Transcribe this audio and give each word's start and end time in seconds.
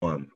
One. 0.00 0.28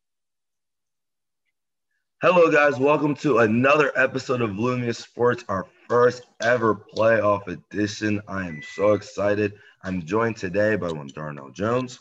Hello, 2.22 2.50
guys. 2.50 2.78
Welcome 2.78 3.14
to 3.16 3.40
another 3.40 3.92
episode 3.94 4.40
of 4.40 4.52
Lumia 4.52 4.96
Sports, 4.96 5.44
our 5.50 5.66
first 5.86 6.22
ever 6.40 6.74
playoff 6.74 7.46
edition. 7.46 8.22
I 8.26 8.48
am 8.48 8.62
so 8.62 8.94
excited. 8.94 9.52
I'm 9.82 10.02
joined 10.06 10.38
today 10.38 10.76
by 10.76 10.90
one 10.90 11.08
Darnell 11.08 11.50
Jones. 11.50 11.98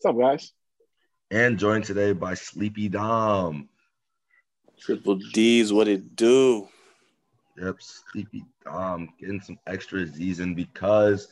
What's 0.00 0.06
up, 0.06 0.20
guys? 0.20 0.52
And 1.32 1.58
joined 1.58 1.82
today 1.82 2.12
by 2.12 2.34
Sleepy 2.34 2.88
Dom. 2.88 3.68
Triple 4.78 5.16
D's, 5.32 5.72
what 5.72 5.88
it 5.88 6.14
do? 6.14 6.68
Yep, 7.60 7.76
Sleepy 7.80 8.44
Dom 8.64 9.08
getting 9.18 9.40
some 9.40 9.58
extra 9.66 10.06
season 10.06 10.54
because, 10.54 11.26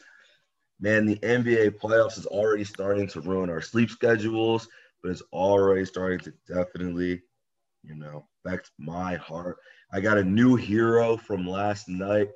man, 0.81 1.07
the 1.07 1.19
NBA 1.19 1.79
playoffs 1.79 2.19
is 2.19 2.27
already 2.27 2.65
starting 2.65 3.07
to 3.09 3.21
ruin 3.21 3.49
our 3.49 3.61
sleep 3.61 3.91
schedules, 3.91 4.69
but 5.03 5.11
it's 5.11 5.23
already 5.33 5.85
starting 5.85 6.19
to 6.21 6.33
definitely, 6.47 7.23
you 7.83 7.95
know, 7.95 8.27
affect 8.45 8.71
my 8.79 9.17
heart. 9.17 9.59
I 9.93 10.01
got 10.01 10.19
a 10.19 10.25
new 10.25 10.57
hero 10.57 11.17
from 11.17 11.47
last 11.47 11.89
night, 11.89 12.29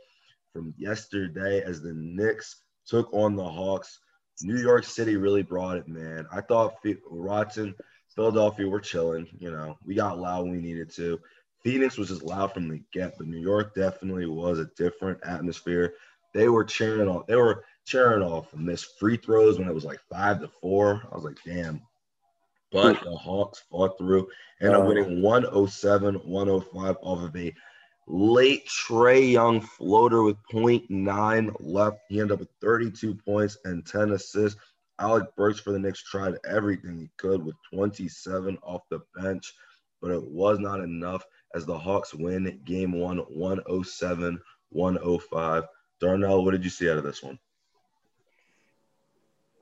from 0.53 0.75
yesterday, 0.77 1.63
as 1.63 1.81
the 1.81 1.95
Knicks 1.95 2.63
took 2.87 3.13
on 3.13 3.37
the 3.37 3.45
Hawks. 3.45 4.01
New 4.43 4.59
York 4.59 4.85
City 4.85 5.17
really 5.17 5.43
brought 5.43 5.77
it, 5.77 5.89
man. 5.89 6.27
I 6.33 6.41
thought 6.41 6.75
Watson– 7.11 7.75
Philadelphia, 8.15 8.69
we're 8.69 8.81
chilling. 8.81 9.27
You 9.39 9.51
know, 9.51 9.77
we 9.85 9.95
got 9.95 10.19
loud 10.19 10.45
when 10.45 10.53
we 10.53 10.61
needed 10.61 10.91
to. 10.95 11.19
Phoenix 11.63 11.97
was 11.97 12.09
just 12.09 12.23
loud 12.23 12.53
from 12.53 12.69
the 12.69 12.83
get, 12.93 13.17
but 13.19 13.27
New 13.27 13.41
York 13.41 13.75
definitely 13.75 14.27
was 14.27 14.59
a 14.59 14.71
different 14.77 15.19
atmosphere. 15.25 15.95
They 16.33 16.49
were 16.49 16.65
cheering 16.65 17.09
off. 17.09 17.27
They 17.27 17.37
were 17.37 17.65
cheering 17.85 18.23
off 18.23 18.53
and 18.53 18.65
missed 18.65 18.99
free 18.99 19.17
throws 19.17 19.59
when 19.59 19.69
it 19.69 19.75
was 19.75 19.85
like 19.85 20.01
five 20.11 20.41
to 20.41 20.49
four. 20.49 21.03
I 21.11 21.15
was 21.15 21.25
like, 21.25 21.39
damn. 21.45 21.83
But 22.75 23.05
the 23.05 23.15
Hawks 23.15 23.63
fought 23.71 23.97
through 23.99 24.27
and 24.61 24.75
are 24.75 24.85
winning 24.85 25.23
107 25.23 26.17
105 26.17 26.97
off 27.03 27.23
of 27.23 27.37
a 27.37 27.55
late 28.09 28.67
Trae 28.67 29.31
Young 29.31 29.61
floater 29.61 30.25
with 30.25 30.37
0.9 30.53 31.55
left. 31.61 31.99
He 32.09 32.21
ended 32.21 32.33
up 32.33 32.41
with 32.41 32.49
32 32.61 33.15
points 33.15 33.57
and 33.65 33.87
10 33.87 34.11
assists. 34.11 34.61
Alec 34.99 35.29
Burks 35.37 35.61
for 35.61 35.71
the 35.71 35.79
Knicks 35.79 36.03
tried 36.03 36.35
everything 36.45 36.99
he 36.99 37.11
could 37.17 37.45
with 37.45 37.55
27 37.73 38.59
off 38.65 38.83
the 38.91 38.99
bench, 39.15 39.55
but 40.03 40.11
it 40.11 40.25
was 40.25 40.59
not 40.59 40.81
enough 40.81 41.25
as 41.55 41.65
the 41.65 41.79
Hawks 41.79 42.13
win 42.13 42.61
game 42.65 42.91
one 42.91 43.19
107 43.19 44.41
105. 44.71 45.63
Darnell, 46.01 46.45
what 46.45 46.51
did 46.51 46.65
you 46.65 46.71
see 46.71 46.91
out 46.91 46.99
of 46.99 47.05
this 47.05 47.23
one? 47.23 47.39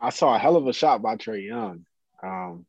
I 0.00 0.08
saw 0.08 0.34
a 0.34 0.38
hell 0.38 0.56
of 0.56 0.66
a 0.66 0.72
shot 0.72 1.02
by 1.02 1.16
Trae 1.16 1.46
Young. 1.46 1.84
Um, 2.22 2.64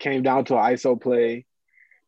came 0.00 0.22
down 0.22 0.44
to 0.46 0.56
an 0.56 0.74
ISO 0.74 1.00
play. 1.00 1.46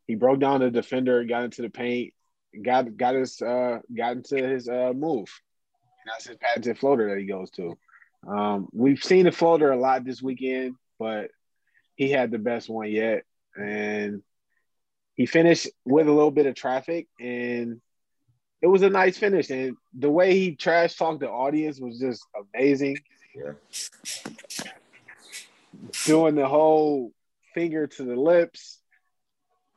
He 0.09 0.17
broke 0.17 0.41
down 0.41 0.61
the 0.61 0.71
defender, 0.71 1.25
got 1.25 1.45
into 1.45 1.62
the 1.62 1.71
paint, 1.71 2.12
got 2.61 2.97
got 2.97 3.15
his 3.15 3.41
uh, 3.41 3.79
got 3.97 4.17
into 4.17 4.37
his 4.37 4.69
uh, 4.69 4.93
move. 4.95 5.29
And 6.05 6.13
that's 6.13 6.27
his 6.27 6.37
patented 6.39 6.79
floater 6.79 7.11
that 7.11 7.19
he 7.19 7.27
goes 7.27 7.51
to. 7.53 7.79
Um, 8.27 8.69
we've 8.73 9.03
seen 9.03 9.25
the 9.25 9.33
floater 9.33 9.70
a 9.70 9.77
lot 9.77 10.05
this 10.05 10.20
weekend, 10.20 10.75
but 10.98 11.31
he 11.95 12.11
had 12.11 12.31
the 12.31 12.39
best 12.39 12.69
one 12.69 12.91
yet. 12.91 13.25
And 13.57 14.23
he 15.15 15.27
finished 15.27 15.69
with 15.85 16.09
a 16.09 16.13
little 16.13 16.31
bit 16.31 16.47
of 16.47 16.55
traffic 16.55 17.07
and 17.20 17.81
it 18.61 18.67
was 18.69 18.83
a 18.83 18.91
nice 18.91 19.19
finish. 19.19 19.51
And 19.51 19.77
the 19.93 20.11
way 20.11 20.39
he 20.39 20.55
trash 20.55 20.97
talked 20.97 21.20
the 21.20 21.29
audience 21.29 21.81
was 21.81 21.98
just 21.98 22.25
amazing. 22.55 22.97
Yeah. 23.35 23.53
Doing 26.05 26.37
the 26.37 26.47
whole 26.47 27.13
finger 27.55 27.86
to 27.86 28.05
the 28.05 28.17
lips. 28.17 28.81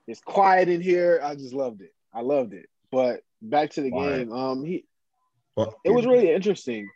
It's 0.08 0.22
quiet 0.22 0.70
in 0.70 0.82
here. 0.82 1.20
I 1.24 1.36
just 1.36 1.54
loved 1.54 1.82
it. 1.82 1.94
I 2.14 2.22
loved 2.22 2.54
it. 2.54 2.68
But 2.92 3.22
back 3.42 3.72
to 3.72 3.82
the 3.82 3.92
game. 3.92 4.32
Um, 4.32 4.64
he 4.64 4.86
well, 5.56 5.76
it 5.84 5.92
was 5.92 6.06
really 6.06 6.32
interesting 6.32 6.90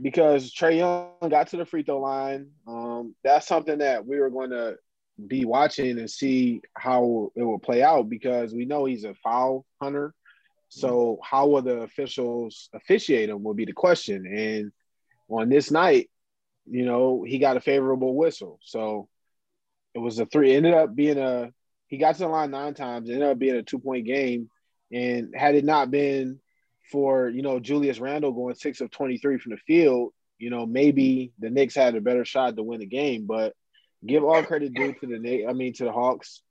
because 0.00 0.52
Trae 0.52 0.78
Young 0.78 1.30
got 1.30 1.48
to 1.48 1.56
the 1.56 1.66
free 1.66 1.82
throw 1.82 2.00
line. 2.00 2.50
Um, 2.66 3.14
that's 3.22 3.46
something 3.46 3.78
that 3.78 4.06
we 4.06 4.18
were 4.18 4.30
going 4.30 4.50
to 4.50 4.76
be 5.24 5.44
watching 5.44 5.98
and 5.98 6.10
see 6.10 6.60
how 6.74 7.30
it 7.34 7.42
will 7.42 7.58
play 7.58 7.82
out 7.82 8.08
because 8.08 8.52
we 8.52 8.66
know 8.66 8.84
he's 8.84 9.04
a 9.04 9.14
foul 9.14 9.64
hunter. 9.80 10.14
So 10.68 11.18
how 11.22 11.46
will 11.46 11.62
the 11.62 11.78
officials 11.78 12.68
officiate 12.74 13.30
him 13.30 13.42
will 13.42 13.54
be 13.54 13.64
the 13.64 13.72
question. 13.72 14.26
And 14.26 14.72
on 15.28 15.48
this 15.48 15.70
night, 15.70 16.10
you 16.68 16.84
know, 16.84 17.24
he 17.26 17.38
got 17.38 17.56
a 17.56 17.60
favorable 17.60 18.14
whistle. 18.14 18.58
So 18.62 19.08
it 19.96 20.00
was 20.00 20.18
a 20.18 20.26
three. 20.26 20.52
It 20.52 20.58
ended 20.58 20.74
up 20.74 20.94
being 20.94 21.16
a. 21.16 21.50
He 21.88 21.96
got 21.96 22.16
to 22.16 22.22
the 22.24 22.28
line 22.28 22.50
nine 22.50 22.74
times. 22.74 23.08
It 23.08 23.14
ended 23.14 23.30
up 23.30 23.38
being 23.38 23.56
a 23.56 23.62
two 23.62 23.78
point 23.78 24.04
game. 24.04 24.50
And 24.92 25.34
had 25.34 25.54
it 25.54 25.64
not 25.64 25.90
been 25.90 26.38
for 26.92 27.30
you 27.30 27.40
know 27.40 27.58
Julius 27.58 27.98
Randle 27.98 28.32
going 28.32 28.54
six 28.56 28.82
of 28.82 28.90
twenty 28.90 29.16
three 29.16 29.38
from 29.38 29.52
the 29.52 29.58
field, 29.66 30.12
you 30.38 30.50
know 30.50 30.66
maybe 30.66 31.32
the 31.38 31.48
Knicks 31.48 31.74
had 31.74 31.96
a 31.96 32.02
better 32.02 32.26
shot 32.26 32.56
to 32.56 32.62
win 32.62 32.80
the 32.80 32.86
game. 32.86 33.26
But 33.26 33.54
give 34.06 34.22
all 34.22 34.42
credit 34.42 34.74
due 34.74 34.92
to 34.92 35.06
the. 35.06 35.46
I 35.48 35.54
mean 35.54 35.72
to 35.74 35.84
the 35.84 35.92
Hawks. 35.92 36.42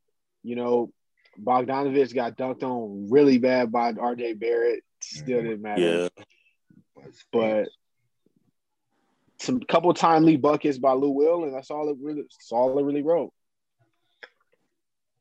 You 0.41 0.55
know, 0.55 0.91
Bogdanovich 1.39 2.15
got 2.15 2.37
dunked 2.37 2.63
on 2.63 3.09
really 3.11 3.37
bad 3.37 3.71
by 3.71 3.93
RJ 3.93 4.39
Barrett. 4.39 4.83
Still 5.03 5.43
didn't 5.43 5.61
matter. 5.61 6.09
Yeah. 6.17 6.23
But 7.31 7.67
some 9.39 9.59
couple 9.59 9.93
timely 9.93 10.37
buckets 10.37 10.79
by 10.79 10.93
Lou 10.93 11.09
Will, 11.09 11.43
and 11.43 11.53
that's 11.53 11.69
all 11.69 11.89
it 11.89 11.97
really 12.01 12.23
that's 12.23 12.51
all 12.51 12.79
it 12.79 12.83
really 12.83 13.03
wrote. 13.03 13.31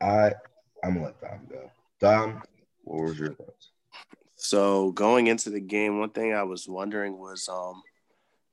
I 0.05 0.35
I'm 0.83 0.95
gonna 0.95 1.07
let 1.07 1.21
Dom 1.21 1.41
go. 1.51 1.71
Dom, 1.99 2.43
what 2.83 3.05
was 3.05 3.19
your 3.19 3.35
thoughts? 3.35 3.71
So 4.37 4.93
going 4.93 5.29
into 5.29 5.49
the 5.49 5.61
game, 5.61 5.99
one 5.99 6.11
thing 6.11 6.35
I 6.35 6.43
was 6.43 6.69
wondering 6.69 7.19
was 7.19 7.49
um 7.49 7.83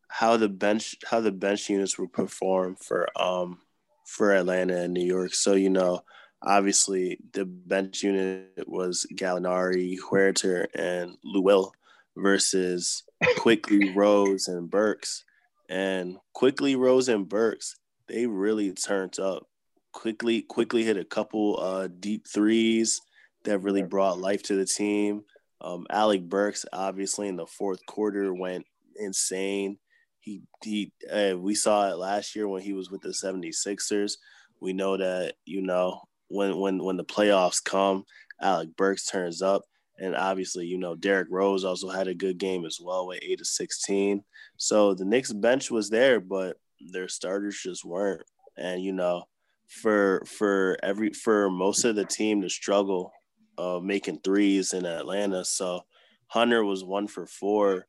how 0.07 0.38
the 0.38 0.47
bench 0.47 0.95
how 1.06 1.19
the 1.19 1.31
bench 1.31 1.69
units 1.69 2.00
would 2.00 2.13
perform 2.13 2.78
for 2.78 3.07
um 3.22 3.59
for 4.06 4.34
Atlanta 4.34 4.78
and 4.78 4.94
New 4.94 5.03
York. 5.03 5.34
So 5.34 5.56
you 5.56 5.69
know, 5.69 6.03
obviously 6.41 7.19
the 7.34 7.44
bench 7.44 8.01
unit 8.01 8.63
was 8.66 9.06
Gallinari, 9.13 9.97
Huerter, 10.00 10.68
and 10.73 11.18
Will 11.25 11.73
versus 12.16 13.03
Quickley, 13.38 13.91
Rose 13.95 14.47
and 14.47 14.69
Burks. 14.69 15.25
And 15.69 16.18
Quickley, 16.33 16.78
Rose 16.78 17.09
and 17.09 17.28
Burks, 17.28 17.75
they 18.07 18.25
really 18.25 18.72
turned 18.72 19.19
up. 19.19 19.47
Quickley 19.91 20.41
quickly 20.41 20.84
hit 20.84 20.97
a 20.97 21.06
couple 21.06 21.59
uh, 21.59 21.88
deep 22.00 22.28
threes 22.28 23.02
that 23.44 23.59
really 23.59 23.84
brought 23.84 24.19
life 24.19 24.44
to 24.44 24.56
the 24.56 24.66
team. 24.66 25.24
Um, 25.62 25.85
Alec 25.90 26.28
Burks, 26.28 26.66
obviously, 26.74 27.28
in 27.28 27.35
the 27.35 27.46
fourth 27.46 27.85
quarter 27.85 28.34
went 28.34 28.66
insane. 28.96 29.78
He 30.19 30.44
he 30.63 30.91
uh, 31.12 31.35
we 31.38 31.56
saw 31.56 31.90
it 31.90 31.97
last 31.97 32.35
year 32.35 32.47
when 32.47 32.62
he 32.62 32.74
was 32.74 32.91
with 32.91 33.01
the 33.01 33.09
76ers. 33.09 34.13
We 34.59 34.74
know 34.74 34.97
that, 34.97 35.35
you 35.46 35.62
know, 35.62 36.01
when 36.28 36.57
when 36.57 36.84
when 36.84 36.97
the 36.97 37.03
playoffs 37.03 37.63
come, 37.63 38.06
Alec 38.41 38.75
Burks 38.75 39.06
turns 39.06 39.41
up. 39.41 39.63
And 40.00 40.16
obviously, 40.16 40.66
you 40.66 40.80
know, 40.80 40.96
Derrick 40.96 41.28
Rose 41.30 41.63
also 41.63 41.90
had 41.90 42.07
a 42.07 42.16
good 42.16 42.40
game 42.40 42.66
as 42.66 42.80
well 42.81 43.06
with 43.06 43.19
eight 43.22 43.38
to 43.38 43.46
16. 43.46 44.24
So 44.57 44.96
the 44.96 45.06
Knicks 45.06 45.31
bench 45.31 45.69
was 45.69 45.91
there, 45.91 46.19
but 46.19 46.57
their 46.91 47.07
starters 47.07 47.59
just 47.62 47.85
weren't. 47.85 48.24
And, 48.57 48.81
you 48.81 48.94
know, 48.94 49.25
for 49.72 50.24
for 50.26 50.78
every 50.84 51.14
for 51.14 51.50
most 51.50 51.86
of 51.86 51.96
the 51.96 52.06
team 52.06 52.42
to 52.42 52.50
struggle 52.50 53.12
uh, 53.58 53.80
making 53.82 54.20
threes 54.20 54.74
in 54.74 54.86
Atlanta. 54.86 55.46
So 55.46 55.82
Hunter 56.28 56.64
was 56.64 56.84
one 56.84 57.08
for 57.08 57.26
four. 57.26 57.86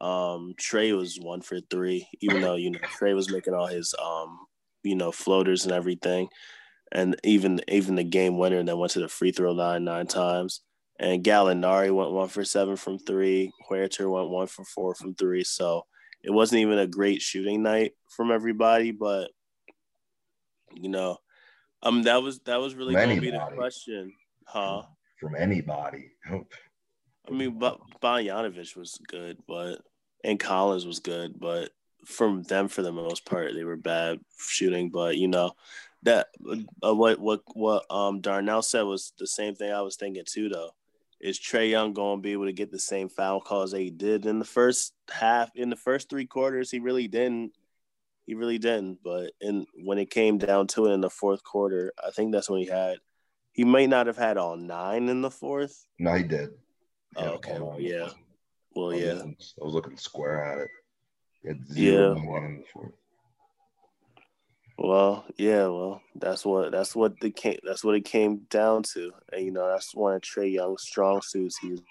Um, 0.00 0.54
Trae 0.60 0.96
was 0.96 1.18
one 1.20 1.42
for 1.42 1.60
three, 1.70 2.08
even 2.20 2.40
though 2.40 2.56
you 2.56 2.70
know 2.70 2.80
Trae 2.80 3.14
was 3.14 3.30
making 3.30 3.54
all 3.54 3.68
his 3.68 3.94
um, 4.02 4.38
you 4.82 4.96
know 4.96 5.12
floaters 5.12 5.64
and 5.64 5.72
everything, 5.72 6.28
and 6.90 7.16
even 7.22 7.60
even 7.68 7.94
the 7.94 8.04
game 8.04 8.36
winner 8.36 8.62
that 8.62 8.76
went 8.76 8.92
to 8.92 9.00
the 9.00 9.08
free 9.08 9.30
throw 9.30 9.52
line 9.52 9.84
nine 9.84 10.08
times. 10.08 10.62
And 10.98 11.24
Gallinari 11.24 11.92
went 11.94 12.12
one 12.12 12.28
for 12.28 12.44
seven 12.44 12.76
from 12.76 12.98
three. 12.98 13.52
Huerter 13.68 14.10
went 14.10 14.30
one 14.30 14.46
for 14.46 14.64
four 14.64 14.94
from 14.94 15.14
three. 15.14 15.42
So 15.42 15.84
it 16.22 16.30
wasn't 16.30 16.60
even 16.60 16.78
a 16.78 16.86
great 16.86 17.22
shooting 17.22 17.62
night 17.62 17.92
from 18.08 18.30
everybody, 18.30 18.92
but 18.92 19.30
you 20.74 20.88
know, 20.88 21.18
um, 21.82 22.02
that 22.04 22.22
was 22.22 22.40
that 22.40 22.60
was 22.60 22.74
really 22.74 22.94
going 22.94 23.16
to 23.16 23.20
be 23.20 23.30
the 23.30 23.46
question, 23.54 24.12
huh? 24.46 24.82
from 25.22 25.36
anybody. 25.36 26.10
I 26.28 27.30
mean, 27.30 27.58
but 27.58 27.80
Bogdanovich 28.02 28.76
was 28.76 28.98
good, 29.06 29.38
but 29.46 29.80
and 30.24 30.38
Collins 30.38 30.84
was 30.84 30.98
good, 30.98 31.38
but 31.38 31.70
from 32.04 32.42
them 32.42 32.66
for 32.66 32.82
the 32.82 32.92
most 32.92 33.24
part, 33.24 33.54
they 33.54 33.64
were 33.64 33.76
bad 33.76 34.18
shooting. 34.36 34.90
But 34.90 35.16
you 35.16 35.28
know, 35.28 35.52
that 36.02 36.28
uh, 36.84 36.94
what 36.94 37.20
what 37.20 37.42
what 37.54 37.84
um 37.90 38.20
Darnell 38.20 38.62
said 38.62 38.82
was 38.82 39.12
the 39.18 39.26
same 39.26 39.54
thing 39.54 39.72
I 39.72 39.82
was 39.82 39.96
thinking 39.96 40.24
too. 40.26 40.48
Though, 40.48 40.70
is 41.20 41.38
Trae 41.38 41.70
Young 41.70 41.92
going 41.92 42.18
to 42.18 42.22
be 42.22 42.32
able 42.32 42.46
to 42.46 42.52
get 42.52 42.72
the 42.72 42.78
same 42.80 43.08
foul 43.08 43.40
calls 43.40 43.70
that 43.70 43.80
he 43.80 43.90
did 43.90 44.26
in 44.26 44.40
the 44.40 44.44
first 44.44 44.92
half? 45.08 45.50
In 45.54 45.70
the 45.70 45.76
first 45.76 46.10
three 46.10 46.26
quarters, 46.26 46.70
he 46.70 46.80
really 46.80 47.06
didn't. 47.06 47.52
He 48.26 48.34
really 48.34 48.58
didn't. 48.58 48.98
But 49.02 49.32
in 49.40 49.66
when 49.84 49.98
it 49.98 50.10
came 50.10 50.38
down 50.38 50.66
to 50.68 50.86
it 50.86 50.92
in 50.92 51.00
the 51.00 51.10
fourth 51.10 51.42
quarter, 51.42 51.92
I 52.04 52.10
think 52.10 52.32
that's 52.32 52.50
when 52.50 52.60
he 52.60 52.66
had. 52.66 52.98
He 53.52 53.64
might 53.64 53.90
not 53.90 54.06
have 54.06 54.16
had 54.16 54.38
all 54.38 54.56
nine 54.56 55.08
in 55.08 55.20
the 55.20 55.30
fourth. 55.30 55.84
No, 55.98 56.14
he 56.14 56.22
did. 56.22 56.50
He 57.16 57.24
oh, 57.24 57.32
okay. 57.32 57.58
Well, 57.60 57.78
yeah. 57.78 58.08
Well, 58.74 58.92
I 58.92 58.96
yeah. 58.96 59.12
Looking, 59.14 59.36
I 59.60 59.64
was 59.64 59.74
looking 59.74 59.96
square 59.96 60.44
at 60.44 60.58
it. 60.58 60.68
He 61.42 61.48
had 61.48 61.66
zero 61.66 62.16
yeah. 62.16 62.24
one 62.24 62.44
in 62.44 62.56
the 62.58 62.64
fourth. 62.72 62.92
Well, 64.78 65.26
yeah, 65.36 65.66
well, 65.68 66.00
that's 66.16 66.44
what 66.44 66.72
that's 66.72 66.96
what 66.96 67.20
the 67.20 67.30
came 67.30 67.58
that's 67.62 67.84
what 67.84 67.94
it 67.94 68.04
came 68.04 68.38
down 68.50 68.82
to, 68.94 69.12
and 69.32 69.44
you 69.44 69.50
know 69.52 69.68
that's 69.68 69.94
one 69.94 70.14
of 70.14 70.22
Trae 70.22 70.50
Young's 70.50 70.82
strong 70.82 71.20
suits. 71.22 71.58
He's 71.58 71.82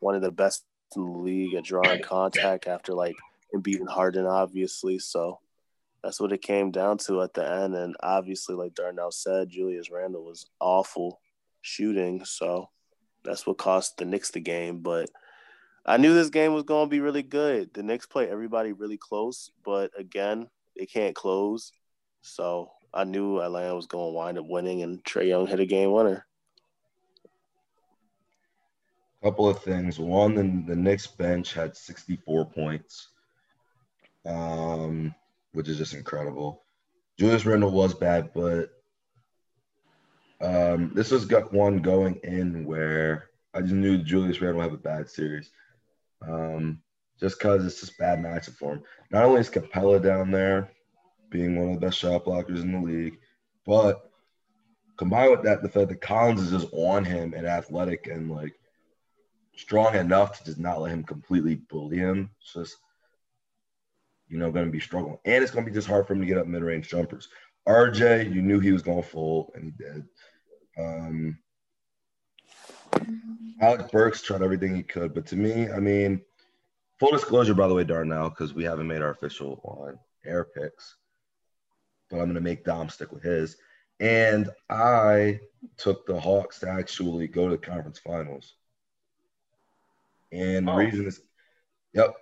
one 0.00 0.14
of 0.14 0.22
the 0.22 0.32
best 0.32 0.64
in 0.96 1.04
the 1.04 1.18
league 1.18 1.54
at 1.54 1.64
drawing 1.64 2.02
contact 2.02 2.66
after 2.66 2.94
like 2.94 3.14
and 3.52 3.62
beating 3.62 3.86
Harden, 3.86 4.26
obviously. 4.26 4.98
So 4.98 5.38
that's 6.02 6.20
what 6.20 6.32
it 6.32 6.42
came 6.42 6.70
down 6.70 6.98
to 6.98 7.22
at 7.22 7.34
the 7.34 7.48
end, 7.48 7.74
and 7.74 7.96
obviously, 8.02 8.54
like 8.54 8.74
Darnell 8.74 9.10
said, 9.10 9.50
Julius 9.50 9.90
Randle 9.90 10.24
was 10.24 10.46
awful 10.60 11.20
shooting, 11.62 12.24
so 12.24 12.68
that's 13.24 13.46
what 13.46 13.58
cost 13.58 13.98
the 13.98 14.04
Knicks 14.04 14.30
the 14.30 14.40
game. 14.40 14.78
But 14.80 15.10
I 15.84 15.96
knew 15.96 16.14
this 16.14 16.30
game 16.30 16.54
was 16.54 16.64
going 16.64 16.86
to 16.86 16.90
be 16.90 17.00
really 17.00 17.22
good. 17.22 17.72
The 17.74 17.82
Knicks 17.82 18.06
play 18.06 18.28
everybody 18.28 18.72
really 18.72 18.98
close, 18.98 19.50
but 19.64 19.90
again, 19.98 20.48
they 20.76 20.86
can't 20.86 21.14
close 21.14 21.72
so 22.22 22.70
I 22.92 23.04
knew 23.04 23.40
Atlanta 23.40 23.74
was 23.74 23.86
going 23.86 24.12
to 24.12 24.16
wind 24.16 24.38
up 24.38 24.46
winning, 24.46 24.82
and 24.82 25.02
Trae 25.04 25.28
Young 25.28 25.46
hit 25.46 25.60
a 25.60 25.66
game 25.66 25.92
winner. 25.92 26.26
Couple 29.22 29.48
of 29.48 29.62
things. 29.62 29.98
One, 29.98 30.34
the, 30.34 30.72
the 30.72 30.76
Knicks 30.76 31.06
bench 31.06 31.52
had 31.52 31.76
64 31.76 32.46
points, 32.46 33.08
um, 34.24 35.14
which 35.52 35.68
is 35.68 35.78
just 35.78 35.94
incredible. 35.94 36.64
Julius 37.18 37.44
Randle 37.44 37.70
was 37.70 37.94
bad, 37.94 38.30
but 38.34 38.70
um, 40.40 40.92
this 40.94 41.10
was 41.10 41.24
got 41.24 41.52
one 41.52 41.78
going 41.82 42.16
in 42.22 42.64
where 42.64 43.28
I 43.52 43.60
just 43.60 43.74
knew 43.74 43.98
Julius 43.98 44.40
Randle 44.40 44.62
would 44.62 44.70
have 44.70 44.78
a 44.80 44.82
bad 44.82 45.10
series. 45.10 45.50
Um, 46.26 46.82
just 47.18 47.38
because 47.38 47.64
it's 47.64 47.80
just 47.80 47.98
bad 47.98 48.18
matchup 48.18 48.54
for 48.56 48.74
him. 48.74 48.82
Not 49.10 49.24
only 49.24 49.40
is 49.40 49.50
Capela 49.50 50.02
down 50.02 50.30
there, 50.30 50.70
being 51.30 51.56
one 51.56 51.74
of 51.74 51.80
the 51.80 51.86
best 51.86 51.98
shot 51.98 52.24
blockers 52.24 52.62
in 52.62 52.72
the 52.72 52.80
league. 52.80 53.18
But 53.66 54.10
combined 54.96 55.30
with 55.30 55.42
that, 55.44 55.62
the 55.62 55.68
fact 55.68 55.90
that 55.90 56.00
Collins 56.00 56.40
is 56.40 56.50
just 56.50 56.72
on 56.72 57.04
him 57.04 57.34
and 57.34 57.46
athletic 57.46 58.06
and 58.06 58.30
like 58.30 58.54
strong 59.54 59.94
enough 59.94 60.38
to 60.38 60.44
just 60.44 60.58
not 60.58 60.80
let 60.80 60.92
him 60.92 61.04
completely 61.04 61.56
bully 61.56 61.98
him. 61.98 62.30
It's 62.40 62.54
just, 62.54 62.76
you 64.30 64.38
know, 64.38 64.50
going 64.50 64.66
to 64.66 64.72
be 64.72 64.80
struggling. 64.80 65.18
And 65.24 65.42
it's 65.42 65.52
going 65.52 65.64
to 65.64 65.70
be 65.70 65.74
just 65.74 65.88
hard 65.88 66.06
for 66.06 66.14
him 66.14 66.20
to 66.20 66.26
get 66.26 66.38
up 66.38 66.46
mid 66.46 66.62
range 66.62 66.88
jumpers. 66.88 67.28
RJ, 67.68 68.32
you 68.32 68.40
knew 68.40 68.60
he 68.60 68.72
was 68.72 68.82
going 68.82 69.02
full, 69.02 69.52
and 69.54 69.64
he 69.64 69.70
did. 69.70 70.04
Um, 70.78 71.38
Alec 73.60 73.90
Burks 73.90 74.22
tried 74.22 74.42
everything 74.42 74.74
he 74.74 74.82
could, 74.82 75.12
but 75.12 75.26
to 75.26 75.36
me, 75.36 75.68
I 75.68 75.78
mean, 75.78 76.22
full 76.98 77.10
disclosure, 77.10 77.54
by 77.54 77.68
the 77.68 77.74
way, 77.74 77.84
Darnell, 77.84 78.30
because 78.30 78.54
we 78.54 78.64
haven't 78.64 78.86
made 78.86 79.02
our 79.02 79.10
official 79.10 79.60
on 79.64 79.98
air 80.24 80.44
picks 80.44 80.96
but 82.10 82.16
I'm 82.16 82.24
going 82.24 82.34
to 82.34 82.40
make 82.40 82.64
Dom 82.64 82.88
stick 82.88 83.12
with 83.12 83.22
his. 83.22 83.56
And 84.00 84.50
I 84.68 85.40
took 85.76 86.06
the 86.06 86.18
Hawks 86.18 86.58
to 86.60 86.68
actually 86.68 87.28
go 87.28 87.48
to 87.48 87.56
the 87.56 87.58
conference 87.58 87.98
finals. 87.98 88.54
And 90.32 90.66
the 90.66 90.72
oh. 90.72 90.76
reason 90.76 91.06
is, 91.06 91.20
yep, 91.92 92.14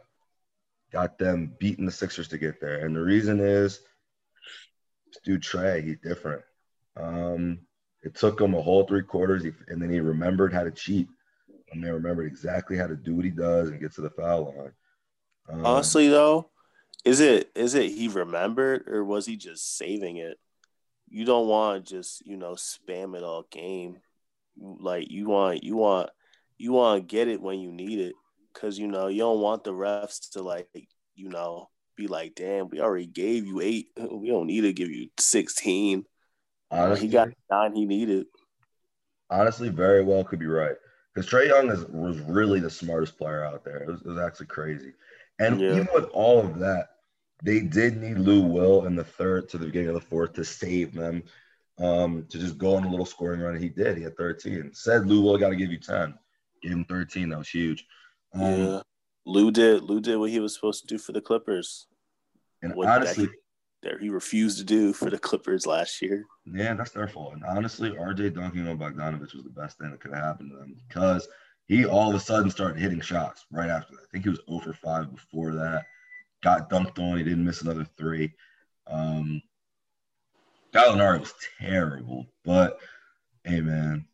got 0.92 1.18
them 1.18 1.52
beating 1.58 1.86
the 1.86 1.92
Sixers 1.92 2.28
to 2.28 2.38
get 2.38 2.60
there. 2.60 2.84
And 2.84 2.94
the 2.94 3.00
reason 3.00 3.40
is, 3.40 3.80
dude 5.24 5.42
Trae, 5.42 5.84
he's 5.84 5.98
different. 5.98 6.42
Um, 6.96 7.60
it 8.02 8.14
took 8.14 8.40
him 8.40 8.54
a 8.54 8.62
whole 8.62 8.86
three 8.86 9.02
quarters, 9.02 9.44
and 9.68 9.82
then 9.82 9.90
he 9.90 10.00
remembered 10.00 10.52
how 10.52 10.64
to 10.64 10.70
cheat. 10.70 11.08
And 11.70 11.84
they 11.84 11.90
remembered 11.90 12.26
exactly 12.26 12.78
how 12.78 12.86
to 12.86 12.96
do 12.96 13.14
what 13.14 13.26
he 13.26 13.30
does 13.30 13.68
and 13.68 13.80
get 13.80 13.92
to 13.94 14.00
the 14.00 14.10
foul 14.10 14.54
line. 14.56 14.72
Um, 15.50 15.66
Honestly, 15.66 16.08
though, 16.08 16.48
is 17.04 17.20
it 17.20 17.50
is 17.54 17.74
it 17.74 17.90
he 17.90 18.08
remembered 18.08 18.88
or 18.88 19.04
was 19.04 19.26
he 19.26 19.36
just 19.36 19.76
saving 19.76 20.16
it? 20.16 20.38
You 21.10 21.24
don't 21.24 21.46
want 21.46 21.86
to 21.86 21.94
just 21.94 22.24
you 22.26 22.36
know 22.36 22.52
spam 22.52 23.16
it 23.16 23.22
all 23.22 23.46
game. 23.50 23.98
Like 24.58 25.10
you 25.10 25.28
want 25.28 25.62
you 25.62 25.76
want 25.76 26.10
you 26.56 26.72
want 26.72 27.02
to 27.02 27.06
get 27.06 27.28
it 27.28 27.40
when 27.40 27.60
you 27.60 27.70
need 27.70 28.00
it 28.00 28.14
because 28.58 28.78
you 28.78 28.88
know 28.88 29.06
you 29.08 29.20
don't 29.20 29.40
want 29.40 29.64
the 29.64 29.72
refs 29.72 30.30
to 30.30 30.42
like 30.42 30.68
you 31.14 31.28
know 31.28 31.68
be 31.96 32.06
like, 32.06 32.34
damn, 32.34 32.68
we 32.68 32.80
already 32.80 33.06
gave 33.06 33.46
you 33.46 33.60
eight. 33.60 33.88
We 33.96 34.28
don't 34.28 34.46
need 34.46 34.62
to 34.62 34.72
give 34.72 34.90
you 34.90 35.08
sixteen. 35.18 36.04
Honestly, 36.70 37.06
he 37.06 37.12
got 37.12 37.28
nine 37.50 37.74
he 37.74 37.86
needed. 37.86 38.26
Honestly, 39.30 39.68
very 39.68 40.02
well 40.02 40.24
could 40.24 40.38
be 40.38 40.46
right 40.46 40.76
because 41.14 41.30
Trae 41.30 41.48
Young 41.48 41.70
is, 41.70 41.84
was 41.86 42.18
really 42.20 42.60
the 42.60 42.70
smartest 42.70 43.18
player 43.18 43.44
out 43.44 43.64
there. 43.64 43.78
It 43.78 43.88
was, 43.88 44.00
it 44.02 44.08
was 44.08 44.18
actually 44.18 44.46
crazy. 44.46 44.92
And 45.38 45.60
yeah. 45.60 45.72
even 45.72 45.88
with 45.94 46.04
all 46.12 46.40
of 46.40 46.58
that, 46.58 46.88
they 47.42 47.60
did 47.60 48.00
need 48.00 48.18
Lou 48.18 48.42
Will 48.42 48.86
in 48.86 48.96
the 48.96 49.04
third 49.04 49.48
to 49.50 49.58
the 49.58 49.66
beginning 49.66 49.88
of 49.88 49.94
the 49.94 50.00
fourth 50.00 50.32
to 50.34 50.44
save 50.44 50.94
them, 50.94 51.22
um, 51.78 52.26
to 52.28 52.38
just 52.38 52.58
go 52.58 52.74
on 52.74 52.84
a 52.84 52.90
little 52.90 53.06
scoring 53.06 53.40
run. 53.40 53.54
and 53.54 53.62
he 53.62 53.68
did. 53.68 53.96
He 53.96 54.02
had 54.02 54.16
13. 54.16 54.70
Said 54.72 55.06
Lou 55.06 55.22
Will 55.22 55.38
got 55.38 55.50
to 55.50 55.56
give 55.56 55.70
you 55.70 55.78
10. 55.78 56.14
Gave 56.62 56.72
him 56.72 56.84
13. 56.84 57.28
That 57.28 57.38
was 57.38 57.48
huge. 57.48 57.86
Um, 58.34 58.42
yeah. 58.42 58.80
Lou 59.26 59.50
did. 59.50 59.82
Lou 59.82 60.00
did 60.00 60.16
what 60.16 60.30
he 60.30 60.40
was 60.40 60.54
supposed 60.54 60.82
to 60.82 60.86
do 60.86 60.98
for 60.98 61.12
the 61.12 61.20
Clippers. 61.20 61.86
And 62.62 62.74
what 62.74 62.88
honestly, 62.88 63.26
that 63.26 63.32
he, 63.82 63.88
that 63.90 64.00
he 64.00 64.08
refused 64.08 64.58
to 64.58 64.64
do 64.64 64.92
for 64.92 65.10
the 65.10 65.18
Clippers 65.18 65.66
last 65.66 66.02
year. 66.02 66.24
Yeah, 66.46 66.74
that's 66.74 66.90
their 66.90 67.08
fault. 67.08 67.34
And 67.34 67.44
honestly, 67.44 67.90
RJ 67.90 68.34
dunking 68.34 68.66
on 68.66 68.78
Bogdanovich 68.78 69.34
was 69.34 69.44
the 69.44 69.50
best 69.50 69.78
thing 69.78 69.90
that 69.90 70.00
could 70.00 70.14
have 70.14 70.24
happened 70.24 70.50
to 70.50 70.56
them 70.56 70.76
because 70.88 71.28
he 71.66 71.84
all 71.84 72.08
of 72.08 72.14
a 72.14 72.20
sudden 72.20 72.50
started 72.50 72.80
hitting 72.80 73.00
shots 73.00 73.44
right 73.52 73.70
after 73.70 73.92
that. 73.92 74.02
I 74.02 74.06
think 74.10 74.24
he 74.24 74.30
was 74.30 74.40
over 74.48 74.72
5 74.72 75.14
before 75.14 75.52
that 75.52 75.86
got 76.42 76.70
dunked 76.70 76.98
on. 76.98 77.18
He 77.18 77.24
didn't 77.24 77.44
miss 77.44 77.62
another 77.62 77.86
three. 77.96 78.32
Um, 78.86 79.42
Gallinari 80.72 81.20
was 81.20 81.34
terrible, 81.60 82.26
but 82.44 82.78
hey, 83.44 83.60
man, 83.60 84.06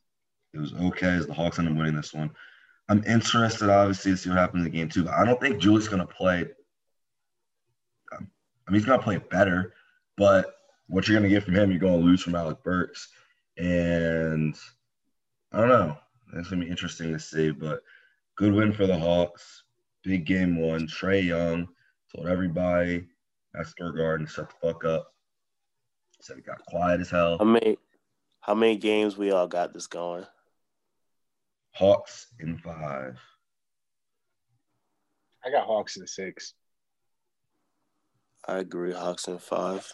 it 0.52 0.58
was 0.58 0.72
okay 0.74 1.08
as 1.08 1.26
the 1.26 1.34
Hawks 1.34 1.58
end 1.58 1.68
up 1.68 1.74
winning 1.74 1.96
this 1.96 2.14
one. 2.14 2.30
I'm 2.88 3.02
interested, 3.04 3.70
obviously, 3.70 4.12
to 4.12 4.16
see 4.16 4.28
what 4.28 4.38
happens 4.38 4.64
in 4.66 4.70
the 4.70 4.76
game 4.76 4.88
too. 4.88 5.04
But 5.04 5.14
I 5.14 5.24
don't 5.24 5.40
think 5.40 5.58
Julius 5.58 5.88
going 5.88 6.06
to 6.06 6.12
play. 6.12 6.42
Um, 8.12 8.28
I 8.66 8.70
mean, 8.70 8.80
he's 8.80 8.84
going 8.84 8.98
to 8.98 9.04
play 9.04 9.18
better, 9.18 9.74
but 10.16 10.54
what 10.86 11.08
you're 11.08 11.18
going 11.18 11.28
to 11.28 11.34
get 11.34 11.44
from 11.44 11.54
him, 11.54 11.70
you're 11.70 11.80
going 11.80 12.00
to 12.00 12.06
lose 12.06 12.22
from 12.22 12.34
Alec 12.34 12.62
Burks, 12.62 13.08
and 13.56 14.54
I 15.52 15.60
don't 15.60 15.68
know. 15.68 15.96
It's 16.34 16.48
going 16.48 16.60
to 16.60 16.66
be 16.66 16.70
interesting 16.70 17.12
to 17.12 17.18
see, 17.18 17.50
but 17.52 17.80
good 18.36 18.52
win 18.52 18.72
for 18.72 18.86
the 18.86 18.98
Hawks. 18.98 19.62
Big 20.02 20.26
game 20.26 20.56
one. 20.56 20.86
Trae 20.86 21.24
Young 21.24 21.68
Told 22.14 22.28
everybody 22.28 23.06
at 23.58 23.66
Store 23.66 23.92
Garden, 23.92 24.26
shut 24.26 24.48
the 24.48 24.66
fuck 24.66 24.84
up. 24.84 25.12
Said 26.20 26.38
it 26.38 26.46
got 26.46 26.64
quiet 26.66 27.00
as 27.00 27.10
hell. 27.10 27.38
How 27.38 27.44
many 27.44 27.76
how 28.40 28.54
many 28.54 28.76
games 28.76 29.16
we 29.16 29.30
all 29.30 29.48
got 29.48 29.74
this 29.74 29.86
going? 29.86 30.24
Hawks 31.74 32.28
in 32.40 32.56
five. 32.58 33.18
I 35.44 35.50
got 35.50 35.66
Hawks 35.66 35.96
in 35.96 36.06
six. 36.06 36.54
I 38.46 38.58
agree, 38.58 38.92
Hawks 38.92 39.28
in 39.28 39.38
five. 39.38 39.90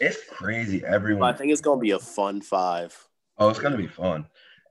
It's 0.00 0.18
crazy. 0.30 0.84
Everyone 0.84 1.28
I 1.28 1.36
think 1.36 1.52
it's 1.52 1.60
gonna 1.60 1.80
be 1.80 1.92
a 1.92 1.98
fun 1.98 2.40
five. 2.40 2.96
Oh, 3.38 3.48
it's 3.48 3.58
gonna 3.58 3.76
be 3.76 3.86
fun. 3.86 4.26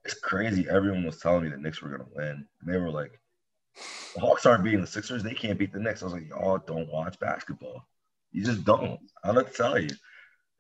It's 0.06 0.14
crazy. 0.14 0.68
Everyone 0.70 1.04
was 1.04 1.20
telling 1.20 1.44
me 1.44 1.50
the 1.50 1.58
Knicks 1.58 1.82
were 1.82 1.90
gonna 1.90 2.10
win. 2.16 2.48
And 2.62 2.74
they 2.74 2.78
were 2.78 2.92
like, 2.92 3.20
the 4.14 4.22
Hawks 4.22 4.46
aren't 4.46 4.64
beating 4.64 4.82
the 4.82 4.88
Sixers. 4.88 5.24
They 5.24 5.34
can't 5.34 5.60
beat 5.60 5.74
the 5.74 5.80
Knicks. 5.80 6.02
I 6.02 6.06
was 6.06 6.14
like, 6.14 6.30
y'all 6.30 6.60
don't 6.60 6.92
watch 6.92 7.20
basketball. 7.20 7.88
You 8.32 8.46
just 8.46 8.64
don't. 8.64 9.00
I 9.24 9.34
don't 9.34 9.48
to 9.48 9.54
tell 9.54 9.80
you. 9.80 9.90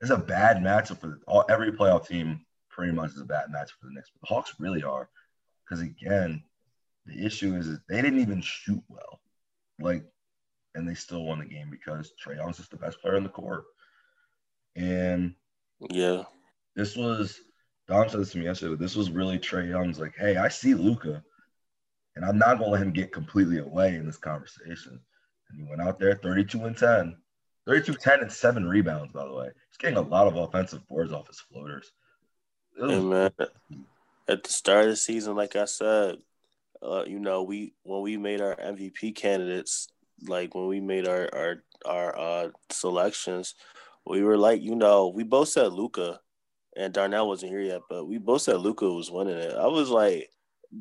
It's 0.02 0.12
a 0.12 0.18
bad 0.18 0.58
matchup 0.58 1.00
for 1.00 1.08
the, 1.08 1.20
all, 1.28 1.46
every 1.50 1.72
playoff 1.72 2.08
team. 2.08 2.42
Pretty 2.70 2.92
much 2.92 3.12
is 3.12 3.22
a 3.22 3.26
bad 3.26 3.46
matchup 3.56 3.78
for 3.80 3.88
the 3.88 3.94
Knicks. 3.94 4.12
But 4.14 4.28
the 4.28 4.34
Hawks 4.34 4.54
really 4.60 4.84
are, 4.84 5.10
because 5.68 5.82
again, 5.82 6.44
the 7.06 7.26
issue 7.26 7.56
is, 7.56 7.78
they 7.88 8.02
didn't 8.02 8.20
even 8.20 8.42
shoot 8.42 8.82
well, 8.88 9.20
like, 9.80 10.04
and 10.74 10.88
they 10.88 10.94
still 10.94 11.24
won 11.24 11.40
the 11.40 11.46
game 11.46 11.70
because 11.70 12.12
Trae 12.24 12.36
Young's 12.36 12.58
just 12.58 12.72
the 12.72 12.78
best 12.78 13.02
player 13.02 13.16
in 13.16 13.24
the 13.24 13.30
court. 13.30 13.64
And 14.76 15.36
yeah, 15.90 16.24
this 16.76 16.96
was 16.98 17.40
Dom 17.88 18.10
said 18.10 18.20
this 18.20 18.32
to 18.32 18.40
me 18.40 18.46
yesterday, 18.46 18.72
but 18.72 18.80
this 18.80 18.96
was 18.96 19.12
really 19.12 19.38
Trae 19.38 19.70
Young's 19.70 20.00
like, 20.00 20.16
hey, 20.18 20.38
I 20.38 20.48
see 20.50 20.74
Luka, 20.74 21.24
and 22.16 22.26
I'm 22.26 22.38
not 22.38 22.58
going 22.58 22.70
to 22.70 22.74
let 22.74 22.82
him 22.82 22.92
get 22.92 23.14
completely 23.14 23.60
away 23.60 23.96
in 23.96 24.06
this 24.06 24.18
conversation. 24.18 25.00
And 25.50 25.60
he 25.60 25.64
went 25.70 25.82
out 25.82 26.00
there 26.00 26.16
32 26.16 26.66
and 26.66 26.78
10, 26.78 27.16
32 27.68 27.94
10 27.94 28.22
and 28.22 28.32
seven 28.32 28.68
rebounds, 28.68 29.14
by 29.14 29.26
the 29.26 29.34
way. 29.34 29.46
He's 29.46 29.78
getting 29.78 29.98
a 29.98 30.02
lot 30.02 30.28
of 30.28 30.36
offensive 30.36 30.88
boards 30.88 31.14
off 31.14 31.28
his 31.28 31.40
floaters. 31.40 31.92
Hey, 32.78 33.00
man, 33.00 33.32
at 34.28 34.44
the 34.44 34.52
start 34.52 34.86
of 34.86 34.92
the 34.92 34.96
season, 34.96 35.36
like 35.36 35.56
I 35.56 35.66
said, 35.66 36.16
uh, 36.82 37.04
you 37.06 37.20
know, 37.20 37.44
we 37.44 37.74
when 37.84 38.02
we 38.02 38.18
made 38.18 38.42
our 38.42 38.56
MVP 38.56 39.16
candidates, 39.16 39.88
like 40.28 40.56
when 40.56 40.68
we 40.68 40.80
made 40.80 41.08
our 41.08 41.30
our 41.34 41.64
our 41.86 42.18
uh, 42.18 42.48
selections, 42.70 43.56
we 44.06 44.24
were 44.24 44.38
like, 44.38 44.62
you 44.62 44.76
know, 44.76 45.10
we 45.10 45.24
both 45.24 45.50
said 45.50 45.74
Luka, 45.74 46.20
and 46.76 46.94
Darnell 46.94 47.28
wasn't 47.28 47.52
here 47.52 47.62
yet, 47.62 47.82
but 47.90 48.06
we 48.06 48.18
both 48.18 48.42
said 48.42 48.58
Luka 48.58 48.90
was 48.90 49.12
winning 49.12 49.38
it. 49.38 49.56
I 49.56 49.68
was 49.68 49.90
like, 49.90 50.30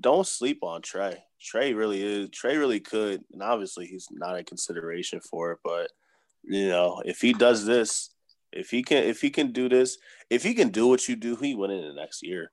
don't 0.00 0.26
sleep 0.26 0.58
on 0.62 0.82
Trae. 0.82 1.18
Trae 1.40 1.76
really 1.76 2.02
is. 2.02 2.30
Trae 2.30 2.58
really 2.58 2.80
could, 2.80 3.22
and 3.32 3.42
obviously 3.42 3.86
he's 3.86 4.08
not 4.10 4.36
a 4.36 4.44
consideration 4.44 5.20
for 5.20 5.52
it. 5.52 5.58
But 5.64 5.90
you 6.42 6.68
know, 6.68 7.02
if 7.04 7.20
he 7.20 7.32
does 7.32 7.64
this, 7.64 8.10
if 8.52 8.70
he 8.70 8.82
can, 8.82 9.04
if 9.04 9.20
he 9.20 9.30
can 9.30 9.52
do 9.52 9.68
this, 9.68 9.98
if 10.30 10.42
he 10.42 10.54
can 10.54 10.70
do 10.70 10.86
what 10.88 11.08
you 11.08 11.16
do, 11.16 11.36
he 11.36 11.54
win 11.54 11.70
in 11.70 11.86
the 11.86 11.94
next 11.94 12.22
year. 12.22 12.50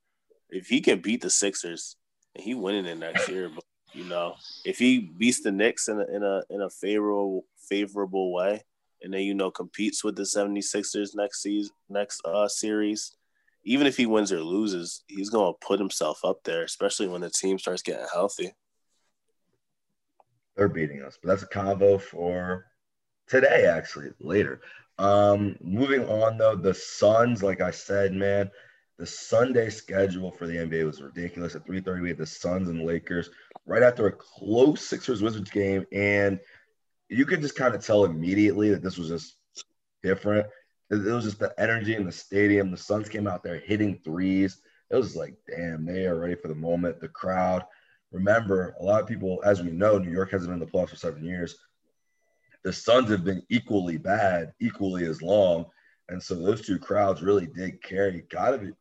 If 0.51 0.67
he 0.67 0.81
can 0.81 0.99
beat 0.99 1.21
the 1.21 1.29
Sixers, 1.29 1.95
and 2.35 2.43
he 2.43 2.53
winning 2.53 2.85
it 2.85 2.97
next 2.97 3.27
year. 3.29 3.49
But 3.49 3.63
you 3.93 4.05
know, 4.05 4.35
if 4.65 4.77
he 4.77 4.99
beats 4.99 5.41
the 5.41 5.51
Knicks 5.51 5.87
in 5.87 5.99
a 5.99 6.05
in 6.15 6.23
a 6.23 6.43
in 6.49 6.61
a 6.61 6.69
favorable 6.69 7.45
favorable 7.69 8.33
way, 8.33 8.63
and 9.01 9.13
then 9.13 9.21
you 9.21 9.33
know 9.33 9.51
competes 9.51 10.03
with 10.03 10.15
the 10.15 10.23
76ers 10.23 11.15
next 11.15 11.41
season 11.41 11.73
next 11.89 12.21
uh 12.25 12.47
series, 12.47 13.15
even 13.63 13.87
if 13.87 13.97
he 13.97 14.05
wins 14.05 14.31
or 14.31 14.41
loses, 14.41 15.03
he's 15.07 15.29
gonna 15.29 15.53
put 15.61 15.79
himself 15.79 16.19
up 16.23 16.43
there, 16.43 16.63
especially 16.63 17.07
when 17.07 17.21
the 17.21 17.29
team 17.29 17.57
starts 17.59 17.81
getting 17.81 18.05
healthy. 18.11 18.53
They're 20.55 20.67
beating 20.67 21.01
us, 21.01 21.17
but 21.21 21.29
that's 21.29 21.43
a 21.43 21.47
combo 21.47 21.97
for 21.97 22.65
today, 23.27 23.65
actually, 23.65 24.09
later. 24.19 24.61
Um, 24.99 25.55
moving 25.61 26.07
on 26.07 26.37
though, 26.37 26.55
the 26.55 26.73
Suns, 26.73 27.41
like 27.41 27.61
I 27.61 27.71
said, 27.71 28.13
man, 28.13 28.51
the 29.01 29.07
Sunday 29.07 29.67
schedule 29.71 30.29
for 30.29 30.45
the 30.45 30.57
NBA 30.57 30.85
was 30.85 31.01
ridiculous. 31.01 31.55
At 31.55 31.65
3:30, 31.65 32.01
we 32.03 32.09
had 32.09 32.19
the 32.19 32.25
Suns 32.27 32.69
and 32.69 32.85
Lakers 32.85 33.31
right 33.65 33.81
after 33.81 34.05
a 34.05 34.11
close 34.11 34.85
Sixers 34.87 35.23
Wizards 35.23 35.49
game, 35.49 35.87
and 35.91 36.39
you 37.09 37.25
could 37.25 37.41
just 37.41 37.55
kind 37.55 37.73
of 37.73 37.83
tell 37.83 38.05
immediately 38.05 38.69
that 38.69 38.83
this 38.83 38.99
was 38.99 39.09
just 39.09 39.37
different. 40.03 40.45
It 40.91 40.99
was 40.99 41.23
just 41.23 41.39
the 41.39 41.51
energy 41.59 41.95
in 41.95 42.05
the 42.05 42.11
stadium. 42.11 42.69
The 42.69 42.77
Suns 42.77 43.09
came 43.09 43.25
out 43.25 43.41
there 43.41 43.59
hitting 43.59 43.99
threes. 44.03 44.61
It 44.91 44.97
was 44.97 45.15
like, 45.15 45.33
damn, 45.49 45.83
they 45.83 46.05
are 46.05 46.19
ready 46.19 46.35
for 46.35 46.47
the 46.47 46.53
moment. 46.53 46.99
The 46.99 47.09
crowd. 47.09 47.65
Remember, 48.11 48.75
a 48.79 48.83
lot 48.83 49.01
of 49.01 49.07
people, 49.07 49.41
as 49.43 49.63
we 49.63 49.71
know, 49.71 49.97
New 49.97 50.11
York 50.11 50.29
hasn't 50.29 50.51
been 50.51 50.61
in 50.61 50.67
the 50.67 50.71
playoffs 50.71 50.89
for 50.89 50.95
seven 50.95 51.25
years. 51.25 51.57
The 52.63 52.71
Suns 52.71 53.09
have 53.09 53.23
been 53.23 53.41
equally 53.49 53.97
bad, 53.97 54.53
equally 54.59 55.05
as 55.05 55.23
long. 55.23 55.65
And 56.09 56.21
so 56.21 56.35
those 56.35 56.61
two 56.61 56.77
crowds 56.77 57.23
really 57.23 57.47
did 57.47 57.81
carry, 57.81 58.25
got 58.29 58.51
to 58.51 58.57
be, 58.57 58.71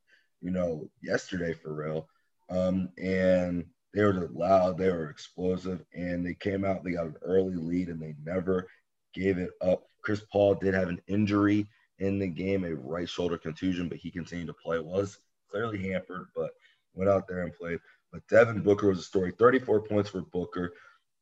you 0.41 0.51
know, 0.51 0.89
yesterday 1.03 1.53
for 1.53 1.73
real. 1.73 2.09
Um, 2.49 2.91
and 2.99 3.65
they 3.95 4.05
were 4.05 4.29
loud, 4.33 4.79
they 4.79 4.91
were 4.91 5.11
explosive, 5.11 5.85
and 5.95 6.25
they 6.25 6.35
came 6.35 6.65
out, 6.65 6.85
they 6.85 6.93
got 6.93 7.07
an 7.07 7.17
early 7.23 7.55
lead, 7.55 7.89
and 7.89 8.01
they 8.01 8.15
never 8.25 8.69
gave 9.15 9.39
it 9.39 9.51
up. 9.63 9.85
Chris 10.03 10.23
Paul 10.33 10.55
did 10.55 10.75
have 10.75 10.89
an 10.89 11.01
injury 11.09 11.67
in 11.99 12.19
the 12.19 12.29
game, 12.29 12.65
a 12.65 12.75
right 12.75 13.09
shoulder 13.09 13.37
contusion, 13.37 13.89
but 13.89 13.99
he 13.99 14.11
continued 14.11 14.47
to 14.47 14.55
play. 14.55 14.79
Was 14.79 15.19
clearly 15.51 15.91
hampered, 15.91 16.29
but 16.35 16.51
went 16.95 17.11
out 17.11 17.29
there 17.29 17.43
and 17.43 17.53
played. 17.53 17.81
But 18.13 18.27
Devin 18.29 18.63
Booker 18.63 18.89
was 18.89 18.99
a 18.99 19.03
story 19.03 19.33
34 19.33 19.83
points 19.83 20.11
for 20.11 20.23
Booker. 20.23 20.73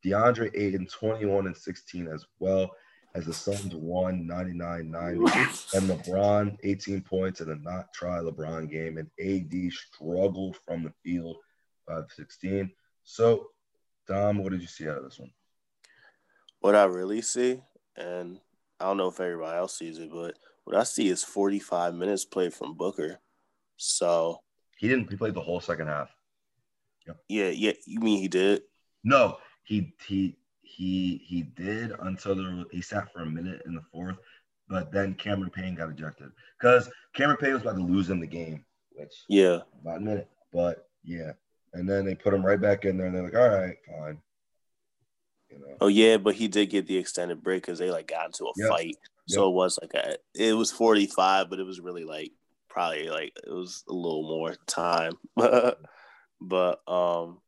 DeAndre 0.04 0.50
Ayton, 0.54 0.86
21 0.86 1.46
and 1.46 1.56
16 1.56 2.06
as 2.06 2.24
well, 2.38 2.70
as 3.14 3.26
the 3.26 3.34
Suns 3.34 3.74
won 3.74 4.26
99 4.26 4.90
90. 4.90 5.18
And 5.18 5.88
LeBron, 5.88 6.56
18 6.62 7.00
points 7.02 7.40
in 7.40 7.50
a 7.50 7.56
not 7.56 7.92
try 7.92 8.18
LeBron 8.18 8.70
game. 8.70 8.98
And 8.98 9.10
AD 9.18 9.72
struggled 9.72 10.56
from 10.66 10.84
the 10.84 10.92
field, 11.02 11.36
5 11.88 12.04
16. 12.14 12.70
So, 13.04 13.48
Dom, 14.06 14.38
what 14.38 14.52
did 14.52 14.60
you 14.60 14.66
see 14.66 14.88
out 14.88 14.98
of 14.98 15.04
this 15.04 15.18
one? 15.18 15.30
What 16.60 16.74
I 16.74 16.84
really 16.84 17.22
see, 17.22 17.60
and 17.96 18.38
I 18.80 18.84
don't 18.84 18.96
know 18.96 19.08
if 19.08 19.20
everybody 19.20 19.56
else 19.56 19.78
sees 19.78 19.98
it, 19.98 20.10
but 20.10 20.36
what 20.64 20.76
I 20.76 20.82
see 20.82 21.08
is 21.08 21.24
45 21.24 21.94
minutes 21.94 22.24
played 22.24 22.52
from 22.52 22.74
Booker. 22.74 23.20
So 23.76 24.40
he 24.76 24.88
didn't. 24.88 25.08
He 25.10 25.16
played 25.16 25.34
the 25.34 25.40
whole 25.40 25.60
second 25.60 25.86
half. 25.86 26.10
Yep. 27.06 27.16
Yeah, 27.28 27.48
yeah. 27.48 27.72
You 27.86 28.00
mean 28.00 28.20
he 28.20 28.28
did? 28.28 28.62
No, 29.04 29.38
he 29.64 29.94
he 30.06 30.36
he 30.78 31.20
he 31.26 31.42
did 31.42 31.92
until 32.02 32.36
the, 32.36 32.64
he 32.70 32.80
sat 32.80 33.12
for 33.12 33.22
a 33.22 33.26
minute 33.26 33.62
in 33.66 33.74
the 33.74 33.82
fourth, 33.92 34.16
but 34.68 34.92
then 34.92 35.14
Cameron 35.14 35.50
Payne 35.50 35.74
got 35.74 35.90
ejected 35.90 36.30
because 36.58 36.88
Cameron 37.16 37.38
Payne 37.38 37.54
was 37.54 37.62
about 37.62 37.76
to 37.76 37.82
lose 37.82 38.10
in 38.10 38.20
the 38.20 38.28
game. 38.28 38.64
Which 38.92 39.12
yeah, 39.28 39.58
about 39.82 39.96
a 39.96 40.00
minute, 40.00 40.28
but 40.52 40.86
yeah, 41.02 41.32
and 41.74 41.88
then 41.88 42.04
they 42.04 42.14
put 42.14 42.32
him 42.32 42.46
right 42.46 42.60
back 42.60 42.84
in 42.84 42.96
there, 42.96 43.08
and 43.08 43.16
they're 43.16 43.24
like, 43.24 43.34
all 43.34 43.48
right, 43.48 43.76
fine. 43.88 44.18
You 45.50 45.58
know? 45.58 45.76
Oh 45.80 45.88
yeah, 45.88 46.16
but 46.16 46.36
he 46.36 46.46
did 46.46 46.70
get 46.70 46.86
the 46.86 46.96
extended 46.96 47.42
break 47.42 47.62
because 47.62 47.80
they 47.80 47.90
like 47.90 48.06
got 48.06 48.26
into 48.26 48.44
a 48.44 48.52
yep. 48.56 48.68
fight. 48.68 48.96
So 49.26 49.48
it 49.48 49.52
was 49.52 49.78
like 49.82 49.92
a, 49.92 50.16
it 50.34 50.54
was 50.54 50.70
45, 50.70 51.50
but 51.50 51.58
it 51.58 51.66
was 51.66 51.80
really 51.80 52.04
like 52.04 52.30
probably 52.70 53.10
like 53.10 53.36
it 53.44 53.52
was 53.52 53.82
a 53.88 53.92
little 53.92 54.22
more 54.22 54.54
time. 54.66 55.14
but 55.36 56.88
um 56.88 57.40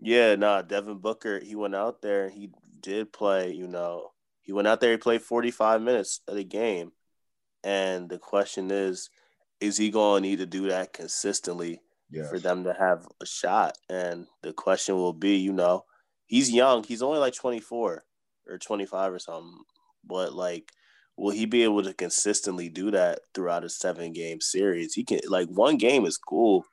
yeah, 0.00 0.34
nah, 0.34 0.62
Devin 0.62 0.98
Booker, 0.98 1.40
he 1.40 1.54
went 1.54 1.74
out 1.74 2.02
there 2.02 2.24
and 2.24 2.32
he 2.32 2.50
did 2.80 3.12
play, 3.12 3.52
you 3.52 3.66
know, 3.66 4.10
he 4.42 4.52
went 4.52 4.68
out 4.68 4.80
there, 4.80 4.92
he 4.92 4.96
played 4.96 5.22
45 5.22 5.82
minutes 5.82 6.20
of 6.26 6.36
the 6.36 6.44
game. 6.44 6.92
And 7.64 8.08
the 8.08 8.18
question 8.18 8.70
is, 8.70 9.10
is 9.60 9.76
he 9.76 9.90
going 9.90 10.22
to 10.22 10.28
need 10.28 10.38
to 10.38 10.46
do 10.46 10.68
that 10.68 10.92
consistently 10.92 11.80
yes. 12.10 12.30
for 12.30 12.38
them 12.38 12.64
to 12.64 12.72
have 12.72 13.06
a 13.20 13.26
shot? 13.26 13.76
And 13.90 14.26
the 14.42 14.52
question 14.52 14.94
will 14.94 15.12
be, 15.12 15.36
you 15.36 15.52
know, 15.52 15.84
he's 16.26 16.50
young. 16.50 16.84
He's 16.84 17.02
only 17.02 17.18
like 17.18 17.34
24 17.34 18.04
or 18.46 18.58
25 18.58 19.12
or 19.12 19.18
something. 19.18 19.58
But 20.04 20.32
like 20.32 20.72
will 21.18 21.32
he 21.32 21.44
be 21.44 21.64
able 21.64 21.82
to 21.82 21.92
consistently 21.92 22.68
do 22.68 22.92
that 22.92 23.18
throughout 23.34 23.64
a 23.64 23.68
seven 23.68 24.12
game 24.12 24.40
series? 24.40 24.94
He 24.94 25.04
can 25.04 25.20
like 25.28 25.48
one 25.48 25.76
game 25.76 26.06
is 26.06 26.16
cool. 26.16 26.64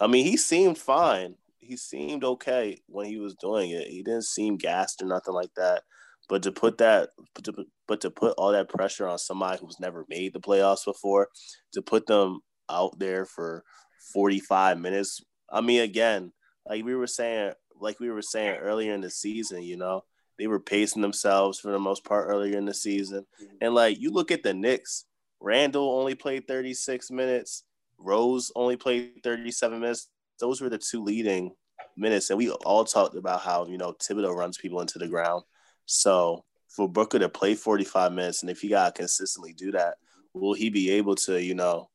I 0.00 0.06
mean, 0.06 0.24
he 0.24 0.36
seemed 0.36 0.78
fine. 0.78 1.36
He 1.62 1.76
seemed 1.76 2.24
okay 2.24 2.82
when 2.86 3.06
he 3.06 3.18
was 3.18 3.34
doing 3.36 3.70
it. 3.70 3.88
He 3.88 4.02
didn't 4.02 4.24
seem 4.24 4.56
gassed 4.56 5.00
or 5.00 5.06
nothing 5.06 5.34
like 5.34 5.54
that. 5.56 5.82
But 6.28 6.42
to 6.42 6.52
put 6.52 6.78
that, 6.78 7.10
but 7.34 7.44
to, 7.44 7.64
but 7.86 8.00
to 8.02 8.10
put 8.10 8.34
all 8.36 8.52
that 8.52 8.68
pressure 8.68 9.08
on 9.08 9.18
somebody 9.18 9.58
who's 9.60 9.80
never 9.80 10.04
made 10.08 10.32
the 10.32 10.40
playoffs 10.40 10.84
before, 10.84 11.28
to 11.72 11.82
put 11.82 12.06
them 12.06 12.40
out 12.70 12.98
there 12.98 13.24
for 13.24 13.64
45 14.12 14.78
minutes. 14.78 15.20
I 15.50 15.60
mean, 15.60 15.82
again, 15.82 16.32
like 16.66 16.84
we 16.84 16.94
were 16.94 17.06
saying, 17.06 17.52
like 17.80 18.00
we 18.00 18.10
were 18.10 18.22
saying 18.22 18.56
earlier 18.56 18.94
in 18.94 19.00
the 19.00 19.10
season, 19.10 19.62
you 19.62 19.76
know, 19.76 20.04
they 20.38 20.46
were 20.46 20.60
pacing 20.60 21.02
themselves 21.02 21.60
for 21.60 21.70
the 21.70 21.78
most 21.78 22.04
part 22.04 22.28
earlier 22.28 22.56
in 22.56 22.64
the 22.64 22.74
season. 22.74 23.26
Mm-hmm. 23.42 23.56
And 23.60 23.74
like 23.74 24.00
you 24.00 24.10
look 24.10 24.30
at 24.30 24.42
the 24.42 24.54
Knicks, 24.54 25.04
Randle 25.40 25.98
only 25.98 26.14
played 26.14 26.46
36 26.46 27.10
minutes, 27.10 27.64
Rose 27.98 28.50
only 28.56 28.76
played 28.76 29.22
37 29.22 29.80
minutes. 29.80 30.08
Those 30.42 30.60
were 30.60 30.68
the 30.68 30.76
two 30.76 31.04
leading 31.04 31.52
minutes. 31.96 32.30
And 32.30 32.36
we 32.36 32.50
all 32.50 32.84
talked 32.84 33.14
about 33.14 33.42
how, 33.42 33.64
you 33.66 33.78
know, 33.78 33.92
Thibodeau 33.92 34.34
runs 34.34 34.58
people 34.58 34.80
into 34.80 34.98
the 34.98 35.06
ground. 35.06 35.44
So 35.86 36.44
for 36.68 36.88
Booker 36.88 37.20
to 37.20 37.28
play 37.28 37.54
45 37.54 38.12
minutes, 38.12 38.42
and 38.42 38.50
if 38.50 38.60
he 38.60 38.68
got 38.68 38.92
to 38.92 39.00
consistently 39.00 39.52
do 39.52 39.70
that, 39.70 39.94
will 40.34 40.54
he 40.54 40.68
be 40.68 40.90
able 40.90 41.14
to, 41.14 41.40
you 41.40 41.54
know, 41.54 41.90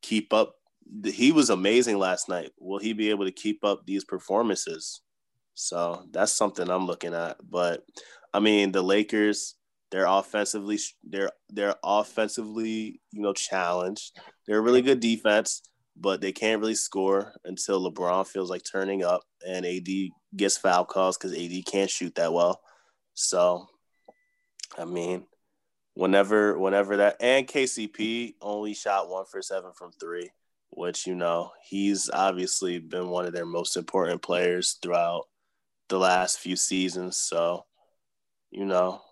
keep 0.00 0.32
up? 0.32 0.54
He 1.04 1.32
was 1.32 1.50
amazing 1.50 1.98
last 1.98 2.28
night. 2.28 2.52
Will 2.56 2.78
he 2.78 2.92
be 2.92 3.10
able 3.10 3.24
to 3.24 3.32
keep 3.32 3.64
up 3.64 3.84
these 3.84 4.04
performances? 4.04 5.00
So 5.54 6.04
that's 6.12 6.32
something 6.32 6.70
I'm 6.70 6.86
looking 6.86 7.14
at. 7.14 7.38
But 7.42 7.82
I 8.32 8.38
mean, 8.38 8.70
the 8.70 8.82
Lakers, 8.82 9.56
they're 9.90 10.06
offensively, 10.06 10.78
they're 11.02 11.32
they're 11.50 11.74
offensively, 11.82 13.00
you 13.10 13.22
know, 13.22 13.32
challenged. 13.32 14.18
They're 14.46 14.58
a 14.58 14.62
really 14.62 14.82
good 14.82 15.00
defense, 15.00 15.62
but 15.96 16.20
they 16.20 16.32
can't 16.32 16.60
really 16.60 16.74
score 16.74 17.34
until 17.44 17.90
LeBron 17.90 18.26
feels 18.26 18.50
like 18.50 18.62
turning 18.64 19.04
up 19.04 19.22
and 19.46 19.66
AD 19.66 19.88
gets 20.36 20.56
foul 20.56 20.84
calls 20.84 21.16
because 21.16 21.36
AD 21.36 21.64
can't 21.66 21.90
shoot 21.90 22.14
that 22.14 22.32
well. 22.32 22.60
So, 23.14 23.66
I 24.78 24.84
mean, 24.84 25.26
whenever 25.94 26.58
whenever 26.58 26.98
that 26.98 27.16
and 27.20 27.46
KCP 27.46 28.34
only 28.40 28.74
shot 28.74 29.08
one 29.10 29.26
for 29.26 29.42
seven 29.42 29.72
from 29.72 29.92
three, 29.92 30.30
which 30.70 31.06
you 31.06 31.14
know 31.14 31.50
he's 31.62 32.10
obviously 32.12 32.78
been 32.78 33.08
one 33.08 33.26
of 33.26 33.32
their 33.32 33.46
most 33.46 33.76
important 33.76 34.22
players 34.22 34.78
throughout 34.82 35.24
the 35.88 35.98
last 35.98 36.38
few 36.38 36.56
seasons. 36.56 37.18
So, 37.18 37.66
you 38.50 38.64
know, 38.64 39.02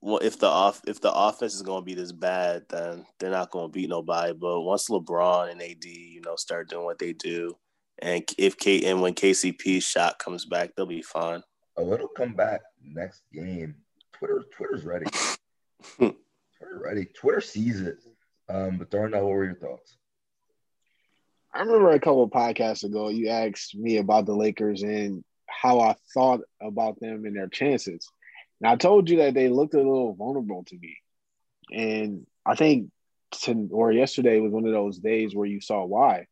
well, 0.00 0.18
if 0.18 0.38
the 0.38 0.46
off 0.46 0.80
if 0.86 1.00
the 1.00 1.12
offense 1.12 1.54
is 1.54 1.62
going 1.62 1.82
to 1.82 1.84
be 1.84 1.94
this 1.94 2.12
bad, 2.12 2.64
then 2.68 3.06
they're 3.18 3.30
not 3.30 3.50
going 3.50 3.68
to 3.68 3.72
beat 3.72 3.88
nobody. 3.88 4.32
But 4.32 4.62
once 4.62 4.88
LeBron 4.88 5.50
and 5.50 5.62
AD, 5.62 5.84
you 5.84 6.20
know, 6.20 6.36
start 6.36 6.68
doing 6.68 6.84
what 6.84 6.98
they 6.98 7.12
do, 7.12 7.56
and 7.98 8.24
if 8.38 8.56
K 8.56 8.82
and 8.82 9.00
when 9.00 9.14
KCP's 9.14 9.84
shot 9.84 10.18
comes 10.18 10.44
back, 10.44 10.74
they'll 10.74 10.86
be 10.86 11.02
fine. 11.02 11.42
Oh, 11.76 11.92
it'll 11.92 12.08
come 12.08 12.34
back 12.34 12.62
next 12.82 13.22
game. 13.32 13.74
Twitter, 14.12 14.44
Twitter's 14.56 14.84
ready. 14.84 15.06
Twitter 15.98 16.16
ready. 16.82 17.06
Twitter 17.06 17.40
sees 17.40 17.80
it. 17.80 17.98
Um, 18.48 18.78
but 18.78 18.90
Darnell, 18.90 19.24
what 19.24 19.34
were 19.34 19.44
your 19.44 19.54
thoughts? 19.56 19.96
I 21.52 21.60
remember 21.60 21.90
a 21.90 22.00
couple 22.00 22.28
podcasts 22.28 22.84
ago, 22.84 23.08
you 23.08 23.28
asked 23.28 23.74
me 23.74 23.96
about 23.96 24.26
the 24.26 24.34
Lakers 24.34 24.82
and 24.82 25.24
how 25.46 25.80
I 25.80 25.96
thought 26.12 26.40
about 26.60 27.00
them 27.00 27.24
and 27.24 27.36
their 27.36 27.48
chances. 27.48 28.08
Now 28.60 28.72
I 28.72 28.76
told 28.76 29.10
you 29.10 29.18
that 29.18 29.34
they 29.34 29.48
looked 29.48 29.74
a 29.74 29.78
little 29.78 30.14
vulnerable 30.14 30.64
to 30.64 30.78
me, 30.78 30.96
and 31.72 32.26
I 32.44 32.54
think 32.54 32.90
to, 33.42 33.68
or 33.72 33.92
yesterday 33.92 34.40
was 34.40 34.52
one 34.52 34.66
of 34.66 34.72
those 34.72 34.98
days 34.98 35.34
where 35.34 35.46
you 35.46 35.60
saw 35.60 35.84
why. 35.84 36.26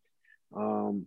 Um, 0.55 1.07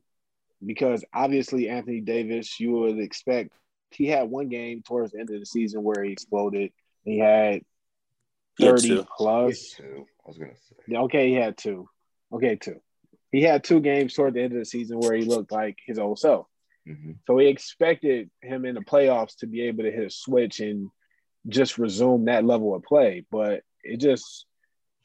because 0.65 1.03
obviously 1.13 1.69
Anthony 1.69 2.01
Davis, 2.01 2.59
you 2.59 2.71
would 2.71 2.99
expect 2.99 3.51
he 3.91 4.07
had 4.07 4.29
one 4.29 4.49
game 4.49 4.81
towards 4.81 5.11
the 5.11 5.19
end 5.19 5.29
of 5.29 5.39
the 5.39 5.45
season 5.45 5.83
where 5.83 6.03
he 6.03 6.11
exploded. 6.11 6.71
He 7.03 7.19
had 7.19 7.61
thirty 8.59 8.97
he 8.97 9.07
plus. 9.17 9.75
Two. 9.77 10.05
I 10.25 10.27
was 10.27 10.37
gonna 10.37 10.51
say. 10.55 10.95
Okay, 10.95 11.29
he 11.29 11.35
had 11.35 11.57
two. 11.57 11.87
Okay, 12.31 12.55
two. 12.55 12.81
He 13.31 13.41
had 13.41 13.63
two 13.63 13.79
games 13.79 14.13
toward 14.13 14.33
the 14.33 14.41
end 14.41 14.53
of 14.53 14.59
the 14.59 14.65
season 14.65 14.99
where 14.99 15.13
he 15.13 15.23
looked 15.23 15.51
like 15.51 15.77
his 15.85 15.99
old 15.99 16.19
self. 16.19 16.47
Mm-hmm. 16.87 17.13
So 17.25 17.33
we 17.33 17.47
expected 17.47 18.29
him 18.41 18.65
in 18.65 18.75
the 18.75 18.81
playoffs 18.81 19.37
to 19.37 19.47
be 19.47 19.63
able 19.63 19.83
to 19.83 19.91
hit 19.91 20.05
a 20.05 20.09
switch 20.09 20.59
and 20.59 20.89
just 21.47 21.77
resume 21.77 22.25
that 22.25 22.45
level 22.45 22.75
of 22.75 22.83
play. 22.83 23.25
But 23.31 23.63
it 23.83 23.97
just 23.97 24.45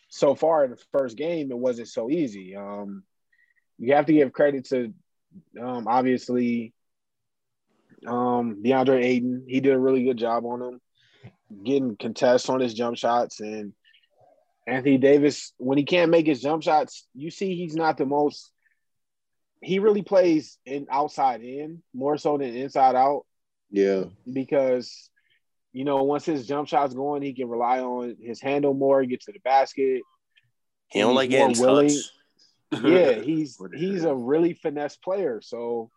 so 0.09 0.35
far 0.35 0.65
in 0.65 0.71
the 0.71 0.83
first 0.93 1.17
game, 1.17 1.51
it 1.51 1.59
wasn't 1.59 1.89
so 1.89 2.11
easy. 2.11 2.57
Um, 2.57 3.05
you 3.79 3.95
have 3.95 4.07
to 4.07 4.13
give 4.13 4.33
credit 4.33 4.67
to 4.67 4.93
um, 5.61 5.89
obviously 5.89 6.73
um, 8.07 8.63
DeAndre 8.63 9.05
Ayton. 9.05 9.45
He 9.49 9.61
did 9.61 9.73
a 9.73 9.79
really 9.79 10.05
good 10.05 10.19
job 10.19 10.45
on 10.45 10.63
him, 10.63 10.81
getting 11.65 11.97
contests 11.97 12.49
on 12.49 12.61
his 12.61 12.75
jump 12.75 12.97
shots. 12.97 13.41
And 13.41 13.73
Anthony 14.67 14.99
Davis, 14.99 15.53
when 15.57 15.79
he 15.79 15.85
can't 15.85 16.11
make 16.11 16.27
his 16.27 16.43
jump 16.43 16.63
shots, 16.63 17.07
you 17.15 17.31
see 17.31 17.57
he's 17.57 17.75
not 17.75 17.97
the 17.97 18.07
most 18.07 18.53
he 19.63 19.79
really 19.79 20.03
plays 20.03 20.59
in 20.67 20.87
outside 20.91 21.41
in 21.41 21.83
more 21.95 22.19
so 22.19 22.37
than 22.37 22.55
inside 22.55 22.97
out. 22.97 23.25
Yeah. 23.71 24.05
Because 24.31 25.09
you 25.73 25.85
know, 25.85 26.03
once 26.03 26.25
his 26.25 26.47
jump 26.47 26.69
shots 26.69 26.95
going, 26.95 27.23
he 27.23 27.33
can 27.33 27.49
rely 27.49 27.81
on 27.81 28.17
his 28.21 28.41
handle 28.41 28.75
more, 28.75 29.05
get 29.05 29.23
to 29.23 29.33
the 29.33 29.39
basket. 29.41 30.03
He 30.89 31.01
don't 31.01 31.15
like 31.15 31.31
getting 31.31 31.59
willing. 31.59 31.91
yeah, 32.85 33.13
he's 33.13 33.59
he's 33.75 34.05
a 34.05 34.15
really 34.15 34.55
finesse 34.55 34.97
player. 34.97 35.41
So 35.43 35.91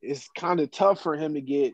it's 0.00 0.28
kind 0.36 0.60
of 0.60 0.70
tough 0.70 1.02
for 1.02 1.16
him 1.16 1.34
to 1.34 1.40
get, 1.40 1.72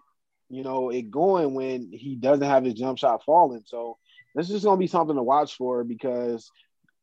you 0.51 0.63
know, 0.63 0.91
it 0.91 1.11
going 1.11 1.55
when 1.55 1.91
he 1.93 2.17
doesn't 2.17 2.47
have 2.47 2.65
his 2.65 2.75
jump 2.75 2.99
shot 2.99 3.25
falling. 3.25 3.63
So 3.65 3.97
this 4.35 4.51
is 4.51 4.65
gonna 4.65 4.77
be 4.77 4.87
something 4.87 5.17
to 5.17 5.23
watch 5.23 5.57
for 5.57 5.85
because 5.85 6.51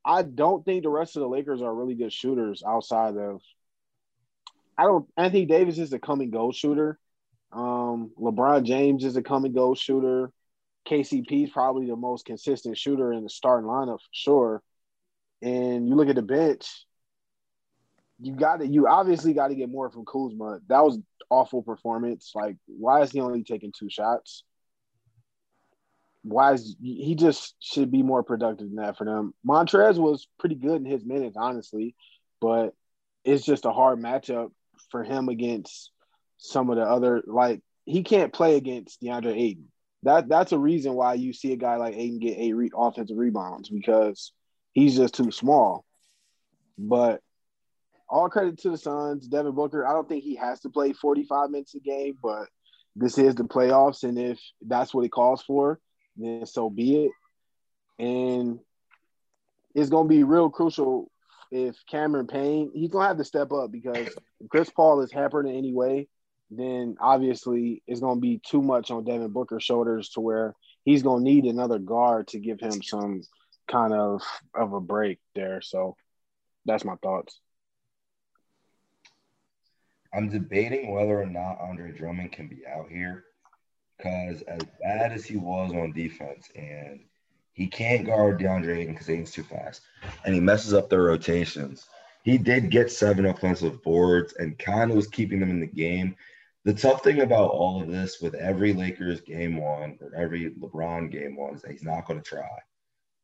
I 0.06 0.22
don't 0.22 0.64
think 0.64 0.84
the 0.84 0.90
rest 0.90 1.16
of 1.16 1.22
the 1.22 1.28
Lakers 1.28 1.62
are 1.64 1.74
really 1.74 1.96
good 1.96 2.14
shooters 2.14 2.64
outside 2.66 3.18
of 3.18 3.42
I 4.78 4.84
don't. 4.84 5.08
Anthony 5.18 5.46
Davis 5.46 5.78
is 5.78 5.94
a 5.94 6.00
come 6.00 6.22
and 6.22 6.32
go 6.32 6.52
shooter. 6.52 7.00
Um, 7.52 8.12
LeBron 8.20 8.64
James 8.64 9.04
is 9.06 9.16
a 9.16 9.22
come 9.22 9.46
and 9.46 9.56
go 9.56 9.76
shooter. 9.76 10.32
KCP 10.88 11.46
is 11.46 11.50
probably 11.50 11.88
the 11.88 11.96
most 11.96 12.26
consistent 12.26 12.78
shooter 12.78 13.12
in 13.12 13.24
the 13.24 13.30
starting 13.30 13.68
lineup 13.68 14.00
for 14.00 14.10
sure. 14.12 14.64
And 15.42 15.88
you 15.88 15.96
look 15.96 16.10
at 16.10 16.16
the 16.16 16.22
bench, 16.22 16.68
you 18.20 18.34
got 18.36 18.58
to 18.58 18.68
you 18.68 18.88
obviously 18.88 19.34
got 19.34 19.50
to 19.50 19.56
get 19.56 19.70
more 19.70 19.90
from 19.90 20.06
Kuzma. 20.06 20.60
That 20.68 20.84
was 20.84 21.00
awful 21.30 21.64
performance. 21.64 22.32
Like, 22.34 22.58
why 22.68 23.02
is 23.02 23.12
he 23.12 23.20
only 23.20 23.44
taking 23.44 23.74
two 23.78 23.90
shots? 23.90 24.44
Why 26.24 26.54
is 26.54 26.76
he 26.82 27.16
just 27.16 27.56
should 27.60 27.92
be 27.92 28.02
more 28.02 28.24
productive 28.24 28.68
than 28.68 28.78
that 28.78 28.98
for 28.98 29.06
them? 29.06 29.34
Montrez 29.48 29.98
was 29.98 30.28
pretty 30.40 30.56
good 30.56 30.82
in 30.82 30.86
his 30.86 31.06
minutes, 31.06 31.38
honestly, 31.38 31.96
but 32.42 32.74
it's 33.24 33.46
just 33.46 33.66
a 33.66 33.72
hard 33.72 34.00
matchup 34.00 34.52
for 34.90 35.04
him 35.04 35.30
against 35.30 35.92
some 36.38 36.70
of 36.70 36.78
the 36.78 36.84
other 36.84 37.24
like 37.26 37.62
he 37.86 38.04
can't 38.04 38.34
play 38.34 38.56
against 38.56 39.02
DeAndre 39.02 39.36
Ayton. 39.36 39.72
That 40.04 40.28
that's 40.28 40.52
a 40.52 40.60
reason 40.60 40.94
why 40.94 41.16
you 41.16 41.34
see 41.34 41.54
a 41.54 41.58
guy 41.58 41.78
like 41.78 41.96
Ayton 41.96 42.20
get 42.20 42.38
eight 42.38 42.54
re- 42.54 42.72
offensive 42.76 43.18
rebounds 43.18 43.70
because 43.70 44.32
he's 44.74 44.96
just 44.96 45.16
too 45.16 45.32
small. 45.32 45.86
But 46.78 47.22
all 48.08 48.30
credit 48.30 48.60
to 48.60 48.70
the 48.70 48.78
Suns, 48.78 49.28
Devin 49.28 49.54
Booker. 49.54 49.86
I 49.86 49.94
don't 49.94 50.08
think 50.08 50.24
he 50.24 50.36
has 50.36 50.60
to 50.62 50.70
play 50.70 50.94
45 50.94 51.50
minutes 51.50 51.74
a 51.74 51.80
game, 51.80 52.18
but 52.22 52.48
this 52.96 53.18
is 53.18 53.36
the 53.36 53.44
playoffs, 53.44 54.04
and 54.04 54.18
if 54.18 54.40
that's 54.62 54.94
what 54.94 55.06
it 55.06 55.12
calls 55.12 55.42
for, 55.42 55.80
then 56.16 56.46
so 56.46 56.70
be 56.70 57.06
it. 57.06 57.12
And 57.98 58.60
it's 59.74 59.90
to 59.90 60.04
be 60.04 60.24
real 60.24 60.50
crucial 60.50 61.12
if 61.52 61.76
Cameron 61.90 62.28
Payne, 62.28 62.72
he's 62.74 62.90
gonna 62.90 63.08
have 63.08 63.18
to 63.18 63.26
step 63.26 63.52
up 63.52 63.72
because 63.72 64.10
Chris 64.50 64.70
Paul 64.70 65.02
is 65.02 65.12
hampered 65.12 65.46
in 65.46 65.56
any 65.56 65.74
way, 65.74 66.08
then 66.50 66.96
obviously 67.00 67.82
it's 67.88 68.00
gonna 68.00 68.20
be 68.20 68.40
too 68.46 68.62
much 68.62 68.92
on 68.92 69.04
Devin 69.04 69.32
Booker's 69.32 69.64
shoulders 69.64 70.10
to 70.10 70.22
where 70.22 70.56
he's 70.84 71.04
gonna 71.04 71.24
need 71.24 71.46
another 71.46 71.80
guard 71.80 72.28
to 72.30 72.40
give 72.40 72.60
him 72.60 72.82
some 72.82 73.22
kind 73.68 73.94
of 73.94 74.22
of 74.54 74.74
a 74.74 74.82
break 74.82 75.20
there. 75.34 75.62
So 75.62 75.96
that's 76.66 76.86
my 76.86 76.96
thoughts. 77.02 77.40
I'm 80.14 80.30
debating 80.30 80.94
whether 80.94 81.22
or 81.22 81.26
not 81.26 81.60
Andre 81.60 81.92
Drummond 81.92 82.32
can 82.32 82.48
be 82.48 82.66
out 82.66 82.90
here 82.90 83.26
because 83.98 84.42
as 84.44 84.62
bad 84.82 85.12
as 85.12 85.26
he 85.26 85.36
was 85.36 85.72
on 85.72 85.92
defense 85.92 86.50
and 86.56 87.02
he 87.56 87.68
can't 87.68 88.06
guard 88.06 88.40
DeAndre 88.40 88.80
Ayton 88.80 88.94
because 88.94 89.10
Ayton's 89.10 89.32
too 89.32 89.44
fast, 89.44 89.82
and 90.26 90.36
he 90.36 90.42
messes 90.42 90.74
up 90.74 90.90
their 90.90 91.04
rotations. 91.04 91.88
He 92.24 92.38
did 92.38 92.70
get 92.70 92.92
seven 92.92 93.26
offensive 93.26 93.82
boards 93.82 94.34
and 94.34 94.60
kind 94.60 94.92
of 94.92 94.98
was 94.98 95.08
keeping 95.08 95.40
them 95.40 95.52
in 95.52 95.62
the 95.62 95.68
game. 95.68 96.16
The 96.66 96.74
tough 96.74 97.04
thing 97.04 97.22
about 97.22 97.52
all 97.52 97.80
of 97.80 97.88
this 97.88 98.20
with 98.20 98.34
every 98.34 98.74
Lakers 98.74 99.22
game 99.22 99.58
one 99.58 100.00
or 100.02 100.16
every 100.16 100.50
LeBron 100.50 101.12
game 101.12 101.36
one 101.38 101.54
is 101.54 101.62
that 101.62 101.72
he's 101.72 101.84
not 101.84 102.08
going 102.08 102.20
to 102.20 102.28
try. 102.28 102.50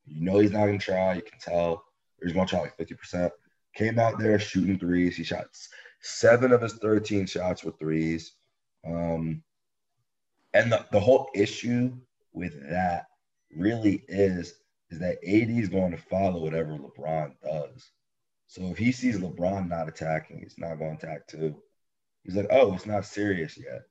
You 0.06 0.22
know 0.22 0.38
he's 0.38 0.52
not 0.52 0.68
going 0.68 0.78
to 0.78 0.86
try. 0.86 1.16
You 1.16 1.24
can 1.24 1.40
tell. 1.40 1.84
He's 2.22 2.34
going 2.34 2.46
to 2.46 2.50
try 2.52 2.62
like 2.62 2.78
50%. 2.78 3.32
Came 3.74 3.98
out 3.98 4.20
there 4.20 4.38
shooting 4.38 4.78
threes. 4.78 5.18
He 5.18 5.24
shot 5.24 5.48
seven 6.02 6.52
of 6.52 6.62
his 6.62 6.74
13 6.74 7.26
shots 7.26 7.64
with 7.64 7.80
threes. 7.80 8.34
Um, 8.86 9.42
and 10.54 10.72
the, 10.72 10.86
the 10.92 11.00
whole 11.00 11.30
issue 11.34 11.94
with 12.34 12.54
that 12.70 13.08
really 13.56 14.04
is 14.08 14.54
is 14.92 15.00
that 15.00 15.18
AD 15.26 15.50
is 15.50 15.70
going 15.70 15.92
to 15.92 15.98
follow 15.98 16.42
whatever 16.42 16.78
LeBron 16.78 17.34
does. 17.42 17.92
So 18.48 18.68
if 18.68 18.78
he 18.78 18.92
sees 18.92 19.18
LeBron 19.18 19.70
not 19.70 19.88
attacking, 19.88 20.42
he's 20.42 20.58
not 20.58 20.76
going 20.76 20.98
to 20.98 21.08
attack 21.08 21.28
too. 21.28 21.56
He's 22.24 22.36
like, 22.36 22.48
oh, 22.52 22.74
it's 22.74 22.86
not 22.86 23.06
serious 23.06 23.58
yet. 23.58 23.82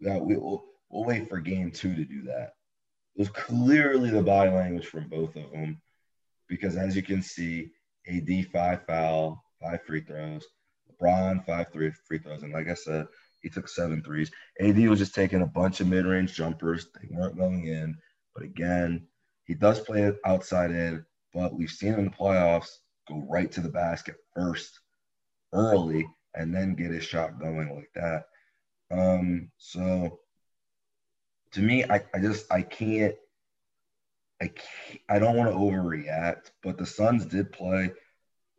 Yeah, 0.00 0.18
we, 0.18 0.36
will 0.36 0.64
we'll 0.88 1.04
wait 1.04 1.28
for 1.28 1.40
game 1.40 1.70
two 1.70 1.94
to 1.94 2.04
do 2.04 2.22
that. 2.22 2.54
It 3.16 3.20
was 3.20 3.28
clearly 3.28 4.10
the 4.10 4.22
body 4.22 4.50
language 4.50 4.86
from 4.86 5.08
both 5.08 5.36
of 5.36 5.50
them 5.52 5.80
because 6.48 6.76
as 6.76 6.96
you 6.96 7.02
can 7.02 7.22
see, 7.22 7.70
AD 8.08 8.46
five 8.52 8.84
foul, 8.86 9.44
five 9.60 9.82
free 9.86 10.00
throws, 10.00 10.46
LeBron 10.90 11.44
five 11.46 11.66
three 11.72 11.92
free 12.06 12.18
throws, 12.18 12.42
and 12.42 12.52
like 12.52 12.68
I 12.68 12.74
said, 12.74 13.06
he 13.40 13.48
took 13.48 13.68
seven 13.68 14.02
threes. 14.02 14.30
AD 14.60 14.78
was 14.88 14.98
just 14.98 15.14
taking 15.14 15.42
a 15.42 15.46
bunch 15.46 15.80
of 15.80 15.86
mid 15.86 16.06
range 16.06 16.34
jumpers; 16.34 16.88
they 16.94 17.08
weren't 17.10 17.38
going 17.38 17.66
in. 17.66 17.96
But 18.34 18.44
again, 18.44 19.06
he 19.44 19.54
does 19.54 19.80
play 19.80 20.02
it 20.02 20.16
outside 20.24 20.70
in, 20.70 21.04
but 21.32 21.54
we've 21.54 21.70
seen 21.70 21.94
him 21.94 22.00
in 22.00 22.04
the 22.06 22.10
playoffs 22.10 22.78
go 23.08 23.24
right 23.28 23.50
to 23.52 23.60
the 23.60 23.68
basket 23.68 24.16
first 24.34 24.80
early 25.52 26.06
and 26.34 26.54
then 26.54 26.74
get 26.74 26.90
his 26.90 27.04
shot 27.04 27.40
going 27.40 27.74
like 27.74 27.90
that. 27.94 28.24
Um, 28.90 29.50
so 29.58 30.20
to 31.52 31.60
me, 31.60 31.84
I, 31.84 32.02
I 32.14 32.18
just 32.20 32.50
I 32.52 32.62
can't 32.62 33.14
I 34.40 34.48
can't, 34.48 35.00
I 35.08 35.18
don't 35.18 35.36
want 35.36 35.50
to 35.50 35.56
overreact, 35.56 36.50
but 36.62 36.78
the 36.78 36.86
Suns 36.86 37.26
did 37.26 37.52
play. 37.52 37.92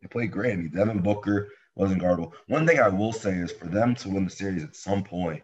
They 0.00 0.08
played 0.08 0.30
great. 0.30 0.52
I 0.52 0.56
mean, 0.56 0.70
Devin 0.70 1.00
Booker 1.00 1.48
wasn't 1.74 2.02
guardable. 2.02 2.32
One 2.48 2.66
thing 2.66 2.78
I 2.78 2.88
will 2.88 3.12
say 3.12 3.32
is 3.32 3.52
for 3.52 3.66
them 3.66 3.94
to 3.96 4.08
win 4.08 4.24
the 4.24 4.30
series 4.30 4.62
at 4.62 4.76
some 4.76 5.02
point, 5.02 5.42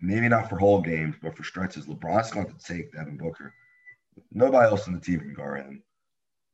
maybe 0.00 0.28
not 0.28 0.48
for 0.48 0.58
whole 0.58 0.80
games, 0.80 1.16
but 1.22 1.36
for 1.36 1.42
stretches, 1.44 1.86
LeBron's 1.86 2.30
going 2.30 2.46
to 2.46 2.64
take 2.64 2.92
Devin 2.92 3.16
Booker. 3.16 3.52
Nobody 4.32 4.68
else 4.68 4.86
on 4.86 4.94
the 4.94 5.00
team 5.00 5.20
can 5.20 5.34
guard 5.34 5.64
him. 5.64 5.82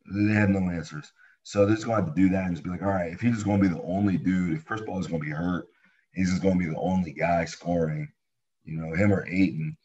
They 0.06 0.34
have 0.34 0.48
no 0.48 0.70
answers. 0.70 1.12
So 1.42 1.64
they're 1.64 1.74
just 1.74 1.87
going 1.87 1.98
to 1.98 2.05
have 2.05 2.14
to 2.14 2.20
do 2.20 2.29
that 2.31 2.44
and 2.44 2.55
just 2.55 2.64
be 2.64 2.70
like, 2.70 2.83
all 2.83 2.88
right, 2.88 3.12
if 3.12 3.20
he's 3.20 3.35
just 3.35 3.46
going 3.46 3.62
to 3.62 3.68
be 3.68 3.74
the 3.74 3.83
only 3.83 4.16
dude, 4.16 4.55
if 4.57 4.64
Chris 4.64 4.83
Paul 4.87 5.00
is 5.00 5.07
going 5.07 5.20
to 5.20 5.26
be 5.26 5.33
hurt, 5.33 5.68
he's 6.12 6.31
just 6.31 6.42
going 6.42 6.59
to 6.59 6.64
be 6.64 6.70
the 6.70 6.81
only 6.81 7.12
guy 7.12 7.44
scoring, 7.44 8.11
you 8.64 8.76
know, 8.76 8.94
him 8.94 9.12
or 9.12 9.26
Ayton, 9.26 9.76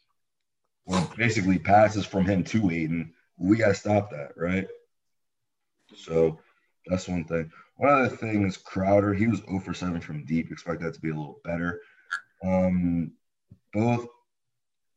or 0.86 1.00
basically 1.16 1.58
passes 1.58 2.06
from 2.06 2.24
him 2.24 2.44
to 2.44 2.70
Ayton, 2.70 3.12
we 3.38 3.56
got 3.56 3.68
to 3.68 3.74
stop 3.74 4.10
that, 4.10 4.32
right? 4.36 4.68
So 5.94 6.38
that's 6.86 7.08
one 7.08 7.24
thing. 7.24 7.50
One 7.76 7.90
other 7.90 8.08
thing 8.08 8.46
is 8.46 8.56
Crowder. 8.56 9.12
He 9.12 9.26
was 9.26 9.40
0 9.40 9.60
for 9.60 9.74
7 9.74 10.00
from 10.00 10.24
deep. 10.24 10.50
Expect 10.50 10.82
that 10.82 10.94
to 10.94 11.00
be 11.00 11.10
a 11.10 11.14
little 11.14 11.40
better. 11.44 11.80
Um, 12.44 13.12
both 13.72 14.06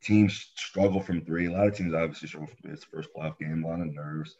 teams 0.02 0.52
struggle 0.56 1.02
from 1.02 1.22
three. 1.26 1.48
A 1.48 1.52
lot 1.52 1.68
of 1.68 1.76
teams 1.76 1.94
obviously 1.94 2.28
struggle 2.28 2.48
from. 2.48 2.72
It's 2.72 2.84
first 2.84 3.10
playoff 3.16 3.38
game, 3.38 3.64
a 3.64 3.68
lot 3.68 3.82
of 3.82 3.94
nerves. 3.94 4.36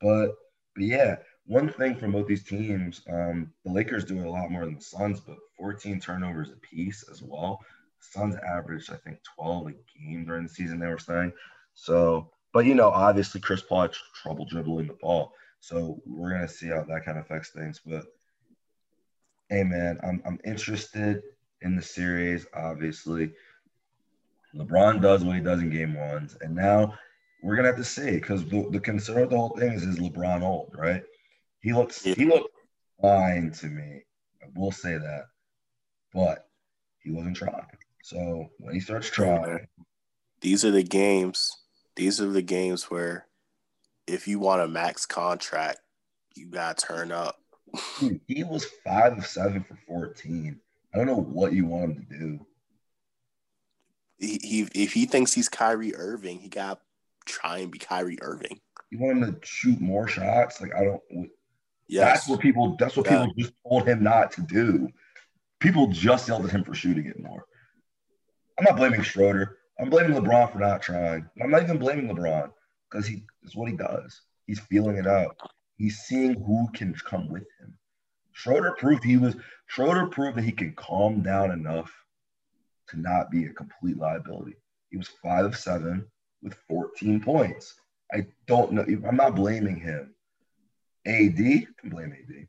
But 0.00 0.32
but 0.74 0.84
yeah, 0.84 1.16
one 1.50 1.68
thing 1.68 1.96
from 1.96 2.12
both 2.12 2.28
these 2.28 2.44
teams, 2.44 3.02
um, 3.10 3.52
the 3.64 3.72
Lakers 3.72 4.04
do 4.04 4.20
it 4.20 4.26
a 4.26 4.30
lot 4.30 4.52
more 4.52 4.64
than 4.64 4.76
the 4.76 4.80
Suns, 4.80 5.18
but 5.18 5.34
14 5.58 5.98
turnovers 5.98 6.50
apiece 6.50 7.04
as 7.10 7.24
well. 7.24 7.58
Suns 7.98 8.36
averaged, 8.36 8.92
I 8.92 8.94
think, 8.94 9.18
12 9.34 9.66
a 9.66 9.70
game 9.98 10.24
during 10.24 10.44
the 10.44 10.48
season, 10.48 10.78
they 10.78 10.86
were 10.86 10.96
saying. 10.96 11.32
So, 11.74 12.30
but 12.52 12.66
you 12.66 12.76
know, 12.76 12.90
obviously 12.90 13.40
Chris 13.40 13.62
Paul 13.62 13.82
had 13.82 13.92
trouble 14.14 14.44
dribbling 14.44 14.86
the 14.86 14.96
ball. 15.02 15.32
So 15.58 16.00
we're 16.06 16.30
gonna 16.30 16.46
see 16.46 16.68
how 16.68 16.84
that 16.84 17.04
kind 17.04 17.18
of 17.18 17.24
affects 17.24 17.50
things. 17.50 17.80
But 17.84 18.04
hey 19.48 19.64
man, 19.64 19.98
I'm 20.04 20.22
I'm 20.24 20.38
interested 20.44 21.20
in 21.62 21.74
the 21.74 21.82
series, 21.82 22.46
obviously. 22.54 23.32
LeBron 24.54 25.02
does 25.02 25.24
what 25.24 25.34
he 25.34 25.42
does 25.42 25.60
in 25.60 25.70
game 25.70 25.94
ones, 25.94 26.36
and 26.42 26.54
now 26.54 26.94
we're 27.42 27.56
gonna 27.56 27.68
have 27.68 27.76
to 27.76 27.84
see 27.84 28.12
because 28.12 28.44
the, 28.44 28.68
the 28.70 28.78
concern 28.78 29.22
with 29.22 29.30
the 29.30 29.36
whole 29.36 29.56
thing 29.56 29.72
is 29.72 29.82
is 29.82 29.98
LeBron 29.98 30.42
old, 30.42 30.76
right? 30.78 31.02
He 31.60 31.72
looks 31.72 32.04
yeah. 32.04 32.14
he 32.14 32.24
looked 32.24 32.54
fine 33.00 33.52
to 33.52 33.66
me. 33.66 34.02
I 34.42 34.46
will 34.54 34.72
say 34.72 34.96
that, 34.96 35.24
but 36.14 36.48
he 36.98 37.10
wasn't 37.10 37.36
trying. 37.36 37.66
So 38.02 38.46
when 38.58 38.74
he 38.74 38.80
starts 38.80 39.10
trying, 39.10 39.66
these 40.40 40.64
are 40.64 40.70
the 40.70 40.82
games. 40.82 41.50
These 41.96 42.20
are 42.20 42.30
the 42.30 42.42
games 42.42 42.84
where, 42.84 43.26
if 44.06 44.26
you 44.26 44.38
want 44.38 44.62
a 44.62 44.68
max 44.68 45.04
contract, 45.04 45.80
you 46.34 46.46
gotta 46.46 46.86
turn 46.86 47.12
up. 47.12 47.36
Dude, 48.00 48.20
he 48.26 48.42
was 48.42 48.64
five 48.84 49.18
of 49.18 49.26
seven 49.26 49.64
for 49.64 49.78
fourteen. 49.86 50.60
I 50.94 50.98
don't 50.98 51.06
know 51.06 51.20
what 51.20 51.52
you 51.52 51.66
want 51.66 51.92
him 51.92 52.06
to 52.10 52.18
do. 52.18 52.46
He, 54.18 54.40
he 54.42 54.82
if 54.82 54.92
he 54.92 55.04
thinks 55.04 55.32
he's 55.32 55.48
Kyrie 55.48 55.94
Irving, 55.94 56.38
he 56.38 56.48
got 56.48 56.80
try 57.26 57.58
and 57.58 57.70
be 57.70 57.78
Kyrie 57.78 58.18
Irving. 58.22 58.60
You 58.90 58.98
want 58.98 59.18
him 59.18 59.34
to 59.34 59.46
shoot 59.46 59.80
more 59.80 60.08
shots? 60.08 60.60
Like 60.60 60.74
I 60.74 60.84
don't. 60.84 61.02
Yes. 61.90 62.18
That's 62.18 62.28
what 62.28 62.40
people. 62.40 62.76
That's 62.78 62.96
what 62.96 63.06
yeah. 63.06 63.26
people 63.26 63.34
just 63.36 63.52
told 63.68 63.88
him 63.88 64.02
not 64.02 64.30
to 64.32 64.42
do. 64.42 64.88
People 65.58 65.88
just 65.88 66.28
yelled 66.28 66.44
at 66.44 66.52
him 66.52 66.62
for 66.62 66.72
shooting 66.72 67.06
it 67.06 67.20
more. 67.20 67.44
I'm 68.58 68.64
not 68.64 68.76
blaming 68.76 69.02
Schroeder. 69.02 69.58
I'm 69.78 69.90
blaming 69.90 70.16
LeBron 70.16 70.52
for 70.52 70.58
not 70.58 70.82
trying. 70.82 71.28
I'm 71.42 71.50
not 71.50 71.64
even 71.64 71.78
blaming 71.78 72.14
LeBron 72.14 72.50
because 72.88 73.06
he 73.06 73.24
is 73.42 73.56
what 73.56 73.68
he 73.68 73.76
does. 73.76 74.20
He's 74.46 74.60
feeling 74.60 74.98
it 74.98 75.06
out. 75.06 75.36
He's 75.78 75.98
seeing 75.98 76.34
who 76.34 76.68
can 76.74 76.94
come 76.94 77.28
with 77.28 77.46
him. 77.60 77.76
Schroeder 78.32 78.72
proved 78.78 79.02
he 79.02 79.16
was. 79.16 79.34
Schroeder 79.66 80.06
proved 80.06 80.36
that 80.36 80.44
he 80.44 80.52
can 80.52 80.74
calm 80.74 81.22
down 81.22 81.50
enough 81.50 81.92
to 82.90 83.00
not 83.00 83.32
be 83.32 83.46
a 83.46 83.52
complete 83.52 83.98
liability. 83.98 84.54
He 84.90 84.96
was 84.96 85.08
five 85.22 85.44
of 85.44 85.56
seven 85.56 86.06
with 86.42 86.54
14 86.68 87.20
points. 87.20 87.74
I 88.12 88.26
don't 88.46 88.72
know. 88.72 88.84
I'm 89.08 89.16
not 89.16 89.34
blaming 89.34 89.76
him. 89.76 90.14
AD 91.06 91.36
can 91.36 91.90
blame 91.90 92.12
AD, 92.12 92.46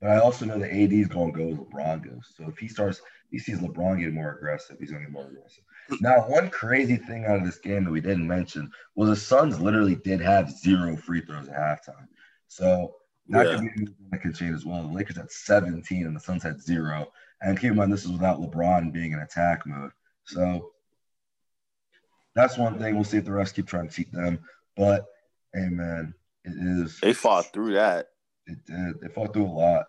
but 0.00 0.10
I 0.10 0.18
also 0.18 0.46
know 0.46 0.58
that 0.58 0.70
AD 0.70 0.92
is 0.92 1.08
going 1.08 1.32
to 1.32 1.38
go 1.38 1.48
as 1.50 1.58
LeBron 1.58 2.04
goes. 2.04 2.32
So 2.36 2.48
if 2.48 2.58
he 2.58 2.68
starts, 2.68 3.00
he 3.30 3.38
sees 3.38 3.58
LeBron 3.58 4.00
get 4.00 4.12
more 4.12 4.34
aggressive, 4.34 4.76
he's 4.78 4.90
going 4.90 5.02
to 5.02 5.06
get 5.06 5.12
more 5.12 5.28
aggressive. 5.28 5.64
Now, 6.00 6.20
one 6.28 6.48
crazy 6.50 6.96
thing 6.96 7.26
out 7.26 7.38
of 7.38 7.44
this 7.44 7.58
game 7.58 7.84
that 7.84 7.90
we 7.90 8.00
didn't 8.00 8.26
mention 8.26 8.70
was 8.94 9.08
the 9.08 9.16
Suns 9.16 9.60
literally 9.60 9.96
did 9.96 10.20
have 10.20 10.50
zero 10.50 10.96
free 10.96 11.20
throws 11.20 11.48
at 11.48 11.54
halftime. 11.54 12.06
So 12.48 12.94
that 13.28 13.46
yeah. 13.46 13.56
could 13.56 13.74
be 13.74 13.92
that 14.10 14.22
could 14.22 14.34
change 14.34 14.54
as 14.54 14.64
well. 14.64 14.82
The 14.82 14.92
Lakers 14.92 15.16
had 15.16 15.30
17 15.30 16.06
and 16.06 16.16
the 16.16 16.20
Suns 16.20 16.42
had 16.42 16.60
zero. 16.60 17.12
And 17.40 17.58
keep 17.58 17.72
in 17.72 17.76
mind, 17.76 17.92
this 17.92 18.04
is 18.04 18.12
without 18.12 18.40
LeBron 18.40 18.92
being 18.92 19.12
in 19.12 19.18
attack 19.18 19.66
mode. 19.66 19.90
So 20.24 20.72
that's 22.34 22.56
one 22.56 22.78
thing. 22.78 22.94
We'll 22.94 23.04
see 23.04 23.18
if 23.18 23.24
the 23.24 23.30
refs 23.30 23.54
keep 23.54 23.66
trying 23.66 23.88
to 23.88 23.94
cheat 23.94 24.12
them. 24.12 24.38
But 24.76 25.06
hey, 25.54 25.68
man, 25.68 26.14
it 26.44 26.54
is. 26.56 26.98
They 27.00 27.12
fought 27.12 27.52
through 27.52 27.74
that. 27.74 28.08
It 28.46 28.64
did. 28.66 29.00
They 29.00 29.08
fought 29.08 29.32
through 29.32 29.46
a 29.46 29.46
lot. 29.46 29.86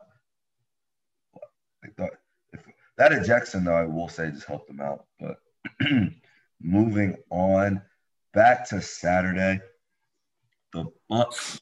I 1.83 1.87
thought 1.97 2.11
if 2.51 2.65
that 2.97 3.11
ejection, 3.11 3.63
though, 3.63 3.75
I 3.75 3.85
will 3.85 4.09
say 4.09 4.29
just 4.31 4.45
helped 4.45 4.67
them 4.67 4.79
out. 4.79 5.05
But 5.19 5.37
moving 6.61 7.17
on 7.29 7.81
back 8.33 8.67
to 8.69 8.81
Saturday, 8.81 9.61
the 10.71 10.85
Bucks 11.09 11.59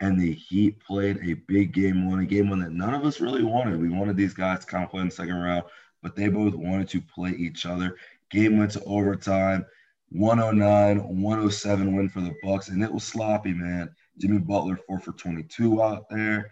and 0.00 0.18
the 0.18 0.32
Heat 0.32 0.80
played 0.80 1.18
a 1.22 1.34
big 1.34 1.72
game 1.72 2.08
one, 2.08 2.20
a 2.20 2.26
game 2.26 2.48
one 2.48 2.60
that 2.60 2.72
none 2.72 2.94
of 2.94 3.04
us 3.04 3.20
really 3.20 3.44
wanted. 3.44 3.80
We 3.80 3.90
wanted 3.90 4.16
these 4.16 4.34
guys 4.34 4.60
to 4.60 4.66
kind 4.66 4.84
of 4.84 4.90
play 4.90 5.02
in 5.02 5.08
the 5.08 5.14
second 5.14 5.36
round, 5.36 5.64
but 6.02 6.16
they 6.16 6.28
both 6.28 6.54
wanted 6.54 6.88
to 6.90 7.00
play 7.02 7.30
each 7.32 7.66
other. 7.66 7.96
Game 8.30 8.58
went 8.58 8.70
to 8.72 8.84
overtime, 8.84 9.66
109, 10.10 11.22
107 11.22 11.96
win 11.96 12.08
for 12.08 12.20
the 12.20 12.34
Bucks, 12.42 12.68
and 12.68 12.82
it 12.82 12.92
was 12.92 13.04
sloppy, 13.04 13.52
man. 13.52 13.94
Jimmy 14.18 14.38
Butler 14.38 14.78
four 14.86 15.00
for 15.00 15.12
22 15.12 15.82
out 15.82 16.08
there. 16.10 16.50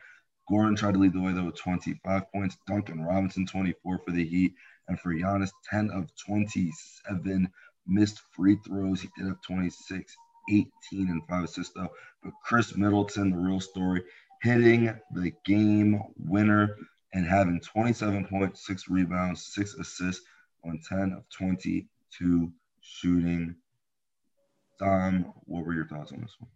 Goran 0.51 0.77
tried 0.77 0.95
to 0.95 1.01
lead 1.01 1.13
the 1.13 1.21
way 1.21 1.33
though 1.33 1.45
with 1.45 1.57
25 1.57 2.33
points. 2.33 2.57
Duncan 2.67 3.03
Robinson 3.03 3.47
24 3.47 3.99
for 3.99 4.11
the 4.11 4.25
Heat, 4.25 4.55
and 4.89 4.99
for 4.99 5.13
Giannis 5.13 5.51
10 5.71 5.91
of 5.91 6.09
27 6.17 7.51
missed 7.87 8.21
free 8.33 8.57
throws. 8.67 9.01
He 9.03 9.09
did 9.17 9.27
have 9.27 9.43
26. 9.43 10.17
18 10.51 10.71
and 10.93 11.23
five 11.29 11.45
assists 11.45 11.75
though. 11.75 11.91
But 12.23 12.33
Khris 12.45 12.77
Middleton, 12.77 13.31
the 13.31 13.37
real 13.37 13.61
story, 13.61 14.03
hitting 14.43 14.95
the 15.13 15.33
game 15.45 16.03
winner 16.17 16.77
and 17.13 17.27
having 17.27 17.61
27 17.61 18.27
points, 18.27 18.67
six 18.67 18.89
rebounds, 18.89 19.47
six 19.47 19.75
assists 19.75 20.25
on 20.65 20.81
10 20.89 21.13
of 21.13 21.29
22 21.31 22.53
shooting. 22.81 23.55
Dom, 24.79 25.33
what 25.45 25.65
were 25.65 25.75
your 25.75 25.87
thoughts 25.87 26.13
on 26.13 26.21
this 26.21 26.37
one? 26.39 26.51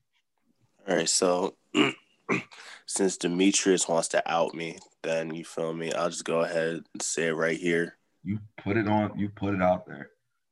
All 0.89 0.97
right, 0.97 1.09
so 1.09 1.55
since 2.87 3.17
Demetrius 3.17 3.89
wants 3.89 4.09
to 4.09 4.31
out 4.31 4.55
me, 4.55 4.79
then 5.03 5.35
you 5.35 5.45
feel 5.45 5.73
me. 5.73 5.93
I'll 5.93 6.11
just 6.11 6.25
go 6.25 6.41
ahead 6.41 6.83
and 6.93 7.03
say 7.03 7.29
it 7.29 7.33
right 7.35 7.57
here. 7.57 7.97
You 8.25 8.39
put 8.63 8.77
it 8.77 8.89
on. 8.89 9.17
You 9.19 9.29
put 9.29 9.55
it 9.55 9.63
out 9.63 9.87
there. 9.87 10.11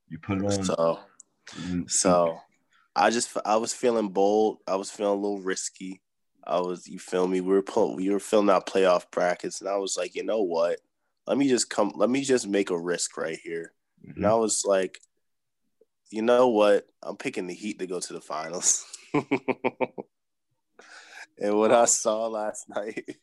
You 0.08 0.18
put 0.18 0.38
it 0.38 0.44
on. 0.44 0.64
So, 0.64 1.00
so 1.86 2.38
I 2.94 3.10
just 3.10 3.36
I 3.44 3.56
was 3.56 3.72
feeling 3.72 4.10
bold. 4.10 4.58
I 4.66 4.76
was 4.76 4.90
feeling 4.90 5.18
a 5.18 5.20
little 5.20 5.40
risky. 5.40 6.00
I 6.44 6.60
was, 6.60 6.88
you 6.88 6.98
feel 6.98 7.28
me? 7.28 7.40
We 7.40 7.52
were 7.52 7.62
pull, 7.62 7.94
we 7.96 8.10
were 8.10 8.18
filling 8.18 8.50
out 8.50 8.66
playoff 8.66 9.10
brackets, 9.10 9.60
and 9.60 9.68
I 9.68 9.76
was 9.76 9.96
like, 9.96 10.14
you 10.14 10.24
know 10.24 10.42
what? 10.42 10.80
Let 11.26 11.38
me 11.38 11.48
just 11.48 11.70
come. 11.70 11.92
Let 11.94 12.10
me 12.10 12.22
just 12.22 12.46
make 12.46 12.70
a 12.70 12.78
risk 12.78 13.16
right 13.16 13.38
here. 13.42 13.72
Mm-hmm. 14.04 14.18
And 14.18 14.26
I 14.26 14.34
was 14.34 14.64
like, 14.64 15.00
you 16.10 16.22
know 16.22 16.48
what? 16.48 16.86
I'm 17.02 17.16
picking 17.16 17.46
the 17.46 17.54
Heat 17.54 17.78
to 17.78 17.86
go 17.86 18.00
to 18.00 18.12
the 18.12 18.20
finals. 18.20 18.84
and 21.40 21.57
what 21.57 21.72
I 21.72 21.87
saw 21.87 22.26
last 22.26 22.68
night 22.74 23.16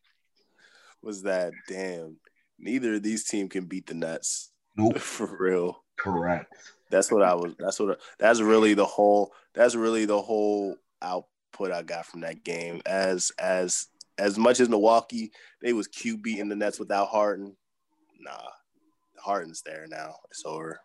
was 1.02 1.24
that 1.24 1.54
damn, 1.68 2.18
neither 2.60 2.96
of 2.96 3.04
these 3.04 3.24
teams 3.24 3.52
can 3.52 3.66
beat 3.66 3.88
the 3.88 3.94
Nets. 3.94 4.52
Nope. 4.76 4.98
For 5.00 5.38
real. 5.40 5.84
Correct. 5.98 6.54
That's 6.90 7.12
what 7.12 7.24
I 7.24 7.34
was. 7.34 7.54
That's 7.60 7.80
what. 7.80 8.00
That's 8.20 8.42
really 8.42 8.74
the 8.74 8.86
whole. 8.86 9.34
That's 9.54 9.76
really 9.76 10.06
the 10.06 10.22
whole 10.22 10.76
output 11.02 11.72
I 11.72 11.84
got 11.84 12.06
from 12.06 12.22
that 12.22 12.44
game. 12.44 12.82
As 12.86 13.32
as 13.40 13.88
as 14.18 14.38
much 14.38 14.60
as 14.60 14.70
Milwaukee, 14.70 15.32
they 15.62 15.74
was 15.74 15.88
QB 15.88 16.38
in 16.38 16.50
the 16.50 16.56
Nets 16.56 16.80
without 16.80 17.10
Harden. 17.10 17.56
Nah, 18.20 18.50
Harden's 19.20 19.62
there 19.64 19.86
now. 19.90 20.16
It's 20.32 20.44
over. 20.46 20.80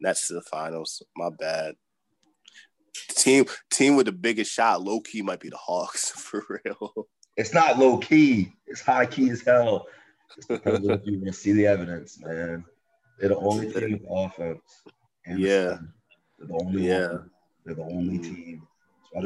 Nets 0.00 0.28
to 0.28 0.34
the 0.34 0.42
finals. 0.42 1.02
My 1.16 1.30
bad 1.30 1.74
team 3.26 3.44
team 3.70 3.96
with 3.96 4.06
the 4.06 4.12
biggest 4.12 4.52
shot, 4.52 4.82
low 4.82 5.00
key, 5.00 5.22
might 5.22 5.40
be 5.40 5.48
the 5.48 5.56
Hawks 5.56 6.10
for 6.16 6.44
real. 6.48 7.08
It's 7.36 7.52
not 7.52 7.78
low 7.78 7.98
key. 7.98 8.52
It's 8.66 8.80
high 8.80 9.06
key 9.06 9.30
as 9.30 9.42
hell. 9.42 9.86
you 10.48 10.58
can 10.58 11.32
see 11.32 11.52
the 11.52 11.66
evidence, 11.66 12.20
man. 12.20 12.64
They're 13.18 13.30
the 13.30 13.36
only 13.36 13.72
team 13.72 13.92
with 13.92 14.02
offense. 14.08 14.82
And 15.26 15.40
yeah. 15.40 15.78
They're 16.38 16.48
the 16.48 16.54
only. 16.54 16.86
Yeah. 16.86 17.04
Offense. 17.04 17.30
They're 17.64 17.74
the 17.74 17.82
only 17.82 18.18
mm-hmm. 18.18 18.34
team. 18.34 18.62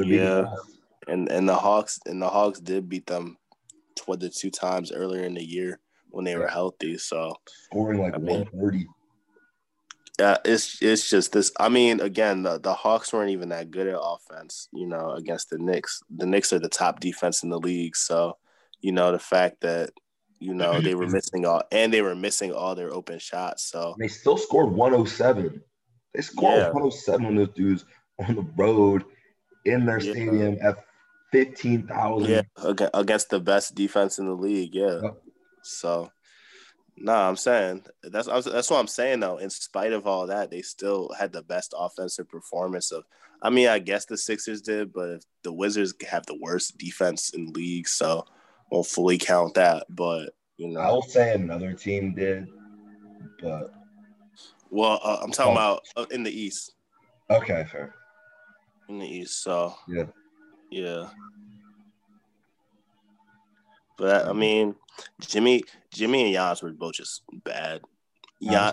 yeah. 0.05 0.55
And 1.07 1.29
and 1.29 1.47
the 1.47 1.55
Hawks 1.55 1.99
and 2.05 2.21
the 2.21 2.29
Hawks 2.29 2.59
did 2.59 2.89
beat 2.89 3.07
them 3.07 3.37
toward 3.95 4.19
the 4.19 4.29
two 4.29 4.51
times 4.51 4.91
earlier 4.91 5.23
in 5.23 5.33
the 5.33 5.43
year 5.43 5.79
when 6.09 6.25
they 6.25 6.31
yeah. 6.31 6.39
were 6.39 6.47
healthy. 6.47 6.97
So 6.97 7.35
scoring 7.45 8.01
like 8.01 8.13
130. 8.13 8.87
Yeah, 10.19 10.37
it's 10.45 10.81
it's 10.81 11.09
just 11.09 11.31
this. 11.31 11.51
I 11.59 11.69
mean, 11.69 11.99
again, 11.99 12.43
the, 12.43 12.59
the 12.59 12.73
Hawks 12.73 13.13
weren't 13.13 13.31
even 13.31 13.49
that 13.49 13.71
good 13.71 13.87
at 13.87 13.99
offense, 13.99 14.67
you 14.73 14.87
know, 14.87 15.11
against 15.11 15.49
the 15.49 15.57
Knicks. 15.57 16.01
The 16.15 16.25
Knicks 16.25 16.53
are 16.53 16.59
the 16.59 16.69
top 16.69 16.99
defense 16.99 17.43
in 17.43 17.49
the 17.49 17.59
league, 17.59 17.95
so 17.95 18.37
you 18.81 18.91
know 18.91 19.11
the 19.11 19.19
fact 19.19 19.61
that 19.61 19.91
you 20.39 20.53
know 20.53 20.81
they 20.81 20.95
were 20.95 21.07
missing 21.07 21.45
all 21.45 21.63
and 21.71 21.93
they 21.93 22.01
were 22.01 22.15
missing 22.15 22.51
all 22.51 22.75
their 22.75 22.93
open 22.93 23.19
shots. 23.19 23.63
So 23.63 23.95
they 23.99 24.07
still 24.07 24.37
scored 24.37 24.71
107. 24.71 25.61
They 26.13 26.21
scored 26.21 26.57
yeah. 26.57 26.65
107 26.67 27.25
on 27.25 27.35
those 27.35 27.49
dudes 27.49 27.85
on 28.19 28.35
the 28.35 28.45
road 28.55 29.05
in 29.65 29.85
their 29.85 30.01
yeah. 30.01 30.11
stadium 30.11 30.57
at 30.61 30.83
15,000. 31.31 32.29
Yeah, 32.29 32.41
against 32.93 33.29
the 33.29 33.39
best 33.39 33.75
defense 33.75 34.19
in 34.19 34.25
the 34.25 34.33
league. 34.33 34.75
Yeah, 34.75 34.99
yep. 35.01 35.21
so 35.63 36.11
nah, 37.03 37.27
I'm 37.27 37.35
saying 37.35 37.83
that's 38.03 38.27
that's 38.27 38.69
what 38.69 38.79
I'm 38.79 38.87
saying 38.87 39.19
though. 39.19 39.37
In 39.37 39.49
spite 39.49 39.93
of 39.93 40.07
all 40.07 40.27
that, 40.27 40.51
they 40.51 40.61
still 40.61 41.09
had 41.17 41.31
the 41.31 41.41
best 41.43 41.73
offensive 41.77 42.29
performance 42.29 42.91
of. 42.91 43.03
I 43.41 43.49
mean, 43.49 43.67
I 43.67 43.79
guess 43.79 44.05
the 44.05 44.17
Sixers 44.17 44.61
did, 44.61 44.93
but 44.93 45.25
the 45.43 45.51
Wizards 45.51 45.93
have 46.07 46.25
the 46.27 46.37
worst 46.39 46.77
defense 46.77 47.31
in 47.31 47.47
the 47.47 47.51
league, 47.53 47.87
so 47.87 48.25
won't 48.69 48.85
fully 48.85 49.17
count 49.17 49.55
that. 49.55 49.85
But 49.89 50.33
you 50.57 50.67
know, 50.69 50.79
I 50.79 50.91
will 50.91 51.01
say 51.01 51.33
another 51.33 51.73
team 51.73 52.13
did, 52.13 52.47
but 53.41 53.73
Well, 54.69 54.99
uh, 55.03 55.17
I'm 55.21 55.31
talking 55.31 55.51
oh. 55.51 55.55
about 55.55 55.81
uh, 55.97 56.05
in 56.11 56.23
the 56.23 56.31
East. 56.31 56.73
Okay, 57.29 57.65
fair. 57.71 57.95
In 58.89 58.99
the 58.99 59.07
East, 59.07 59.43
so 59.43 59.73
yeah, 59.87 60.05
yeah. 60.69 61.09
But 64.01 64.27
I 64.27 64.33
mean, 64.33 64.73
Jimmy, 65.19 65.63
Jimmy 65.93 66.25
and 66.25 66.35
Giannis 66.35 66.63
were 66.63 66.71
both 66.71 66.95
just 66.95 67.21
bad. 67.31 67.81
Yeah, 68.39 68.71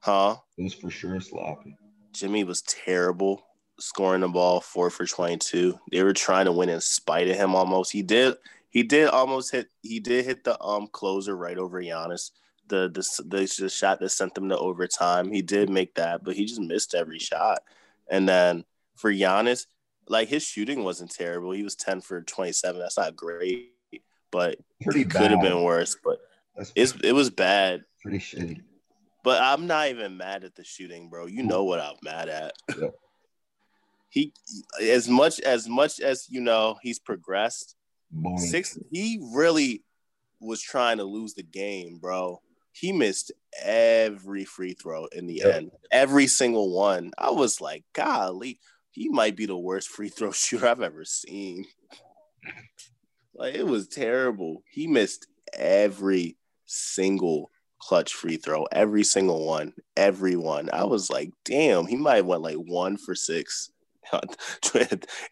huh? 0.00 0.36
It 0.58 0.64
was 0.64 0.74
for 0.74 0.90
sure 0.90 1.18
sloppy. 1.18 1.78
Jimmy 2.12 2.44
was 2.44 2.60
terrible 2.60 3.42
scoring 3.80 4.20
the 4.20 4.28
ball 4.28 4.60
four 4.60 4.90
for 4.90 5.06
22. 5.06 5.78
They 5.90 6.02
were 6.02 6.12
trying 6.12 6.44
to 6.44 6.52
win 6.52 6.68
in 6.68 6.82
spite 6.82 7.28
of 7.28 7.36
him 7.36 7.54
almost. 7.54 7.90
He 7.90 8.02
did 8.02 8.36
he 8.68 8.82
did 8.82 9.08
almost 9.08 9.50
hit 9.50 9.68
he 9.80 9.98
did 9.98 10.26
hit 10.26 10.44
the 10.44 10.62
um 10.62 10.88
closer 10.88 11.34
right 11.34 11.56
over 11.56 11.80
Giannis. 11.80 12.32
The 12.68 12.90
the 12.92 13.24
the, 13.24 13.54
the 13.60 13.68
shot 13.70 13.98
that 14.00 14.10
sent 14.10 14.34
them 14.34 14.50
to 14.50 14.58
overtime. 14.58 15.32
He 15.32 15.40
did 15.40 15.70
make 15.70 15.94
that, 15.94 16.22
but 16.22 16.36
he 16.36 16.44
just 16.44 16.60
missed 16.60 16.94
every 16.94 17.18
shot. 17.18 17.62
And 18.10 18.28
then 18.28 18.66
for 18.94 19.10
Giannis, 19.10 19.64
like 20.06 20.28
his 20.28 20.44
shooting 20.44 20.84
wasn't 20.84 21.12
terrible. 21.12 21.52
He 21.52 21.62
was 21.62 21.76
10 21.76 22.02
for 22.02 22.20
27. 22.20 22.78
That's 22.78 22.98
not 22.98 23.16
great, 23.16 23.72
but 24.32 24.56
pretty 24.82 25.04
could 25.04 25.30
have 25.30 25.42
been 25.42 25.62
worse. 25.62 25.96
But 26.02 26.18
it's, 26.74 26.92
it 27.02 27.12
was 27.12 27.30
bad. 27.30 27.82
Pretty 28.02 28.18
shitty. 28.18 28.62
But 29.22 29.40
I'm 29.40 29.68
not 29.68 29.88
even 29.88 30.16
mad 30.16 30.42
at 30.42 30.56
the 30.56 30.64
shooting, 30.64 31.08
bro. 31.08 31.26
You 31.26 31.44
know 31.44 31.62
what 31.62 31.78
I'm 31.78 31.94
mad 32.02 32.28
at. 32.28 32.54
Yeah 32.76 32.88
he 34.12 34.30
as 34.78 35.08
much 35.08 35.40
as 35.40 35.66
much 35.66 35.98
as 35.98 36.26
you 36.28 36.42
know 36.42 36.76
he's 36.82 36.98
progressed. 36.98 37.74
Six, 38.36 38.78
he 38.90 39.18
really 39.32 39.84
was 40.38 40.60
trying 40.60 40.98
to 40.98 41.04
lose 41.04 41.32
the 41.32 41.42
game, 41.42 41.96
bro. 41.96 42.42
He 42.72 42.92
missed 42.92 43.32
every 43.62 44.44
free 44.44 44.74
throw 44.74 45.06
in 45.06 45.26
the 45.26 45.40
yep. 45.42 45.54
end, 45.54 45.70
every 45.90 46.26
single 46.26 46.76
one. 46.76 47.12
I 47.16 47.30
was 47.30 47.62
like, 47.62 47.84
golly, 47.94 48.60
he 48.90 49.08
might 49.08 49.34
be 49.34 49.46
the 49.46 49.56
worst 49.56 49.88
free 49.88 50.10
throw 50.10 50.30
shooter 50.32 50.68
I've 50.68 50.82
ever 50.82 51.06
seen. 51.06 51.64
Like 53.34 53.54
it 53.54 53.66
was 53.66 53.88
terrible. 53.88 54.62
He 54.70 54.86
missed 54.86 55.26
every 55.54 56.36
single 56.66 57.50
clutch 57.78 58.14
free 58.14 58.36
throw, 58.36 58.64
every 58.72 59.04
single 59.04 59.46
one, 59.46 59.74
every 59.96 60.36
one. 60.36 60.70
I 60.72 60.84
was 60.84 61.10
like, 61.10 61.32
damn, 61.44 61.86
he 61.86 61.96
might 61.96 62.16
have 62.16 62.26
went 62.26 62.42
like 62.42 62.56
one 62.56 62.96
for 62.96 63.14
six. 63.14 63.70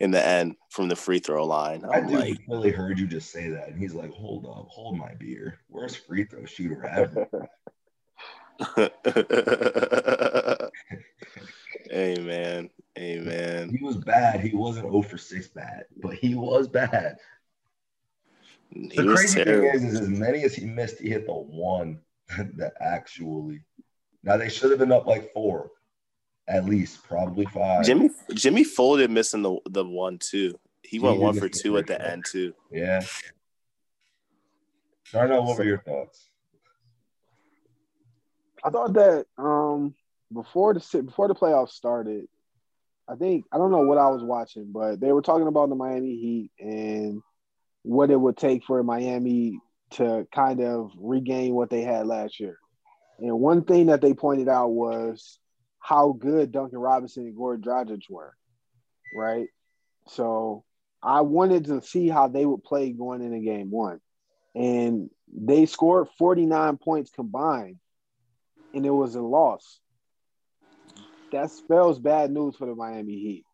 in 0.01 0.11
the 0.13 0.25
end 0.25 0.55
from 0.71 0.89
the 0.89 0.97
free 0.97 1.19
throw 1.19 1.45
line. 1.45 1.85
I'm 1.85 2.07
I 2.07 2.09
like, 2.09 2.39
really 2.49 2.71
heard 2.71 2.99
you 2.99 3.07
just 3.07 3.31
say 3.31 3.51
that, 3.51 3.69
and 3.69 3.79
he's 3.79 3.95
like, 3.95 4.13
"Hold 4.13 4.47
up, 4.47 4.69
hold 4.69 4.97
my 4.97 5.13
beer. 5.15 5.59
Worst 5.69 6.07
free 6.07 6.25
throw 6.25 6.45
shooter 6.47 6.87
ever." 6.87 7.29
Amen. 11.93 12.71
Amen. 12.99 13.71
He 13.71 13.85
was 13.85 13.97
bad. 13.97 14.41
He 14.41 14.55
wasn't 14.55 14.87
0 14.87 15.03
for 15.03 15.17
6 15.17 15.49
bad, 15.49 15.85
but 16.03 16.15
he 16.15 16.35
was 16.35 16.69
bad. 16.69 17.17
He 18.73 18.97
the 18.97 19.15
crazy 19.15 19.45
terrible. 19.45 19.79
thing 19.79 19.89
is, 19.89 19.95
is, 19.95 20.01
as 20.01 20.09
many 20.09 20.43
as 20.45 20.55
he 20.55 20.65
missed, 20.65 20.99
he 21.01 21.11
hit 21.11 21.27
the 21.27 21.33
one 21.33 22.01
that 22.57 22.75
actually. 22.81 23.63
Now 24.23 24.37
they 24.37 24.49
should 24.49 24.71
have 24.71 24.79
been 24.79 24.93
up 24.93 25.07
like 25.07 25.33
four 25.33 25.71
at 26.51 26.65
least 26.65 27.03
probably 27.05 27.47
five. 27.47 27.85
Jimmy 27.85 28.11
Jimmy 28.35 28.65
folded 28.65 29.11
missing 29.11 29.43
the 29.43 29.59
the 29.71 29.85
one 29.85 30.19
too. 30.19 30.59
He 30.83 30.99
went 30.99 31.21
one 31.21 31.35
for 31.35 31.49
two 31.49 31.79
at 31.79 31.87
the 31.87 32.01
end 32.05 32.25
too. 32.31 32.53
Yeah. 32.71 33.03
Darnell, 35.13 35.45
what 35.45 35.59
were 35.59 35.65
your 35.65 35.79
thoughts? 35.79 36.29
I 38.65 38.71
thought 38.71 38.93
that 38.95 39.27
um 39.39 39.95
before 40.33 40.75
the 40.75 41.03
before 41.03 41.29
the 41.29 41.35
playoffs 41.35 41.71
started, 41.71 42.27
I 43.09 43.15
think 43.15 43.45
I 43.53 43.59
don't 43.59 43.71
know 43.71 43.83
what 43.83 43.99
I 43.99 44.09
was 44.09 44.23
watching, 44.23 44.73
but 44.73 45.01
they 45.01 45.13
were 45.13 45.23
talking 45.23 45.47
about 45.47 45.69
the 45.69 45.77
Miami 45.77 46.17
Heat 46.17 46.51
and 46.59 47.23
what 47.83 48.11
it 48.11 48.21
would 48.21 48.37
take 48.37 48.65
for 48.65 48.83
Miami 48.83 49.59
to 49.93 50.27
kind 50.35 50.61
of 50.61 50.93
regain 50.97 51.55
what 51.55 51.71
they 51.71 51.83
had 51.83 52.07
last 52.07 52.41
year. 52.41 52.59
And 53.19 53.39
one 53.39 53.65
thing 53.65 53.87
that 53.87 54.01
they 54.01 54.15
pointed 54.15 54.49
out 54.49 54.69
was 54.69 55.39
how 55.79 56.13
good 56.13 56.53
Duncan 56.53 56.79
Robinson 56.79 57.25
and 57.25 57.37
Goran 57.37 57.61
Dragic 57.61 58.03
were, 58.09 58.35
right? 59.15 59.49
So 60.09 60.65
I 61.03 61.23
wanted 61.23 61.67
to 61.67 61.83
see 61.83 62.09
how 62.09 62.29
they 62.29 62.45
would 62.45 62.63
play 62.63 62.93
going 62.93 63.23
into 63.23 63.41
game 63.41 63.71
one. 63.71 64.01
And 64.55 65.11
they 65.33 65.67
scored 65.67 66.09
49 66.19 66.77
points 66.79 67.11
combined, 67.11 67.79
and 68.75 68.85
it 68.85 68.91
was 68.91 69.15
a 69.15 69.23
loss. 69.23 69.81
That 71.33 71.51
spells 71.51 71.99
bad 71.99 72.31
news 72.31 72.57
for 72.57 72.67
the 72.67 72.75
Miami 72.75 73.13
Heat 73.13 73.45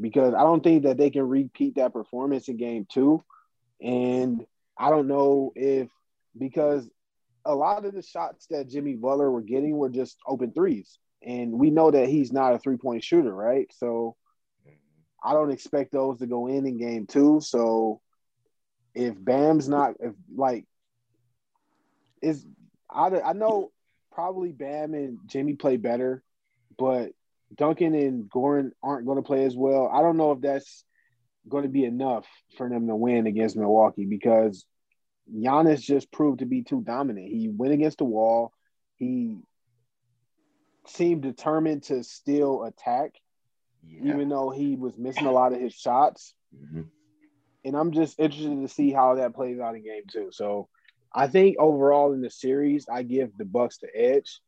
because 0.00 0.34
I 0.34 0.42
don't 0.42 0.62
think 0.62 0.84
that 0.84 0.96
they 0.96 1.10
can 1.10 1.28
repeat 1.28 1.76
that 1.76 1.92
performance 1.92 2.48
in 2.48 2.56
game 2.56 2.86
two. 2.90 3.24
And 3.84 4.44
I 4.76 4.90
don't 4.90 5.06
know 5.06 5.52
if 5.54 5.88
because 6.36 6.88
a 7.44 7.54
lot 7.54 7.84
of 7.84 7.94
the 7.94 8.02
shots 8.02 8.46
that 8.50 8.68
Jimmy 8.68 8.94
Butler 8.94 9.30
were 9.30 9.42
getting 9.42 9.76
were 9.76 9.90
just 9.90 10.16
open 10.26 10.52
threes 10.52 10.98
and 11.24 11.52
we 11.52 11.70
know 11.70 11.90
that 11.90 12.08
he's 12.08 12.32
not 12.32 12.54
a 12.54 12.58
three 12.58 12.76
point 12.76 13.02
shooter, 13.02 13.34
right? 13.34 13.66
So 13.74 14.16
I 15.22 15.32
don't 15.32 15.52
expect 15.52 15.92
those 15.92 16.18
to 16.18 16.26
go 16.26 16.46
in 16.46 16.66
in 16.66 16.78
game 16.78 17.06
two. 17.06 17.40
So 17.40 18.00
if 18.94 19.14
Bam's 19.22 19.68
not, 19.68 19.94
if 20.00 20.12
like, 20.34 20.66
is 22.22 22.44
I 22.90 23.08
I 23.20 23.32
know 23.32 23.70
probably 24.12 24.52
Bam 24.52 24.94
and 24.94 25.18
Jimmy 25.26 25.54
play 25.54 25.76
better, 25.76 26.22
but 26.78 27.12
Duncan 27.54 27.94
and 27.94 28.30
Goran 28.30 28.72
aren't 28.82 29.06
going 29.06 29.16
to 29.16 29.22
play 29.26 29.44
as 29.44 29.56
well. 29.56 29.90
I 29.92 30.00
don't 30.02 30.16
know 30.16 30.32
if 30.32 30.40
that's 30.40 30.84
going 31.48 31.64
to 31.64 31.68
be 31.68 31.84
enough 31.84 32.26
for 32.56 32.68
them 32.68 32.86
to 32.86 32.96
win 32.96 33.26
against 33.26 33.56
Milwaukee 33.56 34.06
because 34.06 34.64
Giannis 35.32 35.80
just 35.80 36.10
proved 36.12 36.40
to 36.40 36.46
be 36.46 36.62
too 36.62 36.82
dominant. 36.82 37.28
He 37.28 37.48
went 37.48 37.72
against 37.72 37.98
the 37.98 38.04
wall. 38.04 38.52
He 38.96 39.38
seemed 40.86 41.22
determined 41.22 41.84
to 41.84 42.02
still 42.02 42.64
attack, 42.64 43.12
yeah. 43.86 44.14
even 44.14 44.28
though 44.28 44.50
he 44.50 44.76
was 44.76 44.96
missing 44.96 45.26
a 45.26 45.32
lot 45.32 45.52
of 45.52 45.60
his 45.60 45.74
shots. 45.74 46.34
Mm-hmm. 46.54 46.82
And 47.64 47.76
I'm 47.76 47.92
just 47.92 48.20
interested 48.20 48.60
to 48.60 48.68
see 48.68 48.92
how 48.92 49.14
that 49.16 49.34
plays 49.34 49.58
out 49.58 49.74
in 49.74 49.84
game 49.84 50.02
two. 50.10 50.28
So 50.30 50.68
I 51.12 51.28
think 51.28 51.56
overall 51.58 52.12
in 52.12 52.20
the 52.20 52.30
series, 52.30 52.86
I 52.92 53.02
give 53.02 53.30
the 53.36 53.46
Bucks 53.46 53.78
the 53.78 53.88
edge. 53.94 54.40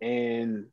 And 0.00 0.66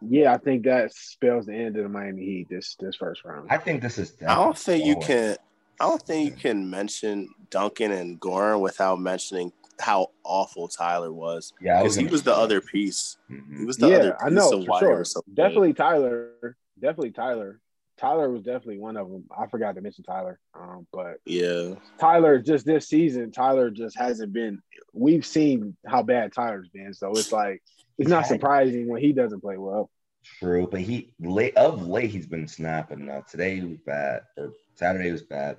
yeah, 0.00 0.32
I 0.32 0.38
think 0.38 0.64
that 0.64 0.94
spells 0.94 1.46
the 1.46 1.54
end 1.54 1.76
of 1.76 1.82
the 1.82 1.88
Miami 1.88 2.24
Heat 2.24 2.46
this 2.50 2.76
this 2.78 2.96
first 2.96 3.24
round. 3.24 3.48
I 3.50 3.58
think 3.58 3.82
this 3.82 3.98
is. 3.98 4.14
I 4.26 4.34
don't 4.34 4.56
think 4.58 4.84
you 4.84 4.96
can. 4.96 5.36
I 5.80 5.86
don't 5.86 6.02
think 6.02 6.30
you 6.30 6.36
can 6.36 6.70
mention 6.70 7.28
Duncan 7.50 7.92
and 7.92 8.20
Goran 8.20 8.60
without 8.60 9.00
mentioning 9.00 9.52
how 9.80 10.08
awful 10.22 10.68
Tyler 10.68 11.12
was. 11.12 11.52
Yeah, 11.60 11.82
because 11.82 11.96
he 11.96 12.06
was 12.06 12.22
the 12.22 12.34
other 12.34 12.60
piece. 12.60 13.16
Mm-hmm. 13.30 13.58
He 13.58 13.64
was 13.64 13.76
the 13.76 13.88
yeah, 13.88 13.96
other 13.96 14.12
piece 14.12 14.22
I 14.24 14.28
know, 14.30 14.52
of 14.52 14.66
why 14.66 14.80
sure. 14.80 15.04
so 15.04 15.22
Definitely 15.32 15.72
Tyler. 15.72 16.56
Definitely 16.80 17.12
Tyler. 17.12 17.60
Tyler 17.96 18.28
was 18.28 18.42
definitely 18.42 18.78
one 18.78 18.96
of 18.96 19.08
them. 19.08 19.24
I 19.36 19.46
forgot 19.46 19.76
to 19.76 19.80
mention 19.80 20.04
Tyler. 20.04 20.40
Um, 20.54 20.86
but 20.92 21.18
yeah, 21.24 21.74
Tyler 21.98 22.40
just 22.40 22.66
this 22.66 22.88
season, 22.88 23.30
Tyler 23.30 23.70
just 23.70 23.96
hasn't 23.96 24.32
been. 24.32 24.60
We've 24.92 25.24
seen 25.24 25.76
how 25.86 26.02
bad 26.02 26.32
Tyler's 26.32 26.68
been, 26.68 26.92
so 26.92 27.10
it's 27.12 27.32
like 27.32 27.62
it's 27.98 28.10
not 28.10 28.26
surprising 28.26 28.88
when 28.88 29.00
he 29.00 29.12
doesn't 29.12 29.40
play 29.40 29.56
well. 29.56 29.90
True, 30.24 30.66
but 30.70 30.80
he 30.80 31.12
late 31.20 31.56
of 31.56 31.86
late 31.86 32.10
he's 32.10 32.26
been 32.26 32.48
snapping. 32.48 33.06
Now 33.06 33.24
today 33.30 33.60
was 33.60 33.78
bad, 33.78 34.22
or 34.36 34.52
Saturday 34.74 35.12
was 35.12 35.22
bad. 35.22 35.58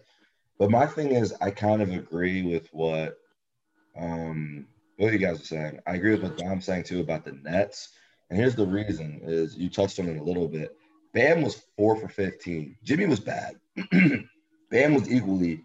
But 0.57 0.71
my 0.71 0.85
thing 0.87 1.11
is, 1.11 1.33
I 1.39 1.51
kind 1.51 1.81
of 1.81 1.91
agree 1.91 2.41
with 2.41 2.67
what 2.73 3.17
um, 3.97 4.67
what 4.97 5.13
you 5.13 5.19
guys 5.19 5.41
are 5.41 5.45
saying. 5.45 5.79
I 5.85 5.95
agree 5.95 6.11
with 6.11 6.23
what 6.23 6.37
Dom's 6.37 6.65
saying 6.65 6.83
too 6.83 6.99
about 6.99 7.25
the 7.25 7.33
Nets. 7.33 7.89
And 8.29 8.39
here's 8.39 8.55
the 8.55 8.65
reason: 8.65 9.21
is 9.23 9.55
you 9.55 9.69
touched 9.69 9.99
on 9.99 10.09
it 10.09 10.19
a 10.19 10.23
little 10.23 10.47
bit. 10.47 10.75
Bam 11.13 11.43
was 11.43 11.61
four 11.77 11.95
for 11.95 12.07
fifteen. 12.07 12.75
Jimmy 12.83 13.05
was 13.05 13.19
bad. 13.19 13.55
Bam 14.71 14.93
was 14.95 15.11
equally 15.11 15.63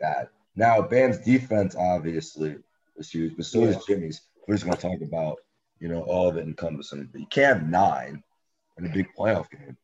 bad. 0.00 0.28
Now 0.56 0.80
Bam's 0.80 1.18
defense 1.18 1.76
obviously 1.76 2.56
was 2.96 3.10
huge, 3.10 3.36
but 3.36 3.44
so 3.44 3.64
yeah. 3.64 3.76
is 3.76 3.84
Jimmy's. 3.84 4.22
We're 4.46 4.54
just 4.54 4.64
gonna 4.64 4.78
talk 4.78 5.02
about 5.02 5.38
you 5.80 5.88
know 5.88 6.02
all 6.02 6.28
of 6.28 6.36
it 6.36 6.46
encompassing. 6.46 7.08
But 7.10 7.20
you 7.20 7.26
can't 7.26 7.58
have 7.58 7.68
nine 7.68 8.22
in 8.78 8.86
a 8.86 8.88
big 8.88 9.08
playoff 9.16 9.50
game. 9.50 9.76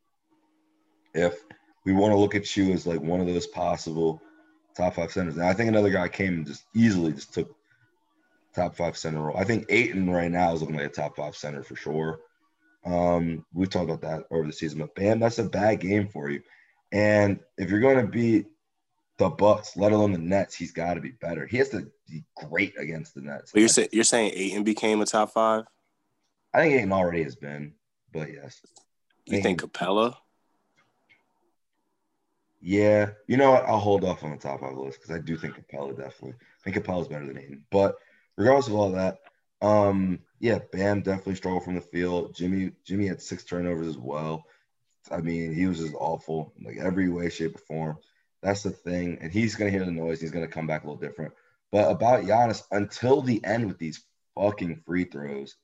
If 1.14 1.42
we 1.84 1.92
want 1.92 2.12
to 2.12 2.18
look 2.18 2.34
at 2.34 2.56
you 2.56 2.72
as 2.72 2.86
like 2.86 3.00
one 3.00 3.20
of 3.20 3.26
those 3.26 3.46
possible 3.46 4.20
top 4.76 4.94
five 4.94 5.12
centers. 5.12 5.36
And 5.36 5.44
I 5.44 5.52
think 5.52 5.68
another 5.68 5.90
guy 5.90 6.08
came 6.08 6.34
and 6.34 6.46
just 6.46 6.64
easily 6.74 7.12
just 7.12 7.32
took 7.32 7.54
top 8.54 8.74
five 8.74 8.96
center 8.96 9.22
role. 9.22 9.36
I 9.36 9.44
think 9.44 9.66
Ayton 9.68 10.10
right 10.10 10.30
now 10.30 10.52
is 10.52 10.60
looking 10.60 10.76
like 10.76 10.86
a 10.86 10.90
top 10.90 11.16
five 11.16 11.36
center 11.36 11.62
for 11.62 11.76
sure. 11.76 12.20
Um, 12.84 13.44
we've 13.52 13.70
talked 13.70 13.90
about 13.90 14.02
that 14.02 14.24
over 14.30 14.46
the 14.46 14.52
season, 14.52 14.80
but 14.80 14.94
Bam, 14.94 15.20
that's 15.20 15.38
a 15.38 15.44
bad 15.44 15.80
game 15.80 16.08
for 16.08 16.28
you. 16.30 16.42
And 16.92 17.40
if 17.56 17.70
you're 17.70 17.80
going 17.80 18.04
to 18.04 18.10
beat 18.10 18.46
the 19.16 19.30
Bucks, 19.30 19.76
let 19.76 19.92
alone 19.92 20.12
the 20.12 20.18
Nets, 20.18 20.54
he's 20.54 20.72
got 20.72 20.94
to 20.94 21.00
be 21.00 21.12
better. 21.12 21.46
He 21.46 21.56
has 21.58 21.70
to 21.70 21.86
be 22.08 22.24
great 22.36 22.74
against 22.78 23.14
the 23.14 23.22
Nets. 23.22 23.52
But 23.52 23.60
you're 23.60 23.68
saying 23.68 23.88
you're 23.92 24.04
saying 24.04 24.32
Ayton 24.34 24.64
became 24.64 25.00
a 25.00 25.06
top 25.06 25.32
five? 25.32 25.64
I 26.54 26.60
think 26.60 26.74
Ayton 26.74 26.92
already 26.92 27.24
has 27.24 27.34
been, 27.34 27.74
but 28.12 28.32
yes. 28.32 28.60
You 29.26 29.42
think 29.42 29.60
Capela? 29.60 30.14
Yeah, 32.60 33.10
you 33.26 33.36
know 33.36 33.50
what? 33.50 33.64
I'll 33.66 33.78
hold 33.78 34.04
off 34.04 34.22
on 34.22 34.30
the 34.30 34.36
top 34.36 34.60
five 34.60 34.76
list 34.76 35.00
because 35.00 35.14
I 35.14 35.18
do 35.18 35.36
think 35.36 35.54
Capela 35.54 35.96
definitely. 35.96 36.34
I 36.34 36.70
think 36.70 36.76
Capela's 36.76 37.08
better 37.08 37.26
than 37.26 37.36
Ayton. 37.36 37.64
But 37.70 37.96
regardless 38.36 38.68
of 38.68 38.74
all 38.74 38.92
that, 38.92 39.18
um, 39.60 40.20
yeah, 40.40 40.60
Bam 40.72 41.02
definitely 41.02 41.34
struggled 41.34 41.64
from 41.64 41.74
the 41.74 41.80
field. 41.80 42.34
Jimmy 42.34 42.72
Jimmy 42.84 43.06
had 43.06 43.20
six 43.20 43.44
turnovers 43.44 43.88
as 43.88 43.98
well. 43.98 44.44
I 45.10 45.18
mean, 45.18 45.52
he 45.54 45.66
was 45.66 45.78
just 45.78 45.94
awful, 45.98 46.54
like 46.62 46.78
every 46.78 47.08
way, 47.08 47.28
shape, 47.28 47.56
or 47.56 47.58
form. 47.58 47.98
That's 48.42 48.62
the 48.62 48.70
thing. 48.70 49.18
And 49.20 49.32
he's 49.32 49.56
gonna 49.56 49.70
hear 49.70 49.84
the 49.84 49.90
noise. 49.90 50.20
He's 50.20 50.30
gonna 50.30 50.48
come 50.48 50.66
back 50.66 50.84
a 50.84 50.86
little 50.86 51.00
different. 51.00 51.34
But 51.72 51.90
about 51.90 52.24
Giannis, 52.24 52.62
until 52.70 53.20
the 53.20 53.44
end 53.44 53.66
with 53.66 53.78
these 53.78 54.04
fucking 54.36 54.82
free 54.86 55.04
throws, 55.04 55.56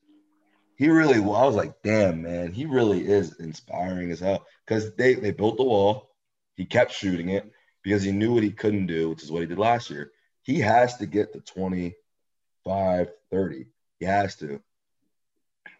he 0.80 0.88
really 0.88 1.20
well, 1.20 1.36
I 1.36 1.44
was 1.44 1.56
like, 1.56 1.82
damn, 1.82 2.22
man, 2.22 2.52
he 2.52 2.64
really 2.64 3.06
is 3.06 3.38
inspiring 3.38 4.10
as 4.12 4.20
hell. 4.20 4.46
Because 4.66 4.94
they 4.94 5.12
they 5.12 5.30
built 5.30 5.58
the 5.58 5.62
wall. 5.62 6.08
He 6.56 6.64
kept 6.64 6.92
shooting 6.92 7.28
it 7.28 7.52
because 7.82 8.02
he 8.02 8.12
knew 8.12 8.32
what 8.32 8.42
he 8.42 8.50
couldn't 8.50 8.86
do, 8.86 9.10
which 9.10 9.22
is 9.22 9.30
what 9.30 9.42
he 9.42 9.46
did 9.46 9.58
last 9.58 9.90
year. 9.90 10.10
He 10.40 10.58
has 10.60 10.96
to 10.96 11.04
get 11.04 11.34
to 11.34 11.40
25, 11.40 13.08
30. 13.30 13.66
He 13.98 14.06
has 14.06 14.36
to. 14.36 14.54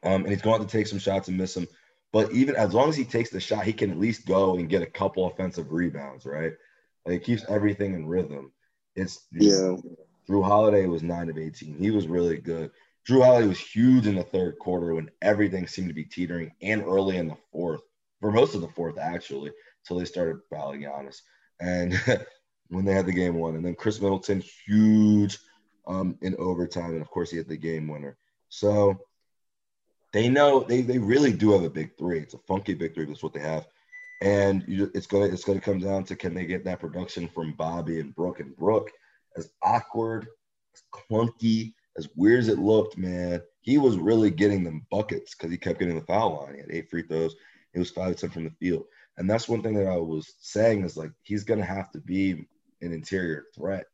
Um, 0.02 0.24
and 0.24 0.28
he's 0.28 0.42
going 0.42 0.60
to 0.60 0.68
take 0.68 0.86
some 0.86 0.98
shots 0.98 1.28
and 1.28 1.38
miss 1.38 1.54
them. 1.54 1.66
But 2.12 2.32
even 2.32 2.54
as 2.54 2.74
long 2.74 2.90
as 2.90 2.96
he 2.96 3.04
takes 3.04 3.30
the 3.30 3.40
shot, 3.40 3.64
he 3.64 3.72
can 3.72 3.90
at 3.90 3.98
least 3.98 4.26
go 4.26 4.56
and 4.56 4.68
get 4.68 4.82
a 4.82 4.86
couple 4.86 5.24
offensive 5.26 5.72
rebounds, 5.72 6.26
right? 6.26 6.52
Like 7.06 7.16
it 7.16 7.24
keeps 7.24 7.46
everything 7.48 7.94
in 7.94 8.06
rhythm. 8.06 8.52
It's 8.96 9.26
yeah. 9.32 9.76
Jrue 10.28 10.44
Holiday 10.44 10.84
was 10.84 11.02
nine 11.02 11.30
of 11.30 11.38
18. 11.38 11.78
He 11.78 11.90
was 11.90 12.06
really 12.06 12.36
good. 12.36 12.70
Jrue 13.08 13.24
Holiday 13.24 13.46
was 13.46 13.58
huge 13.58 14.06
in 14.06 14.14
the 14.14 14.22
third 14.22 14.58
quarter 14.58 14.94
when 14.94 15.10
everything 15.22 15.66
seemed 15.66 15.88
to 15.88 15.94
be 15.94 16.04
teetering 16.04 16.52
and 16.62 16.82
early 16.82 17.16
in 17.16 17.28
the 17.28 17.36
fourth, 17.52 17.80
for 18.20 18.30
most 18.30 18.54
of 18.54 18.60
the 18.60 18.68
fourth, 18.68 18.98
actually, 18.98 19.50
until 19.82 19.98
they 19.98 20.04
started 20.04 20.40
fouling 20.50 20.82
Giannis. 20.82 21.20
And 21.60 22.00
when 22.70 22.84
they 22.84 22.94
had 22.94 23.06
the 23.06 23.12
game 23.12 23.34
won. 23.34 23.56
And 23.56 23.64
then 23.64 23.74
Khris 23.74 24.00
Middleton, 24.00 24.42
huge 24.66 25.38
um, 25.86 26.16
in 26.22 26.34
overtime. 26.36 26.92
And 26.92 27.02
of 27.02 27.10
course, 27.10 27.30
he 27.30 27.36
had 27.36 27.48
the 27.48 27.56
game 27.56 27.88
winner. 27.88 28.16
So 28.48 28.98
they 30.12 30.28
know 30.28 30.60
they, 30.60 30.80
they 30.80 30.98
really 30.98 31.32
do 31.32 31.52
have 31.52 31.62
a 31.62 31.70
big 31.70 31.96
three. 31.98 32.20
It's 32.20 32.34
a 32.34 32.38
funky 32.38 32.74
big 32.74 32.94
three. 32.94 33.04
That's 33.04 33.22
what 33.22 33.32
they 33.32 33.40
have. 33.40 33.66
And 34.22 34.64
you, 34.66 34.90
it's 34.94 35.06
gonna 35.06 35.26
it's 35.26 35.44
gonna 35.44 35.60
come 35.60 35.78
down 35.78 36.04
to 36.04 36.16
can 36.16 36.34
they 36.34 36.44
get 36.44 36.64
that 36.64 36.80
production 36.80 37.28
from 37.28 37.54
Bobby 37.54 38.00
and 38.00 38.14
Brook 38.14 38.40
and 38.40 38.54
Brook 38.56 38.90
as 39.36 39.50
awkward, 39.62 40.26
as 40.74 40.82
clunky, 40.92 41.72
as 41.96 42.08
weird 42.16 42.40
as 42.40 42.48
it 42.48 42.58
looked, 42.58 42.96
man. 42.96 43.42
He 43.60 43.78
was 43.78 43.96
really 43.96 44.30
getting 44.30 44.64
them 44.64 44.86
buckets 44.90 45.34
because 45.34 45.50
he 45.50 45.58
kept 45.58 45.78
getting 45.78 45.96
the 45.96 46.06
foul 46.06 46.40
line. 46.40 46.54
He 46.54 46.60
had 46.60 46.70
eight 46.70 46.90
free 46.90 47.02
throws. 47.02 47.36
He 47.72 47.78
was 47.78 47.90
five 47.90 48.16
ten 48.16 48.30
from 48.30 48.44
the 48.44 48.50
field. 48.50 48.84
And 49.16 49.28
that's 49.28 49.48
one 49.48 49.62
thing 49.62 49.74
that 49.74 49.86
I 49.86 49.96
was 49.96 50.34
saying 50.40 50.84
is 50.84 50.96
like 50.96 51.12
he's 51.22 51.44
gonna 51.44 51.64
have 51.64 51.90
to 51.92 51.98
be 51.98 52.46
an 52.80 52.92
interior 52.92 53.46
threat 53.54 53.86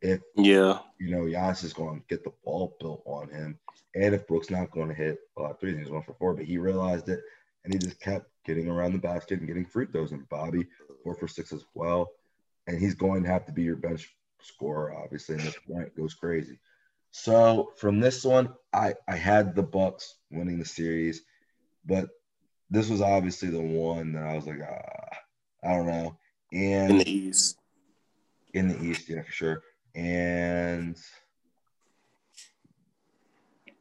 if 0.00 0.20
yeah 0.36 0.78
you 1.00 1.10
know 1.10 1.22
Giannis 1.22 1.64
is 1.64 1.72
going 1.72 2.00
to 2.00 2.06
get 2.06 2.22
the 2.22 2.32
ball 2.44 2.76
built 2.78 3.02
on 3.04 3.28
him, 3.28 3.58
and 3.96 4.14
if 4.14 4.28
Brook's 4.28 4.50
not 4.50 4.70
going 4.70 4.88
to 4.88 4.94
hit 4.94 5.18
uh, 5.36 5.54
threes, 5.54 5.76
he's 5.76 5.90
one 5.90 6.02
for 6.02 6.14
four, 6.14 6.34
but 6.34 6.44
he 6.44 6.58
realized 6.58 7.08
it 7.08 7.20
and 7.64 7.72
he 7.72 7.78
just 7.78 8.00
kept 8.00 8.30
getting 8.44 8.68
around 8.68 8.92
the 8.92 8.98
basket 8.98 9.38
and 9.38 9.46
getting 9.46 9.66
free 9.66 9.86
throws. 9.86 10.12
And 10.12 10.28
Bobby 10.28 10.66
four 11.02 11.14
for 11.14 11.28
six 11.28 11.52
as 11.52 11.64
well, 11.74 12.10
and 12.66 12.78
he's 12.78 12.94
going 12.94 13.22
to 13.22 13.28
have 13.28 13.44
to 13.46 13.52
be 13.52 13.62
your 13.62 13.76
bench 13.76 14.14
scorer, 14.40 14.94
obviously, 14.94 15.34
and 15.34 15.44
this 15.44 15.56
point 15.68 15.96
goes 15.96 16.14
crazy. 16.14 16.58
So 17.10 17.72
from 17.76 18.00
this 18.00 18.24
one, 18.24 18.54
I 18.72 18.94
I 19.08 19.16
had 19.16 19.54
the 19.54 19.62
Bucks 19.62 20.16
winning 20.30 20.58
the 20.58 20.64
series, 20.64 21.22
but 21.84 22.08
this 22.70 22.88
was 22.88 23.00
obviously 23.00 23.48
the 23.48 23.60
one 23.60 24.12
that 24.12 24.24
I 24.24 24.34
was 24.34 24.46
like, 24.46 24.60
ah, 24.62 25.16
I 25.64 25.74
don't 25.74 25.86
know. 25.86 26.16
And 26.52 26.90
in 26.92 26.98
the 26.98 27.10
East, 27.10 27.58
in 28.54 28.68
the 28.68 28.82
East, 28.82 29.08
yeah, 29.08 29.22
for 29.22 29.32
sure. 29.32 29.62
And 29.94 30.96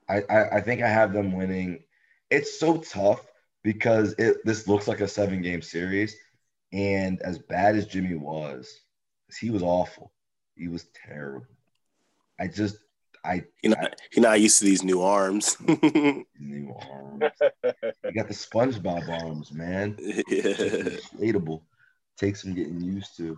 I, 0.10 0.24
I, 0.30 0.58
I 0.58 0.62
think 0.62 0.82
I 0.82 0.88
have 0.88 1.14
them 1.14 1.34
winning. 1.34 1.84
It's 2.30 2.60
so 2.60 2.78
tough 2.78 3.26
because 3.64 4.14
it 4.18 4.38
this 4.46 4.68
looks 4.68 4.88
like 4.88 5.02
a 5.02 5.08
seven 5.08 5.42
game 5.42 5.62
series, 5.62 6.16
and 6.72 7.22
as 7.22 7.40
bad 7.40 7.76
as 7.76 7.88
Jimmy 7.88 8.16
was, 8.16 8.82
he 9.40 9.50
was 9.50 9.64
awful. 9.64 10.12
He 10.56 10.68
was 10.68 10.88
terrible. 11.06 11.46
I 12.40 12.48
just 12.48 12.78
I 13.28 13.44
he 13.62 13.68
not 13.68 14.02
he 14.12 14.22
not 14.22 14.40
used 14.40 14.60
to 14.60 14.66
these 14.66 14.84
new 14.84 15.02
arms. 15.02 15.58
new 16.40 16.74
arms. 16.90 17.24
you 17.64 18.14
got 18.14 18.30
the 18.30 18.34
SpongeBob 18.34 19.10
arms, 19.24 19.52
man. 19.52 19.98
Yeah. 20.00 20.14
Inflatable. 20.42 21.62
Takes 22.18 22.42
some 22.42 22.56
getting 22.56 22.80
used 22.82 23.18
to. 23.18 23.38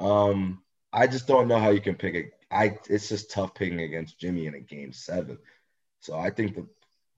Um, 0.00 0.62
I 0.92 1.06
just 1.06 1.28
don't 1.28 1.46
know 1.46 1.58
how 1.58 1.70
you 1.70 1.80
can 1.80 1.94
pick 1.94 2.14
a. 2.14 2.30
I 2.54 2.78
it's 2.88 3.08
just 3.08 3.30
tough 3.30 3.54
picking 3.54 3.80
against 3.80 4.18
Jimmy 4.18 4.46
in 4.46 4.54
a 4.54 4.60
game 4.60 4.92
seven. 4.92 5.38
So 6.00 6.16
I 6.16 6.30
think 6.30 6.56
the, 6.56 6.66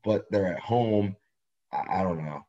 but 0.04 0.30
they're 0.30 0.52
at 0.52 0.60
home. 0.60 1.16
I, 1.72 2.00
I 2.00 2.02
don't 2.02 2.24
know. 2.24 2.44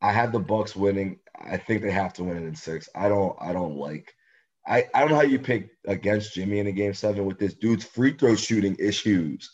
I 0.00 0.12
have 0.12 0.32
the 0.32 0.40
Bucks 0.40 0.74
winning. 0.74 1.18
I 1.38 1.58
think 1.58 1.82
they 1.82 1.90
have 1.90 2.14
to 2.14 2.24
win 2.24 2.38
it 2.38 2.46
in 2.46 2.54
six. 2.54 2.88
I 2.94 3.10
don't. 3.10 3.36
I 3.38 3.52
don't 3.52 3.76
like. 3.76 4.14
I, 4.66 4.84
I 4.94 5.00
don't 5.00 5.10
know 5.10 5.16
how 5.16 5.22
you 5.22 5.38
pick 5.38 5.70
against 5.86 6.34
Jimmy 6.34 6.58
in 6.58 6.66
a 6.66 6.72
game 6.72 6.94
seven 6.94 7.24
with 7.24 7.38
this 7.38 7.54
dude's 7.54 7.84
free 7.84 8.14
throw 8.14 8.34
shooting 8.34 8.76
issues. 8.78 9.50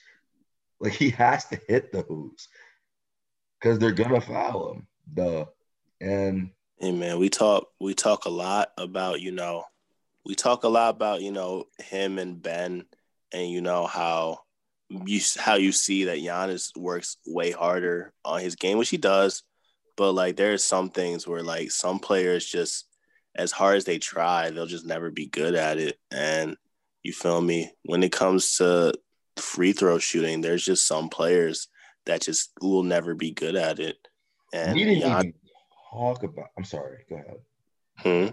Like 0.81 0.95
he 0.95 1.11
has 1.11 1.45
to 1.47 1.61
hit 1.69 1.93
those 1.93 2.49
because 3.61 3.79
they're 3.79 3.93
gonna 3.93 4.21
foul 4.21 4.73
him. 4.73 4.87
The 5.15 5.49
and 6.01 6.51
hey 6.79 6.93
man, 6.93 7.19
we 7.19 7.29
talk 7.29 7.69
we 7.81 7.95
talk 7.95 8.25
a 8.25 8.31
lot 8.31 8.73
about 8.79 9.21
you 9.21 9.33
know 9.33 9.65
we 10.25 10.35
talk 10.35 10.65
a 10.65 10.69
lot 10.69 10.91
about 10.95 11.21
you 11.23 11.31
know 11.31 11.67
him 11.79 12.19
and 12.19 12.43
Ben, 12.43 12.87
and 13.33 13.51
you 13.51 13.61
know 13.61 13.87
how 13.87 14.41
you 14.89 15.21
how 15.39 15.55
you 15.55 15.73
see 15.73 16.05
that 16.05 16.19
Giannis 16.19 16.77
works 16.77 17.19
way 17.27 17.51
harder 17.51 18.13
on 18.25 18.41
his 18.41 18.57
game, 18.57 18.79
which 18.79 18.91
he 18.91 18.97
does, 18.97 19.43
but 19.97 20.13
like 20.13 20.37
there's 20.37 20.65
some 20.65 20.91
things 20.91 21.27
where 21.27 21.43
like 21.43 21.71
some 21.71 21.99
players 21.99 22.47
just 22.47 22.87
as 23.35 23.53
hard 23.53 23.77
as 23.77 23.85
they 23.85 23.99
try, 23.99 24.51
they'll 24.51 24.67
just 24.67 24.87
never 24.87 25.11
be 25.11 25.27
good 25.27 25.55
at 25.55 25.79
it. 25.79 25.99
And 26.11 26.57
you 27.03 27.13
feel 27.13 27.41
me? 27.41 27.73
When 27.85 28.03
it 28.03 28.13
comes 28.13 28.57
to 28.57 28.95
free 29.37 29.73
throw 29.73 29.99
shooting, 29.99 30.41
there's 30.41 30.65
just 30.65 30.87
some 30.87 31.09
players 31.09 31.69
that 32.07 32.23
just 32.23 32.53
will 32.61 32.83
never 32.83 33.15
be 33.15 33.33
good 33.33 33.57
at 33.57 33.79
it. 33.79 33.97
And 34.53 34.75
we 34.75 34.85
didn't 34.85 35.03
Gian- 35.03 35.19
even 35.21 35.35
talk 35.91 36.23
about. 36.23 36.49
I'm 36.59 36.65
sorry. 36.65 37.05
Go 37.09 37.17
ahead. 37.17 37.39
Hmm? 37.99 38.33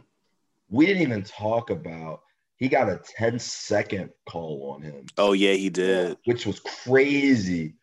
we 0.69 0.85
didn't 0.85 1.01
even 1.01 1.23
talk 1.23 1.69
about 1.69 2.21
he 2.57 2.67
got 2.67 2.89
a 2.89 2.99
10 3.17 3.39
second 3.39 4.09
call 4.27 4.73
on 4.75 4.81
him. 4.81 5.05
Oh 5.17 5.33
yeah, 5.33 5.53
he 5.53 5.69
did. 5.69 6.17
Which 6.25 6.45
was 6.45 6.59
crazy. 6.59 7.75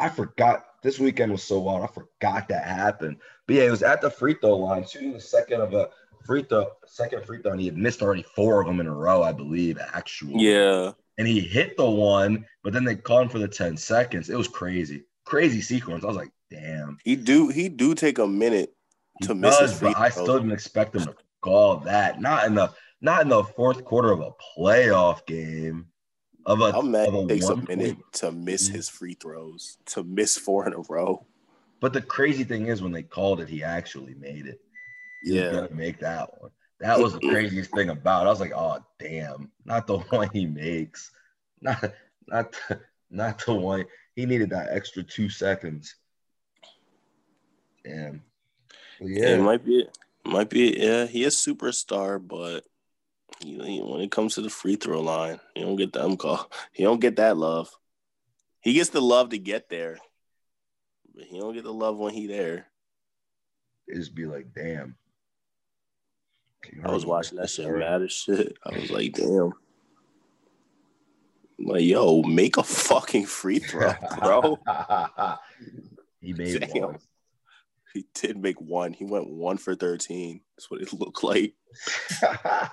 I 0.00 0.08
forgot 0.08 0.64
this 0.82 0.98
weekend 0.98 1.30
was 1.30 1.42
so 1.42 1.60
wild. 1.60 1.84
I 1.84 1.86
forgot 1.86 2.48
that 2.48 2.66
happened. 2.66 3.18
But 3.46 3.56
yeah, 3.56 3.64
it 3.64 3.70
was 3.70 3.82
at 3.82 4.00
the 4.00 4.10
free 4.10 4.34
throw 4.34 4.56
line, 4.56 4.84
shooting 4.86 5.12
the 5.12 5.20
second 5.20 5.60
of 5.60 5.72
a 5.72 5.90
free 6.24 6.42
throw, 6.42 6.66
second 6.86 7.24
free 7.24 7.40
throw, 7.42 7.52
and 7.52 7.60
he 7.60 7.66
had 7.66 7.76
missed 7.76 8.02
already 8.02 8.24
four 8.34 8.60
of 8.60 8.66
them 8.66 8.80
in 8.80 8.86
a 8.86 8.94
row, 8.94 9.22
I 9.22 9.32
believe, 9.32 9.78
actually. 9.78 10.44
Yeah. 10.44 10.92
And 11.18 11.28
he 11.28 11.40
hit 11.40 11.76
the 11.76 11.88
one, 11.88 12.44
but 12.62 12.72
then 12.72 12.84
they 12.84 12.96
called 12.96 13.24
him 13.24 13.28
for 13.28 13.38
the 13.38 13.48
10 13.48 13.76
seconds. 13.76 14.30
It 14.30 14.36
was 14.36 14.48
crazy. 14.48 15.04
Crazy 15.24 15.60
sequence. 15.60 16.04
I 16.04 16.08
was 16.08 16.16
like, 16.16 16.32
damn. 16.50 16.98
He 17.04 17.16
do 17.16 17.48
he 17.48 17.68
do 17.68 17.94
take 17.94 18.18
a 18.18 18.26
minute 18.26 18.74
to 19.22 19.28
he 19.28 19.40
miss 19.40 19.58
does, 19.58 19.70
his 19.70 19.78
free 19.80 19.94
I 19.96 20.10
still 20.10 20.38
didn't 20.38 20.52
expect 20.52 20.94
him 20.96 21.04
to 21.04 21.14
call 21.40 21.78
that. 21.78 22.20
Not 22.20 22.46
in 22.46 22.54
the 22.54 22.70
not 23.00 23.22
in 23.22 23.28
the 23.28 23.44
fourth 23.44 23.84
quarter 23.84 24.10
of 24.10 24.20
a 24.20 24.32
playoff 24.56 25.24
game. 25.26 25.86
Of 26.46 26.60
a, 26.60 26.72
How 26.72 26.82
mad 26.82 27.08
of 27.08 27.14
a 27.14 27.26
takes 27.26 27.48
a 27.48 27.56
minute 27.56 27.96
to 28.14 28.30
miss 28.30 28.68
his 28.68 28.88
free 28.88 29.14
throws, 29.14 29.78
to 29.86 30.04
miss 30.04 30.36
four 30.36 30.66
in 30.66 30.74
a 30.74 30.80
row. 30.90 31.24
But 31.80 31.92
the 31.92 32.02
crazy 32.02 32.44
thing 32.44 32.66
is, 32.66 32.82
when 32.82 32.92
they 32.92 33.02
called 33.02 33.40
it, 33.40 33.48
he 33.48 33.62
actually 33.62 34.14
made 34.14 34.46
it. 34.46 34.60
Yeah, 35.24 35.52
gonna 35.52 35.70
make 35.70 36.00
that 36.00 36.30
one. 36.40 36.50
That 36.80 36.98
was 36.98 37.14
the 37.14 37.20
craziest 37.20 37.70
thing 37.70 37.88
about. 37.88 38.24
it. 38.24 38.28
I 38.28 38.30
was 38.30 38.40
like, 38.40 38.52
oh 38.54 38.78
damn, 38.98 39.50
not 39.64 39.86
the 39.86 39.98
one 40.10 40.28
he 40.32 40.46
makes, 40.46 41.10
not 41.60 41.92
not 42.26 42.52
the, 42.68 42.80
not 43.10 43.44
the 43.44 43.54
one 43.54 43.86
he 44.14 44.26
needed 44.26 44.50
that 44.50 44.68
extra 44.70 45.02
two 45.02 45.28
seconds. 45.28 45.96
Damn. 47.84 48.22
Well, 49.00 49.10
yeah. 49.10 49.28
it 49.28 49.40
might 49.40 49.64
be 49.64 49.86
might 50.24 50.50
be, 50.50 50.76
yeah, 50.78 51.06
he 51.06 51.24
is 51.24 51.36
superstar, 51.36 52.26
but 52.26 52.64
he, 53.40 53.80
when 53.80 54.00
it 54.00 54.10
comes 54.10 54.34
to 54.34 54.42
the 54.42 54.50
free 54.50 54.76
throw 54.76 55.00
line, 55.00 55.38
he 55.54 55.62
don't 55.62 55.76
get 55.76 55.92
the 55.92 56.00
them 56.00 56.16
call. 56.16 56.50
He 56.72 56.82
don't 56.82 57.00
get 57.00 57.16
that 57.16 57.36
love. 57.36 57.70
He 58.60 58.72
gets 58.72 58.90
the 58.90 59.02
love 59.02 59.30
to 59.30 59.38
get 59.38 59.68
there, 59.68 59.98
but 61.14 61.24
he 61.24 61.38
don't 61.38 61.54
get 61.54 61.64
the 61.64 61.72
love 61.72 61.98
when 61.98 62.14
he 62.14 62.26
there. 62.26 62.66
It 63.86 63.96
just 63.96 64.14
be 64.14 64.24
like, 64.24 64.54
damn. 64.54 64.96
I 66.84 66.90
was 66.90 67.06
watching 67.06 67.38
that 67.38 67.50
shit 67.50 67.68
mad 67.70 68.02
as 68.02 68.12
shit. 68.12 68.56
I 68.64 68.78
was 68.78 68.90
like, 68.90 69.12
damn. 69.12 69.52
Like, 71.58 71.84
yo, 71.84 72.22
make 72.22 72.56
a 72.56 72.62
fucking 72.62 73.26
free 73.26 73.58
throw, 73.60 73.92
bro. 74.18 74.58
he 76.20 76.32
made 76.32 76.60
Damn. 76.60 76.82
one. 76.82 76.98
He 77.92 78.06
did 78.12 78.36
make 78.36 78.60
one. 78.60 78.92
He 78.92 79.04
went 79.04 79.30
one 79.30 79.56
for 79.56 79.76
13. 79.76 80.40
That's 80.56 80.68
what 80.70 80.82
it 80.82 80.92
looked 80.98 81.22
like. 81.22 81.54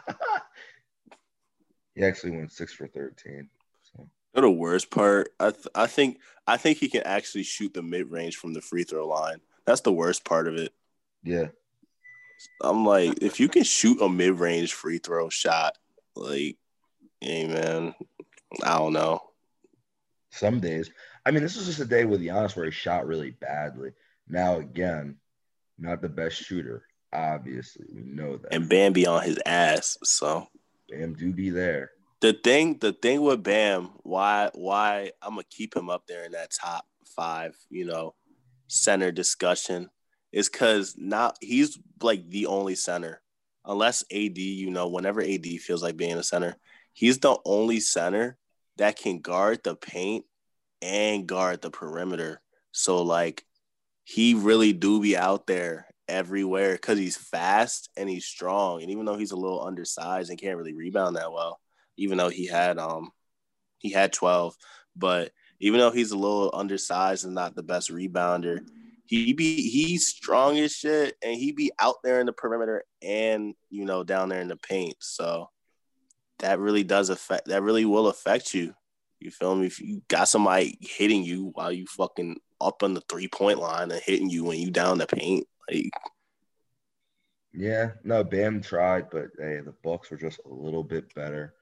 he 1.95 2.03
actually 2.03 2.31
went 2.31 2.51
six 2.51 2.73
for 2.73 2.87
13. 2.87 3.47
So. 3.83 4.07
The 4.33 4.49
worst 4.49 4.89
part, 4.89 5.29
I 5.39 5.51
th- 5.51 5.67
I 5.75 5.85
think 5.85 6.19
I 6.47 6.57
think 6.57 6.79
he 6.79 6.89
can 6.89 7.03
actually 7.03 7.43
shoot 7.43 7.73
the 7.73 7.83
mid 7.83 8.09
range 8.09 8.37
from 8.37 8.53
the 8.53 8.61
free 8.61 8.83
throw 8.83 9.07
line. 9.07 9.41
That's 9.65 9.81
the 9.81 9.93
worst 9.93 10.25
part 10.25 10.47
of 10.47 10.55
it. 10.55 10.73
Yeah. 11.23 11.49
I'm 12.61 12.85
like, 12.85 13.21
if 13.21 13.39
you 13.39 13.47
can 13.47 13.63
shoot 13.63 14.01
a 14.01 14.09
mid 14.09 14.39
range 14.39 14.73
free 14.73 14.97
throw 14.97 15.29
shot, 15.29 15.77
like, 16.15 16.57
hey 17.19 17.47
man, 17.47 17.95
I 18.63 18.77
don't 18.77 18.93
know. 18.93 19.21
Some 20.31 20.59
days. 20.59 20.89
I 21.25 21.31
mean, 21.31 21.43
this 21.43 21.55
was 21.55 21.65
just 21.65 21.79
a 21.79 21.85
day 21.85 22.05
with 22.05 22.21
Giannis 22.21 22.55
where 22.55 22.65
he 22.65 22.71
shot 22.71 23.05
really 23.05 23.31
badly. 23.31 23.91
Now 24.27 24.57
again, 24.57 25.17
not 25.77 26.01
the 26.01 26.09
best 26.09 26.37
shooter. 26.37 26.83
Obviously, 27.13 27.85
we 27.93 28.01
know 28.03 28.37
that. 28.37 28.53
And 28.53 28.69
Bam 28.69 28.93
be 28.93 29.05
on 29.05 29.23
his 29.23 29.39
ass, 29.45 29.97
so 30.03 30.47
Bam 30.89 31.13
do 31.13 31.33
be 31.33 31.49
there. 31.49 31.91
The 32.21 32.33
thing, 32.33 32.77
the 32.79 32.93
thing 32.93 33.21
with 33.21 33.43
Bam, 33.43 33.89
why, 34.03 34.49
why 34.53 35.11
I'm 35.21 35.31
gonna 35.31 35.43
keep 35.49 35.75
him 35.75 35.89
up 35.89 36.05
there 36.07 36.23
in 36.23 36.31
that 36.33 36.51
top 36.51 36.85
five, 37.15 37.57
you 37.69 37.85
know, 37.85 38.13
center 38.67 39.11
discussion, 39.11 39.89
is 40.31 40.49
because 40.49 40.95
not 40.97 41.37
he's 41.41 41.77
like 42.01 42.29
the 42.29 42.47
only 42.47 42.75
center, 42.75 43.21
unless 43.65 44.03
AD, 44.11 44.37
you 44.37 44.71
know, 44.71 44.87
whenever 44.87 45.21
AD 45.21 45.45
feels 45.59 45.83
like 45.83 45.97
being 45.97 46.17
a 46.17 46.23
center, 46.23 46.55
he's 46.93 47.19
the 47.19 47.37
only 47.45 47.79
center 47.79 48.37
that 48.77 48.97
can 48.97 49.19
guard 49.19 49.61
the 49.63 49.75
paint 49.75 50.25
and 50.81 51.27
guard 51.27 51.61
the 51.61 51.69
perimeter. 51.69 52.41
So 52.71 53.01
like 53.03 53.45
he 54.03 54.33
really 54.33 54.73
do 54.73 55.01
be 55.01 55.15
out 55.15 55.47
there 55.47 55.87
everywhere 56.07 56.73
because 56.73 56.97
he's 56.97 57.17
fast 57.17 57.89
and 57.95 58.09
he's 58.09 58.25
strong. 58.25 58.81
And 58.81 58.91
even 58.91 59.05
though 59.05 59.17
he's 59.17 59.31
a 59.31 59.37
little 59.37 59.63
undersized 59.63 60.29
and 60.29 60.39
can't 60.39 60.57
really 60.57 60.73
rebound 60.73 61.15
that 61.15 61.31
well, 61.31 61.59
even 61.97 62.17
though 62.17 62.29
he 62.29 62.47
had 62.47 62.77
um 62.77 63.11
he 63.77 63.91
had 63.91 64.13
12, 64.13 64.55
but 64.95 65.31
even 65.59 65.79
though 65.79 65.91
he's 65.91 66.11
a 66.11 66.17
little 66.17 66.51
undersized 66.53 67.25
and 67.25 67.35
not 67.35 67.55
the 67.55 67.63
best 67.63 67.91
rebounder, 67.91 68.61
he 69.11 69.33
be 69.33 69.69
he's 69.69 70.07
strong 70.07 70.57
as 70.57 70.71
shit 70.71 71.17
and 71.21 71.35
he 71.35 71.51
be 71.51 71.69
out 71.79 71.97
there 72.01 72.21
in 72.21 72.25
the 72.25 72.31
perimeter 72.31 72.85
and 73.01 73.53
you 73.69 73.83
know 73.83 74.05
down 74.05 74.29
there 74.29 74.39
in 74.39 74.47
the 74.47 74.55
paint. 74.55 74.95
So 74.99 75.49
that 76.39 76.59
really 76.59 76.85
does 76.85 77.09
affect 77.09 77.49
that 77.49 77.61
really 77.61 77.83
will 77.83 78.07
affect 78.07 78.53
you. 78.53 78.73
You 79.19 79.29
feel 79.29 79.53
me? 79.53 79.67
If 79.67 79.81
you 79.81 80.01
got 80.07 80.29
somebody 80.29 80.77
hitting 80.79 81.25
you 81.25 81.51
while 81.55 81.73
you 81.73 81.87
fucking 81.87 82.39
up 82.61 82.83
on 82.83 82.93
the 82.93 83.03
three 83.09 83.27
point 83.27 83.59
line 83.59 83.91
and 83.91 84.01
hitting 84.01 84.29
you 84.29 84.45
when 84.45 84.59
you 84.59 84.71
down 84.71 84.97
the 84.97 85.07
paint, 85.07 85.45
like 85.69 85.91
yeah, 87.53 87.91
no, 88.05 88.23
Bam 88.23 88.61
tried, 88.61 89.09
but 89.09 89.25
hey, 89.37 89.59
the 89.59 89.73
Bucks 89.83 90.09
were 90.09 90.15
just 90.15 90.39
a 90.45 90.53
little 90.53 90.85
bit 90.85 91.13
better 91.13 91.53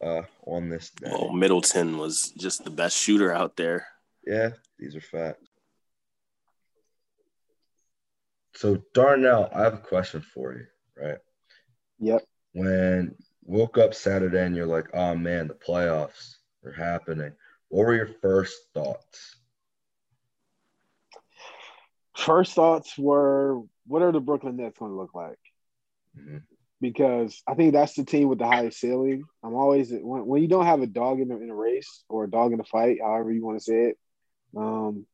uh 0.00 0.22
on 0.46 0.68
this 0.68 0.90
day. 0.90 1.10
Well, 1.10 1.32
Middleton 1.32 1.98
was 1.98 2.32
just 2.38 2.62
the 2.62 2.70
best 2.70 2.96
shooter 2.96 3.32
out 3.32 3.56
there. 3.56 3.88
Yeah, 4.24 4.50
these 4.78 4.94
are 4.94 5.00
facts. 5.00 5.47
So 8.54 8.82
Darnell, 8.94 9.48
I 9.54 9.62
have 9.62 9.74
a 9.74 9.78
question 9.78 10.20
for 10.20 10.54
you, 10.54 10.66
right? 10.96 11.18
Yep. 12.00 12.24
When 12.52 13.14
woke 13.44 13.78
up 13.78 13.94
Saturday 13.94 14.44
and 14.44 14.54
you're 14.54 14.66
like, 14.66 14.88
oh 14.94 15.14
man, 15.14 15.48
the 15.48 15.54
playoffs 15.54 16.36
are 16.64 16.72
happening. 16.72 17.32
What 17.68 17.86
were 17.86 17.94
your 17.94 18.10
first 18.20 18.56
thoughts? 18.74 19.36
First 22.16 22.52
thoughts 22.54 22.98
were, 22.98 23.62
what 23.86 24.02
are 24.02 24.12
the 24.12 24.20
Brooklyn 24.20 24.56
Nets 24.56 24.78
going 24.78 24.90
to 24.90 24.96
look 24.96 25.14
like? 25.14 25.38
Mm-hmm. 26.18 26.38
Because 26.80 27.42
I 27.46 27.54
think 27.54 27.72
that's 27.72 27.94
the 27.94 28.04
team 28.04 28.28
with 28.28 28.38
the 28.38 28.46
highest 28.46 28.80
ceiling. 28.80 29.24
I'm 29.42 29.54
always 29.54 29.90
when, 29.90 30.26
when 30.26 30.42
you 30.42 30.48
don't 30.48 30.66
have 30.66 30.82
a 30.82 30.86
dog 30.86 31.20
in, 31.20 31.28
the, 31.28 31.40
in 31.40 31.50
a 31.50 31.54
race 31.54 32.04
or 32.08 32.24
a 32.24 32.30
dog 32.30 32.52
in 32.52 32.60
a 32.60 32.64
fight, 32.64 32.98
however 33.02 33.32
you 33.32 33.44
want 33.44 33.58
to 33.58 33.64
say 33.64 33.90
it, 33.90 33.98
um, 34.56 35.06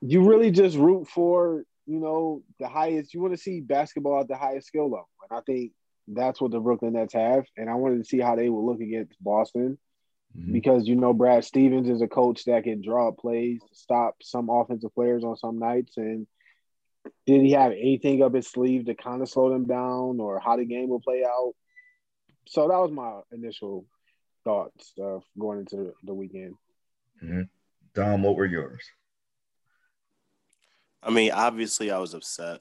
you 0.00 0.22
really 0.22 0.50
just 0.50 0.76
root 0.76 1.08
for 1.08 1.64
you 1.86 1.98
know 1.98 2.42
the 2.58 2.68
highest. 2.68 3.14
You 3.14 3.20
want 3.20 3.34
to 3.34 3.40
see 3.40 3.60
basketball 3.60 4.20
at 4.20 4.28
the 4.28 4.36
highest 4.36 4.68
skill 4.68 4.90
level, 4.90 5.08
and 5.28 5.38
I 5.38 5.42
think 5.42 5.72
that's 6.08 6.40
what 6.40 6.50
the 6.50 6.60
Brooklyn 6.60 6.94
Nets 6.94 7.14
have, 7.14 7.44
and 7.56 7.68
I 7.68 7.74
wanted 7.74 7.98
to 7.98 8.04
see 8.04 8.18
how 8.18 8.36
they 8.36 8.48
would 8.48 8.64
look 8.64 8.80
against 8.80 9.22
Boston. 9.22 9.78
Mm-hmm. 10.36 10.52
Because 10.52 10.86
you 10.86 10.94
know 10.94 11.12
Brad 11.12 11.44
Stevens 11.44 11.88
is 11.88 12.02
a 12.02 12.06
coach 12.06 12.44
that 12.44 12.62
can 12.62 12.82
draw 12.82 13.08
up 13.08 13.18
plays 13.18 13.60
stop 13.72 14.14
some 14.22 14.48
offensive 14.48 14.94
players 14.94 15.24
on 15.24 15.36
some 15.36 15.58
nights, 15.58 15.96
and 15.96 16.26
did 17.26 17.42
he 17.42 17.52
have 17.52 17.72
anything 17.72 18.22
up 18.22 18.34
his 18.34 18.46
sleeve 18.46 18.86
to 18.86 18.94
kind 18.94 19.22
of 19.22 19.28
slow 19.28 19.50
them 19.50 19.66
down, 19.66 20.20
or 20.20 20.38
how 20.38 20.56
the 20.56 20.64
game 20.64 20.88
will 20.88 21.00
play 21.00 21.24
out? 21.24 21.54
So 22.46 22.68
that 22.68 22.78
was 22.78 22.92
my 22.92 23.20
initial 23.32 23.86
thoughts 24.44 24.92
of 24.98 25.22
going 25.38 25.60
into 25.60 25.92
the 26.04 26.14
weekend. 26.14 26.54
Mm-hmm. 27.22 27.42
Dom, 27.94 28.22
what 28.22 28.36
were 28.36 28.46
yours? 28.46 28.82
I 31.02 31.10
mean, 31.10 31.32
obviously, 31.32 31.90
I 31.90 31.98
was 31.98 32.14
upset 32.14 32.60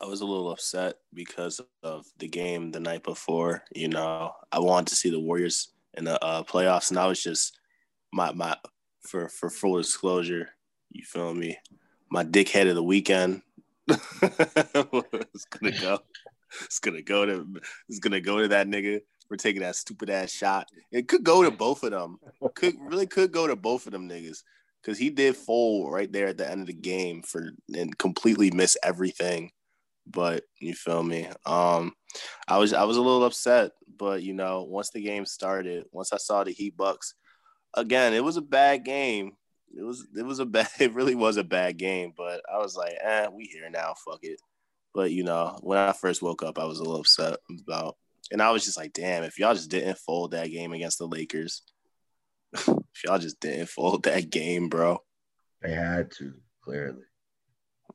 I 0.00 0.06
was 0.06 0.20
a 0.20 0.26
little 0.26 0.50
upset 0.50 0.96
because 1.14 1.60
of 1.82 2.06
the 2.18 2.28
game 2.28 2.70
the 2.70 2.80
night 2.80 3.02
before. 3.02 3.62
You 3.74 3.88
know, 3.88 4.32
I 4.52 4.58
wanted 4.58 4.88
to 4.88 4.96
see 4.96 5.10
the 5.10 5.20
Warriors 5.20 5.68
in 5.94 6.04
the 6.04 6.22
uh, 6.22 6.42
playoffs, 6.42 6.90
and 6.90 6.98
I 6.98 7.06
was 7.06 7.22
just 7.22 7.58
my 8.12 8.32
my 8.32 8.56
for 9.00 9.28
for 9.28 9.48
full 9.48 9.78
disclosure. 9.78 10.50
You 10.90 11.04
feel 11.04 11.32
me? 11.34 11.56
My 12.10 12.24
dickhead 12.24 12.68
of 12.68 12.74
the 12.74 12.82
weekend. 12.82 13.42
it's 13.88 15.44
gonna 15.44 15.78
go. 15.80 15.98
It's 16.64 16.78
gonna 16.78 17.02
go 17.02 17.24
to. 17.24 17.46
It's 17.88 18.00
gonna 18.00 18.20
go 18.20 18.40
to 18.40 18.48
that 18.48 18.66
nigga 18.66 19.00
for 19.28 19.36
taking 19.36 19.62
that 19.62 19.76
stupid 19.76 20.10
ass 20.10 20.30
shot. 20.30 20.68
It 20.90 21.08
could 21.08 21.24
go 21.24 21.42
to 21.42 21.50
both 21.50 21.84
of 21.84 21.92
them. 21.92 22.18
Could 22.54 22.74
really 22.80 23.06
could 23.06 23.32
go 23.32 23.46
to 23.46 23.56
both 23.56 23.86
of 23.86 23.92
them 23.92 24.08
niggas 24.08 24.42
because 24.86 24.98
he 25.00 25.10
did 25.10 25.36
fold 25.36 25.92
right 25.92 26.12
there 26.12 26.28
at 26.28 26.38
the 26.38 26.48
end 26.48 26.60
of 26.60 26.68
the 26.68 26.72
game 26.72 27.22
for 27.22 27.50
and 27.74 27.98
completely 27.98 28.52
miss 28.52 28.76
everything. 28.84 29.50
But 30.06 30.44
you 30.60 30.74
feel 30.74 31.02
me? 31.02 31.28
Um 31.44 31.92
i 32.48 32.56
was 32.56 32.72
i 32.72 32.84
was 32.84 32.96
a 32.96 33.02
little 33.02 33.24
upset 33.24 33.72
but 33.98 34.22
you 34.22 34.32
know 34.32 34.62
once 34.62 34.88
the 34.88 35.02
game 35.02 35.26
started 35.26 35.84
once 35.92 36.14
i 36.14 36.16
saw 36.16 36.44
the 36.44 36.50
heat 36.50 36.74
bucks 36.74 37.12
again 37.74 38.14
it 38.14 38.24
was 38.24 38.38
a 38.38 38.42
bad 38.42 38.86
game. 38.86 39.32
It 39.76 39.82
was 39.82 40.06
it 40.16 40.24
was 40.24 40.38
a 40.38 40.46
bad 40.56 40.68
it 40.78 40.94
really 40.94 41.14
was 41.14 41.36
a 41.36 41.44
bad 41.44 41.76
game 41.76 42.12
but 42.16 42.40
i 42.50 42.58
was 42.58 42.76
like 42.76 42.94
eh 43.02 43.26
we 43.30 43.44
here 43.44 43.68
now 43.68 43.94
fuck 44.06 44.20
it. 44.22 44.40
But 44.94 45.10
you 45.10 45.24
know 45.24 45.58
when 45.60 45.78
i 45.78 45.92
first 45.92 46.22
woke 46.22 46.42
up 46.42 46.58
i 46.58 46.64
was 46.64 46.78
a 46.78 46.84
little 46.84 47.00
upset 47.00 47.38
about 47.60 47.96
and 48.30 48.40
i 48.40 48.50
was 48.50 48.64
just 48.64 48.78
like 48.78 48.92
damn 48.92 49.24
if 49.24 49.38
y'all 49.38 49.52
just 49.54 49.70
didn't 49.70 49.98
fold 49.98 50.30
that 50.30 50.50
game 50.50 50.72
against 50.72 50.98
the 50.98 51.06
lakers 51.06 51.62
y'all 53.04 53.18
just 53.18 53.40
didn't 53.40 53.68
fold 53.68 54.02
that 54.02 54.30
game 54.30 54.68
bro 54.68 55.00
they 55.62 55.72
had 55.72 56.10
to 56.10 56.32
clearly 56.62 57.02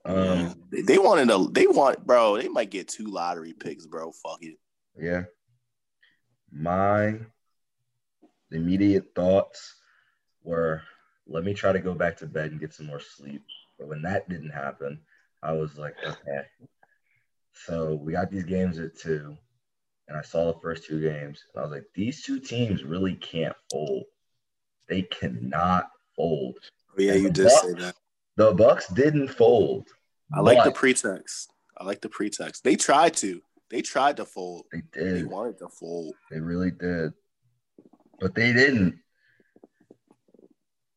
um, 0.05 0.55
they, 0.71 0.81
they 0.81 0.97
wanted 0.97 1.29
to. 1.29 1.49
They 1.51 1.67
want, 1.67 2.05
bro. 2.05 2.37
They 2.37 2.47
might 2.47 2.71
get 2.71 2.87
two 2.87 3.07
lottery 3.07 3.53
picks, 3.53 3.85
bro. 3.85 4.11
Fuck 4.11 4.39
it. 4.41 4.57
Yeah. 4.99 5.23
My 6.51 7.19
immediate 8.51 9.13
thoughts 9.15 9.75
were, 10.43 10.81
let 11.27 11.43
me 11.43 11.53
try 11.53 11.71
to 11.71 11.79
go 11.79 11.93
back 11.93 12.17
to 12.17 12.25
bed 12.25 12.51
and 12.51 12.59
get 12.59 12.73
some 12.73 12.87
more 12.87 12.99
sleep. 12.99 13.43
But 13.77 13.87
when 13.87 14.01
that 14.01 14.27
didn't 14.27 14.49
happen, 14.49 14.99
I 15.41 15.53
was 15.53 15.77
like, 15.77 15.95
okay. 16.05 16.45
So 17.53 17.95
we 17.95 18.13
got 18.13 18.31
these 18.31 18.43
games 18.43 18.79
at 18.79 18.97
two, 18.97 19.37
and 20.07 20.17
I 20.17 20.21
saw 20.21 20.51
the 20.51 20.59
first 20.59 20.85
two 20.85 21.01
games, 21.01 21.43
and 21.53 21.61
I 21.61 21.63
was 21.63 21.71
like, 21.71 21.85
these 21.93 22.21
two 22.21 22.39
teams 22.39 22.83
really 22.83 23.15
can't 23.15 23.55
fold. 23.71 24.03
They 24.91 25.03
cannot 25.03 25.89
fold. 26.17 26.57
Oh, 26.89 27.01
yeah, 27.01 27.13
you 27.13 27.29
did 27.29 27.45
Bucks, 27.45 27.61
say 27.61 27.73
that. 27.75 27.95
The 28.35 28.51
Bucks 28.51 28.87
didn't 28.89 29.29
fold. 29.29 29.87
I 30.33 30.41
like 30.41 30.65
the 30.65 30.71
pretext. 30.71 31.49
I 31.77 31.85
like 31.85 32.01
the 32.01 32.09
pretext. 32.09 32.65
They 32.65 32.75
tried 32.75 33.15
to. 33.17 33.41
They 33.69 33.81
tried 33.81 34.17
to 34.17 34.25
fold. 34.25 34.65
They 34.73 34.81
did. 34.91 35.15
They 35.15 35.23
wanted 35.23 35.59
to 35.59 35.69
fold. 35.69 36.15
They 36.29 36.41
really 36.41 36.71
did. 36.71 37.13
But 38.19 38.35
they 38.35 38.51
didn't. 38.51 38.99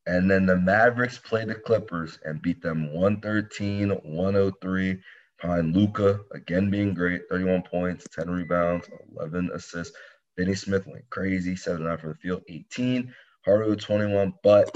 And 0.06 0.28
then 0.28 0.44
the 0.44 0.56
Mavericks 0.56 1.18
played 1.18 1.46
the 1.46 1.54
Clippers 1.54 2.18
and 2.24 2.42
beat 2.42 2.60
them 2.62 2.92
113 2.92 3.90
103 3.90 5.00
behind 5.40 5.76
Luka, 5.76 6.18
again 6.32 6.68
being 6.68 6.94
great 6.94 7.22
31 7.30 7.62
points, 7.62 8.08
10 8.12 8.28
rebounds, 8.28 8.88
11 9.16 9.50
assists. 9.54 9.96
Finney-Smith 10.36 10.84
went 10.88 11.08
crazy, 11.10 11.54
7 11.54 11.86
9 11.86 11.96
from 11.96 12.08
the 12.10 12.16
field, 12.16 12.42
18. 12.48 13.14
Hardaway 13.44 13.76
21, 13.76 14.34
but 14.42 14.74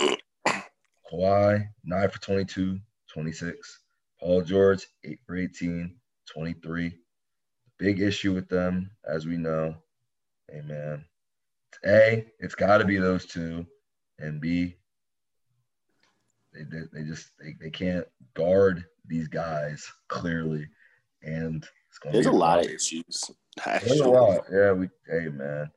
Kawhi, 1.11 1.66
9 1.85 2.09
for 2.11 2.21
22, 2.21 2.79
26. 3.12 3.81
Paul 4.21 4.43
George, 4.43 4.87
8 5.05 5.19
for 5.27 5.37
18, 5.37 5.95
23. 6.33 6.93
Big 7.79 8.01
issue 8.01 8.35
with 8.35 8.49
them, 8.49 8.91
as 9.09 9.27
we 9.27 9.37
know. 9.37 9.75
Hey, 10.51 10.61
man. 10.62 11.05
A, 11.87 12.27
it's 12.41 12.55
got 12.55 12.79
to 12.79 12.85
be 12.85 12.97
those 12.97 13.25
two. 13.25 13.64
And 14.19 14.41
B, 14.41 14.75
they, 16.53 16.64
they, 16.64 16.85
they 16.93 17.03
just 17.05 17.31
they, 17.39 17.55
they 17.61 17.71
can't 17.71 18.07
guard 18.35 18.85
these 19.07 19.29
guys 19.29 19.91
clearly. 20.09 20.66
And 21.23 21.64
there's 22.12 22.27
a, 22.27 22.31
a 22.31 22.33
lot 22.33 22.64
of 22.64 22.66
issues. 22.66 23.31
There's 23.64 24.01
a 24.01 24.09
lot. 24.09 24.41
Yeah, 24.53 24.73
we 24.73 24.89
hey 25.09 25.29
man. 25.29 25.71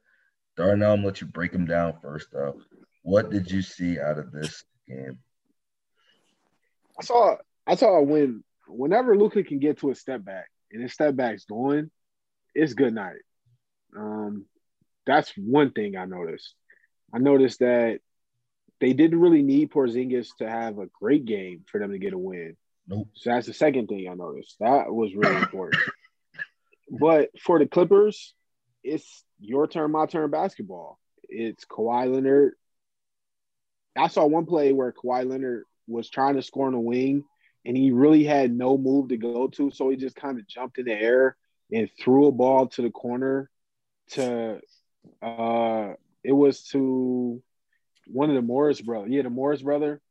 Darnell, 0.57 0.93
I'm 0.93 0.97
gonna 0.97 1.07
let 1.07 1.21
you 1.21 1.27
break 1.27 1.51
them 1.51 1.65
down 1.65 1.93
first 2.01 2.33
up. 2.33 2.55
What 3.03 3.29
did 3.29 3.49
you 3.49 3.61
see 3.61 3.99
out 3.99 4.19
of 4.19 4.31
this 4.31 4.63
game? 4.87 5.19
I 6.99 7.03
saw 7.03 7.35
I 7.65 7.75
saw 7.75 8.01
when 8.01 8.43
whenever 8.67 9.17
Luka 9.17 9.43
can 9.43 9.59
get 9.59 9.79
to 9.79 9.89
a 9.89 9.95
step 9.95 10.23
back 10.23 10.49
and 10.71 10.81
his 10.81 10.93
step 10.93 11.15
back's 11.15 11.45
going, 11.45 11.89
it's 12.53 12.73
good 12.73 12.93
night. 12.93 13.21
Um, 13.97 14.45
that's 15.05 15.31
one 15.35 15.71
thing 15.71 15.97
I 15.97 16.05
noticed. 16.05 16.53
I 17.13 17.19
noticed 17.19 17.59
that 17.59 17.99
they 18.79 18.93
didn't 18.93 19.19
really 19.19 19.43
need 19.43 19.71
Porzingis 19.71 20.29
to 20.39 20.49
have 20.49 20.79
a 20.79 20.87
great 20.99 21.25
game 21.25 21.63
for 21.67 21.79
them 21.79 21.91
to 21.91 21.99
get 21.99 22.13
a 22.13 22.17
win. 22.17 22.55
Nope. 22.87 23.09
So 23.15 23.29
that's 23.29 23.47
the 23.47 23.53
second 23.53 23.87
thing 23.87 24.07
I 24.09 24.15
noticed. 24.15 24.55
That 24.59 24.91
was 24.91 25.13
really 25.13 25.35
important. 25.35 25.81
but 26.99 27.29
for 27.39 27.59
the 27.59 27.67
Clippers, 27.67 28.33
it's 28.83 29.23
your 29.39 29.67
turn, 29.67 29.91
my 29.91 30.05
turn 30.05 30.29
basketball. 30.31 30.99
It's 31.23 31.65
Kawhi 31.65 32.13
Leonard. 32.13 32.53
I 33.95 34.07
saw 34.07 34.25
one 34.25 34.45
play 34.45 34.71
where 34.71 34.91
Kawhi 34.91 35.27
Leonard 35.27 35.63
was 35.87 36.09
trying 36.09 36.35
to 36.35 36.41
score 36.41 36.67
on 36.67 36.73
a 36.73 36.79
wing 36.79 37.25
and 37.65 37.77
he 37.77 37.91
really 37.91 38.23
had 38.23 38.51
no 38.51 38.77
move 38.77 39.09
to 39.09 39.17
go 39.17 39.47
to. 39.47 39.71
So 39.71 39.89
he 39.89 39.97
just 39.97 40.15
kind 40.15 40.39
of 40.39 40.47
jumped 40.47 40.77
in 40.77 40.85
the 40.85 40.93
air 40.93 41.35
and 41.71 41.89
threw 41.99 42.27
a 42.27 42.31
ball 42.31 42.67
to 42.67 42.81
the 42.81 42.89
corner 42.89 43.49
to 44.11 44.59
uh 45.21 45.93
it 46.23 46.31
was 46.31 46.63
to 46.63 47.41
one 48.07 48.29
of 48.29 48.35
the 48.35 48.41
Morris 48.41 48.81
brother. 48.81 49.07
Yeah, 49.07 49.23
the 49.23 49.29
Morris 49.29 49.61
brother. 49.61 50.01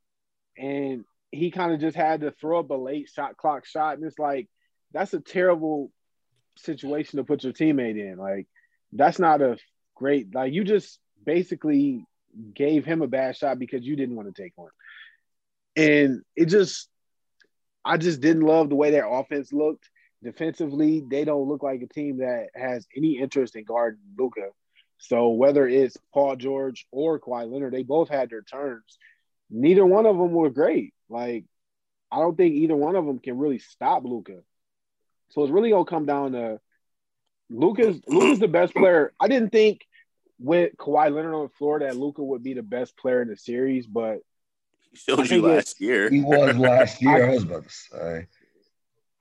And 0.57 1.05
he 1.31 1.51
kind 1.51 1.73
of 1.73 1.79
just 1.79 1.95
had 1.95 2.21
to 2.21 2.31
throw 2.31 2.59
up 2.59 2.69
a 2.69 2.75
late 2.75 3.09
shot 3.09 3.37
clock 3.37 3.65
shot. 3.65 3.97
And 3.97 4.05
it's 4.05 4.19
like 4.19 4.49
that's 4.91 5.13
a 5.13 5.19
terrible 5.19 5.91
situation 6.57 7.17
to 7.17 7.23
put 7.23 7.43
your 7.43 7.53
teammate 7.53 7.99
in. 7.99 8.17
Like 8.17 8.47
that's 8.91 9.19
not 9.19 9.41
a 9.41 9.57
great 9.95 10.33
like 10.33 10.53
you 10.53 10.63
just 10.63 10.99
basically 11.23 12.05
gave 12.53 12.85
him 12.85 13.01
a 13.01 13.07
bad 13.07 13.35
shot 13.35 13.59
because 13.59 13.83
you 13.83 13.95
didn't 13.95 14.15
want 14.15 14.33
to 14.33 14.41
take 14.41 14.53
one. 14.55 14.71
And 15.75 16.21
it 16.35 16.45
just 16.45 16.89
I 17.83 17.97
just 17.97 18.21
didn't 18.21 18.43
love 18.43 18.69
the 18.69 18.75
way 18.75 18.91
their 18.91 19.11
offense 19.11 19.51
looked. 19.51 19.89
Defensively, 20.23 21.03
they 21.09 21.25
don't 21.25 21.47
look 21.47 21.63
like 21.63 21.81
a 21.81 21.87
team 21.87 22.17
that 22.17 22.49
has 22.53 22.85
any 22.95 23.17
interest 23.17 23.55
in 23.55 23.63
guarding 23.63 23.99
Luka. 24.17 24.49
So 24.99 25.29
whether 25.29 25.67
it's 25.67 25.97
Paul 26.13 26.35
George 26.35 26.85
or 26.91 27.19
Kawhi 27.19 27.51
Leonard, 27.51 27.73
they 27.73 27.81
both 27.81 28.07
had 28.07 28.29
their 28.29 28.43
turns. 28.43 28.99
Neither 29.49 29.85
one 29.85 30.05
of 30.05 30.15
them 30.15 30.31
were 30.31 30.51
great. 30.51 30.93
Like 31.09 31.45
I 32.11 32.17
don't 32.17 32.37
think 32.37 32.53
either 32.55 32.75
one 32.75 32.95
of 32.95 33.05
them 33.05 33.19
can 33.19 33.37
really 33.37 33.59
stop 33.59 34.03
Luka. 34.03 34.39
So 35.29 35.43
it's 35.43 35.51
really 35.51 35.71
gonna 35.71 35.85
come 35.85 36.05
down 36.05 36.33
to 36.33 36.59
Luka's 37.49 37.99
Luca's 38.07 38.39
the 38.39 38.47
best 38.47 38.73
player. 38.73 39.13
I 39.19 39.27
didn't 39.27 39.51
think 39.51 39.81
with 40.41 40.75
Kawhi 40.77 41.13
Leonard 41.13 41.35
on 41.35 41.43
the 41.43 41.49
floor 41.57 41.79
that 41.79 41.95
Luka 41.95 42.23
would 42.23 42.43
be 42.43 42.53
the 42.53 42.63
best 42.63 42.97
player 42.97 43.21
in 43.21 43.27
the 43.27 43.37
series, 43.37 43.85
but 43.85 44.19
he 44.91 44.97
showed 44.97 45.29
you 45.29 45.41
last 45.41 45.79
year. 45.79 46.09
He 46.09 46.21
was 46.21 46.55
last 46.57 47.01
year. 47.01 47.27
I, 47.27 47.31
I 47.31 47.33
was 47.35 47.43
about 47.43 47.63
to 47.63 47.69
say. 47.69 48.27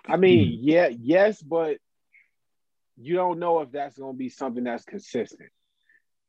I 0.07 0.17
mean, 0.17 0.59
yeah, 0.63 0.89
yes, 0.89 1.43
but 1.43 1.79
you 2.97 3.15
don't 3.15 3.39
know 3.39 3.61
if 3.61 3.71
that's 3.71 3.99
going 3.99 4.15
to 4.15 4.19
be 4.19 4.29
something 4.29 4.65
that's 4.65 4.85
consistent. 4.85 5.51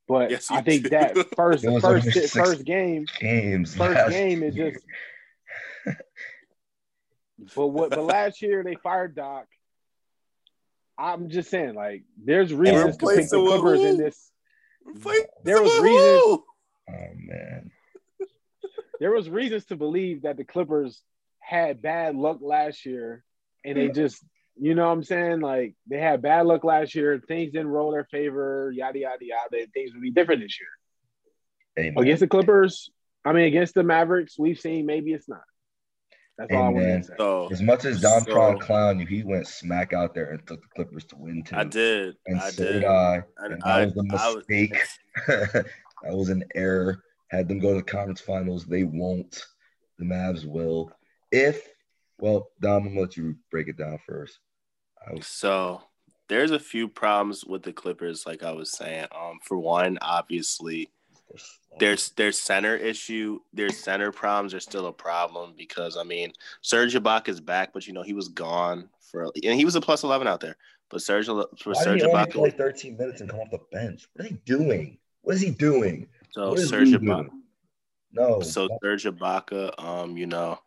But 0.07 0.31
yes, 0.31 0.51
I 0.51 0.61
think 0.61 0.83
do. 0.83 0.89
that 0.89 1.15
first 1.35 1.63
first 1.63 2.33
first 2.33 2.65
game 2.65 3.05
games 3.19 3.75
first 3.75 4.11
game 4.11 4.43
is 4.43 4.55
just. 4.55 4.85
but 7.55 7.67
what? 7.67 7.91
But 7.91 8.03
last 8.03 8.41
year 8.41 8.63
they 8.63 8.75
fired 8.75 9.15
Doc. 9.15 9.45
I'm 10.97 11.29
just 11.29 11.49
saying, 11.49 11.73
like, 11.73 12.03
there's 12.23 12.53
reasons 12.53 12.97
to 12.97 13.07
pick 13.07 13.29
the 13.29 13.37
Clippers 13.37 13.79
in 13.79 13.97
this. 13.97 14.31
There 15.43 15.61
was 15.61 15.79
reasons. 15.79 16.39
Oh 16.89 17.13
man 17.15 17.71
there 19.01 19.11
was 19.11 19.27
reasons 19.27 19.65
to 19.65 19.75
believe 19.75 20.21
that 20.21 20.37
the 20.37 20.43
Clippers 20.43 21.01
had 21.39 21.81
bad 21.81 22.15
luck 22.15 22.37
last 22.39 22.85
year, 22.85 23.23
and 23.65 23.75
they 23.75 23.89
just, 23.89 24.23
you 24.55 24.75
know, 24.75 24.85
what 24.85 24.93
I'm 24.93 25.03
saying, 25.03 25.41
like 25.41 25.73
they 25.87 25.97
had 25.97 26.21
bad 26.21 26.45
luck 26.45 26.63
last 26.63 26.93
year. 26.93 27.19
Things 27.27 27.51
didn't 27.51 27.69
roll 27.69 27.91
their 27.91 28.05
favor. 28.05 28.71
Yada 28.71 28.99
yada 28.99 29.25
yada. 29.25 29.65
Things 29.73 29.91
would 29.93 30.03
be 30.03 30.11
different 30.11 30.41
this 30.41 30.55
year. 30.59 31.83
Amen. 31.83 32.03
Against 32.03 32.19
the 32.19 32.27
Clippers, 32.27 32.91
I 33.25 33.33
mean, 33.33 33.45
against 33.45 33.73
the 33.73 33.81
Mavericks, 33.81 34.37
we've 34.37 34.59
seen 34.59 34.85
maybe 34.85 35.13
it's 35.13 35.27
not. 35.27 35.41
That's 36.37 36.53
all 36.53 36.63
I 36.63 36.69
want 36.69 36.85
to 36.85 37.03
say. 37.03 37.13
So, 37.17 37.49
as 37.51 37.61
much 37.61 37.85
as 37.85 38.01
Don 38.01 38.21
so, 38.21 38.31
Tron 38.31 38.59
clown 38.59 38.99
you, 38.99 39.05
he 39.05 39.23
went 39.23 39.47
smack 39.47 39.93
out 39.93 40.15
there 40.15 40.31
and 40.31 40.45
took 40.47 40.61
the 40.61 40.67
Clippers 40.75 41.05
to 41.05 41.15
win 41.17 41.43
too. 41.43 41.55
I 41.55 41.63
did. 41.65 42.15
And 42.25 42.39
I 42.39 42.49
so 42.49 42.63
did, 42.63 42.73
did 42.73 42.85
I. 42.85 43.23
And 43.37 43.63
I, 43.63 43.85
that 43.85 43.95
was 43.95 43.97
a 43.97 44.37
mistake. 44.37 44.77
Was, 45.27 45.27
that 46.03 46.15
was 46.15 46.29
an 46.29 46.43
error 46.55 47.03
had 47.31 47.47
them 47.47 47.59
go 47.59 47.69
to 47.69 47.75
the 47.75 47.83
conference 47.83 48.21
finals. 48.21 48.65
They 48.65 48.83
won't. 48.83 49.45
The 49.97 50.05
Mavs 50.05 50.45
will. 50.45 50.91
If, 51.31 51.65
well, 52.19 52.49
Dom, 52.61 52.75
I'm 52.75 52.83
going 52.83 52.95
to 52.95 53.01
let 53.01 53.17
you 53.17 53.35
break 53.49 53.69
it 53.69 53.77
down 53.77 53.99
first. 54.05 54.39
Was... 55.11 55.27
So 55.27 55.81
there's 56.27 56.51
a 56.51 56.59
few 56.59 56.87
problems 56.87 57.45
with 57.45 57.63
the 57.63 57.71
Clippers, 57.71 58.25
like 58.25 58.43
I 58.43 58.51
was 58.51 58.71
saying. 58.71 59.07
Um, 59.15 59.39
For 59.43 59.57
one, 59.57 59.97
obviously, 60.01 60.91
there's 61.79 62.11
their 62.11 62.31
center 62.31 62.75
issue, 62.75 63.39
There's 63.53 63.77
center 63.77 64.11
problems 64.11 64.53
are 64.53 64.59
still 64.59 64.87
a 64.87 64.93
problem 64.93 65.53
because 65.57 65.97
I 65.97 66.03
mean 66.03 66.33
Serge 66.61 66.95
Ibaka 66.95 67.29
is 67.29 67.41
back, 67.41 67.73
but 67.73 67.87
you 67.87 67.93
know 67.93 68.03
he 68.03 68.13
was 68.13 68.29
gone 68.29 68.89
for 68.99 69.31
and 69.43 69.55
he 69.55 69.65
was 69.65 69.75
a 69.75 69.81
plus 69.81 70.03
eleven 70.03 70.27
out 70.27 70.41
there. 70.41 70.57
But 70.89 71.01
Serge 71.01 71.27
for 71.27 71.45
Why 71.63 71.83
Serge 71.83 72.01
Ibaka 72.01 72.33
play 72.33 72.49
13 72.49 72.97
minutes 72.97 73.21
and 73.21 73.29
come 73.29 73.39
off 73.39 73.49
the 73.49 73.61
bench. 73.71 74.07
What 74.13 74.25
are 74.25 74.29
they 74.29 74.35
doing? 74.45 74.97
What 75.21 75.35
is 75.35 75.41
he 75.41 75.51
doing? 75.51 76.07
So 76.31 76.55
Serge 76.55 76.89
Ibaka. 76.89 77.29
No. 78.11 78.41
So 78.41 78.67
Serge 78.83 79.05
Ibaka, 79.05 79.81
um, 79.81 80.17
you 80.17 80.27
know, 80.27 80.59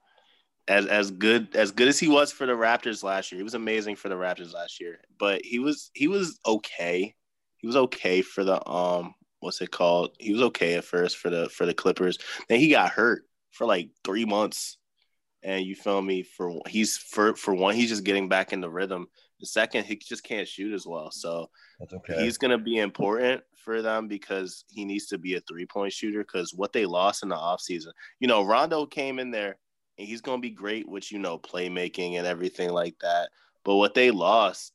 as 0.66 0.86
as 0.86 1.10
good 1.10 1.54
as 1.54 1.70
good 1.70 1.88
as 1.88 1.98
he 1.98 2.08
was 2.08 2.32
for 2.32 2.46
the 2.46 2.54
Raptors 2.54 3.02
last 3.02 3.30
year, 3.30 3.38
he 3.38 3.44
was 3.44 3.54
amazing 3.54 3.96
for 3.96 4.08
the 4.08 4.14
Raptors 4.14 4.54
last 4.54 4.80
year. 4.80 5.00
But 5.18 5.44
he 5.44 5.58
was 5.58 5.90
he 5.94 6.08
was 6.08 6.40
okay. 6.46 7.14
He 7.58 7.66
was 7.66 7.76
okay 7.76 8.22
for 8.22 8.44
the 8.44 8.66
um 8.66 9.14
what's 9.44 9.60
it 9.60 9.70
called? 9.70 10.16
He 10.18 10.32
was 10.32 10.42
okay 10.42 10.74
at 10.74 10.84
first 10.84 11.18
for 11.18 11.30
the 11.30 11.48
for 11.48 11.66
the 11.66 11.74
Clippers. 11.74 12.18
Then 12.48 12.58
he 12.58 12.70
got 12.70 12.90
hurt 12.90 13.24
for 13.52 13.66
like 13.66 13.90
three 14.04 14.24
months. 14.24 14.78
And 15.42 15.66
you 15.66 15.74
feel 15.74 16.00
me? 16.00 16.22
For 16.22 16.62
he's 16.66 16.96
for 16.96 17.36
for 17.36 17.54
one, 17.54 17.74
he's 17.74 17.90
just 17.90 18.04
getting 18.04 18.30
back 18.30 18.54
in 18.54 18.62
the 18.62 18.70
rhythm. 18.70 19.06
The 19.40 19.46
second, 19.46 19.84
he 19.84 19.96
just 19.96 20.24
can't 20.24 20.48
shoot 20.48 20.72
as 20.72 20.86
well. 20.86 21.10
So 21.10 21.50
That's 21.78 21.92
okay. 21.92 22.24
he's 22.24 22.38
gonna 22.38 22.56
be 22.56 22.78
important 22.78 23.42
for 23.56 23.82
them 23.82 24.08
because 24.08 24.64
he 24.70 24.86
needs 24.86 25.06
to 25.08 25.18
be 25.18 25.34
a 25.34 25.40
three 25.40 25.66
point 25.66 25.92
shooter. 25.92 26.20
Because 26.20 26.54
what 26.54 26.72
they 26.72 26.86
lost 26.86 27.22
in 27.22 27.28
the 27.28 27.36
offseason, 27.36 27.92
you 28.20 28.28
know, 28.28 28.42
Rondo 28.42 28.86
came 28.86 29.18
in 29.18 29.30
there 29.30 29.58
and 29.98 30.08
he's 30.08 30.22
gonna 30.22 30.40
be 30.40 30.50
great 30.50 30.88
with 30.88 31.12
you 31.12 31.18
know 31.18 31.38
playmaking 31.38 32.16
and 32.16 32.26
everything 32.26 32.70
like 32.70 32.96
that. 33.02 33.28
But 33.66 33.76
what 33.76 33.92
they 33.92 34.10
lost, 34.10 34.72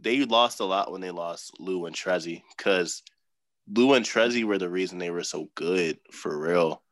they 0.00 0.24
lost 0.24 0.60
a 0.60 0.64
lot 0.64 0.92
when 0.92 1.00
they 1.00 1.10
lost 1.10 1.52
Lou 1.58 1.86
and 1.86 1.96
Trezzy 1.96 2.42
because 2.56 3.02
Lou 3.68 3.94
and 3.94 4.04
Trezzy 4.04 4.44
were 4.44 4.58
the 4.58 4.68
reason 4.68 4.98
they 4.98 5.10
were 5.10 5.24
so 5.24 5.48
good 5.54 5.98
for 6.10 6.38
real. 6.38 6.82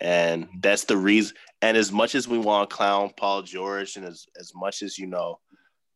And 0.00 0.48
that's 0.60 0.84
the 0.84 0.96
reason. 0.96 1.36
And 1.62 1.76
as 1.76 1.92
much 1.92 2.14
as 2.14 2.26
we 2.26 2.38
want 2.38 2.68
to 2.68 2.76
clown 2.76 3.10
Paul 3.16 3.42
George, 3.42 3.96
and 3.96 4.04
as, 4.04 4.26
as 4.38 4.52
much 4.54 4.82
as 4.82 4.98
you 4.98 5.06
know, 5.06 5.38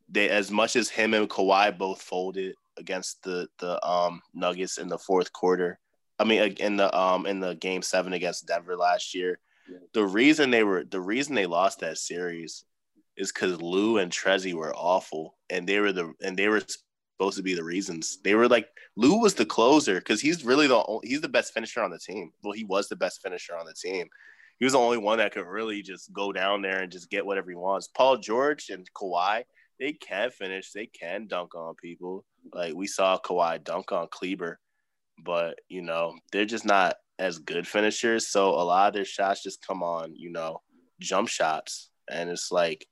they 0.09 0.31
as 0.31 0.51
much 0.51 0.77
as 0.77 0.89
him 0.89 1.13
and 1.15 1.29
Kawhi 1.29 1.77
both 1.77 2.01
folded 2.01 2.55
against 2.79 3.23
the 3.23 3.49
the 3.59 3.85
um 3.87 4.23
Nuggets 4.33 4.79
in 4.79 4.89
the 4.89 4.99
fourth 4.99 5.33
quarter. 5.33 5.79
I 6.19 6.25
mean, 6.25 6.55
in 6.55 6.77
the 6.77 6.97
um 6.97 7.27
in 7.27 7.41
the 7.41 7.55
game 7.55 7.83
seven 7.83 8.13
against 8.13 8.47
Denver 8.47 8.77
last 8.77 9.15
year. 9.15 9.39
The 9.93 10.07
reason 10.07 10.51
they 10.51 10.65
were 10.65 10.85
the 10.85 11.01
reason 11.01 11.35
they 11.35 11.45
lost 11.45 11.81
that 11.81 11.99
series 11.99 12.65
is 13.19 13.31
because 13.31 13.61
Lou 13.61 13.99
and 13.99 14.11
Trezzy 14.11 14.55
were 14.55 14.75
awful, 14.75 15.37
and 15.51 15.69
they 15.69 15.79
were 15.81 15.93
the 15.93 16.15
and 16.23 16.39
they 16.39 16.49
were 16.49 16.63
supposed 17.19 17.37
to 17.37 17.43
be 17.43 17.55
the 17.55 17.65
reasons. 17.65 18.19
They 18.23 18.35
were 18.35 18.49
like 18.49 18.69
Lou 18.97 19.21
was 19.21 19.35
the 19.35 19.45
closer 19.45 19.97
because 19.97 20.21
he's 20.21 20.45
really 20.45 20.69
the 20.69 20.85
only, 20.87 21.09
he's 21.09 21.21
the 21.21 21.29
best 21.29 21.53
finisher 21.53 21.83
on 21.83 21.91
the 21.91 21.99
team. 21.99 22.31
Well, 22.43 22.53
he 22.53 22.65
was 22.65 22.89
the 22.89 22.97
best 22.97 23.21
finisher 23.23 23.57
on 23.57 23.67
the 23.67 23.75
team. 23.75 24.07
He 24.59 24.65
was 24.65 24.73
the 24.73 24.79
only 24.79 24.99
one 24.99 25.19
that 25.19 25.33
could 25.33 25.47
really 25.47 25.83
just 25.83 26.13
go 26.13 26.33
down 26.33 26.63
there 26.63 26.81
and 26.81 26.93
just 26.93 27.11
get 27.11 27.27
whatever 27.27 27.51
he 27.51 27.57
wants. 27.57 27.89
Paul 27.89 28.19
George 28.19 28.71
and 28.71 28.89
Kawhi, 28.93 29.43
they 29.81 29.93
can 29.93 30.31
finish. 30.31 30.73
They 30.73 30.87
can 30.87 31.27
dunk 31.27 31.55
on 31.57 31.75
people. 31.75 32.25
Like 32.53 32.75
we 32.75 32.87
saw 32.87 33.19
Kawhi 33.19 33.65
dunk 33.65 33.91
on 33.91 34.07
Kleber, 34.11 34.61
but 35.25 35.59
you 35.69 35.83
know 35.83 36.15
they're 36.31 36.45
just 36.45 36.65
not 36.65 36.97
as 37.19 37.39
good 37.39 37.67
finishers. 37.67 38.29
So 38.29 38.51
a 38.51 38.63
lot 38.63 38.89
of 38.89 38.95
their 38.95 39.05
shots 39.05 39.43
just 39.43 39.67
come 39.67 39.83
on, 39.83 40.15
you 40.15 40.31
know, 40.31 40.63
jump 41.01 41.29
shots, 41.29 41.91
and 42.09 42.31
it's 42.31 42.53
like 42.53 42.87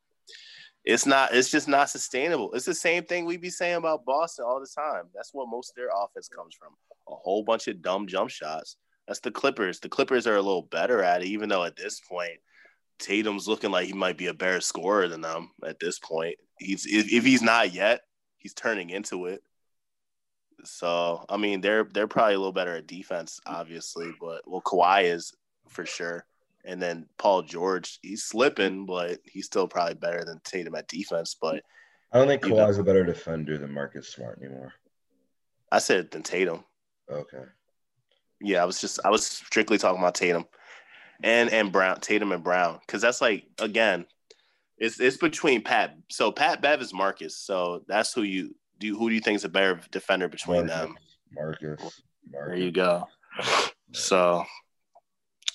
it's 0.86 1.04
not. 1.04 1.34
It's 1.34 1.50
just 1.50 1.66
not 1.66 1.90
sustainable. 1.90 2.52
It's 2.52 2.64
the 2.64 2.74
same 2.74 3.04
thing 3.04 3.26
we 3.26 3.36
be 3.36 3.50
saying 3.50 3.74
about 3.74 4.04
Boston 4.04 4.44
all 4.48 4.60
the 4.60 4.68
time. 4.68 5.06
That's 5.12 5.34
what 5.34 5.48
most 5.48 5.70
of 5.70 5.74
their 5.74 5.88
offense 5.88 6.28
comes 6.28 6.54
from. 6.54 6.72
A 7.08 7.16
whole 7.16 7.42
bunch 7.42 7.66
of 7.66 7.82
dumb 7.82 8.06
jump 8.06 8.30
shots. 8.30 8.76
That's 9.08 9.18
the 9.18 9.32
Clippers. 9.32 9.80
The 9.80 9.88
Clippers 9.88 10.28
are 10.28 10.36
a 10.36 10.42
little 10.42 10.62
better 10.62 11.02
at 11.02 11.22
it, 11.22 11.28
even 11.28 11.48
though 11.48 11.64
at 11.64 11.76
this 11.76 12.00
point, 12.00 12.38
Tatum's 13.00 13.48
looking 13.48 13.72
like 13.72 13.88
he 13.88 13.92
might 13.94 14.16
be 14.16 14.28
a 14.28 14.34
better 14.34 14.60
scorer 14.60 15.08
than 15.08 15.22
them. 15.22 15.50
At 15.64 15.80
this 15.80 15.98
point, 15.98 16.36
he's 16.60 16.86
if, 16.86 17.12
if 17.12 17.24
he's 17.24 17.42
not 17.42 17.74
yet, 17.74 18.02
he's 18.38 18.54
turning 18.54 18.90
into 18.90 19.26
it. 19.26 19.42
So 20.64 21.24
I 21.28 21.36
mean, 21.36 21.62
they're 21.62 21.88
they're 21.92 22.06
probably 22.06 22.34
a 22.34 22.38
little 22.38 22.52
better 22.52 22.76
at 22.76 22.86
defense, 22.86 23.40
obviously, 23.44 24.12
but 24.20 24.42
well, 24.46 24.62
Kawhi 24.62 25.12
is 25.12 25.34
for 25.68 25.84
sure. 25.84 26.24
And 26.66 26.82
then 26.82 27.06
Paul 27.16 27.42
George, 27.42 27.98
he's 28.02 28.24
slipping, 28.24 28.86
but 28.86 29.20
he's 29.24 29.46
still 29.46 29.68
probably 29.68 29.94
better 29.94 30.24
than 30.24 30.40
Tatum 30.44 30.74
at 30.74 30.88
defense. 30.88 31.36
But 31.40 31.62
I 32.12 32.18
don't 32.18 32.28
think 32.28 32.42
Kawhi's 32.42 32.78
a 32.78 32.82
better 32.82 33.04
defender 33.04 33.56
than 33.56 33.72
Marcus 33.72 34.08
Smart 34.08 34.40
anymore. 34.42 34.74
I 35.70 35.78
said 35.78 36.10
than 36.10 36.22
Tatum. 36.22 36.64
Okay. 37.10 37.44
Yeah, 38.40 38.62
I 38.62 38.64
was 38.64 38.80
just 38.80 39.00
I 39.04 39.10
was 39.10 39.24
strictly 39.24 39.78
talking 39.78 40.00
about 40.00 40.14
Tatum 40.14 40.44
and 41.22 41.50
and 41.50 41.72
Brown, 41.72 42.00
Tatum 42.00 42.32
and 42.32 42.44
Brown, 42.44 42.80
because 42.86 43.00
that's 43.00 43.20
like 43.20 43.44
again, 43.58 44.06
it's 44.78 45.00
it's 45.00 45.16
between 45.16 45.62
Pat. 45.62 45.96
So 46.10 46.30
Pat 46.32 46.60
Bev 46.60 46.82
is 46.82 46.92
Marcus. 46.92 47.36
So 47.36 47.84
that's 47.88 48.12
who 48.12 48.22
you 48.22 48.54
do. 48.78 48.98
Who 48.98 49.08
do 49.08 49.14
you 49.14 49.20
think 49.20 49.36
is 49.36 49.44
a 49.44 49.48
better 49.48 49.80
defender 49.90 50.28
between 50.28 50.66
Marcus, 50.66 50.76
them? 50.76 50.94
Marcus. 51.32 51.80
Marcus. 51.80 52.02
There 52.32 52.56
you 52.56 52.72
go. 52.72 53.06
So 53.92 54.44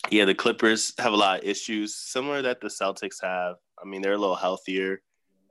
yeah, 0.10 0.26
the 0.26 0.34
Clippers 0.34 0.93
have 0.97 1.14
a 1.14 1.18
lot 1.18 1.39
of 1.39 1.45
issues, 1.45 1.95
similar 1.95 2.41
that 2.41 2.62
the 2.62 2.68
Celtics 2.68 3.22
have. 3.22 3.56
I 3.82 3.86
mean, 3.86 4.02
they're 4.02 4.14
a 4.14 4.18
little 4.18 4.36
healthier, 4.36 5.02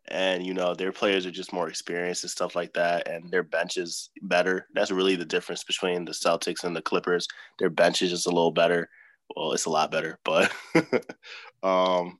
and 0.09 0.45
you 0.45 0.55
know 0.55 0.75
their 0.75 0.93
players 0.93 1.25
are 1.25 1.31
just 1.31 1.53
more 1.53 1.69
experienced 1.69 2.25
and 2.25 2.31
stuff 2.31 2.57
like 2.57 2.73
that, 2.75 3.07
and 3.07 3.31
their 3.31 3.43
bench 3.43 3.77
is 3.77 4.11
better. 4.23 4.67
That's 4.75 4.91
really 4.91 5.17
the 5.17 5.25
difference 5.25 5.63
between 5.63 6.05
the 6.05 6.13
Celtics 6.13 6.65
and 6.65 6.75
the 6.75 6.83
Clippers. 6.83 7.29
Their 7.59 7.71
bench 7.71 8.03
is 8.03 8.11
just 8.11 8.27
a 8.27 8.31
little 8.31 8.51
better. 8.51 8.89
Well, 9.37 9.53
it's 9.53 9.67
a 9.67 9.71
lot 9.71 9.93
better, 9.93 10.19
but 10.25 10.53
um, 11.63 12.19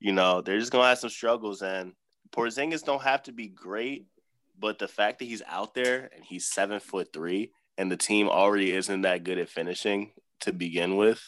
you 0.00 0.12
know 0.12 0.40
they're 0.40 0.58
just 0.58 0.72
gonna 0.72 0.88
have 0.88 0.98
some 0.98 1.10
struggles, 1.10 1.62
and 1.62 1.92
Porzingis 2.32 2.84
don't 2.84 3.02
have 3.02 3.22
to 3.24 3.32
be 3.32 3.48
great, 3.48 4.06
but 4.58 4.78
the 4.78 4.88
fact 4.88 5.20
that 5.20 5.26
he's 5.26 5.42
out 5.46 5.74
there 5.74 6.10
and 6.14 6.24
he's 6.24 6.50
seven 6.50 6.80
foot 6.80 7.12
three, 7.12 7.52
and 7.78 7.90
the 7.90 7.96
team 7.96 8.28
already 8.28 8.72
isn't 8.72 9.02
that 9.02 9.22
good 9.22 9.38
at 9.38 9.48
finishing 9.48 10.10
to 10.40 10.52
begin 10.52 10.96
with 10.96 11.22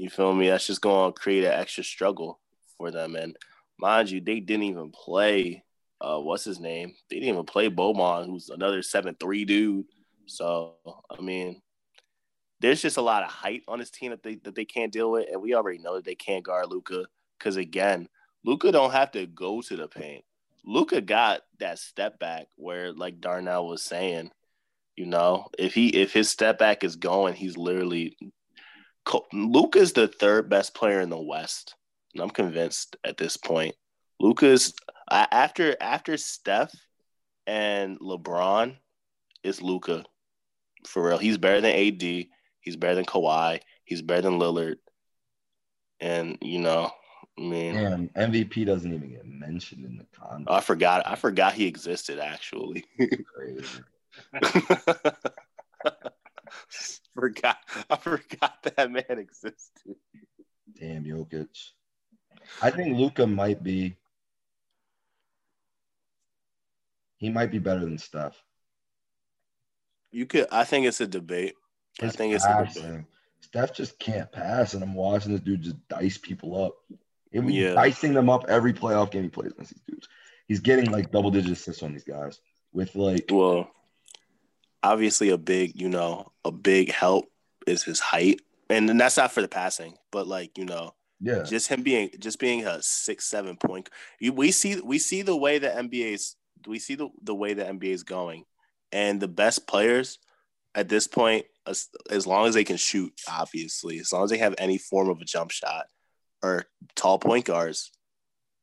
you 0.00 0.08
feel 0.08 0.34
me? 0.34 0.48
That's 0.48 0.66
just 0.66 0.80
going 0.80 1.12
to 1.12 1.20
create 1.20 1.44
an 1.44 1.52
extra 1.52 1.84
struggle 1.84 2.40
for 2.78 2.90
them. 2.90 3.16
And 3.16 3.36
mind 3.78 4.10
you, 4.10 4.20
they 4.22 4.40
didn't 4.40 4.64
even 4.64 4.90
play. 4.90 5.62
Uh, 6.00 6.18
what's 6.18 6.44
his 6.44 6.58
name? 6.58 6.94
They 7.10 7.16
didn't 7.16 7.34
even 7.34 7.44
play 7.44 7.68
Boban, 7.68 8.24
who's 8.24 8.48
another 8.48 8.80
seven 8.80 9.14
three 9.20 9.44
dude. 9.44 9.84
So 10.24 10.76
I 11.10 11.20
mean, 11.20 11.60
there's 12.60 12.80
just 12.80 12.96
a 12.96 13.02
lot 13.02 13.24
of 13.24 13.30
height 13.30 13.62
on 13.68 13.78
this 13.78 13.90
team 13.90 14.10
that 14.12 14.22
they 14.22 14.36
that 14.36 14.54
they 14.54 14.64
can't 14.64 14.92
deal 14.92 15.10
with, 15.10 15.28
and 15.30 15.42
we 15.42 15.54
already 15.54 15.78
know 15.78 15.96
that 15.96 16.06
they 16.06 16.14
can't 16.14 16.44
guard 16.44 16.70
Luka. 16.70 17.04
because 17.38 17.56
again, 17.56 18.08
Luka 18.42 18.72
don't 18.72 18.92
have 18.92 19.10
to 19.12 19.26
go 19.26 19.60
to 19.60 19.76
the 19.76 19.86
paint. 19.86 20.24
Luka 20.64 21.02
got 21.02 21.42
that 21.58 21.78
step 21.78 22.18
back 22.18 22.46
where, 22.56 22.92
like 22.92 23.20
Darnell 23.20 23.66
was 23.66 23.82
saying, 23.82 24.30
you 24.96 25.04
know, 25.04 25.48
if 25.58 25.74
he 25.74 25.88
if 25.88 26.14
his 26.14 26.30
step 26.30 26.58
back 26.58 26.84
is 26.84 26.96
going, 26.96 27.34
he's 27.34 27.58
literally 27.58 28.16
Luka's 29.32 29.92
the 29.92 30.08
third 30.08 30.48
best 30.48 30.74
player 30.74 31.00
in 31.00 31.10
the 31.10 31.20
West, 31.20 31.74
and 32.14 32.22
I'm 32.22 32.30
convinced 32.30 32.96
at 33.04 33.16
this 33.16 33.36
point. 33.36 33.74
Luka's 34.20 34.74
after 35.10 35.76
after 35.80 36.16
Steph 36.16 36.72
and 37.46 37.98
LeBron 38.00 38.76
is 39.42 39.62
Luka. 39.62 40.04
For 40.86 41.08
real, 41.08 41.18
he's 41.18 41.38
better 41.38 41.60
than 41.60 41.74
AD. 41.74 42.26
He's 42.60 42.76
better 42.76 42.94
than 42.94 43.04
Kawhi. 43.04 43.60
He's 43.84 44.02
better 44.02 44.22
than 44.22 44.38
Lillard. 44.38 44.76
And 46.00 46.38
you 46.40 46.60
know, 46.60 46.90
I 47.38 47.42
mean, 47.42 47.74
Damn, 47.74 48.08
MVP 48.10 48.66
doesn't 48.66 48.92
even 48.92 49.10
get 49.10 49.26
mentioned 49.26 49.84
in 49.84 49.96
the 49.96 50.06
contract. 50.16 50.44
Oh, 50.46 50.54
I 50.54 50.60
forgot. 50.60 51.06
I 51.06 51.16
forgot 51.16 51.54
he 51.54 51.66
existed. 51.66 52.18
Actually, 52.18 52.84
crazy. 53.34 53.80
forgot. 57.14 57.58
I 57.88 57.96
forgot 57.96 58.62
that 58.76 58.90
man 58.90 59.04
existed. 59.18 59.96
Damn 60.78 61.04
Jokic. 61.04 61.48
I 62.62 62.70
think 62.70 62.96
Luka 62.96 63.26
might 63.26 63.62
be. 63.62 63.96
He 67.16 67.28
might 67.28 67.50
be 67.50 67.58
better 67.58 67.80
than 67.80 67.98
Steph. 67.98 68.42
You 70.10 70.26
could. 70.26 70.46
I 70.50 70.64
think 70.64 70.86
it's 70.86 71.00
a 71.00 71.06
debate. 71.06 71.54
His 71.98 72.14
I 72.14 72.16
think 72.16 72.32
passing. 72.34 72.64
it's 72.64 72.76
a 72.76 72.82
debate. 72.82 73.04
Steph 73.40 73.74
just 73.74 73.98
can't 73.98 74.30
pass, 74.30 74.74
and 74.74 74.82
I'm 74.82 74.94
watching 74.94 75.32
this 75.32 75.40
dude 75.40 75.62
just 75.62 75.88
dice 75.88 76.18
people 76.18 76.62
up. 76.64 76.74
And 77.32 77.52
yeah. 77.52 77.74
dicing 77.74 78.12
them 78.12 78.28
up 78.28 78.46
every 78.48 78.72
playoff 78.72 79.10
game 79.10 79.22
he 79.22 79.28
plays 79.28 79.52
against 79.52 79.72
these 79.72 79.82
dudes. 79.86 80.08
He's 80.48 80.60
getting 80.60 80.90
like 80.90 81.12
double 81.12 81.30
digit 81.30 81.52
assists 81.52 81.82
on 81.82 81.92
these 81.92 82.04
guys 82.04 82.40
with 82.72 82.94
like. 82.96 83.26
Well, 83.30 83.70
obviously 84.82 85.30
a 85.30 85.38
big, 85.38 85.80
you 85.80 85.88
know, 85.88 86.32
a 86.44 86.50
big 86.50 86.90
help 86.90 87.26
is 87.66 87.82
his 87.82 88.00
height, 88.00 88.40
and, 88.68 88.88
that's 89.00 89.16
not 89.16 89.32
for 89.32 89.42
the 89.42 89.48
passing, 89.48 89.94
but 90.12 90.26
like 90.26 90.56
you 90.56 90.64
know, 90.64 90.94
yeah, 91.20 91.42
just 91.42 91.68
him 91.68 91.82
being 91.82 92.10
just 92.18 92.38
being 92.38 92.66
a 92.66 92.82
six 92.82 93.26
seven 93.26 93.56
point. 93.56 93.90
You, 94.20 94.32
we 94.32 94.52
see 94.52 94.80
we 94.80 94.98
see 94.98 95.22
the 95.22 95.36
way 95.36 95.58
the 95.58 95.68
NBA's 95.68 96.36
we 96.66 96.78
see 96.78 96.94
the, 96.94 97.08
the 97.22 97.34
way 97.34 97.54
the 97.54 97.64
NBA 97.64 97.84
is 97.92 98.02
going, 98.02 98.44
and 98.92 99.20
the 99.20 99.28
best 99.28 99.66
players 99.66 100.18
at 100.74 100.88
this 100.88 101.06
point, 101.06 101.46
as, 101.66 101.88
as 102.10 102.26
long 102.26 102.46
as 102.46 102.54
they 102.54 102.64
can 102.64 102.76
shoot, 102.76 103.12
obviously, 103.28 103.98
as 103.98 104.12
long 104.12 104.24
as 104.24 104.30
they 104.30 104.38
have 104.38 104.54
any 104.58 104.78
form 104.78 105.08
of 105.08 105.20
a 105.20 105.24
jump 105.24 105.50
shot, 105.50 105.86
or 106.42 106.64
tall 106.94 107.18
point 107.18 107.44
guards, 107.44 107.90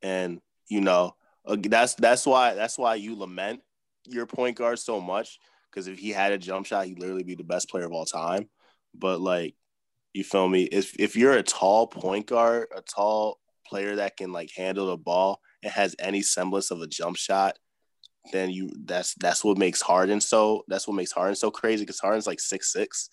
and 0.02 0.40
you 0.68 0.82
know 0.82 1.16
that's 1.46 1.96
that's 1.96 2.26
why 2.26 2.54
that's 2.54 2.78
why 2.78 2.96
you 2.96 3.16
lament 3.18 3.62
your 4.06 4.26
point 4.26 4.58
guard 4.58 4.80
so 4.80 5.02
much 5.02 5.40
because 5.70 5.88
if 5.88 6.00
he 6.00 6.10
had 6.10 6.32
a 6.32 6.38
jump 6.38 6.66
shot, 6.66 6.86
he'd 6.86 7.00
literally 7.00 7.24
be 7.24 7.36
the 7.36 7.44
best 7.44 7.70
player 7.70 7.86
of 7.86 7.92
all 7.92 8.06
time. 8.06 8.50
But 8.94 9.22
like, 9.22 9.56
you 10.14 10.24
feel 10.24 10.48
me? 10.48 10.64
If 10.64 10.96
if 11.00 11.16
you're 11.16 11.34
a 11.34 11.44
tall 11.44 11.88
point 11.88 12.28
guard, 12.28 12.68
a 12.76 12.82
tall 12.82 13.40
player 13.66 13.98
that 13.98 14.18
can 14.18 14.32
like 14.32 14.52
handle 14.56 14.88
the 14.88 14.98
ball 14.98 15.42
and 15.64 15.72
has 15.72 15.96
any 16.00 16.22
semblance 16.22 16.72
of 16.72 16.82
a 16.82 16.88
jump 16.88 17.18
shot, 17.18 17.58
then 18.32 18.50
you 18.50 18.72
that's 18.86 19.14
that's 19.16 19.44
what 19.44 19.58
makes 19.58 19.82
Harden 19.82 20.22
so 20.22 20.64
that's 20.68 20.88
what 20.88 20.96
makes 20.96 21.12
Harden 21.12 21.36
so 21.36 21.52
crazy 21.52 21.84
because 21.84 22.00
Harden's 22.00 22.28
like 22.28 22.40
six 22.40 22.72
six, 22.72 23.10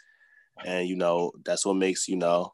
and 0.65 0.89
you 0.89 0.97
know 0.97 1.33
that's 1.45 1.67
what 1.67 1.77
makes 1.77 2.09
you 2.09 2.17
know 2.17 2.53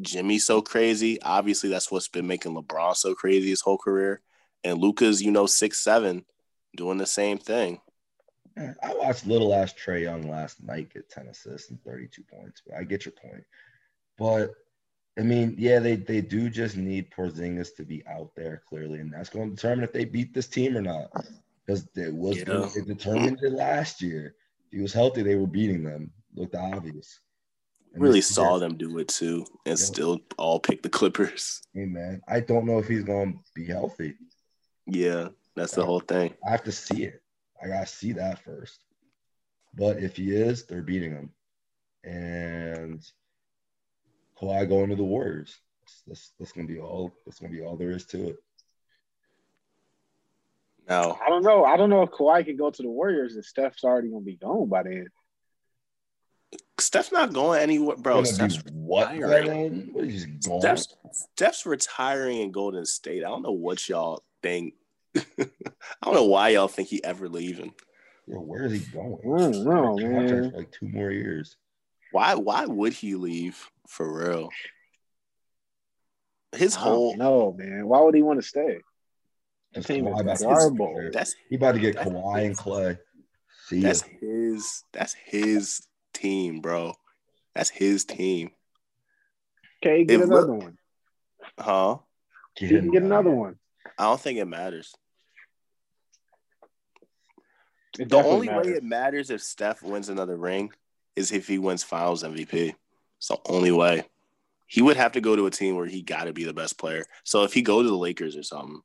Jimmy 0.00 0.38
so 0.38 0.62
crazy. 0.62 1.20
Obviously, 1.22 1.68
that's 1.68 1.90
what's 1.90 2.08
been 2.08 2.26
making 2.26 2.54
LeBron 2.54 2.96
so 2.96 3.14
crazy 3.14 3.50
his 3.50 3.60
whole 3.60 3.78
career, 3.78 4.20
and 4.64 4.78
Luka's 4.78 5.22
you 5.22 5.30
know 5.30 5.46
six 5.46 5.82
seven, 5.82 6.24
doing 6.76 6.98
the 6.98 7.06
same 7.06 7.38
thing. 7.38 7.80
I 8.82 8.94
watched 8.94 9.26
little 9.26 9.54
ass 9.54 9.72
Trae 9.72 10.02
Young 10.02 10.28
last 10.28 10.62
night 10.62 10.92
get 10.92 11.08
10 11.08 11.28
assists 11.28 11.70
and 11.70 11.82
32 11.82 12.22
points. 12.22 12.62
But 12.66 12.76
I 12.76 12.84
get 12.84 13.04
your 13.04 13.12
point. 13.12 13.44
But 14.18 14.54
I 15.18 15.22
mean, 15.22 15.54
yeah, 15.58 15.78
they, 15.80 15.96
they 15.96 16.20
do 16.20 16.48
just 16.48 16.76
need 16.76 17.10
Porzingis 17.10 17.74
to 17.76 17.84
be 17.84 18.04
out 18.06 18.30
there 18.36 18.62
clearly, 18.68 19.00
and 19.00 19.12
that's 19.12 19.28
going 19.28 19.50
to 19.50 19.56
determine 19.56 19.84
if 19.84 19.92
they 19.92 20.04
beat 20.04 20.32
this 20.32 20.46
team 20.46 20.76
or 20.76 20.82
not. 20.82 21.10
Because 21.66 21.88
it 21.94 22.14
was 22.14 22.38
yeah. 22.38 22.68
it 22.74 22.86
determined 22.86 23.38
it 23.42 23.52
last 23.52 24.02
year. 24.02 24.34
If 24.66 24.72
he 24.72 24.82
was 24.82 24.92
healthy, 24.92 25.22
they 25.22 25.36
were 25.36 25.46
beating 25.46 25.82
them. 25.82 26.10
Looked 26.34 26.54
obvious. 26.54 27.20
And 27.92 28.02
really 28.02 28.20
saw 28.20 28.58
them 28.58 28.76
do 28.76 28.98
it 28.98 29.08
too, 29.08 29.44
and 29.66 29.78
yeah. 29.78 29.84
still 29.84 30.20
all 30.38 30.60
pick 30.60 30.82
the 30.82 30.88
Clippers. 30.88 31.62
Hey 31.74 31.86
man, 31.86 32.20
I 32.28 32.40
don't 32.40 32.66
know 32.66 32.78
if 32.78 32.88
he's 32.88 33.04
going 33.04 33.34
to 33.34 33.38
be 33.54 33.66
healthy. 33.66 34.14
Yeah, 34.86 35.28
that's 35.54 35.74
the 35.74 35.84
whole 35.84 36.00
thing. 36.00 36.34
I 36.46 36.50
have 36.50 36.64
to 36.64 36.72
see 36.72 37.04
it. 37.04 37.22
I 37.62 37.68
gotta 37.68 37.86
see 37.86 38.12
that 38.12 38.42
first. 38.44 38.80
But 39.74 39.98
if 39.98 40.16
he 40.16 40.34
is, 40.34 40.66
they're 40.66 40.82
beating 40.82 41.12
him. 41.12 41.30
And 42.04 43.02
Kawhi 44.40 44.68
going 44.68 44.90
to 44.90 44.96
the 44.96 45.04
Warriors. 45.04 45.58
That's, 46.06 46.32
that's 46.38 46.52
gonna 46.52 46.66
be 46.66 46.78
all. 46.78 47.12
That's 47.26 47.40
gonna 47.40 47.52
be 47.52 47.62
all 47.62 47.76
there 47.76 47.90
is 47.90 48.06
to 48.06 48.28
it. 48.28 48.36
No, 50.88 51.18
I 51.24 51.28
don't 51.28 51.44
know. 51.44 51.64
I 51.64 51.76
don't 51.76 51.90
know 51.90 52.02
if 52.02 52.10
Kawhi 52.10 52.44
can 52.44 52.56
go 52.56 52.70
to 52.70 52.82
the 52.82 52.88
Warriors 52.88 53.34
and 53.34 53.44
Steph's 53.44 53.84
already 53.84 54.08
gonna 54.08 54.24
be 54.24 54.36
gone 54.36 54.68
by 54.68 54.82
then. 54.82 55.06
Steph's 56.78 57.12
not 57.12 57.32
going 57.32 57.60
anywhere, 57.60 57.96
bro. 57.96 58.24
Steph's 58.24 58.62
what? 58.72 59.12
Retiring. 59.12 59.90
What 59.92 60.04
is 60.04 60.26
Steph's, 60.40 60.96
Steph's 61.12 61.66
retiring 61.66 62.40
in 62.40 62.50
Golden 62.50 62.86
State. 62.86 63.24
I 63.24 63.28
don't 63.28 63.42
know 63.42 63.52
what 63.52 63.88
y'all 63.88 64.22
think 64.42 64.74
I 65.16 66.04
don't 66.04 66.14
know 66.14 66.24
why 66.24 66.50
y'all 66.50 66.68
think 66.68 66.88
he 66.88 67.02
ever 67.02 67.28
leaving. 67.28 67.74
Yo, 68.26 68.38
where 68.38 68.64
is 68.64 68.72
he 68.72 68.78
going? 68.78 69.18
I 69.24 69.38
don't 69.38 69.64
know, 69.64 69.96
man. 69.96 70.50
For 70.50 70.58
like 70.58 70.70
two 70.70 70.88
more 70.88 71.10
years. 71.10 71.56
Why? 72.12 72.34
Why 72.34 72.66
would 72.66 72.92
he 72.92 73.14
leave 73.14 73.70
for 73.88 74.12
real? 74.12 74.50
His 76.52 76.74
whole 76.74 77.16
no 77.16 77.54
man. 77.56 77.86
Why 77.86 78.00
would 78.00 78.14
he 78.14 78.22
want 78.22 78.40
to 78.40 78.46
stay? 78.46 78.80
The 79.72 79.82
team 79.82 80.06
is 80.08 80.20
about 80.20 80.38
that's 81.12 81.34
he 81.48 81.56
about 81.56 81.72
to 81.72 81.78
get 81.78 81.96
Kawhi 81.96 82.46
and 82.46 82.56
Clay. 82.56 82.98
See 83.66 83.80
that's 83.80 84.02
ya. 84.02 84.18
his. 84.20 84.84
That's 84.92 85.14
his 85.14 85.86
team, 86.12 86.60
bro. 86.60 86.94
That's 87.54 87.70
his 87.70 88.04
team. 88.04 88.50
Okay, 89.82 90.04
get 90.04 90.20
if 90.20 90.26
another 90.26 90.54
one. 90.54 90.76
Huh? 91.58 91.98
Get, 92.56 92.90
get 92.90 93.02
another 93.02 93.30
one. 93.30 93.59
I 94.00 94.04
don't 94.04 94.20
think 94.20 94.38
it 94.38 94.46
matters. 94.46 94.94
It 97.98 98.08
the 98.08 98.16
only 98.16 98.46
matters. 98.46 98.66
way 98.66 98.72
it 98.72 98.82
matters 98.82 99.28
if 99.28 99.42
Steph 99.42 99.82
wins 99.82 100.08
another 100.08 100.38
ring 100.38 100.70
is 101.16 101.32
if 101.32 101.46
he 101.46 101.58
wins 101.58 101.82
Finals 101.82 102.22
MVP. 102.22 102.74
It's 103.18 103.28
the 103.28 103.36
only 103.46 103.72
way. 103.72 104.04
He 104.66 104.80
would 104.80 104.96
have 104.96 105.12
to 105.12 105.20
go 105.20 105.36
to 105.36 105.44
a 105.44 105.50
team 105.50 105.76
where 105.76 105.84
he 105.84 106.00
got 106.00 106.24
to 106.24 106.32
be 106.32 106.44
the 106.44 106.54
best 106.54 106.78
player. 106.78 107.04
So 107.24 107.42
if 107.44 107.52
he 107.52 107.60
go 107.60 107.82
to 107.82 107.88
the 107.88 107.94
Lakers 107.94 108.38
or 108.38 108.42
something, 108.42 108.80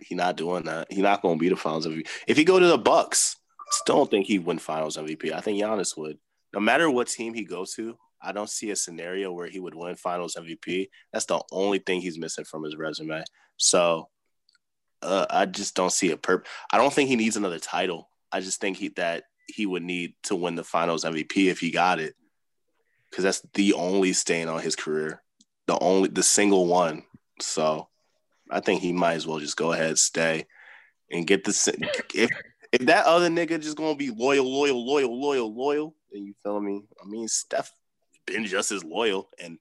he 0.00 0.14
not 0.14 0.38
doing 0.38 0.64
that. 0.64 0.90
He 0.90 1.02
not 1.02 1.20
going 1.20 1.36
to 1.36 1.40
be 1.40 1.50
the 1.50 1.56
Finals 1.56 1.86
MVP. 1.86 2.08
If 2.26 2.38
he 2.38 2.44
go 2.44 2.58
to 2.58 2.66
the 2.66 2.78
Bucks, 2.78 3.36
I 3.60 3.72
still 3.72 3.96
don't 3.96 4.10
think 4.10 4.24
he 4.24 4.38
win 4.38 4.58
Finals 4.58 4.96
MVP. 4.96 5.34
I 5.34 5.42
think 5.42 5.60
Giannis 5.60 5.98
would. 5.98 6.16
No 6.54 6.60
matter 6.60 6.90
what 6.90 7.08
team 7.08 7.34
he 7.34 7.44
goes 7.44 7.74
to, 7.74 7.94
I 8.22 8.32
don't 8.32 8.48
see 8.48 8.70
a 8.70 8.76
scenario 8.76 9.32
where 9.32 9.48
he 9.48 9.60
would 9.60 9.74
win 9.74 9.96
Finals 9.96 10.34
MVP. 10.34 10.88
That's 11.12 11.26
the 11.26 11.42
only 11.52 11.78
thing 11.78 12.00
he's 12.00 12.18
missing 12.18 12.46
from 12.46 12.64
his 12.64 12.76
resume. 12.76 13.22
So 13.58 14.08
uh, 15.02 15.26
I 15.30 15.46
just 15.46 15.74
don't 15.74 15.92
see 15.92 16.10
a 16.10 16.16
perp. 16.16 16.46
I 16.70 16.78
don't 16.78 16.92
think 16.92 17.08
he 17.08 17.16
needs 17.16 17.36
another 17.36 17.58
title. 17.58 18.08
I 18.32 18.40
just 18.40 18.60
think 18.60 18.76
he 18.76 18.88
that 18.90 19.24
he 19.46 19.66
would 19.66 19.82
need 19.82 20.14
to 20.24 20.36
win 20.36 20.54
the 20.54 20.64
Finals 20.64 21.04
MVP 21.04 21.50
if 21.50 21.58
he 21.58 21.70
got 21.70 21.98
it, 21.98 22.14
because 23.10 23.24
that's 23.24 23.42
the 23.54 23.72
only 23.74 24.12
stain 24.12 24.48
on 24.48 24.60
his 24.60 24.76
career, 24.76 25.22
the 25.66 25.78
only 25.78 26.08
the 26.08 26.22
single 26.22 26.66
one. 26.66 27.04
So 27.40 27.88
I 28.50 28.60
think 28.60 28.82
he 28.82 28.92
might 28.92 29.14
as 29.14 29.26
well 29.26 29.38
just 29.38 29.56
go 29.56 29.72
ahead, 29.72 29.98
stay, 29.98 30.46
and 31.10 31.26
get 31.26 31.44
the 31.44 31.50
if 32.14 32.30
if 32.72 32.86
that 32.86 33.06
other 33.06 33.28
nigga 33.28 33.60
just 33.60 33.76
gonna 33.76 33.96
be 33.96 34.10
loyal, 34.10 34.44
loyal, 34.44 34.86
loyal, 34.86 35.20
loyal, 35.20 35.54
loyal, 35.54 35.94
then 36.12 36.24
you 36.24 36.34
feel 36.42 36.60
me? 36.60 36.82
I 37.02 37.08
mean, 37.08 37.26
Steph 37.26 37.72
been 38.26 38.46
just 38.46 38.72
as 38.72 38.84
loyal, 38.84 39.28
and 39.38 39.58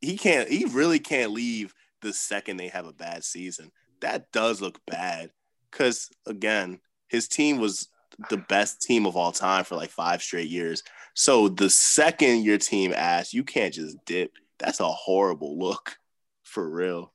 he 0.00 0.16
can't. 0.16 0.48
He 0.48 0.64
really 0.66 0.98
can't 0.98 1.32
leave 1.32 1.74
the 2.00 2.12
second 2.12 2.56
they 2.56 2.68
have 2.68 2.86
a 2.86 2.92
bad 2.92 3.24
season. 3.24 3.70
That 4.02 4.30
does 4.32 4.60
look 4.60 4.78
bad, 4.86 5.30
because 5.70 6.10
again, 6.26 6.80
his 7.08 7.28
team 7.28 7.58
was 7.58 7.88
the 8.30 8.36
best 8.36 8.82
team 8.82 9.06
of 9.06 9.16
all 9.16 9.32
time 9.32 9.64
for 9.64 9.76
like 9.76 9.90
five 9.90 10.22
straight 10.22 10.48
years. 10.48 10.82
So 11.14 11.48
the 11.48 11.70
second 11.70 12.44
your 12.44 12.58
team 12.58 12.92
asks, 12.94 13.34
you 13.34 13.44
can't 13.44 13.74
just 13.74 13.96
dip. 14.04 14.32
That's 14.58 14.80
a 14.80 14.88
horrible 14.88 15.58
look, 15.58 15.96
for 16.42 16.68
real. 16.68 17.12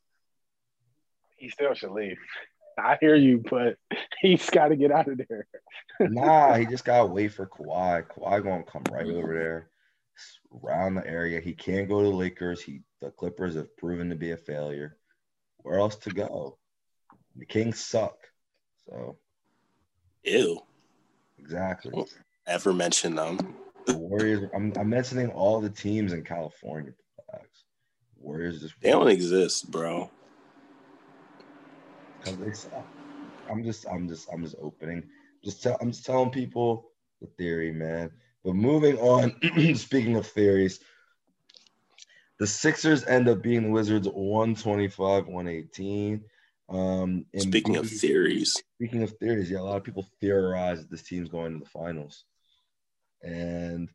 He 1.36 1.50
still 1.50 1.74
should 1.74 1.92
leave. 1.92 2.18
I 2.78 2.98
hear 3.00 3.16
you, 3.16 3.44
but 3.50 3.78
he's 4.22 4.50
got 4.50 4.70
to 4.70 4.76
get 4.76 4.92
out 4.92 5.08
of 5.08 5.20
there. 5.28 5.48
nah, 6.00 6.56
he 6.56 6.66
just 6.70 6.86
got 6.86 7.00
to 7.00 7.06
wait 7.06 7.34
for 7.34 7.48
Kawhi. 7.48 8.06
Kawhi 8.08 8.44
gonna 8.44 8.64
come 8.64 8.84
right 8.92 9.08
over 9.08 9.34
there, 9.34 9.70
around 10.64 10.96
the 10.96 11.08
area. 11.08 11.40
He 11.40 11.54
can't 11.54 11.90
go 11.90 12.02
to 12.02 12.10
the 12.10 12.16
Lakers. 12.16 12.62
He 12.62 12.82
the 13.02 13.12
Clippers 13.12 13.56
have 13.56 13.76
proven 13.78 14.10
to 14.10 14.16
be 14.16 14.32
a 14.32 14.38
failure. 14.38 14.98
Where 15.58 15.80
else 15.80 15.96
to 15.98 16.12
go? 16.12 16.58
The 17.38 17.46
Kings 17.46 17.80
suck. 17.80 18.18
So, 18.90 19.18
ew. 20.24 20.60
Exactly. 21.38 22.06
ever 22.48 22.74
mention 22.74 23.16
them. 23.16 23.56
The 23.86 23.98
Warriors. 23.98 24.50
I'm, 24.54 24.74
I'm 24.78 24.90
mentioning 24.90 25.30
all 25.30 25.62
the 25.62 25.70
teams 25.70 26.14
in 26.14 26.24
California. 26.24 26.94
Warriors 28.20 28.62
just 28.62 28.76
they 28.82 28.92
don't 28.92 29.08
exist, 29.08 29.72
bro. 29.72 30.10
Because 32.20 32.40
they 32.40 32.52
suck. 32.52 32.88
I'm 33.50 33.64
just 33.64 33.86
I'm 33.88 34.08
just 34.08 34.28
I'm 34.34 34.44
just 34.44 34.56
opening. 34.62 35.04
Just 35.44 35.64
tell 35.64 35.78
I'm 35.80 35.92
just 35.92 36.06
telling 36.06 36.32
people 36.32 36.92
the 37.22 37.28
theory, 37.38 37.72
man. 37.72 38.12
But 38.44 38.56
moving 38.56 38.98
on, 38.98 39.36
speaking 39.76 40.16
of 40.16 40.28
theories, 40.28 40.80
the 42.40 42.48
Sixers 42.48 43.06
end 43.06 43.28
up 43.28 43.42
being 43.42 43.64
the 43.64 43.70
Wizards 43.70 44.08
125, 44.08 45.28
118. 45.28 46.24
Um, 46.70 47.26
speaking 47.38 47.78
of 47.78 47.89
theories, 47.89 48.61
speaking 48.76 49.03
of 49.03 49.11
theories, 49.18 49.49
yeah, 49.49 49.59
a 49.59 49.61
lot 49.61 49.78
of 49.78 49.84
people 49.84 50.07
theorize 50.20 50.80
that 50.80 50.91
this 50.91 51.03
team's 51.03 51.30
going 51.30 51.53
to 51.53 51.59
the 51.59 51.70
finals. 51.70 52.26
And 53.24 53.89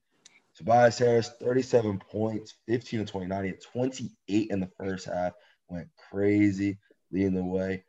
Tobias 0.57 0.99
Harris, 0.99 1.31
37 1.41 2.01
points, 2.11 2.55
15 2.69 3.01
to 3.01 3.13
29, 3.13 3.45
he 3.45 3.53
28 3.53 4.51
in 4.51 4.61
the 4.61 4.71
first 4.79 5.07
half, 5.07 5.33
went 5.69 5.89
crazy, 6.11 6.79
leading 7.11 7.35
the 7.35 7.45
way. 7.45 7.85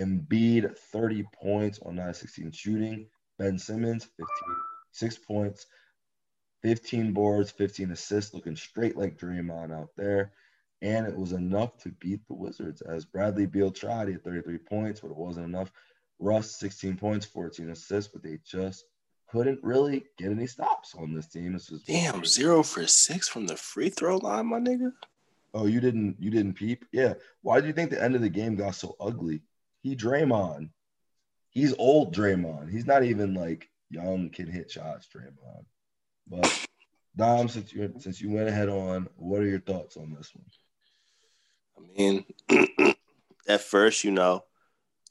Embiid, 0.00 0.76
30 0.76 1.24
points 1.42 1.78
on 1.84 1.96
9 1.96 2.12
16 2.12 2.52
shooting. 2.52 3.06
Ben 3.38 3.58
Simmons, 3.58 4.04
15, 4.04 4.26
6 4.92 5.18
points, 5.18 5.66
15 6.62 7.12
boards, 7.12 7.50
15 7.50 7.92
assists, 7.92 8.34
looking 8.34 8.56
straight 8.56 8.96
like 8.96 9.18
Draymond 9.18 9.72
out 9.72 9.90
there 9.96 10.32
and 10.82 11.06
it 11.06 11.16
was 11.16 11.32
enough 11.32 11.76
to 11.78 11.90
beat 12.00 12.26
the 12.28 12.34
Wizards 12.34 12.82
as 12.82 13.04
Bradley 13.04 13.46
Beal 13.46 13.70
tried. 13.70 14.08
He 14.08 14.14
had 14.14 14.24
33 14.24 14.58
points, 14.58 15.00
but 15.00 15.10
it 15.10 15.16
wasn't 15.16 15.46
enough. 15.46 15.72
Russ, 16.18 16.58
16 16.58 16.96
points, 16.96 17.26
14 17.26 17.70
assists, 17.70 18.12
but 18.12 18.22
they 18.22 18.38
just 18.44 18.84
couldn't 19.28 19.62
really 19.62 20.04
get 20.18 20.30
any 20.30 20.46
stops 20.46 20.94
on 20.94 21.14
this 21.14 21.26
team. 21.26 21.52
This 21.52 21.70
was 21.70 21.82
damn 21.82 22.24
zero 22.24 22.62
for 22.62 22.86
six 22.86 23.28
from 23.28 23.46
the 23.46 23.56
free 23.56 23.88
throw 23.88 24.18
line, 24.18 24.46
my 24.46 24.58
nigga. 24.58 24.92
Oh, 25.52 25.66
you 25.66 25.80
didn't 25.80 26.16
you 26.20 26.30
didn't 26.30 26.54
peep? 26.54 26.84
Yeah. 26.92 27.14
Why 27.42 27.60
do 27.60 27.66
you 27.66 27.72
think 27.72 27.90
the 27.90 28.02
end 28.02 28.14
of 28.14 28.20
the 28.20 28.28
game 28.28 28.56
got 28.56 28.74
so 28.74 28.94
ugly? 29.00 29.42
He 29.82 29.96
Draymond. 29.96 30.70
He's 31.50 31.74
old 31.78 32.14
Draymond. 32.14 32.70
He's 32.70 32.86
not 32.86 33.04
even 33.04 33.34
like 33.34 33.68
young 33.90 34.30
can 34.30 34.46
hit 34.46 34.70
shots, 34.70 35.08
Draymond. 35.14 35.64
But 36.28 36.66
Dom, 37.16 37.48
since 37.48 37.72
you 37.72 37.92
since 37.98 38.20
you 38.20 38.30
went 38.30 38.48
ahead 38.48 38.68
on, 38.68 39.08
what 39.16 39.40
are 39.40 39.46
your 39.46 39.60
thoughts 39.60 39.96
on 39.96 40.14
this 40.14 40.34
one? 40.34 40.44
I 41.78 41.82
mean, 41.96 42.24
at 43.48 43.60
first, 43.60 44.04
you 44.04 44.10
know, 44.10 44.44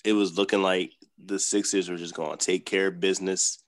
it 0.04 0.14
was 0.14 0.38
looking 0.38 0.62
like 0.62 0.92
the 1.24 1.40
Sixers 1.40 1.90
were 1.90 1.98
just 1.98 2.14
going 2.14 2.38
to 2.38 2.46
take 2.46 2.66
care 2.66 2.88
of 2.88 3.00
business 3.00 3.60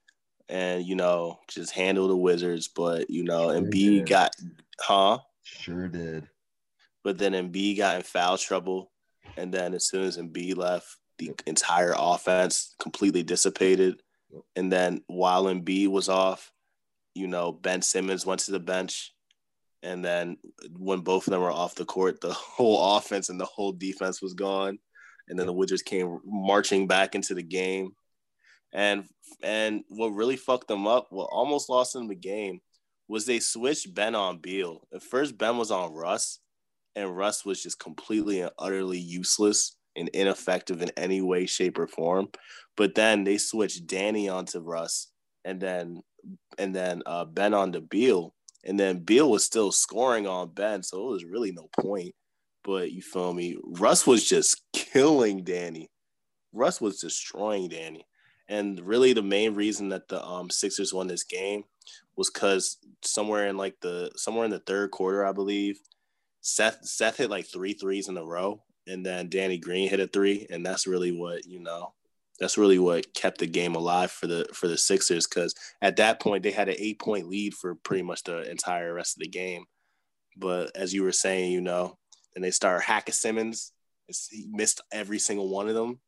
and, 0.49 0.85
you 0.85 0.95
know, 0.95 1.39
just 1.47 1.71
handle 1.71 2.07
the 2.07 2.15
Wizards. 2.15 2.67
But, 2.67 3.09
you 3.09 3.23
know, 3.23 3.51
sure 3.51 3.61
Embiid 3.61 3.71
did. 3.71 4.09
got, 4.09 4.35
huh? 4.79 5.19
Sure 5.43 5.87
did. 5.87 6.27
But 7.03 7.17
then 7.17 7.33
Embiid 7.33 7.77
got 7.77 7.95
in 7.95 8.03
foul 8.03 8.37
trouble. 8.37 8.91
And 9.35 9.53
then 9.53 9.73
as 9.73 9.87
soon 9.87 10.03
as 10.03 10.17
Embiid 10.17 10.57
left, 10.57 10.87
the 11.17 11.31
entire 11.45 11.93
offense 11.97 12.75
completely 12.79 13.23
dissipated. 13.23 14.01
And 14.55 14.71
then 14.71 15.03
while 15.07 15.45
Embiid 15.45 15.87
was 15.87 16.09
off, 16.09 16.51
you 17.13 17.27
know, 17.27 17.51
Ben 17.51 17.81
Simmons 17.81 18.25
went 18.25 18.41
to 18.41 18.51
the 18.51 18.59
bench 18.59 19.13
and 19.83 20.03
then 20.03 20.37
when 20.77 21.01
both 21.01 21.27
of 21.27 21.31
them 21.31 21.41
were 21.41 21.51
off 21.51 21.75
the 21.75 21.85
court, 21.85 22.21
the 22.21 22.33
whole 22.33 22.97
offense 22.97 23.29
and 23.29 23.39
the 23.39 23.45
whole 23.45 23.71
defense 23.71 24.21
was 24.21 24.33
gone. 24.33 24.79
And 25.29 25.37
then 25.37 25.45
the 25.45 25.53
Wizards 25.53 25.81
came 25.81 26.19
marching 26.25 26.87
back 26.87 27.13
into 27.13 27.33
the 27.33 27.43
game. 27.43 27.91
And 28.73 29.05
and 29.43 29.83
what 29.89 30.09
really 30.09 30.35
fucked 30.35 30.67
them 30.67 30.87
up, 30.87 31.07
what 31.09 31.29
almost 31.31 31.69
lost 31.69 31.93
them 31.93 32.07
the 32.07 32.15
game, 32.15 32.59
was 33.07 33.25
they 33.25 33.39
switched 33.39 33.93
Ben 33.93 34.15
on 34.15 34.39
Beal. 34.39 34.87
At 34.93 35.03
first, 35.03 35.37
Ben 35.37 35.57
was 35.57 35.71
on 35.71 35.93
Russ, 35.93 36.39
and 36.95 37.15
Russ 37.15 37.45
was 37.45 37.61
just 37.61 37.79
completely 37.79 38.41
and 38.41 38.51
utterly 38.57 38.99
useless 38.99 39.75
and 39.95 40.09
ineffective 40.09 40.81
in 40.81 40.91
any 40.97 41.21
way, 41.21 41.45
shape, 41.45 41.77
or 41.77 41.87
form. 41.87 42.27
But 42.75 42.95
then 42.95 43.23
they 43.23 43.37
switched 43.37 43.87
Danny 43.87 44.29
onto 44.29 44.59
Russ, 44.59 45.11
and 45.45 45.59
then 45.59 46.01
and 46.57 46.75
then 46.75 47.03
uh, 47.05 47.25
Ben 47.25 47.53
onto 47.53 47.79
Beal 47.79 48.33
and 48.63 48.79
then 48.79 48.99
Beal 48.99 49.29
was 49.29 49.45
still 49.45 49.71
scoring 49.71 50.27
on 50.27 50.53
Ben, 50.53 50.83
so 50.83 51.07
it 51.07 51.11
was 51.11 51.25
really 51.25 51.51
no 51.51 51.69
point. 51.79 52.13
But 52.63 52.91
you 52.91 53.01
feel 53.01 53.33
me? 53.33 53.57
Russ 53.63 54.05
was 54.05 54.27
just 54.27 54.61
killing 54.73 55.43
Danny. 55.43 55.89
Russ 56.51 56.81
was 56.81 56.99
destroying 56.99 57.69
Danny. 57.69 58.05
And 58.49 58.79
really 58.79 59.13
the 59.13 59.21
main 59.21 59.55
reason 59.55 59.89
that 59.89 60.07
the 60.07 60.23
um, 60.23 60.49
Sixers 60.49 60.93
won 60.93 61.07
this 61.07 61.23
game 61.23 61.63
was 62.15 62.29
because 62.29 62.77
somewhere 63.03 63.47
in 63.47 63.57
like 63.57 63.75
the 63.81 64.11
somewhere 64.15 64.45
in 64.45 64.51
the 64.51 64.59
third 64.59 64.91
quarter, 64.91 65.25
I 65.25 65.31
believe, 65.31 65.79
Seth 66.41 66.79
Seth 66.83 67.17
hit 67.17 67.29
like 67.29 67.45
three 67.45 67.73
threes 67.73 68.07
in 68.07 68.17
a 68.17 68.25
row, 68.25 68.63
and 68.87 69.05
then 69.05 69.29
Danny 69.29 69.57
Green 69.57 69.89
hit 69.89 69.99
a 69.99 70.07
three, 70.07 70.47
and 70.49 70.65
that's 70.65 70.87
really 70.87 71.11
what 71.11 71.45
you 71.45 71.59
know 71.59 71.93
that's 72.39 72.57
really 72.57 72.79
what 72.79 73.13
kept 73.13 73.39
the 73.39 73.47
game 73.47 73.75
alive 73.75 74.11
for 74.11 74.27
the 74.27 74.47
for 74.53 74.67
the 74.67 74.77
Sixers 74.77 75.27
because 75.27 75.55
at 75.81 75.97
that 75.97 76.19
point 76.19 76.43
they 76.43 76.51
had 76.51 76.69
an 76.69 76.75
eight 76.77 76.99
point 76.99 77.27
lead 77.27 77.53
for 77.53 77.75
pretty 77.75 78.03
much 78.03 78.23
the 78.23 78.49
entire 78.49 78.93
rest 78.93 79.17
of 79.17 79.21
the 79.21 79.29
game. 79.29 79.65
But 80.35 80.75
as 80.75 80.93
you 80.93 81.03
were 81.03 81.11
saying, 81.11 81.51
you 81.51 81.61
know, 81.61 81.97
then 82.33 82.43
they 82.43 82.51
start 82.51 82.83
hacking 82.83 83.13
Simmons. 83.13 83.71
He 84.29 84.47
missed 84.51 84.81
every 84.91 85.19
single 85.19 85.49
one 85.49 85.67
of 85.67 85.75
them. 85.75 85.99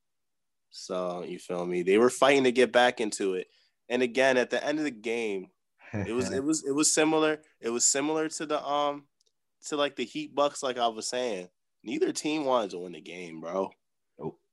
So 0.69 1.25
you 1.27 1.39
feel 1.39 1.65
me? 1.65 1.81
They 1.81 1.97
were 1.97 2.11
fighting 2.11 2.43
to 2.43 2.51
get 2.51 2.71
back 2.71 3.01
into 3.01 3.33
it. 3.33 3.47
And 3.89 4.03
again, 4.03 4.37
at 4.37 4.51
the 4.51 4.63
end 4.63 4.77
of 4.77 4.85
the 4.85 4.91
game, 4.91 5.47
it 5.93 6.13
was 6.13 6.31
it 6.31 6.43
was 6.43 6.63
it 6.63 6.71
was 6.71 6.93
similar. 6.93 7.39
It 7.59 7.69
was 7.69 7.87
similar 7.87 8.29
to 8.29 8.45
the 8.45 8.63
um 8.63 9.05
to 9.67 9.75
like 9.75 9.95
the 9.95 10.05
Heat 10.05 10.35
Bucks, 10.35 10.61
like 10.61 10.77
I 10.77 10.87
was 10.87 11.07
saying. 11.07 11.49
Neither 11.83 12.11
team 12.11 12.45
wanted 12.45 12.71
to 12.71 12.79
win 12.79 12.91
the 12.91 13.01
game, 13.01 13.41
bro. 13.41 13.71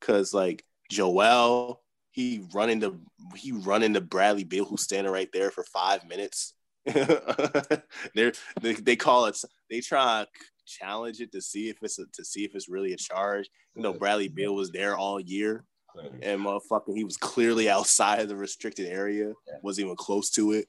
Cause 0.00 0.32
like 0.32 0.64
Joel, 0.90 1.82
he 2.16 2.42
running 2.54 2.80
the 2.80 2.98
he 3.36 3.52
running 3.52 3.92
the 3.92 4.00
Bradley 4.00 4.44
Beal 4.44 4.64
who's 4.64 4.82
standing 4.82 5.12
right 5.12 5.28
there 5.32 5.50
for 5.50 5.64
five 5.64 6.06
minutes. 6.08 6.54
they 8.14 8.32
they 8.54 8.96
call 8.96 9.26
it 9.26 9.38
they 9.68 9.80
try 9.80 10.24
to 10.24 10.28
challenge 10.66 11.20
it 11.20 11.32
to 11.32 11.40
see 11.42 11.68
if 11.68 11.76
it's 11.82 11.98
a, 11.98 12.06
to 12.14 12.24
see 12.24 12.44
if 12.44 12.54
it's 12.54 12.68
really 12.68 12.92
a 12.92 12.96
charge. 12.96 13.48
You 13.74 13.82
know, 13.82 13.92
Bradley 13.92 14.28
Beal 14.28 14.54
was 14.54 14.70
there 14.70 14.96
all 14.96 15.20
year, 15.20 15.64
and 16.22 16.40
motherfucking 16.40 16.96
he 16.96 17.04
was 17.04 17.16
clearly 17.16 17.68
outside 17.68 18.20
of 18.20 18.28
the 18.28 18.36
restricted 18.36 18.86
area, 18.86 19.32
wasn't 19.62 19.86
even 19.86 19.96
close 19.96 20.30
to 20.30 20.52
it. 20.52 20.68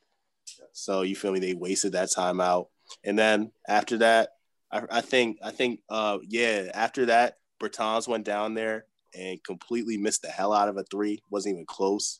So 0.74 1.04
you 1.04 1.16
feel 1.16 1.32
me? 1.32 1.40
They 1.40 1.54
wasted 1.54 1.94
that 1.94 2.12
time 2.12 2.42
out, 2.42 2.68
and 3.06 3.18
then 3.18 3.52
after 3.68 3.98
that, 4.00 4.32
I, 4.70 4.84
I 4.92 5.02
think 5.02 5.38
I 5.42 5.52
think 5.52 5.82
uh 5.88 6.18
yeah 6.28 6.72
after 6.74 7.06
that, 7.06 7.36
Bertans 7.62 8.08
went 8.08 8.26
down 8.26 8.54
there 8.54 8.86
and 9.14 9.44
completely 9.44 9.98
missed 9.98 10.22
the 10.22 10.30
hell 10.30 10.54
out 10.54 10.70
of 10.70 10.78
a 10.78 10.84
three, 10.84 11.22
wasn't 11.30 11.54
even 11.54 11.66
close, 11.66 12.20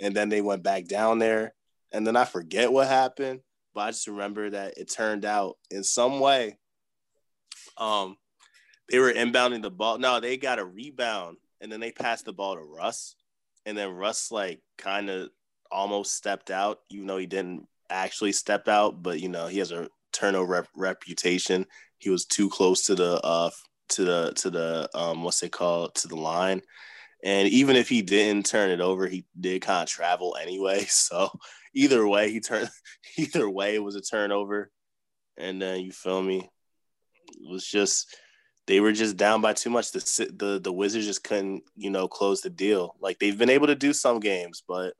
and 0.00 0.14
then 0.14 0.28
they 0.28 0.40
went 0.40 0.62
back 0.62 0.86
down 0.86 1.18
there, 1.18 1.54
and 1.92 2.06
then 2.06 2.16
I 2.16 2.24
forget 2.24 2.72
what 2.72 2.88
happened, 2.88 3.40
but 3.74 3.80
I 3.82 3.90
just 3.90 4.06
remember 4.06 4.50
that 4.50 4.78
it 4.78 4.90
turned 4.90 5.24
out 5.24 5.56
in 5.70 5.84
some 5.84 6.20
way 6.20 6.58
um, 7.76 8.16
they 8.90 8.98
were 8.98 9.12
inbounding 9.12 9.62
the 9.62 9.70
ball. 9.70 9.98
No, 9.98 10.20
they 10.20 10.36
got 10.36 10.58
a 10.58 10.64
rebound 10.64 11.36
and 11.60 11.70
then 11.70 11.80
they 11.80 11.92
passed 11.92 12.24
the 12.24 12.32
ball 12.32 12.54
to 12.54 12.62
Russ. 12.62 13.14
And 13.66 13.76
then 13.76 13.90
Russ 13.90 14.30
like 14.30 14.60
kind 14.76 15.10
of 15.10 15.30
almost 15.70 16.14
stepped 16.14 16.50
out, 16.50 16.80
even 16.90 17.06
though 17.06 17.18
he 17.18 17.26
didn't 17.26 17.66
actually 17.90 18.32
step 18.32 18.68
out, 18.68 19.02
but 19.02 19.20
you 19.20 19.28
know, 19.28 19.46
he 19.46 19.58
has 19.58 19.72
a 19.72 19.88
turnover 20.12 20.52
rep- 20.52 20.68
reputation. 20.74 21.66
He 21.98 22.10
was 22.10 22.24
too 22.24 22.48
close 22.48 22.86
to 22.86 22.94
the 22.94 23.20
uh 23.22 23.50
to 23.90 24.04
the 24.04 24.32
to 24.36 24.50
the 24.50 24.88
um 24.94 25.22
what's 25.22 25.42
it 25.42 25.52
called 25.52 25.94
to 25.96 26.08
the 26.08 26.16
line. 26.16 26.62
And 27.24 27.48
even 27.48 27.76
if 27.76 27.88
he 27.88 28.02
didn't 28.02 28.46
turn 28.46 28.70
it 28.70 28.80
over, 28.80 29.06
he 29.06 29.24
did 29.38 29.62
kind 29.62 29.82
of 29.82 29.88
travel 29.88 30.36
anyway. 30.40 30.84
So 30.88 31.30
either 31.74 32.06
way, 32.06 32.30
he 32.30 32.40
turned 32.40 32.70
either 33.18 33.48
way 33.48 33.74
it 33.74 33.82
was 33.82 33.96
a 33.96 34.00
turnover. 34.00 34.70
And 35.36 35.60
then 35.60 35.80
you 35.80 35.92
feel 35.92 36.22
me? 36.22 36.48
It 37.28 37.50
was 37.50 37.66
just 37.66 38.16
they 38.66 38.80
were 38.80 38.92
just 38.92 39.16
down 39.16 39.40
by 39.40 39.54
too 39.54 39.70
much. 39.70 39.92
The 39.92 40.30
the 40.36 40.60
the 40.60 40.72
Wizards 40.72 41.06
just 41.06 41.24
couldn't, 41.24 41.62
you 41.76 41.90
know, 41.90 42.06
close 42.06 42.40
the 42.40 42.50
deal. 42.50 42.94
Like 43.00 43.18
they've 43.18 43.38
been 43.38 43.50
able 43.50 43.68
to 43.68 43.74
do 43.74 43.92
some 43.92 44.20
games, 44.20 44.62
but 44.66 44.94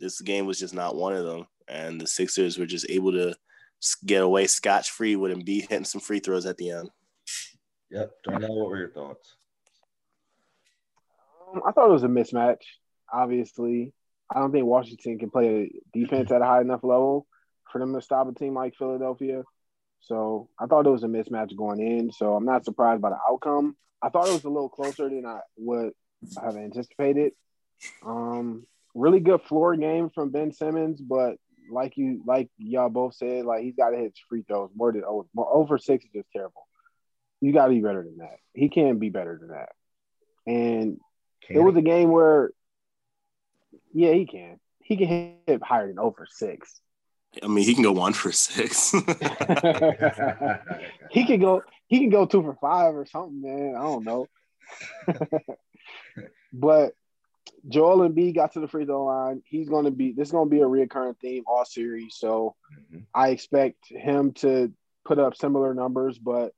this 0.00 0.20
game 0.20 0.46
was 0.46 0.58
just 0.58 0.74
not 0.74 0.96
one 0.96 1.14
of 1.14 1.24
them. 1.24 1.46
And 1.68 2.00
the 2.00 2.06
Sixers 2.06 2.58
were 2.58 2.66
just 2.66 2.86
able 2.88 3.12
to 3.12 3.34
get 4.04 4.22
away 4.22 4.46
scotch 4.46 4.90
free 4.90 5.16
with 5.16 5.32
Embiid 5.32 5.68
hitting 5.68 5.84
some 5.84 6.00
free 6.00 6.20
throws 6.20 6.46
at 6.46 6.56
the 6.56 6.70
end. 6.70 6.90
Yep. 7.92 8.22
Darnell, 8.24 8.58
what 8.58 8.70
were 8.70 8.78
your 8.78 8.90
thoughts? 8.90 9.36
Um, 11.52 11.60
I 11.66 11.72
thought 11.72 11.90
it 11.90 11.92
was 11.92 12.04
a 12.04 12.08
mismatch. 12.08 12.62
Obviously, 13.12 13.92
I 14.34 14.40
don't 14.40 14.50
think 14.50 14.64
Washington 14.64 15.18
can 15.18 15.30
play 15.30 15.46
a 15.46 15.98
defense 15.98 16.32
at 16.32 16.40
a 16.40 16.46
high 16.46 16.62
enough 16.62 16.82
level 16.82 17.26
for 17.70 17.78
them 17.78 17.92
to 17.94 18.00
stop 18.00 18.28
a 18.28 18.32
team 18.32 18.54
like 18.54 18.74
Philadelphia. 18.78 19.42
So 20.00 20.48
I 20.58 20.66
thought 20.66 20.86
it 20.86 20.90
was 20.90 21.04
a 21.04 21.08
mismatch 21.08 21.54
going 21.54 21.80
in. 21.80 22.10
So 22.12 22.34
I'm 22.34 22.46
not 22.46 22.64
surprised 22.64 23.02
by 23.02 23.10
the 23.10 23.18
outcome. 23.28 23.76
I 24.02 24.08
thought 24.08 24.28
it 24.28 24.32
was 24.32 24.44
a 24.44 24.48
little 24.48 24.70
closer 24.70 25.10
than 25.10 25.26
I 25.26 25.40
would 25.58 25.92
have 26.42 26.56
anticipated. 26.56 27.32
Um, 28.04 28.66
really 28.94 29.20
good 29.20 29.42
floor 29.42 29.76
game 29.76 30.08
from 30.14 30.30
Ben 30.30 30.50
Simmons, 30.52 31.00
but 31.00 31.36
like 31.70 31.96
you, 31.96 32.22
like 32.26 32.48
y'all 32.56 32.88
both 32.88 33.14
said, 33.14 33.44
like 33.44 33.62
he's 33.62 33.76
got 33.76 33.90
to 33.90 33.98
hit 33.98 34.18
free 34.28 34.44
throws 34.48 34.70
more 34.74 34.92
than 34.92 35.04
over, 35.04 35.28
over 35.36 35.78
six 35.78 36.04
is 36.06 36.10
just 36.12 36.28
terrible. 36.32 36.66
You 37.42 37.52
got 37.52 37.66
to 37.66 37.72
be 37.72 37.80
better 37.80 38.04
than 38.04 38.18
that. 38.18 38.36
He 38.54 38.68
can't 38.68 39.00
be 39.00 39.10
better 39.10 39.36
than 39.38 39.48
that. 39.48 39.70
And 40.46 40.98
can 41.44 41.56
it 41.56 41.60
was 41.60 41.74
a 41.76 41.82
game 41.82 42.10
where, 42.10 42.52
yeah, 43.92 44.12
he 44.12 44.26
can. 44.26 44.60
He 44.80 44.96
can 44.96 45.38
hit 45.46 45.60
higher 45.62 45.88
than 45.88 45.98
over 45.98 46.24
six. 46.30 46.80
I 47.42 47.48
mean, 47.48 47.64
he 47.64 47.74
can 47.74 47.82
go 47.82 47.90
one 47.90 48.12
for 48.12 48.30
six. 48.30 48.92
he 51.10 51.24
can 51.26 51.40
go. 51.40 51.64
He 51.88 51.98
can 51.98 52.10
go 52.10 52.26
two 52.26 52.42
for 52.42 52.54
five 52.60 52.94
or 52.94 53.06
something, 53.06 53.42
man. 53.42 53.74
I 53.76 53.82
don't 53.82 54.04
know. 54.04 54.28
but 56.52 56.92
Joel 57.68 58.08
Embiid 58.08 58.36
got 58.36 58.52
to 58.52 58.60
the 58.60 58.68
free 58.68 58.84
throw 58.84 59.04
line. 59.04 59.42
He's 59.46 59.68
going 59.68 59.86
to 59.86 59.90
be. 59.90 60.12
This 60.12 60.28
is 60.28 60.32
going 60.32 60.48
to 60.48 60.54
be 60.54 60.60
a 60.60 60.66
recurring 60.66 61.16
theme 61.20 61.42
all 61.46 61.64
series. 61.64 62.16
So 62.18 62.54
mm-hmm. 62.92 63.00
I 63.14 63.30
expect 63.30 63.88
him 63.88 64.32
to 64.34 64.72
put 65.04 65.18
up 65.18 65.34
similar 65.36 65.74
numbers. 65.74 66.18
But 66.18 66.52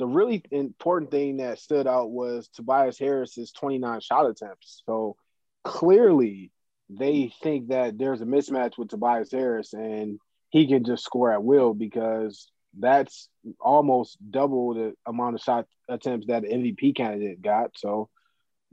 the 0.00 0.06
really 0.06 0.42
important 0.50 1.10
thing 1.10 1.36
that 1.36 1.58
stood 1.58 1.86
out 1.86 2.10
was 2.10 2.48
Tobias 2.48 2.98
Harris's 2.98 3.52
29 3.52 4.00
shot 4.00 4.24
attempts. 4.24 4.82
So 4.86 5.14
clearly 5.62 6.50
they 6.88 7.30
think 7.42 7.68
that 7.68 7.98
there's 7.98 8.22
a 8.22 8.24
mismatch 8.24 8.78
with 8.78 8.88
Tobias 8.88 9.30
Harris 9.30 9.74
and 9.74 10.18
he 10.48 10.66
can 10.66 10.84
just 10.84 11.04
score 11.04 11.30
at 11.30 11.44
will 11.44 11.74
because 11.74 12.50
that's 12.78 13.28
almost 13.60 14.16
double 14.30 14.72
the 14.72 14.94
amount 15.06 15.34
of 15.34 15.42
shot 15.42 15.66
attempts 15.86 16.28
that 16.28 16.44
the 16.44 16.48
MVP 16.48 16.96
candidate 16.96 17.42
got. 17.42 17.72
So 17.76 18.08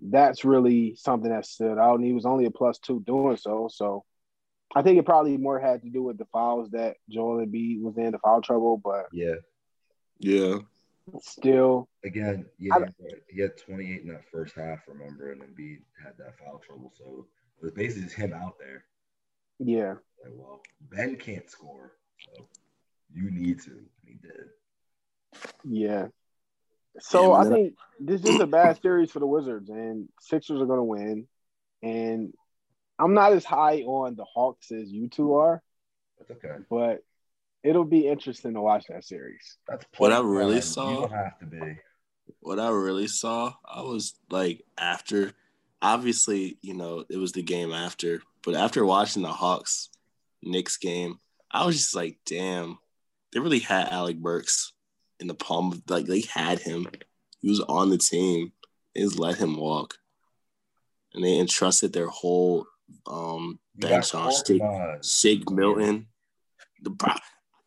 that's 0.02 0.46
really 0.46 0.96
something 0.96 1.30
that 1.30 1.46
stood 1.46 1.78
out. 1.78 1.96
And 1.96 2.06
he 2.06 2.14
was 2.14 2.26
only 2.26 2.46
a 2.46 2.52
plus 2.52 2.80
two 2.80 3.04
doing 3.06 3.36
so. 3.36 3.70
So 3.70 4.06
I 4.74 4.82
think 4.82 4.98
it 4.98 5.06
probably 5.06 5.36
more 5.36 5.60
had 5.60 5.82
to 5.82 5.90
do 5.90 6.04
with 6.04 6.18
the 6.18 6.26
fouls 6.32 6.70
that 6.72 6.96
Joel 7.10 7.46
Embiid 7.46 7.82
was 7.82 7.98
in 7.98 8.12
the 8.12 8.20
foul 8.20 8.42
trouble, 8.42 8.78
but 8.78 9.08
yeah, 9.12 9.36
yeah, 10.20 10.60
still 11.22 11.88
again, 12.03 12.45
yeah, 12.60 12.76
I, 12.76 12.86
he 13.30 13.41
had 13.41 13.58
28 13.58 14.01
in 14.01 14.08
that 14.10 14.30
first 14.32 14.55
half. 14.55 14.80
Remember, 14.88 15.32
and 15.32 15.41
Embiid 15.41 15.80
had 16.03 16.18
that 16.18 16.38
foul 16.38 16.60
trouble, 16.60 16.91
so 16.97 17.26
it 17.60 17.64
was 17.64 17.72
basically 17.72 18.03
just 18.03 18.16
him 18.16 18.34
out 18.34 18.58
there. 18.60 18.84
Yeah. 19.60 19.95
Like, 20.24 20.34
well, 20.36 20.62
Ben 20.82 21.16
can't 21.16 21.49
score, 21.49 21.93
so 22.20 22.47
you 23.14 23.32
need 23.32 23.62
to. 23.62 23.72
he 24.05 24.16
did. 24.22 25.41
Yeah. 25.64 26.08
So 26.99 27.34
I 27.34 27.47
think 27.47 27.76
this 27.99 28.24
is 28.24 28.39
a 28.39 28.47
bad 28.47 28.82
series 28.82 29.12
for 29.12 29.20
the 29.20 29.28
Wizards, 29.28 29.70
and 29.70 30.10
Sixers 30.20 30.62
are 30.62 30.66
going 30.66 30.80
to 30.80 30.84
win. 30.84 31.28
And 31.84 32.34
I'm 32.97 33.14
not 33.14 33.34
as 33.34 33.45
high 33.45 33.82
on 33.82 34.16
the 34.16 34.26
Hawks 34.26 34.72
as 34.72 34.91
you 34.91 35.08
two 35.08 35.36
are. 35.36 35.62
That's 36.18 36.32
okay. 36.32 36.55
But 36.70 37.03
it'll 37.64 37.86
be 37.86 38.08
interesting 38.08 38.53
to 38.53 38.62
watch 38.62 38.86
that 38.89 39.03
series. 39.03 39.58
That's 39.68 39.86
what 39.97 40.14
I 40.14 40.20
really 40.20 40.62
saw. 40.62 40.89
You 40.89 40.99
don't 41.01 41.12
have 41.12 41.39
to 41.39 41.45
be. 41.45 41.78
What 42.39 42.60
I 42.60 42.70
really 42.70 43.08
saw, 43.08 43.53
I 43.66 43.82
was 43.82 44.14
like 44.30 44.64
after. 44.78 45.34
Obviously, 45.80 46.58
you 46.64 46.74
know, 46.74 47.05
it 47.08 47.18
was 47.18 47.34
the 47.34 47.43
game 47.43 47.72
after, 47.72 48.24
but 48.43 48.55
after 48.55 48.84
watching 48.84 49.22
the 49.22 49.28
Hawks 49.28 49.89
Knicks 50.41 50.78
game, 50.78 51.20
I 51.51 51.68
was 51.68 51.76
just 51.76 51.95
like, 51.95 52.18
damn, 52.26 52.80
they 53.32 53.39
really 53.39 53.60
had 53.60 53.89
Alec 53.89 54.18
Burks 54.18 54.74
in 55.20 55.28
the 55.28 55.36
palm 55.36 55.72
of 55.72 55.84
like 55.88 56.05
they 56.05 56.22
had 56.22 56.60
him. 56.60 56.88
He 57.41 57.49
was 57.49 57.60
on 57.62 57.89
the 57.89 57.97
team. 57.97 58.51
They 58.95 59.01
just 59.01 59.20
let 59.20 59.38
him 59.38 59.58
walk. 59.58 59.95
And 61.14 61.24
they 61.24 61.39
entrusted 61.39 61.93
their 61.93 62.08
whole 62.08 62.66
um 63.05 63.60
bench 63.76 64.16
on 64.16 64.32
Shake, 64.32 64.62
Shake 65.03 65.49
Milton. 65.49 66.08
The 66.82 66.95
I, 67.01 67.20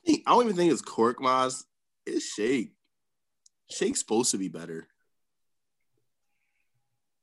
think, 0.04 0.22
I 0.26 0.30
don't 0.30 0.44
even 0.44 0.56
think 0.56 0.72
it's 0.72 0.82
Korkmaz. 0.82 1.64
It's 2.06 2.24
Shake. 2.24 2.72
Shake's 3.70 4.00
supposed 4.00 4.30
to 4.32 4.38
be 4.38 4.48
better. 4.48 4.86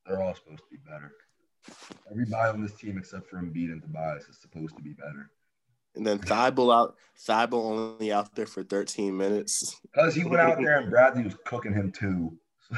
They're 0.06 0.22
all 0.22 0.36
supposed 0.36 0.64
to 0.64 0.70
be 0.72 0.78
better. 0.86 1.12
Everybody 2.10 2.50
on 2.50 2.62
this 2.62 2.74
team 2.74 2.98
except 2.98 3.30
for 3.30 3.38
Embiid 3.38 3.72
and 3.72 3.82
Tobias 3.82 4.24
is 4.30 4.38
supposed 4.40 4.76
to 4.78 4.82
be 4.82 4.94
better. 4.94 5.30
And 5.96 6.06
then 6.06 6.20
Thybulle 6.20 6.74
out, 6.74 6.96
Thybulle 7.28 7.66
only 7.66 8.14
out 8.14 8.34
there 8.36 8.46
for 8.46 8.64
13 8.64 9.18
minutes. 9.18 9.76
Because 9.82 10.16
he 10.16 10.24
went 10.24 10.42
out 10.42 10.58
there 10.62 10.80
and 10.80 10.90
Bradley 10.90 11.24
was 11.24 11.36
cooking 11.44 11.74
him 11.74 11.92
too. 11.92 12.38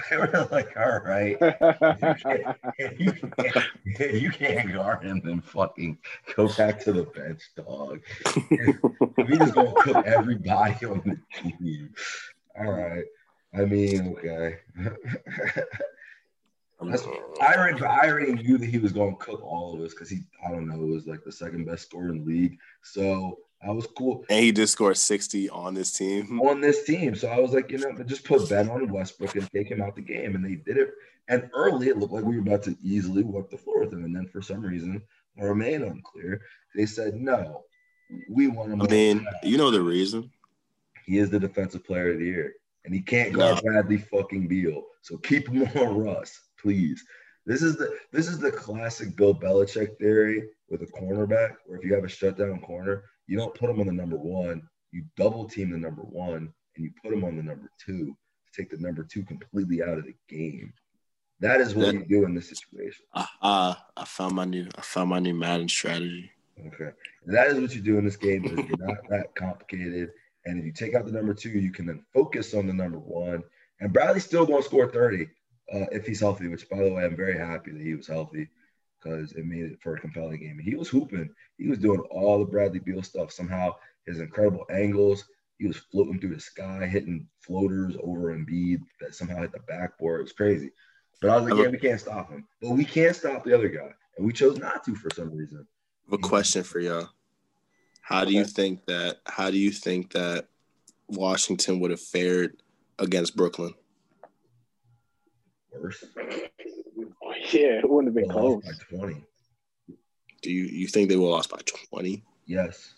They 0.10 0.18
were 0.18 0.48
like, 0.52 0.76
all 0.78 1.00
right, 1.00 1.38
you 1.40 2.14
can't, 2.16 3.00
you 3.00 3.12
can't, 3.96 4.14
you 4.14 4.32
can't 4.32 4.74
guard 4.74 5.04
him, 5.04 5.22
then 5.24 5.42
fucking 5.42 5.98
go 6.36 6.48
back 6.50 6.80
to 6.82 6.94
the 6.94 7.04
bench, 7.04 7.42
dog. 7.56 8.02
we 9.18 9.38
just 9.38 9.56
gonna 9.56 9.74
cook 9.74 10.06
everybody 10.06 10.86
on 10.86 11.02
the 11.06 11.20
team. 11.42 11.94
All 12.60 12.72
right. 12.72 13.06
I 13.54 13.66
mean, 13.66 14.16
okay. 14.18 14.58
I 17.42 17.56
already, 17.56 17.84
I 17.84 18.10
already 18.10 18.34
knew 18.34 18.58
that 18.60 18.70
he 18.70 18.78
was 18.78 18.92
going 18.92 19.18
to 19.18 19.24
cook 19.26 19.42
all 19.44 19.74
of 19.74 19.82
us 19.82 19.94
because 19.94 20.10
he, 20.10 20.20
I 20.46 20.52
don't 20.52 20.68
know, 20.68 20.78
was 20.78 21.08
like 21.08 21.24
the 21.24 21.32
second 21.32 21.66
best 21.66 21.84
scorer 21.90 22.10
in 22.10 22.20
the 22.20 22.26
league. 22.26 22.58
So 22.84 23.40
I 23.62 23.72
was 23.72 23.88
cool. 23.88 24.24
And 24.30 24.44
he 24.44 24.52
did 24.52 24.68
score 24.68 24.94
60 24.94 25.50
on 25.50 25.74
this 25.74 25.92
team. 25.92 26.40
On 26.42 26.62
this 26.62 26.86
team. 26.86 27.16
So 27.16 27.28
I 27.28 27.40
was 27.40 27.52
like, 27.52 27.70
you 27.72 27.78
know, 27.78 27.92
just 28.04 28.24
put 28.24 28.48
Ben 28.50 28.70
on 28.70 28.88
Westbrook 28.92 29.36
and 29.36 29.52
take 29.52 29.70
him 29.70 29.82
out 29.82 29.96
the 29.96 30.02
game. 30.02 30.36
And 30.36 30.46
they 30.46 30.56
did 30.56 30.78
it. 30.78 30.92
And 31.28 31.50
early, 31.54 31.90
it 31.90 31.98
looked 31.98 32.14
like 32.14 32.24
we 32.24 32.36
were 32.36 32.42
about 32.42 32.64
to 32.64 32.78
easily 32.82 33.24
walk 33.24 33.50
the 33.50 33.58
floor 33.58 33.82
with 33.82 33.94
him. 33.94 34.06
And 34.06 34.16
then 34.16 34.28
for 34.28 34.42
some 34.42 34.62
reason, 34.62 35.02
or 35.38 35.50
remain 35.50 35.84
unclear. 35.84 36.42
They 36.74 36.86
said, 36.86 37.16
no, 37.16 37.66
we 38.30 38.48
want 38.48 38.72
him. 38.72 38.82
I 38.82 38.88
mean, 38.88 39.28
you 39.44 39.58
know 39.58 39.72
the 39.72 39.82
reason? 39.82 40.32
He 41.06 41.18
is 41.18 41.30
the 41.30 41.40
defensive 41.40 41.84
player 41.84 42.14
of 42.14 42.20
the 42.20 42.26
year. 42.26 42.54
And 42.86 42.94
he 42.94 43.02
can't 43.02 43.34
guard 43.34 43.58
no. 43.58 43.62
Bradley 43.62 43.98
fucking 43.98 44.48
Beal. 44.48 44.84
So 45.02 45.18
keep 45.18 45.50
him 45.50 45.64
on 45.76 45.98
Russ 45.98 46.40
please. 46.62 47.04
This 47.46 47.62
is 47.62 47.78
the 47.78 47.98
this 48.12 48.28
is 48.28 48.40
the 48.40 48.52
classic 48.52 49.16
Bill 49.16 49.34
Belichick 49.34 49.98
theory 49.98 50.50
with 50.70 50.82
a 50.82 50.88
cornerback, 50.88 51.56
where 51.66 51.80
if 51.80 51.86
you 51.86 51.94
have 51.96 52.04
a 52.04 52.10
shutdown 52.10 52.60
corner, 52.60 53.04
you 53.30 53.38
don't 53.38 53.54
put 53.54 53.70
him 53.70 53.80
on 53.80 53.86
the 53.86 53.94
number 53.94 54.18
one, 54.18 54.64
you 54.92 55.04
double 55.16 55.48
team 55.48 55.70
the 55.70 55.78
number 55.78 56.02
one, 56.02 56.52
and 56.76 56.86
you 56.86 56.92
put 57.02 57.14
him 57.14 57.24
on 57.24 57.38
the 57.38 57.44
number 57.44 57.70
two 57.84 58.08
to 58.08 58.62
take 58.62 58.72
the 58.72 58.78
number 58.78 59.04
two 59.04 59.22
completely 59.24 59.84
out 59.84 60.00
of 60.00 60.06
the 60.06 60.16
game. 60.28 60.74
That 61.40 61.62
is 61.62 61.76
what 61.76 61.86
that, 61.86 61.94
you 61.94 62.06
do 62.06 62.26
in 62.26 62.34
this 62.34 62.50
situation. 62.50 63.06
Uh, 63.14 63.26
uh, 63.42 63.76
I 63.96 64.06
found 64.06 64.36
my 64.36 64.46
new 64.46 64.68
I 64.76 64.82
found 64.82 65.12
my 65.12 65.20
new 65.20 65.36
Madden 65.36 65.70
strategy. 65.70 66.32
Okay, 66.60 66.90
and 67.26 67.36
that 67.36 67.48
is 67.48 67.60
what 67.60 67.74
you 67.76 67.82
do 67.82 68.00
in 68.00 68.04
this 68.04 68.18
game. 68.18 68.46
Is 68.46 68.52
you're 68.52 68.88
not 68.88 68.98
that 69.10 69.36
complicated, 69.36 70.10
and 70.46 70.60
if 70.60 70.66
you 70.66 70.74
take 70.74 70.96
out 70.96 71.06
the 71.06 71.12
number 71.12 71.36
two, 71.36 71.50
you 71.50 71.72
can 71.72 71.86
then 71.86 72.04
focus 72.14 72.56
on 72.56 72.66
the 72.66 72.74
number 72.74 72.98
one. 72.98 73.44
And 73.80 73.94
Bradley's 73.94 74.26
still 74.26 74.46
going 74.46 74.64
to 74.64 74.68
score 74.68 74.90
thirty 74.90 75.28
uh, 75.72 75.86
if 75.92 76.08
he's 76.08 76.20
healthy. 76.20 76.48
Which, 76.48 76.68
by 76.68 76.78
the 76.78 76.92
way, 76.92 77.06
I'm 77.06 77.16
very 77.16 77.38
happy 77.38 77.72
that 77.72 77.82
he 77.82 77.94
was 77.94 78.08
healthy 78.08 78.50
because 79.02 79.34
it 79.34 79.46
made 79.46 79.64
it 79.64 79.80
for 79.82 79.96
a 79.96 80.00
compelling 80.00 80.40
game. 80.40 80.60
He 80.64 80.76
was 80.76 80.90
hooping. 80.90 81.30
He 81.58 81.68
was 81.68 81.80
doing 81.80 82.02
all 82.12 82.40
the 82.40 82.46
Bradley 82.46 82.80
Beal 82.80 83.04
stuff. 83.04 83.32
Somehow, 83.32 83.76
his 84.06 84.20
incredible 84.20 84.66
angles. 84.70 85.26
He 85.58 85.68
was 85.68 85.78
floating 85.78 86.20
through 86.20 86.36
the 86.36 86.40
sky, 86.40 86.86
hitting 86.86 87.28
floaters 87.42 87.96
over 88.02 88.34
Embiid 88.34 88.80
that 89.02 89.14
somehow 89.14 89.42
hit 89.42 89.52
the 89.52 89.60
backboard. 89.68 90.22
It 90.22 90.24
was 90.24 90.32
crazy. 90.32 90.72
But 91.22 91.32
I 91.32 91.36
was 91.36 91.50
like, 91.50 91.60
yeah, 91.60 91.70
we 91.70 91.78
can't 91.78 92.00
stop 92.00 92.32
him. 92.32 92.48
But 92.62 92.72
we 92.72 92.86
can't 92.86 93.16
stop 93.16 93.44
the 93.44 93.54
other 93.54 93.68
guy. 93.68 93.90
And 94.18 94.26
we 94.26 94.32
chose 94.32 94.58
not 94.58 94.86
to 94.86 94.96
for 94.96 95.10
some 95.14 95.36
reason. 95.36 95.68
A 96.12 96.18
question 96.18 96.64
for 96.64 96.80
y'all. 96.80 97.10
How 98.02 98.26
do 98.26 98.34
you 98.34 98.46
think 98.46 98.86
that 98.86 99.18
how 99.26 99.52
do 99.52 99.58
you 99.58 99.72
think 99.72 100.14
that 100.14 100.48
Washington 101.08 101.80
would 101.80 101.92
have 101.92 102.02
fared 102.02 102.64
against 102.98 103.36
Brooklyn? 103.36 103.74
Worse. 105.72 106.04
Yeah, 107.54 107.80
it 107.80 107.90
wouldn't 107.90 108.16
have 108.16 108.22
been 108.22 108.30
close. 108.30 108.64
By 108.64 108.98
20. 108.98 109.24
Do 110.42 110.52
you, 110.52 110.66
you 110.66 110.88
think 110.88 111.10
they 111.10 111.16
will 111.16 111.32
lost 111.32 111.50
by 111.50 111.60
20? 111.92 112.24
Yes. 112.46 112.94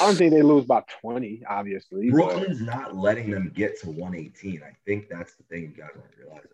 I 0.00 0.06
don't 0.06 0.16
think 0.16 0.32
they 0.32 0.42
lose 0.42 0.64
by 0.64 0.82
20, 1.00 1.42
obviously. 1.48 2.10
Brooklyn's 2.10 2.60
but... 2.60 2.66
not 2.66 2.96
letting 2.96 3.30
them 3.30 3.52
get 3.54 3.80
to 3.80 3.90
118. 3.90 4.62
I 4.62 4.76
think 4.84 5.08
that's 5.08 5.36
the 5.36 5.44
thing 5.44 5.62
you 5.62 5.82
guys 5.82 5.90
don't 5.94 6.04
realize. 6.18 6.46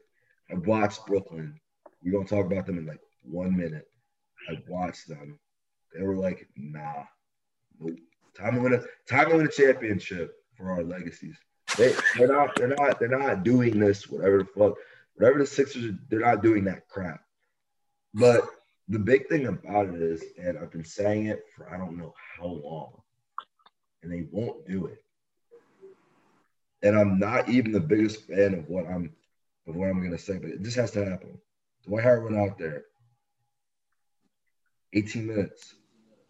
I 0.50 0.54
watched 0.54 1.06
Brooklyn. 1.06 1.58
We're 2.02 2.12
gonna 2.12 2.26
talk 2.26 2.46
about 2.46 2.66
them 2.66 2.78
in 2.78 2.86
like 2.86 3.00
one 3.22 3.56
minute. 3.56 3.86
I 4.48 4.58
watched 4.68 5.08
them. 5.08 5.38
They 5.94 6.02
were 6.02 6.16
like, 6.16 6.48
nah, 6.56 7.04
nope. 7.78 7.98
Time 8.36 8.54
to 8.54 8.60
win 8.60 8.74
a 8.74 8.82
time 9.08 9.30
to 9.30 9.36
win 9.36 9.46
a 9.46 9.50
championship 9.50 10.34
for 10.56 10.70
our 10.70 10.82
legacies. 10.82 11.36
They 11.76 11.94
they're 12.16 12.28
not 12.28 12.54
they're 12.56 12.68
not 12.68 12.98
they're 12.98 13.08
not 13.08 13.42
doing 13.42 13.78
this, 13.78 14.08
whatever 14.08 14.38
the 14.38 14.44
fuck. 14.44 14.74
Whatever 15.20 15.40
the 15.40 15.46
Sixers 15.46 15.84
are, 15.84 15.98
they're 16.08 16.20
not 16.20 16.42
doing 16.42 16.64
that 16.64 16.88
crap. 16.88 17.20
But 18.14 18.40
the 18.88 18.98
big 18.98 19.28
thing 19.28 19.48
about 19.48 19.88
it 19.88 20.00
is, 20.00 20.24
and 20.38 20.56
I've 20.56 20.72
been 20.72 20.82
saying 20.82 21.26
it 21.26 21.44
for 21.54 21.68
I 21.70 21.76
don't 21.76 21.98
know 21.98 22.14
how 22.38 22.46
long, 22.46 23.02
and 24.02 24.10
they 24.10 24.26
won't 24.32 24.66
do 24.66 24.86
it. 24.86 25.04
And 26.82 26.98
I'm 26.98 27.18
not 27.18 27.50
even 27.50 27.70
the 27.70 27.80
biggest 27.80 28.26
fan 28.28 28.54
of 28.54 28.70
what 28.70 28.86
I'm 28.86 29.12
of 29.68 29.76
what 29.76 29.90
I'm 29.90 30.02
gonna 30.02 30.16
say, 30.16 30.38
but 30.38 30.52
it 30.52 30.62
just 30.62 30.78
has 30.78 30.90
to 30.92 31.04
happen. 31.04 31.38
Dwight 31.84 32.02
Howard 32.02 32.24
went 32.24 32.38
out 32.38 32.56
there, 32.56 32.84
18 34.94 35.26
minutes, 35.26 35.74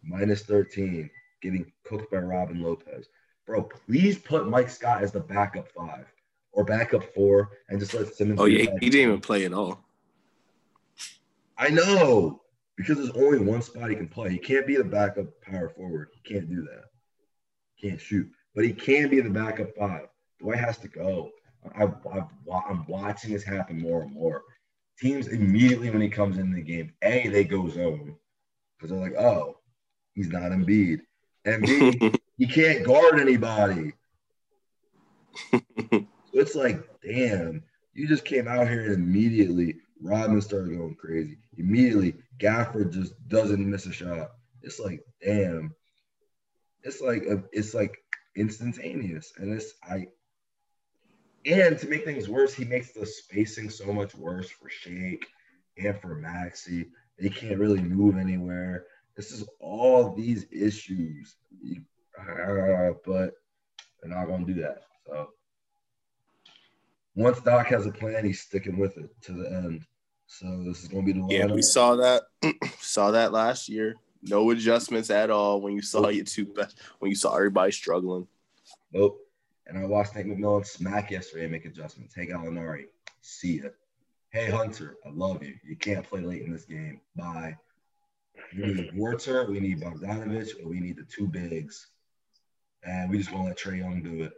minus 0.03 0.41
13, 0.43 1.09
getting 1.41 1.71
cooked 1.85 2.11
by 2.11 2.17
Robin 2.17 2.61
Lopez. 2.61 3.07
Bro, 3.47 3.69
please 3.87 4.17
put 4.17 4.49
Mike 4.49 4.69
Scott 4.69 5.01
as 5.01 5.13
the 5.13 5.21
backup 5.21 5.69
five 5.71 6.07
or 6.53 6.63
backup 6.63 7.03
four 7.13 7.49
and 7.69 7.79
just 7.79 7.93
let 7.93 8.13
Simmons. 8.13 8.39
Oh, 8.39 8.45
yeah, 8.45 8.71
he 8.79 8.89
didn't 8.89 9.07
even 9.07 9.21
play 9.21 9.45
at 9.45 9.53
all. 9.53 9.79
I 11.57 11.69
know 11.69 12.41
because 12.75 12.97
there's 12.97 13.11
only 13.11 13.39
one 13.39 13.61
spot 13.61 13.89
he 13.89 13.95
can 13.95 14.07
play. 14.07 14.31
He 14.31 14.39
can't 14.39 14.65
be 14.65 14.75
the 14.75 14.83
backup 14.83 15.27
power 15.41 15.69
forward. 15.69 16.09
He 16.13 16.33
can't 16.33 16.49
do 16.49 16.63
that. 16.63 16.85
He 17.75 17.89
can't 17.89 18.01
shoot, 18.01 18.29
but 18.55 18.65
he 18.65 18.73
can 18.73 19.09
be 19.09 19.21
the 19.21 19.29
backup 19.29 19.75
five. 19.77 20.07
Dwight 20.39 20.59
has 20.59 20.77
to 20.79 20.87
go. 20.87 21.29
I, 21.77 21.83
am 21.83 22.85
watching 22.87 23.31
this 23.31 23.43
happen 23.43 23.79
more 23.79 24.01
and 24.01 24.11
more. 24.11 24.43
Teams 24.99 25.27
immediately 25.27 25.89
when 25.91 26.01
he 26.01 26.09
comes 26.09 26.37
into 26.37 26.55
the 26.55 26.61
game, 26.61 26.91
A, 27.03 27.27
they 27.27 27.43
go 27.43 27.69
zone 27.69 28.15
because 28.77 28.91
they're 28.91 28.99
like, 28.99 29.15
oh, 29.17 29.57
he's 30.15 30.29
not 30.29 30.51
Embiid. 30.51 31.01
And 31.45 31.63
B, 31.63 32.13
he 32.37 32.47
can't 32.47 32.83
guard 32.83 33.19
anybody. 33.19 33.93
it's 36.41 36.55
like, 36.55 36.83
damn, 37.03 37.63
you 37.93 38.07
just 38.07 38.25
came 38.25 38.47
out 38.47 38.67
here 38.67 38.85
and 38.85 38.95
immediately 38.95 39.75
Rodman 40.01 40.41
started 40.41 40.75
going 40.75 40.95
crazy. 40.95 41.37
Immediately, 41.57 42.15
Gafford 42.39 42.91
just 42.91 43.13
doesn't 43.27 43.69
miss 43.69 43.85
a 43.85 43.93
shot. 43.93 44.31
It's 44.63 44.79
like, 44.79 45.03
damn. 45.23 45.75
It's 46.83 46.99
like 46.99 47.23
a, 47.23 47.43
it's 47.51 47.75
like 47.75 47.95
instantaneous. 48.35 49.33
And 49.37 49.53
it's 49.53 49.73
I 49.83 50.07
and 51.45 51.77
to 51.79 51.87
make 51.87 52.05
things 52.05 52.29
worse, 52.29 52.53
he 52.53 52.65
makes 52.65 52.91
the 52.91 53.05
spacing 53.05 53.69
so 53.69 53.91
much 53.93 54.15
worse 54.15 54.49
for 54.49 54.69
Shake 54.69 55.25
and 55.77 55.99
for 55.99 56.15
Maxey. 56.15 56.87
They 57.19 57.29
can't 57.29 57.59
really 57.59 57.81
move 57.81 58.17
anywhere. 58.17 58.85
This 59.15 59.31
is 59.31 59.47
all 59.59 60.15
these 60.15 60.45
issues, 60.51 61.35
uh, 62.19 62.91
but 63.05 63.33
they're 64.01 64.09
not 64.09 64.25
to 64.25 64.45
do 64.45 64.61
that. 64.61 64.81
So 65.05 65.29
once 67.15 67.39
Doc 67.41 67.67
has 67.67 67.85
a 67.85 67.91
plan, 67.91 68.25
he's 68.25 68.41
sticking 68.41 68.77
with 68.77 68.97
it 68.97 69.09
to 69.23 69.33
the 69.33 69.49
end. 69.49 69.85
So 70.27 70.63
this 70.63 70.81
is 70.81 70.87
going 70.87 71.05
to 71.05 71.13
be 71.13 71.19
the 71.19 71.25
one. 71.25 71.29
yeah. 71.29 71.45
We 71.45 71.61
saw 71.61 71.95
that 71.97 72.23
saw 72.79 73.11
that 73.11 73.31
last 73.33 73.67
year. 73.67 73.95
No 74.23 74.49
adjustments 74.51 75.09
at 75.09 75.29
all 75.29 75.61
when 75.61 75.73
you 75.73 75.81
saw 75.81 76.07
you 76.09 76.23
two 76.23 76.45
best 76.45 76.79
when 76.99 77.09
you 77.09 77.15
saw 77.15 77.35
everybody 77.35 77.71
struggling. 77.71 78.27
Nope. 78.93 79.19
And 79.67 79.77
I 79.77 79.85
watched 79.85 80.15
Nate 80.15 80.27
McMillan 80.27 80.65
smack 80.65 81.11
yesterday 81.11 81.43
and 81.43 81.51
make 81.51 81.65
adjustments. 81.65 82.13
Hey 82.15 82.27
Gallinari, 82.27 82.85
see 83.21 83.55
it. 83.55 83.75
Hey 84.29 84.49
Hunter, 84.49 84.95
I 85.05 85.09
love 85.09 85.43
you. 85.43 85.55
You 85.67 85.75
can't 85.75 86.07
play 86.07 86.21
late 86.21 86.43
in 86.43 86.51
this 86.51 86.65
game. 86.65 87.01
Bye. 87.15 87.57
We 88.55 88.73
need 88.73 88.91
Huerter, 88.93 89.49
we 89.49 89.59
need 89.59 89.81
Bogdanovich, 89.81 90.63
or 90.63 90.69
we 90.69 90.79
need 90.79 90.97
the 90.97 91.03
two 91.03 91.27
bigs. 91.27 91.87
And 92.83 93.09
we 93.09 93.17
just 93.17 93.31
want 93.31 93.45
to 93.45 93.49
let 93.49 93.57
Trae 93.57 93.79
Young 93.79 94.01
do 94.01 94.23
it. 94.23 94.33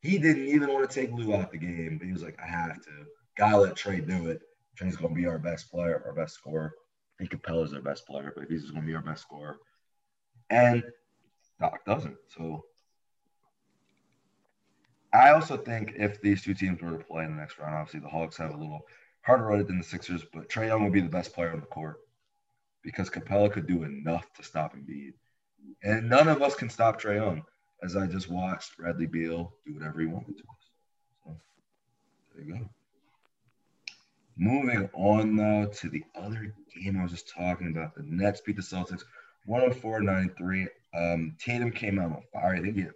He 0.00 0.18
didn't 0.18 0.46
even 0.46 0.72
want 0.72 0.88
to 0.88 0.94
take 1.00 1.12
Lou 1.12 1.34
out 1.34 1.50
the 1.50 1.58
game, 1.58 1.98
but 1.98 2.06
he 2.06 2.12
was 2.12 2.22
like, 2.22 2.38
I 2.42 2.46
have 2.46 2.80
to. 2.82 2.90
Gotta 3.36 3.58
let 3.58 3.76
Trae 3.76 4.06
do 4.06 4.28
it. 4.28 4.42
Trae's 4.78 4.96
gonna 4.96 5.14
be 5.14 5.26
our 5.26 5.38
best 5.38 5.70
player, 5.70 6.02
our 6.06 6.12
best 6.12 6.34
scorer. 6.34 6.72
I 7.18 7.24
think 7.24 7.42
Capela's 7.42 7.74
our 7.74 7.80
best 7.80 8.06
player, 8.06 8.32
but 8.36 8.46
he's 8.48 8.70
gonna 8.70 8.86
be 8.86 8.94
our 8.94 9.02
best 9.02 9.22
scorer. 9.22 9.58
And 10.50 10.84
Doc 11.60 11.84
doesn't. 11.84 12.16
So 12.28 12.64
I 15.12 15.30
also 15.30 15.56
think 15.56 15.94
if 15.96 16.20
these 16.20 16.42
two 16.42 16.54
teams 16.54 16.80
were 16.80 16.98
to 16.98 17.04
play 17.04 17.24
in 17.24 17.34
the 17.34 17.40
next 17.40 17.58
round, 17.58 17.74
obviously 17.74 18.00
the 18.00 18.08
Hawks 18.08 18.36
have 18.36 18.54
a 18.54 18.56
little 18.56 18.86
harder 19.22 19.44
road 19.44 19.66
than 19.66 19.78
the 19.78 19.84
Sixers, 19.84 20.24
but 20.32 20.48
Trae 20.48 20.68
Young 20.68 20.84
would 20.84 20.92
be 20.92 21.00
the 21.00 21.08
best 21.08 21.32
player 21.32 21.52
on 21.52 21.60
the 21.60 21.66
court 21.66 21.98
because 22.82 23.10
Capela 23.10 23.52
could 23.52 23.66
do 23.66 23.82
enough 23.82 24.32
to 24.34 24.42
stop 24.42 24.74
Embiid. 24.74 25.14
And 25.82 26.08
none 26.08 26.28
of 26.28 26.42
us 26.42 26.54
can 26.54 26.70
stop 26.70 27.00
Trae 27.00 27.16
Young, 27.16 27.42
as 27.82 27.96
I 27.96 28.06
just 28.06 28.30
watched 28.30 28.76
Bradley 28.76 29.06
Beal 29.06 29.52
do 29.66 29.74
whatever 29.74 30.00
he 30.00 30.06
wanted 30.06 30.36
to 30.38 30.44
us. 30.44 30.70
So 31.24 31.36
there 32.34 32.44
you 32.44 32.52
go. 32.54 32.68
Moving 34.36 34.88
on 34.92 35.34
now 35.34 35.66
to 35.66 35.88
the 35.88 36.04
other 36.14 36.54
game 36.74 36.98
I 36.98 37.02
was 37.02 37.12
just 37.12 37.28
talking 37.28 37.68
about. 37.68 37.94
The 37.94 38.04
Nets 38.04 38.40
beat 38.40 38.56
the 38.56 38.62
Celtics 38.62 39.02
104 39.46 40.00
93. 40.00 40.68
Um, 40.94 41.36
Tatum 41.40 41.72
came 41.72 41.98
out 41.98 42.12
on 42.12 42.22
fire. 42.32 42.54
I 42.54 42.60
think 42.60 42.76
he 42.76 42.86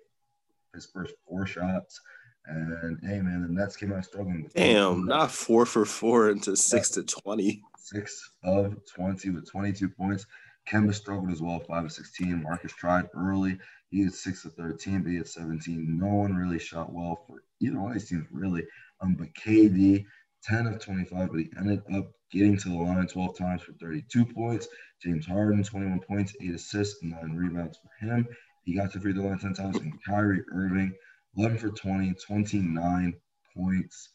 his 0.74 0.86
first 0.86 1.14
four 1.28 1.46
shots. 1.46 2.00
And 2.46 2.98
hey, 3.02 3.20
man, 3.20 3.42
the 3.42 3.48
Nets 3.48 3.76
came 3.76 3.92
out 3.92 4.04
struggling. 4.04 4.42
With 4.42 4.54
Damn, 4.54 5.06
not 5.06 5.30
four 5.30 5.64
for 5.66 5.84
four 5.84 6.30
into 6.30 6.56
six 6.56 6.90
to 6.90 7.02
20. 7.02 7.62
Six 7.78 8.30
of 8.44 8.76
20 8.94 9.30
with 9.30 9.50
22 9.50 9.88
points. 9.88 10.26
Kemba 10.68 10.94
struggled 10.94 11.30
as 11.30 11.42
well, 11.42 11.60
5 11.60 11.84
of 11.84 11.92
16. 11.92 12.42
Marcus 12.42 12.72
tried 12.72 13.08
early. 13.16 13.58
He 13.92 14.04
had 14.04 14.14
6 14.14 14.46
of 14.46 14.54
13, 14.54 15.02
but 15.02 15.10
he 15.10 15.18
had 15.18 15.28
17. 15.28 15.98
No 15.98 16.06
one 16.06 16.34
really 16.34 16.58
shot 16.58 16.90
well 16.90 17.24
for 17.26 17.44
either 17.60 17.78
one 17.78 17.92
of 17.92 17.98
these 17.98 18.08
teams, 18.08 18.26
really. 18.32 18.64
Um, 19.02 19.14
but 19.14 19.34
KD, 19.34 20.06
10 20.42 20.66
of 20.66 20.80
25, 20.80 21.28
but 21.28 21.38
he 21.38 21.50
ended 21.58 21.82
up 21.94 22.10
getting 22.30 22.56
to 22.56 22.70
the 22.70 22.74
line 22.74 23.06
12 23.06 23.36
times 23.36 23.60
for 23.60 23.72
32 23.74 24.24
points. 24.24 24.66
James 25.02 25.26
Harden, 25.26 25.62
21 25.62 26.00
points, 26.00 26.34
8 26.40 26.54
assists, 26.54 27.02
9 27.02 27.36
rebounds 27.36 27.78
for 27.78 28.06
him. 28.06 28.26
He 28.64 28.74
got 28.74 28.92
to 28.92 29.00
free 29.00 29.12
throw 29.12 29.24
line 29.24 29.38
10 29.38 29.52
times. 29.52 29.76
And 29.76 30.02
Kyrie 30.02 30.42
Irving, 30.50 30.94
11 31.36 31.58
for 31.58 31.68
20, 31.68 32.14
29 32.14 33.14
points. 33.54 34.08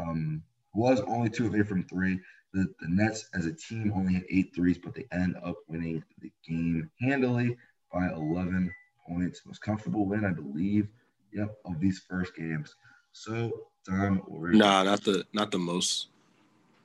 Um, 0.00 0.42
was 0.72 1.00
only 1.02 1.28
two 1.28 1.48
of 1.48 1.54
eight 1.54 1.68
from 1.68 1.84
three. 1.84 2.18
The, 2.54 2.66
the 2.80 2.88
Nets 2.88 3.28
as 3.34 3.44
a 3.44 3.52
team 3.52 3.92
only 3.94 4.14
had 4.14 4.24
eight 4.30 4.54
threes, 4.54 4.78
but 4.78 4.94
they 4.94 5.04
end 5.12 5.36
up 5.44 5.56
winning 5.66 6.02
the 6.22 6.30
game 6.48 6.90
handily 6.98 7.58
by 7.92 8.08
11 8.08 8.72
points. 9.08 9.42
Most 9.46 9.60
comfortable 9.60 10.06
win, 10.06 10.24
I 10.24 10.32
believe, 10.32 10.88
yep, 11.32 11.56
of 11.64 11.80
these 11.80 12.02
first 12.08 12.36
games. 12.36 12.74
So, 13.12 13.50
Dom, 13.84 14.22
nah, 14.52 14.82
not 14.82 15.02
the 15.02 15.24
not 15.32 15.50
the 15.50 15.58
most, 15.58 16.08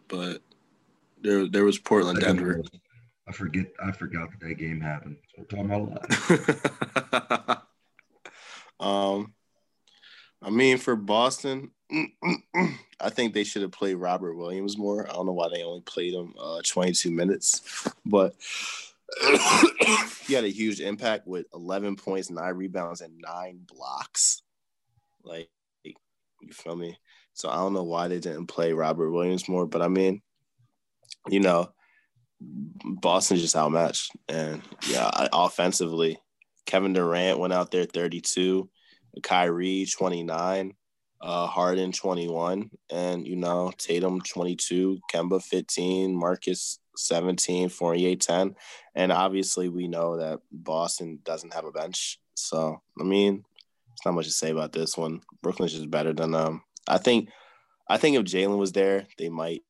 but 0.07 0.41
There, 1.21 1.47
there 1.47 1.65
was 1.65 1.77
Portland, 1.77 2.19
Denver. 2.19 2.61
I 3.27 3.31
forget. 3.31 3.67
I 3.83 3.91
forgot 3.91 4.29
that 4.31 4.47
that 4.47 4.55
game 4.55 4.81
happened. 4.81 5.17
So 5.27 5.41
we're 5.41 5.45
talking 5.45 5.65
about 5.65 6.07
a 7.09 7.47
lot. 7.49 7.67
um, 9.15 9.33
I 10.41 10.49
mean, 10.49 10.77
for 10.77 10.95
Boston, 10.95 11.71
I 12.99 13.09
think 13.09 13.33
they 13.33 13.43
should 13.43 13.61
have 13.61 13.71
played 13.71 13.95
Robert 13.95 14.35
Williams 14.35 14.77
more. 14.77 15.09
I 15.09 15.13
don't 15.13 15.25
know 15.25 15.33
why 15.33 15.49
they 15.53 15.63
only 15.63 15.81
played 15.81 16.13
him 16.13 16.33
uh, 16.39 16.61
22 16.65 17.11
minutes, 17.11 17.87
but 18.05 18.35
he 20.25 20.33
had 20.33 20.43
a 20.43 20.49
huge 20.49 20.79
impact 20.79 21.27
with 21.27 21.45
11 21.53 21.95
points, 21.95 22.29
nine 22.29 22.55
rebounds, 22.55 23.01
and 23.01 23.17
nine 23.17 23.59
blocks. 23.65 24.41
Like, 25.23 25.49
you 25.83 25.93
feel 26.51 26.75
me? 26.75 26.97
So 27.33 27.49
I 27.49 27.55
don't 27.55 27.73
know 27.73 27.83
why 27.83 28.07
they 28.07 28.19
didn't 28.19 28.47
play 28.47 28.73
Robert 28.73 29.11
Williams 29.11 29.49
more, 29.49 29.65
but 29.65 29.81
I 29.81 29.87
mean, 29.87 30.21
you 31.29 31.39
know, 31.39 31.71
Boston 32.39 33.37
just 33.37 33.55
outmatched, 33.55 34.11
and 34.27 34.61
yeah, 34.89 35.09
offensively, 35.31 36.19
Kevin 36.65 36.93
Durant 36.93 37.39
went 37.39 37.53
out 37.53 37.71
there 37.71 37.85
32, 37.85 38.69
Kyrie 39.21 39.85
29, 39.85 40.73
uh, 41.21 41.47
Harden 41.47 41.91
21, 41.93 42.69
and 42.91 43.25
you 43.25 43.37
know, 43.37 43.71
Tatum 43.77 44.19
22, 44.21 44.99
Kemba 45.11 45.41
15, 45.41 46.13
Marcus 46.13 46.79
17, 46.95 47.69
Fournier 47.69 48.15
10. 48.15 48.55
And 48.95 49.11
obviously, 49.11 49.69
we 49.69 49.87
know 49.87 50.17
that 50.17 50.39
Boston 50.51 51.19
doesn't 51.23 51.53
have 51.53 51.65
a 51.65 51.71
bench. 51.71 52.19
So, 52.35 52.81
I 52.99 53.03
mean, 53.03 53.43
it's 53.93 54.05
not 54.05 54.13
much 54.13 54.25
to 54.25 54.31
say 54.31 54.51
about 54.51 54.71
this 54.71 54.97
one. 54.97 55.21
Brooklyn's 55.41 55.73
just 55.73 55.91
better 55.91 56.13
than 56.13 56.31
them. 56.31 56.63
I 56.87 56.97
think, 56.97 57.29
I 57.89 57.97
think 57.97 58.17
if 58.17 58.23
Jalen 58.23 58.57
was 58.57 58.71
there, 58.71 59.07
they 59.17 59.29
might 59.29 59.61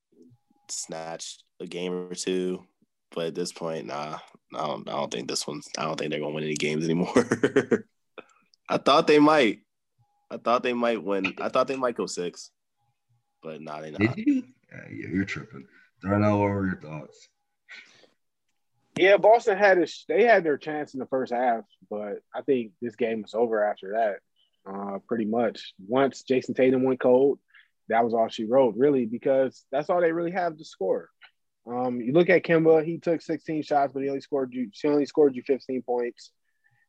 snatch 0.69 1.37
a 1.59 1.65
game 1.65 1.93
or 1.93 2.15
two. 2.15 2.63
But 3.11 3.27
at 3.27 3.35
this 3.35 3.51
point, 3.51 3.85
nah, 3.85 4.17
I 4.55 4.67
don't, 4.67 4.89
I 4.89 4.93
don't 4.93 5.11
think 5.11 5.27
this 5.29 5.45
one's, 5.45 5.67
I 5.77 5.83
don't 5.83 5.97
think 5.97 6.11
they're 6.11 6.19
going 6.19 6.31
to 6.31 6.35
win 6.35 6.43
any 6.45 6.55
games 6.55 6.83
anymore. 6.83 7.13
I 8.69 8.77
thought 8.77 9.07
they 9.07 9.19
might. 9.19 9.59
I 10.31 10.37
thought 10.37 10.63
they 10.63 10.73
might 10.73 11.03
win. 11.03 11.35
I 11.39 11.49
thought 11.49 11.67
they 11.67 11.75
might 11.75 11.95
go 11.95 12.07
six, 12.07 12.49
but 13.43 13.61
nah, 13.61 13.81
they 13.81 13.91
not. 13.91 14.15
Did 14.15 14.25
you? 14.25 14.43
Yeah, 14.71 15.09
you're 15.11 15.25
tripping. 15.25 15.67
Darnell, 16.03 16.39
what 16.39 16.49
were 16.49 16.67
your 16.67 16.81
thoughts? 16.81 17.29
Yeah, 18.97 19.17
Boston 19.17 19.57
had 19.57 19.79
a, 19.79 19.87
they 20.07 20.23
had 20.23 20.43
their 20.43 20.57
chance 20.57 20.93
in 20.93 20.99
the 20.99 21.07
first 21.07 21.33
half, 21.33 21.63
but 21.89 22.19
I 22.35 22.41
think 22.41 22.73
this 22.81 22.95
game 22.95 23.23
was 23.23 23.33
over 23.33 23.63
after 23.63 23.93
that. 23.93 24.17
Uh, 24.71 24.99
pretty 25.07 25.25
much 25.25 25.73
once 25.87 26.23
Jayson 26.23 26.53
Tatum 26.53 26.83
went 26.83 26.99
cold, 26.99 27.39
that 27.89 28.03
was 28.03 28.13
all 28.13 28.29
she 28.29 28.45
wrote, 28.45 28.75
really, 28.77 29.05
because 29.05 29.65
that's 29.71 29.89
all 29.89 29.99
they 29.99 30.11
really 30.11 30.31
have 30.31 30.57
to 30.57 30.63
score. 30.63 31.09
Um, 31.67 32.01
you 32.01 32.13
look 32.13 32.29
at 32.29 32.43
Kemba; 32.43 32.85
he 32.85 32.97
took 32.97 33.21
16 33.21 33.63
shots, 33.63 33.93
but 33.93 34.03
he 34.03 34.09
only 34.09 34.21
scored 34.21 34.53
you. 34.53 34.69
She 34.73 34.87
only 34.87 35.05
scored 35.05 35.35
you 35.35 35.41
15 35.41 35.81
points. 35.81 36.31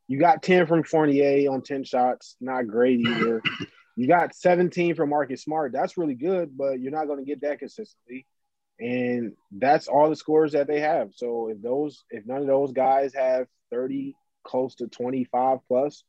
You 0.08 0.18
got 0.18 0.42
10 0.42 0.66
from 0.66 0.84
Fournier 0.84 1.50
on 1.50 1.62
10 1.62 1.84
shots. 1.84 2.36
Not 2.40 2.66
great 2.66 3.00
either. 3.00 3.42
you 3.96 4.06
got 4.06 4.34
17 4.34 4.94
from 4.94 5.10
Marcus 5.10 5.42
Smart. 5.42 5.72
That's 5.72 5.96
really 5.96 6.14
good, 6.14 6.56
but 6.56 6.80
you're 6.80 6.92
not 6.92 7.06
going 7.06 7.20
to 7.20 7.24
get 7.24 7.40
that 7.40 7.60
consistently. 7.60 8.26
And 8.80 9.32
that's 9.52 9.86
all 9.88 10.10
the 10.10 10.16
scores 10.16 10.52
that 10.52 10.66
they 10.66 10.80
have. 10.80 11.10
So 11.14 11.48
if 11.48 11.62
those, 11.62 12.04
if 12.10 12.26
none 12.26 12.40
of 12.40 12.46
those 12.46 12.72
guys 12.72 13.14
have 13.14 13.46
30, 13.70 14.16
close 14.44 14.76
to 14.76 14.86
25 14.86 15.58
plus, 15.66 16.04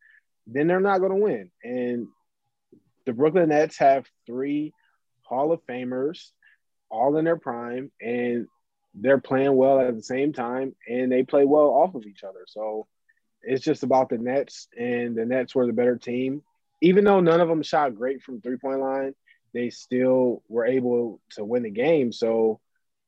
then 0.45 0.67
they're 0.67 0.79
not 0.79 0.99
going 0.99 1.11
to 1.11 1.17
win. 1.17 1.51
And 1.63 2.07
the 3.05 3.13
Brooklyn 3.13 3.49
Nets 3.49 3.77
have 3.77 4.05
three 4.27 4.73
Hall 5.23 5.51
of 5.51 5.65
Famers 5.65 6.31
all 6.89 7.17
in 7.17 7.25
their 7.25 7.37
prime, 7.37 7.91
and 7.99 8.47
they're 8.93 9.19
playing 9.19 9.55
well 9.55 9.79
at 9.79 9.95
the 9.95 10.03
same 10.03 10.33
time, 10.33 10.75
and 10.87 11.11
they 11.11 11.23
play 11.23 11.45
well 11.45 11.69
off 11.69 11.95
of 11.95 12.05
each 12.05 12.23
other. 12.23 12.45
So 12.47 12.87
it's 13.41 13.63
just 13.63 13.83
about 13.83 14.09
the 14.09 14.17
Nets, 14.17 14.67
and 14.77 15.15
the 15.15 15.25
Nets 15.25 15.55
were 15.55 15.65
the 15.65 15.73
better 15.73 15.97
team. 15.97 16.43
Even 16.81 17.03
though 17.03 17.19
none 17.21 17.41
of 17.41 17.47
them 17.47 17.63
shot 17.63 17.95
great 17.95 18.21
from 18.21 18.41
three 18.41 18.57
point 18.57 18.79
line, 18.79 19.15
they 19.55 19.69
still 19.69 20.43
were 20.49 20.65
able 20.65 21.21
to 21.31 21.45
win 21.45 21.63
the 21.63 21.71
game. 21.71 22.11
So 22.11 22.59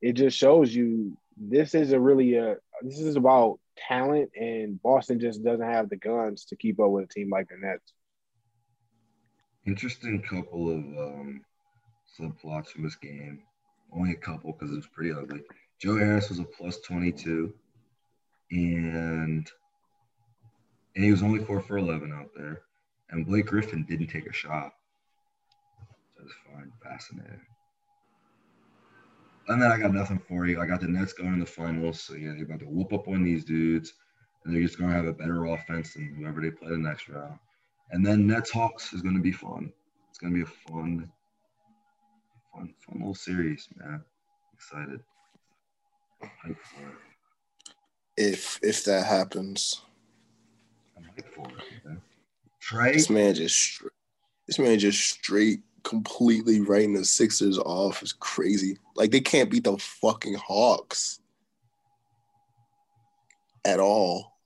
it 0.02 0.14
just 0.14 0.38
shows 0.38 0.74
you 0.74 1.18
this 1.36 1.76
is 1.76 1.92
a 1.92 2.00
really 2.00 2.36
a 2.36 2.56
this 2.82 3.00
is 3.00 3.18
about 3.18 3.60
talent, 3.88 4.32
and 4.36 4.82
Boston 4.82 5.20
just 5.20 5.44
doesn't 5.44 5.66
have 5.66 5.90
the 5.90 5.98
guns 5.98 6.46
to 6.46 6.56
keep 6.56 6.80
up 6.80 6.90
with 6.90 7.06
a 7.06 7.14
team 7.14 7.30
like 7.30 7.50
the 7.50 7.58
Nets. 7.58 7.94
Interesting 9.66 10.22
couple 10.22 10.72
of 10.72 10.78
um, 10.78 11.42
subplots 12.18 12.68
from 12.70 12.84
this 12.84 12.96
game. 12.96 13.44
Only 13.94 14.12
a 14.12 14.16
couple 14.16 14.54
because 14.54 14.72
it 14.72 14.78
was 14.78 14.88
pretty 14.88 15.12
ugly. 15.12 15.42
Joe 15.80 15.98
Harris 15.98 16.30
was 16.30 16.40
a 16.40 16.44
plus 16.44 16.80
22, 16.80 17.54
and 18.52 19.48
and 20.96 21.06
he 21.06 21.12
was 21.12 21.22
only 21.22 21.44
four 21.44 21.62
for 21.62 21.78
11 21.78 22.12
out 22.12 22.30
there. 22.36 22.62
And 23.10 23.26
Blake 23.26 23.46
Griffin 23.46 23.86
didn't 23.88 24.08
take 24.08 24.28
a 24.28 24.34
shot. 24.34 24.74
Was 26.22 26.32
fine, 26.46 26.72
fascinating. 26.84 27.42
And 29.48 29.62
then 29.62 29.72
I 29.72 29.78
got 29.78 29.94
nothing 29.94 30.20
for 30.20 30.46
you. 30.46 30.60
I 30.60 30.66
got 30.66 30.82
the 30.82 30.88
Nets 30.88 31.14
going 31.14 31.34
in 31.34 31.40
the 31.40 31.46
finals. 31.46 32.02
So, 32.02 32.16
yeah, 32.16 32.34
they're 32.34 32.44
about 32.44 32.60
to 32.60 32.66
whoop 32.66 32.92
up 32.92 33.08
on 33.08 33.24
these 33.24 33.46
dudes. 33.46 33.94
And 34.44 34.54
they're 34.54 34.62
just 34.62 34.78
going 34.78 34.90
to 34.90 34.96
have 34.96 35.06
a 35.06 35.14
better 35.14 35.46
offense 35.46 35.94
than 35.94 36.16
whoever 36.16 36.42
they 36.42 36.52
play 36.52 36.70
the 36.70 36.78
next 36.78 37.08
round. 37.08 37.40
And 37.92 38.06
then 38.06 38.28
Nets 38.28 38.52
Hawks 38.52 38.92
is 38.94 39.02
going 39.02 39.16
to 39.16 39.22
be 39.22 39.32
fun. 39.32 39.72
It's 40.10 40.20
going 40.20 40.34
to 40.34 40.38
be 40.38 40.44
a 40.44 40.72
fun, 40.72 41.10
fun, 42.54 42.74
fun 42.86 43.00
little 43.00 43.16
series, 43.16 43.68
man. 43.78 44.04
Excited. 44.54 45.02
If 48.18 48.60
if 48.64 48.84
that 48.86 49.06
happens, 49.06 49.82
for 51.34 51.48
Trae, 52.62 52.94
this 52.94 53.10
man 53.10 53.36
just 53.36 53.84
this 54.48 54.58
man 54.58 54.80
just 54.80 55.00
straight 55.00 55.62
completely 55.88 56.60
writing 56.60 56.94
the 56.94 57.06
Sixers 57.06 57.58
off 57.58 58.04
is 58.04 58.12
crazy. 58.12 58.78
Like 58.96 59.12
they 59.12 59.22
can't 59.22 59.50
beat 59.50 59.64
the 59.64 59.78
fucking 59.78 60.34
Hawks 60.34 61.22
at 63.64 63.80
all. 63.80 64.38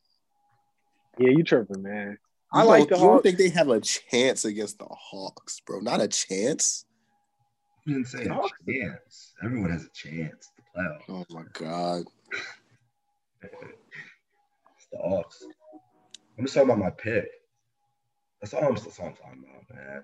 Yeah, 1.17 1.31
you 1.31 1.43
tripping, 1.43 1.81
man. 1.81 2.19
I 2.53 2.63
like 2.63 2.89
the 2.89 2.97
Hawks. 2.97 3.07
don't 3.07 3.23
think 3.23 3.37
they 3.39 3.49
have 3.49 3.69
a 3.69 3.79
chance 3.79 4.45
against 4.45 4.77
the 4.77 4.85
Hawks, 4.85 5.61
bro. 5.61 5.79
Not 5.79 5.99
a 5.99 6.07
chance. 6.07 6.85
You 7.85 7.95
didn't 7.95 8.09
say 8.09 8.25
a 8.25 8.27
chance. 8.27 9.33
Everyone 9.43 9.71
has 9.71 9.85
a 9.85 9.89
chance 9.95 10.51
to 10.55 10.61
play. 10.75 10.85
Oh 11.09 11.25
my 11.31 11.43
god. 11.53 12.03
it's 13.41 14.87
the 14.91 14.97
Hawks. 14.99 15.43
I'm 16.37 16.45
just 16.45 16.53
talking 16.53 16.69
about 16.69 16.83
my 16.83 16.91
pick. 16.91 17.27
That's 18.41 18.53
all 18.53 18.63
I'm, 18.63 18.75
that's 18.75 18.99
all 18.99 19.07
I'm 19.07 19.13
talking 19.13 19.43
about, 19.43 19.75
man. 19.75 20.03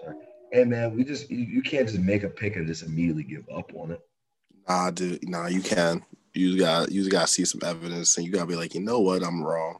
Sorry. 0.00 0.16
Hey, 0.52 0.64
man, 0.64 0.94
we 0.94 1.02
just 1.02 1.30
you, 1.30 1.38
you 1.38 1.62
can't 1.62 1.88
just 1.88 1.98
make 1.98 2.24
a 2.24 2.28
pick 2.28 2.56
and 2.56 2.66
just 2.66 2.82
immediately 2.82 3.22
give 3.22 3.48
up 3.48 3.72
on 3.74 3.90
it. 3.90 4.00
Nah, 4.68 4.90
dude. 4.90 5.26
Nah, 5.26 5.46
you 5.46 5.62
can. 5.62 6.04
You 6.34 6.58
got 6.58 6.92
you 6.92 7.08
got 7.08 7.26
to 7.26 7.32
see 7.32 7.46
some 7.46 7.62
evidence, 7.64 8.16
and 8.16 8.26
you 8.26 8.32
got 8.32 8.40
to 8.40 8.46
be 8.46 8.54
like, 8.54 8.74
you 8.74 8.80
know 8.80 9.00
what, 9.00 9.22
I'm 9.22 9.42
wrong. 9.42 9.78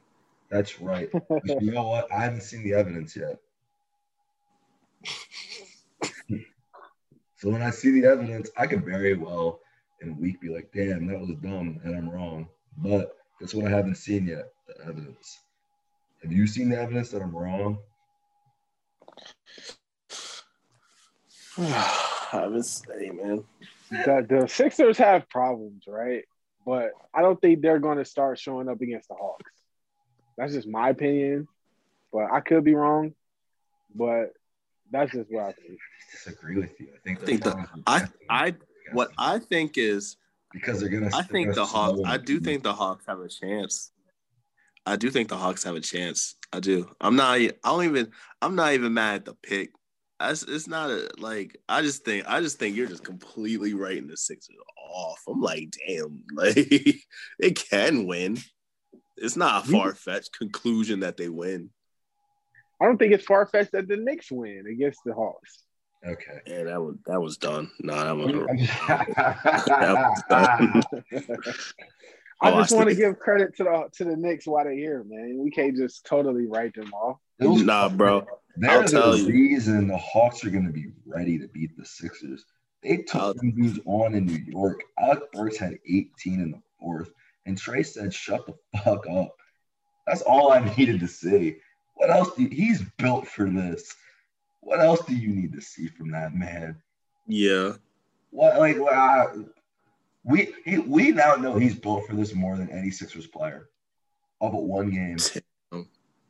That's 0.51 0.81
right. 0.81 1.11
you 1.61 1.73
know 1.73 1.89
what? 1.89 2.11
I 2.11 2.23
haven't 2.23 2.43
seen 2.43 2.65
the 2.65 2.73
evidence 2.73 3.15
yet. 3.15 3.39
so 7.37 7.51
when 7.51 7.63
I 7.63 7.71
see 7.71 8.01
the 8.01 8.07
evidence, 8.07 8.51
I 8.57 8.67
could 8.67 8.85
very 8.85 9.15
well 9.15 9.61
in 10.01 10.11
a 10.11 10.15
week 10.15 10.41
be 10.41 10.49
like, 10.49 10.71
damn, 10.75 11.07
that 11.07 11.21
was 11.21 11.37
dumb 11.43 11.81
and 11.85 11.95
I'm 11.97 12.09
wrong. 12.09 12.49
But 12.79 13.17
that's 13.41 13.55
what 13.55 13.67
I 13.67 13.71
haven't 13.71 13.97
seen 13.97 14.27
yet, 14.27 14.53
the 14.67 14.85
evidence. 14.85 15.39
Have 16.23 16.33
you 16.33 16.47
seen 16.47 16.69
the 16.69 16.79
evidence 16.79 17.11
that 17.11 17.23
I'm 17.23 17.35
wrong? 17.35 17.79
I 21.59 22.29
haven't 22.31 22.65
say, 22.65 23.11
man. 23.11 23.45
The, 23.91 24.27
the 24.29 24.49
Sixers 24.49 24.99
have 24.99 25.29
problems, 25.29 25.85
right? 25.87 26.25
But 26.65 26.93
I 27.13 27.23
don't 27.23 27.41
think 27.41 27.61
they're 27.61 27.79
going 27.79 27.99
to 27.99 28.05
start 28.05 28.39
showing 28.39 28.69
up 28.69 28.81
against 28.81 29.09
the 29.09 29.15
Hawks. 29.15 29.51
That's 30.39 30.53
just 30.53 30.67
my 30.67 30.91
opinion, 30.91 31.47
but 32.13 32.31
I 32.33 32.41
could 32.41 32.65
be 32.65 32.75
wrong. 32.75 33.15
But 33.95 34.33
that's 34.91 35.13
just 35.13 35.31
what 35.31 35.45
I 35.45 35.53
think. 35.53 35.79
I 35.79 36.13
disagree 36.13 36.57
with 36.57 36.81
you. 36.81 36.89
I 36.95 36.99
think, 37.05 37.23
I 37.23 37.27
think 37.27 37.45
the, 37.45 37.67
I 37.87 38.09
I 38.31 38.55
what 38.93 39.11
I 39.19 39.39
think 39.39 39.77
is 39.77 40.17
because 40.53 40.81
they're 40.81 40.89
gonna. 40.89 41.11
I 41.13 41.23
think 41.23 41.55
the 41.55 41.67
Hawks. 41.67 42.01
I 42.05 42.17
do 42.17 42.41
think 42.41 42.63
the 42.63 42.73
Hawks 42.73 43.05
have 43.07 43.21
a 43.21 43.29
chance. 43.29 43.91
I 44.87 44.97
do 44.97 45.11
think 45.11 45.29
the 45.29 45.37
Hawks 45.37 45.65
have 45.65 45.77
a 45.77 45.81
chance. 45.81 46.37
I 46.53 46.61
do. 46.61 46.89
I'm 47.01 47.17
not. 47.17 47.39
I 47.39 47.53
don't 47.65 47.85
even. 47.85 48.11
I'm 48.41 48.55
not 48.55 48.73
even 48.73 48.95
mad 48.95 49.17
at 49.17 49.25
the 49.27 49.35
pick. 49.35 49.73
It's, 50.31 50.43
it's 50.43 50.69
not 50.69 50.91
a 50.91 51.09
like. 51.19 51.57
I 51.69 51.83
just 51.83 52.05
think. 52.05 52.25
I 52.29 52.41
just 52.41 52.59
think 52.59 52.77
you're 52.77 52.89
just 52.89 53.05
completely 53.05 53.75
writing 53.75 54.07
the 54.07 54.17
Sixers 54.17 54.57
off. 54.91 55.23
I'm 55.29 55.41
like, 55.41 55.75
damn. 55.87 56.23
Like 56.35 57.05
they 57.39 57.51
can 57.53 58.07
win. 58.07 58.39
It's 59.17 59.37
not 59.37 59.65
a 59.65 59.71
far 59.71 59.95
fetched 59.95 60.37
conclusion 60.37 61.01
that 61.01 61.17
they 61.17 61.29
win. 61.29 61.71
I 62.81 62.87
don't 62.87 62.99
think 62.99 63.13
it's 63.13 63.25
far 63.25 63.47
fetched 63.47 63.73
that 63.73 63.87
the 63.87 63.97
Knicks 63.97 64.33
win 64.33 64.65
against 64.71 65.01
the 65.05 65.15
Hawks. 65.15 65.63
Okay. 66.05 66.41
Yeah, 66.47 66.65
that 66.65 66.81
was 66.81 66.97
that 67.07 67.21
was 67.21 67.37
done. 67.37 67.71
No, 67.81 67.95
that 67.95 68.17
was, 68.17 68.33
that 69.67 70.23
was 70.29 70.83
done. 71.11 71.53
Oh, 72.45 72.49
I 72.49 72.53
oh, 72.55 72.61
just 72.63 72.75
want 72.75 72.89
to 72.89 72.97
give 72.97 73.21
credit 73.21 73.57
to 73.59 73.63
the 73.63 73.89
to 73.99 74.05
the 74.05 74.17
Knicks 74.17 74.49
while 74.49 74.65
they're 74.65 74.73
here, 74.73 75.05
man. 75.07 75.39
We 75.41 75.53
can't 75.53 75.77
just 75.77 76.05
totally 76.05 76.49
write 76.49 76.75
them 76.75 76.93
off. 76.93 77.19
Nah, 77.39 77.89
bro. 77.89 78.27
There's 78.57 78.93
the 78.93 79.25
reason 79.27 79.89
the 79.89 79.97
Hawks 79.97 80.45
are 80.45 80.51
going 80.51 80.67
to 80.67 80.73
be 80.73 80.93
ready 81.07 81.39
to 81.39 81.49
beat 81.49 81.77
the 81.77 81.85
Sixers. 81.85 82.45
They 82.83 82.99
took 82.99 83.37
them 83.37 83.53
dudes 83.53 83.79
on 83.87 84.15
in 84.15 84.27
New 84.27 84.43
York. 84.47 84.83
Alec 84.99 85.31
Burks 85.33 85.57
had 85.57 85.79
18 85.87 86.41
in 86.41 86.51
the 86.51 86.61
fourth, 86.79 87.13
and 87.47 87.57
Trae 87.57 87.87
said, 87.87 88.13
"Shut 88.13 88.47
the 88.47 88.55
fuck 88.79 89.07
up." 89.09 89.37
That's 90.07 90.23
all 90.23 90.53
I 90.53 90.61
needed 90.77 91.01
to 91.01 91.09
see. 91.09 91.57
What 91.95 92.11
else? 92.11 92.35
Do 92.35 92.43
you, 92.43 92.49
he's 92.49 92.83
built 92.99 93.29
for 93.29 93.49
this. 93.49 93.95
What 94.61 94.81
else 94.81 95.05
do 95.07 95.15
you 95.15 95.29
need 95.29 95.53
to 95.53 95.61
see 95.61 95.89
from 95.89 96.11
that 96.11 96.35
man? 96.35 96.81
Yeah. 97.27 97.75
What 98.31 98.59
like 98.59 98.77
uh, 98.79 99.27
we 100.25 100.55
he, 100.65 100.79
we 100.79 101.13
now 101.13 101.37
know 101.37 101.57
he's 101.57 101.75
built 101.75 102.07
for 102.07 102.15
this 102.15 102.35
more 102.35 102.57
than 102.57 102.71
any 102.71 102.91
Sixers 102.91 103.27
player. 103.27 103.69
All 104.41 104.51
but 104.51 104.63
one 104.63 104.91
game. 104.91 105.19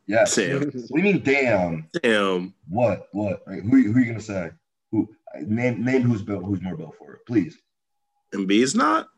Yes. 0.06 0.34
Damn. 0.36 0.60
What 0.60 0.72
do 0.72 0.96
you 0.96 1.02
mean, 1.02 1.22
damn? 1.22 1.88
Damn. 2.02 2.54
What? 2.68 3.08
What? 3.12 3.42
Right, 3.46 3.62
who, 3.62 3.92
who 3.92 3.98
are 3.98 4.00
you 4.00 4.06
gonna 4.06 4.20
say? 4.20 4.50
Who? 4.90 5.08
Name 5.40 5.84
name 5.84 6.02
who's 6.02 6.22
built 6.22 6.44
who's 6.44 6.60
more 6.60 6.76
built 6.76 6.96
for 6.98 7.14
it, 7.14 7.20
please. 7.26 7.58
Embiid's 8.34 8.74
not. 8.74 9.08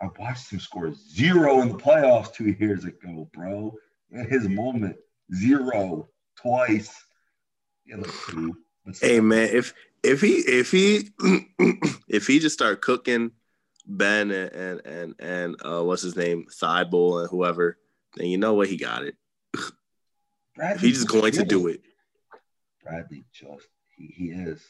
I 0.00 0.08
watched 0.18 0.52
him 0.52 0.60
score 0.60 0.92
zero 0.94 1.60
in 1.60 1.68
the 1.68 1.74
playoffs 1.74 2.32
two 2.32 2.56
years 2.58 2.84
ago, 2.84 3.28
bro. 3.32 3.74
In 4.10 4.28
his 4.28 4.48
moment, 4.48 4.96
zero 5.34 6.08
twice. 6.36 6.94
Yeah, 7.86 7.96
like 7.96 8.10
two. 8.28 8.56
Hey 9.00 9.20
man, 9.20 9.48
if 9.52 9.74
if 10.02 10.20
he 10.20 10.36
if 10.36 10.70
he 10.70 11.10
if 12.08 12.26
he 12.26 12.38
just 12.38 12.54
start 12.54 12.80
cooking 12.80 13.32
Ben 13.86 14.30
and 14.30 14.52
and 14.52 14.86
and, 14.86 15.14
and 15.18 15.56
uh, 15.64 15.82
what's 15.82 16.02
his 16.02 16.16
name, 16.16 16.46
Thybulle 16.50 17.20
and 17.20 17.30
whoever, 17.30 17.78
then 18.16 18.28
you 18.28 18.38
know 18.38 18.54
what 18.54 18.68
he 18.68 18.76
got 18.76 19.04
it. 19.04 19.16
If 20.58 20.80
he's 20.80 20.96
just 20.96 21.08
going 21.08 21.32
to 21.32 21.44
do 21.44 21.68
it. 21.68 21.82
Bradley 22.82 23.24
just 23.32 23.68
he, 23.96 24.06
he 24.06 24.24
is. 24.30 24.62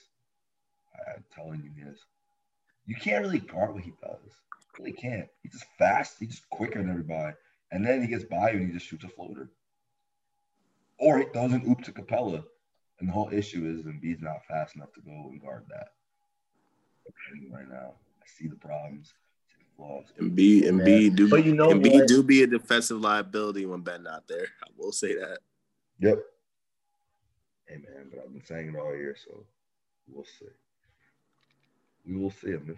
I'm 1.15 1.25
telling 1.35 1.63
you, 1.63 1.71
he 1.77 1.91
is. 1.91 1.99
You 2.87 2.97
can't 2.97 3.25
really 3.25 3.39
guard 3.39 3.75
what 3.75 3.85
he 3.85 3.93
does. 4.03 4.19
You 4.25 4.85
really 4.85 4.93
can't. 4.93 5.29
He's 5.43 5.53
just 5.53 5.67
fast. 5.79 6.17
He's 6.19 6.31
just 6.31 6.51
quicker 6.51 6.81
than 6.81 6.91
everybody. 6.91 7.35
And 7.71 7.87
then 7.87 8.01
he 8.03 8.09
gets 8.09 8.25
by 8.25 8.51
you 8.51 8.59
and 8.59 8.67
he 8.67 8.73
just 8.73 8.87
shoots 8.87 9.05
a 9.05 9.09
floater. 9.09 9.51
Or 10.99 11.19
he 11.19 11.27
doesn't 11.33 11.69
oop 11.69 11.83
to 11.85 11.93
Capela. 11.93 12.43
And 12.99 13.09
the 13.09 13.13
whole 13.13 13.31
issue 13.33 13.65
is 13.67 13.87
Embiid's 13.87 14.23
not 14.23 14.45
fast 14.49 14.75
enough 14.75 14.93
to 14.95 15.01
go 15.01 15.11
and 15.11 15.41
guard 15.41 15.65
that. 15.69 15.89
Right 17.53 17.69
now, 17.69 17.95
I 18.21 18.27
see 18.27 18.49
the 18.49 18.57
problems. 18.57 19.13
And 20.19 20.35
B 20.35 20.67
and 20.67 20.85
B 20.85 21.09
do, 21.09 21.29
but 21.29 21.45
you 21.45 21.55
know, 21.55 21.71
and 21.71 21.81
B 21.81 22.03
do 22.07 22.25
be 22.25 22.43
a 22.43 22.49
defensive 22.49 23.01
liability 23.01 23.65
when 23.65 23.83
Ben 23.83 24.03
not 24.03 24.27
there. 24.27 24.49
I 24.65 24.67
will 24.77 24.91
say 24.91 25.15
that. 25.15 25.39
Yep. 26.01 26.19
Hey 27.67 27.77
man, 27.77 28.09
but 28.11 28.21
I've 28.25 28.33
been 28.33 28.45
saying 28.45 28.69
it 28.69 28.79
all 28.79 28.95
year, 28.95 29.17
so 29.17 29.45
we'll 30.07 30.25
see. 30.25 30.47
We 32.07 32.17
will 32.17 32.31
see 32.31 32.51
him. 32.51 32.75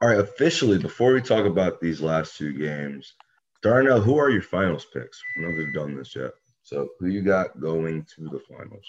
All 0.00 0.08
right, 0.08 0.18
officially, 0.18 0.78
before 0.78 1.14
we 1.14 1.22
talk 1.22 1.46
about 1.46 1.80
these 1.80 2.00
last 2.00 2.36
two 2.36 2.52
games, 2.52 3.14
Darnell, 3.62 4.00
who 4.00 4.18
are 4.18 4.30
your 4.30 4.42
finals 4.42 4.84
picks? 4.92 5.22
I 5.36 5.42
know 5.42 5.54
we've 5.56 5.72
done 5.72 5.96
this 5.96 6.16
yet. 6.16 6.32
So 6.64 6.88
who 6.98 7.06
you 7.06 7.22
got 7.22 7.60
going 7.60 8.04
to 8.16 8.24
the 8.24 8.40
finals? 8.40 8.84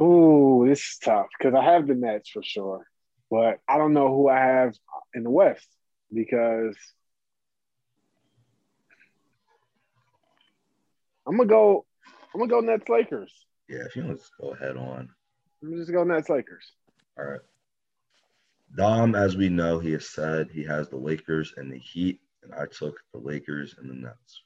Ooh, 0.00 0.66
this 0.68 0.78
is 0.78 0.98
tough 1.02 1.26
because 1.36 1.54
I 1.54 1.64
have 1.64 1.86
the 1.86 1.94
Nets 1.94 2.30
for 2.30 2.42
sure, 2.42 2.86
but 3.30 3.58
I 3.68 3.76
don't 3.76 3.92
know 3.94 4.08
who 4.08 4.28
I 4.28 4.38
have 4.38 4.74
in 5.14 5.24
the 5.24 5.30
West 5.30 5.66
because 6.12 6.76
I'm 11.26 11.36
gonna 11.36 11.48
go. 11.48 11.84
I'm 12.34 12.40
gonna 12.40 12.50
go 12.50 12.60
Nets 12.60 12.88
Lakers. 12.88 13.32
Yeah, 13.68 13.84
if 13.86 13.96
you 13.96 14.04
want 14.04 14.18
to 14.18 14.24
go 14.40 14.54
head 14.54 14.76
on. 14.76 15.08
I'm 15.62 15.76
just 15.76 15.90
go 15.92 16.04
Nets 16.04 16.28
Lakers. 16.28 16.72
All 17.18 17.24
right. 17.24 17.40
Dom, 18.76 19.14
as 19.14 19.36
we 19.36 19.48
know, 19.48 19.78
he 19.78 19.92
has 19.92 20.08
said 20.08 20.48
he 20.52 20.64
has 20.64 20.88
the 20.88 20.96
Lakers 20.96 21.54
and 21.56 21.72
the 21.72 21.78
Heat, 21.78 22.20
and 22.42 22.52
I 22.54 22.66
took 22.66 22.96
the 23.12 23.20
Lakers 23.20 23.74
and 23.78 23.88
the 23.90 23.94
Nets. 23.94 24.42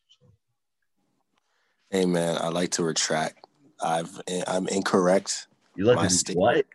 Hey 1.91 2.07
man, 2.07 2.39
I 2.41 2.49
like 2.51 2.71
to 2.73 2.85
retract. 2.85 3.45
I've 3.83 4.21
I'm 4.47 4.69
incorrect. 4.69 5.49
You 5.75 5.85
like 5.85 5.97
my 5.97 6.07
sta- 6.07 6.35
what? 6.35 6.67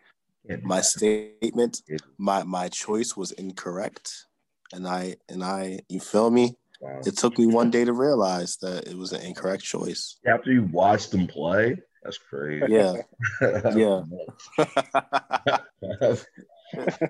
My 0.62 0.82
statement, 0.82 1.82
my 2.18 2.44
my 2.44 2.68
choice 2.68 3.16
was 3.16 3.32
incorrect, 3.32 4.26
and 4.74 4.86
I 4.86 5.16
and 5.30 5.42
I, 5.42 5.80
you 5.88 6.02
feel 6.02 6.30
me? 6.30 6.58
Wow. 6.86 7.02
It 7.06 7.18
took 7.18 7.40
me 7.40 7.48
one 7.48 7.72
day 7.72 7.84
to 7.84 7.94
realize 7.94 8.58
that 8.58 8.88
it 8.88 8.96
was 8.96 9.12
an 9.12 9.22
incorrect 9.22 9.64
choice. 9.64 10.18
After 10.26 10.52
you 10.52 10.64
watched 10.64 11.12
them 11.12 11.26
play, 11.26 11.78
that's 12.04 12.20
crazy. 12.20 12.72
Yeah, 12.72 13.02
yeah. 13.76 14.04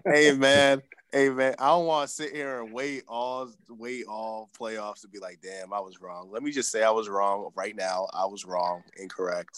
hey 0.06 0.32
man, 0.32 0.82
Hey 1.16 1.30
man, 1.30 1.56
I 1.60 1.68
don't 1.68 1.86
want 1.86 2.10
to 2.10 2.14
sit 2.14 2.34
here 2.34 2.62
and 2.62 2.74
wait 2.74 3.06
all 3.08 3.50
wait 3.70 4.04
all 4.06 4.50
playoffs 4.60 5.00
to 5.04 5.08
be 5.08 5.20
like, 5.20 5.40
damn, 5.42 5.72
I 5.72 5.80
was 5.80 6.02
wrong. 6.02 6.30
Let 6.30 6.44
me 6.44 6.52
just 6.52 6.70
say 6.70 6.84
I 6.84 6.92
was 6.92 7.08
wrong 7.08 7.52
right 7.56 7.74
now. 7.74 8.08
I 8.14 8.26
was 8.26 8.44
wrong, 8.44 8.84
incorrect, 8.98 9.58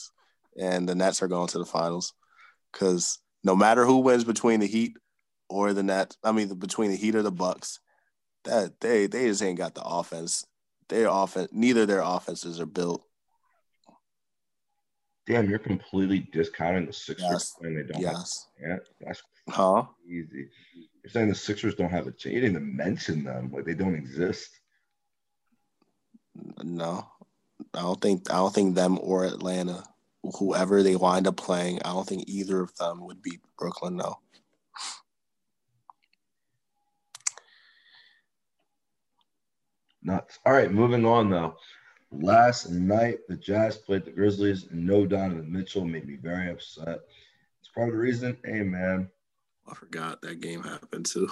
and 0.56 0.88
the 0.88 0.94
Nets 0.94 1.24
are 1.24 1.28
going 1.28 1.48
to 1.48 1.58
the 1.58 1.66
finals 1.66 2.14
because 2.72 3.18
no 3.44 3.56
matter 3.56 3.86
who 3.86 4.02
wins 4.02 4.24
between 4.24 4.60
the 4.60 4.68
Heat 4.68 4.98
or 5.50 5.74
the 5.74 5.82
Nets, 5.82 6.16
I 6.24 6.32
mean, 6.32 6.54
between 6.60 6.92
the 6.92 6.96
Heat 6.96 7.16
or 7.16 7.24
the 7.24 7.32
Bucks, 7.32 7.80
that 8.46 8.80
they 8.80 9.08
they 9.08 9.28
just 9.28 9.44
ain't 9.44 9.58
got 9.58 9.76
the 9.76 9.84
offense. 9.84 10.46
Their 10.90 11.08
offense, 11.10 11.50
neither 11.52 11.86
their 11.86 12.02
offenses 12.02 12.60
are 12.60 12.66
built. 12.66 13.04
Damn, 15.26 15.50
you're 15.50 15.60
completely 15.60 16.30
discounting 16.32 16.86
the 16.86 16.94
Sixers 16.94 17.28
yes. 17.30 17.56
when 17.60 17.76
they 17.76 17.84
don't. 17.84 18.02
Yes. 18.02 18.48
Have, 18.62 18.70
yeah, 18.70 18.78
that's 19.02 19.22
huh? 19.50 19.84
Easy. 20.08 20.48
You're 21.04 21.12
saying 21.12 21.28
the 21.28 21.36
Sixers 21.36 21.76
don't 21.76 21.90
have 21.90 22.08
a 22.08 22.12
chance. 22.12 22.34
You 22.34 22.42
didn't 22.42 22.56
even 22.56 22.76
mention 22.76 23.26
them, 23.26 23.52
like 23.54 23.66
they 23.66 23.74
don't 23.74 23.96
exist. 23.96 24.50
No, 26.64 27.06
I 27.74 27.82
don't 27.82 28.00
think 28.00 28.32
I 28.32 28.36
don't 28.36 28.54
think 28.54 28.76
them 28.76 29.00
or 29.02 29.26
Atlanta, 29.26 29.84
whoever 30.38 30.82
they 30.84 30.96
wind 30.96 31.28
up 31.28 31.36
playing, 31.36 31.80
I 31.84 31.92
don't 31.92 32.08
think 32.08 32.24
either 32.28 32.62
of 32.62 32.76
them 32.78 33.06
would 33.06 33.22
beat 33.22 33.42
Brooklyn. 33.58 33.98
No. 33.98 34.20
Nuts. 40.08 40.40
All 40.46 40.54
right, 40.54 40.72
moving 40.72 41.06
on 41.06 41.30
though. 41.30 41.58
Last 42.14 42.72
night, 42.72 43.20
the 43.28 43.36
Jazz 43.36 43.76
played 43.76 44.06
the 44.06 44.12
Grizzlies, 44.12 44.68
and 44.72 44.88
no 44.88 45.06
Donovan 45.06 45.52
Mitchell 45.52 45.84
made 45.84 46.08
me 46.08 46.16
very 46.16 46.50
upset. 46.50 47.00
It's 47.60 47.70
part 47.76 47.90
of 47.90 47.94
the 47.94 48.00
reason. 48.00 48.38
Hey, 48.46 48.64
man, 48.64 49.10
I 49.70 49.76
forgot 49.76 50.22
that 50.22 50.40
game 50.40 50.64
happened 50.64 51.06
too. 51.08 51.28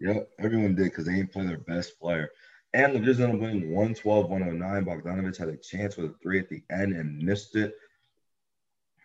Yeah, 0.00 0.20
everyone 0.38 0.74
did 0.74 0.84
because 0.84 1.04
they 1.04 1.16
didn't 1.16 1.32
play 1.32 1.46
their 1.46 1.58
best 1.58 2.00
player. 2.00 2.30
And 2.72 2.94
the 2.94 2.98
Grizzlies 2.98 3.26
ended 3.26 3.36
up 3.36 3.42
winning 3.42 3.70
112 3.70 4.30
109. 4.30 4.84
Bogdanovich 4.86 5.36
had 5.36 5.48
a 5.50 5.56
chance 5.58 5.98
with 5.98 6.10
a 6.10 6.14
three 6.22 6.38
at 6.38 6.48
the 6.48 6.62
end 6.70 6.96
and 6.96 7.18
missed 7.18 7.56
it. 7.56 7.74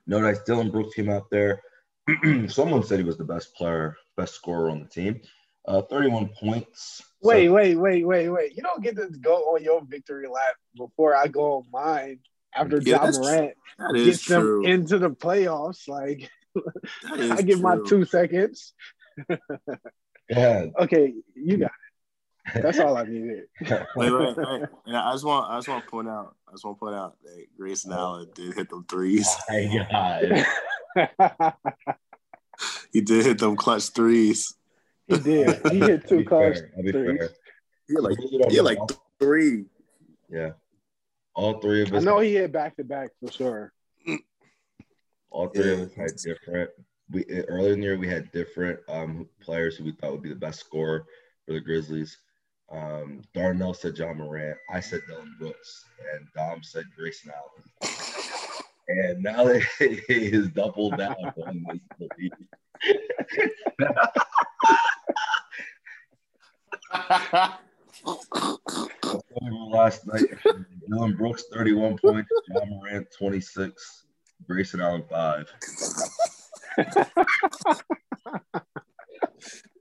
Notice 0.07 0.39
Dillon 0.45 0.71
Brooks 0.71 0.95
came 0.95 1.09
out 1.09 1.29
there. 1.29 1.61
Someone 2.47 2.83
said 2.83 2.99
he 2.99 3.05
was 3.05 3.17
the 3.17 3.25
best 3.25 3.53
player, 3.53 3.97
best 4.15 4.35
scorer 4.35 4.69
on 4.69 4.79
the 4.79 4.87
team. 4.87 5.19
Uh, 5.67 5.81
31 5.81 6.29
points. 6.39 7.03
Wait, 7.21 7.47
so- 7.47 7.53
wait, 7.53 7.75
wait, 7.75 8.05
wait, 8.05 8.29
wait. 8.29 8.55
You 8.55 8.63
don't 8.63 8.83
get 8.83 8.95
to 8.95 9.07
go 9.07 9.55
on 9.55 9.63
your 9.63 9.83
victory 9.85 10.27
lap 10.27 10.55
before 10.75 11.15
I 11.15 11.27
go 11.27 11.57
on 11.57 11.65
mine 11.71 12.19
after 12.55 12.79
yeah, 12.81 13.03
Ja 13.03 13.11
Morant 13.11 13.53
gets 13.93 14.21
true. 14.21 14.63
them 14.63 14.71
into 14.71 14.99
the 14.99 15.09
playoffs. 15.09 15.87
Like 15.87 16.29
I 17.05 17.41
give 17.41 17.61
my 17.61 17.77
two 17.85 18.05
seconds. 18.05 18.73
yeah. 20.29 20.65
Okay, 20.79 21.13
you 21.35 21.57
got 21.57 21.71
it. 22.55 22.63
That's 22.63 22.79
all 22.79 22.97
I 22.97 23.03
needed. 23.03 23.45
wait, 23.61 24.11
wait, 24.11 24.37
wait. 24.37 24.61
I 24.87 25.11
just 25.11 25.25
want, 25.25 25.49
I 25.49 25.57
just 25.57 25.67
want 25.67 25.83
to 25.83 25.89
point 25.89 26.07
out, 26.07 26.35
I 26.47 26.51
just 26.51 26.65
want 26.65 26.77
to 26.77 26.79
point 26.79 26.95
out 26.95 27.15
that 27.23 27.45
Grayson 27.57 27.91
Allen 27.91 28.27
did 28.33 28.53
hit 28.53 28.69
them 28.69 28.85
threes. 28.89 29.27
Oh 29.49 29.67
my 29.67 30.45
God. 30.95 31.53
he 32.91 33.01
did 33.01 33.25
hit 33.25 33.39
them 33.39 33.55
clutch 33.55 33.89
threes. 33.89 34.55
He 35.09 35.17
did. 35.23 35.67
He 35.71 35.79
hit 35.79 36.07
two 36.07 36.23
clutch 36.23 36.57
threes. 36.79 37.29
He 37.87 37.95
had 37.95 38.03
like, 38.03 38.17
he 38.49 38.55
had 38.55 38.65
like 38.65 38.79
three. 39.19 39.65
Yeah. 40.29 40.51
All 41.35 41.59
three 41.59 41.81
of 41.81 41.93
us. 41.93 42.01
I 42.01 42.05
know 42.05 42.19
he 42.19 42.35
hit 42.35 42.51
back 42.51 42.77
to 42.77 42.83
back 42.83 43.09
for 43.19 43.31
sure. 43.31 43.73
All 45.31 45.47
three 45.47 45.65
yeah. 45.65 45.73
of 45.73 45.89
us 45.89 45.93
had 45.95 46.11
different. 46.23 46.69
We 47.11 47.25
earlier 47.47 47.73
in 47.73 47.79
the 47.79 47.85
year 47.85 47.97
we 47.97 48.07
had 48.07 48.31
different 48.31 48.79
um, 48.87 49.27
players 49.41 49.75
who 49.75 49.83
we 49.83 49.91
thought 49.93 50.11
would 50.11 50.21
be 50.21 50.29
the 50.29 50.35
best 50.35 50.59
scorer 50.59 51.05
for 51.45 51.53
the 51.53 51.59
Grizzlies. 51.59 52.17
Um, 52.71 53.23
Darnell 53.33 53.73
said 53.73 53.97
Ja 53.97 54.13
Morant. 54.13 54.57
I 54.71 54.79
said 54.79 55.01
Dillon 55.07 55.35
Brooks, 55.39 55.85
and 56.13 56.27
Dom 56.35 56.61
said 56.61 56.85
Grayson 56.95 57.31
Allen. 57.35 57.63
And 58.89 59.23
now 59.23 59.43
they 59.43 59.63
is 59.79 60.49
doubled 60.53 60.97
down 60.97 61.15
on 61.45 61.65
this 61.69 62.09
belief. 62.17 62.31
Last 69.71 70.07
night, 70.07 70.25
Dillon 70.87 71.15
Brooks 71.15 71.45
31 71.53 71.97
points, 71.97 72.29
Ja 72.47 72.65
Morant 72.65 73.07
26, 73.17 74.05
Grayson 74.47 74.81
Allen 74.81 75.03
5. 75.09 75.53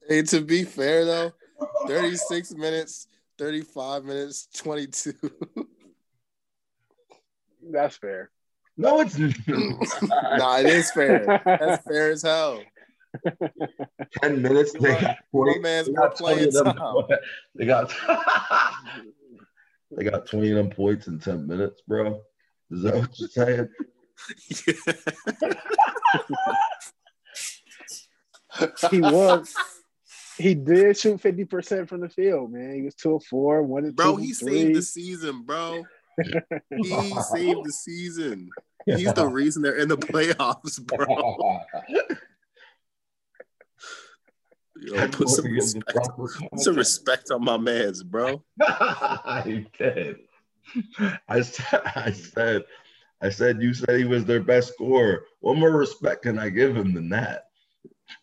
hey, 0.09 0.23
to 0.23 0.41
be 0.41 0.65
fair 0.65 1.05
though, 1.05 1.33
36 1.87 2.55
minutes, 2.55 3.07
35 3.39 4.05
minutes, 4.05 4.49
22. 4.57 5.13
That's 7.71 7.97
fair. 7.97 8.31
No, 8.77 9.01
it's 9.01 9.19
nah, 9.19 10.59
it 10.59 10.67
is 10.67 10.91
fair. 10.93 11.43
That's 11.45 11.85
fair 11.85 12.11
as 12.13 12.23
hell. 12.23 12.63
10 14.23 14.43
minutes. 14.43 14.73
They 14.73 15.01
got 15.01 15.17
20, 15.31 15.59
man's 15.61 15.87
they 15.87 15.93
got 15.95 16.17
20 16.17 16.45
of 16.45 16.53
them. 16.53 16.75
They 17.55 17.67
got 17.67 17.95
they 19.97 20.05
got 20.05 20.27
20 20.27 20.51
of 20.51 20.57
them 20.57 20.71
points 20.71 21.07
in 21.07 21.19
10 21.19 21.47
minutes, 21.47 21.83
bro. 21.87 22.21
Is 22.71 22.83
that 22.83 22.95
what 22.95 23.19
you're 23.19 23.29
saying? 23.29 23.69
he 28.91 29.01
was. 29.01 29.55
He 30.37 30.55
did 30.55 30.97
shoot 30.97 31.21
50% 31.21 31.89
from 31.89 32.01
the 32.01 32.09
field, 32.09 32.53
man. 32.53 32.75
He 32.75 32.83
was 32.83 32.95
2 32.95 33.17
of 33.17 33.25
4, 33.25 33.63
1 33.65 33.85
of 33.87 33.97
Bro, 33.97 34.17
he 34.17 34.33
three. 34.33 34.53
saved 34.53 34.77
the 34.77 34.83
season, 34.83 35.43
bro. 35.43 35.85
he 36.77 37.15
saved 37.33 37.65
the 37.65 37.73
season. 37.73 38.49
He's 38.87 39.13
the 39.13 39.27
reason 39.27 39.63
they're 39.63 39.77
in 39.77 39.89
the 39.89 39.97
playoffs, 39.97 40.81
bro. 40.85 41.61
Yo, 44.81 45.09
put 45.09 45.29
some 45.29 45.47
respect, 45.47 46.09
some 46.57 46.77
respect 46.77 47.31
on 47.31 47.45
my 47.45 47.57
man's, 47.57 48.03
bro. 48.03 48.43
I 48.63 49.67
did. 49.77 50.17
I 51.29 51.41
said, 51.41 51.83
I 51.97 52.13
said, 52.13 52.65
I 53.21 53.31
said, 53.31 53.61
you 53.61 53.75
said 53.75 53.97
he 53.97 54.05
was 54.05 54.25
their 54.25 54.43
best 54.43 54.75
scorer. 54.75 55.25
What 55.41 55.57
more 55.57 55.77
respect 55.77 56.23
can 56.23 56.39
I 56.39 56.49
give 56.51 56.77
him 56.77 56.95
than 56.95 57.09
that? 57.11 57.45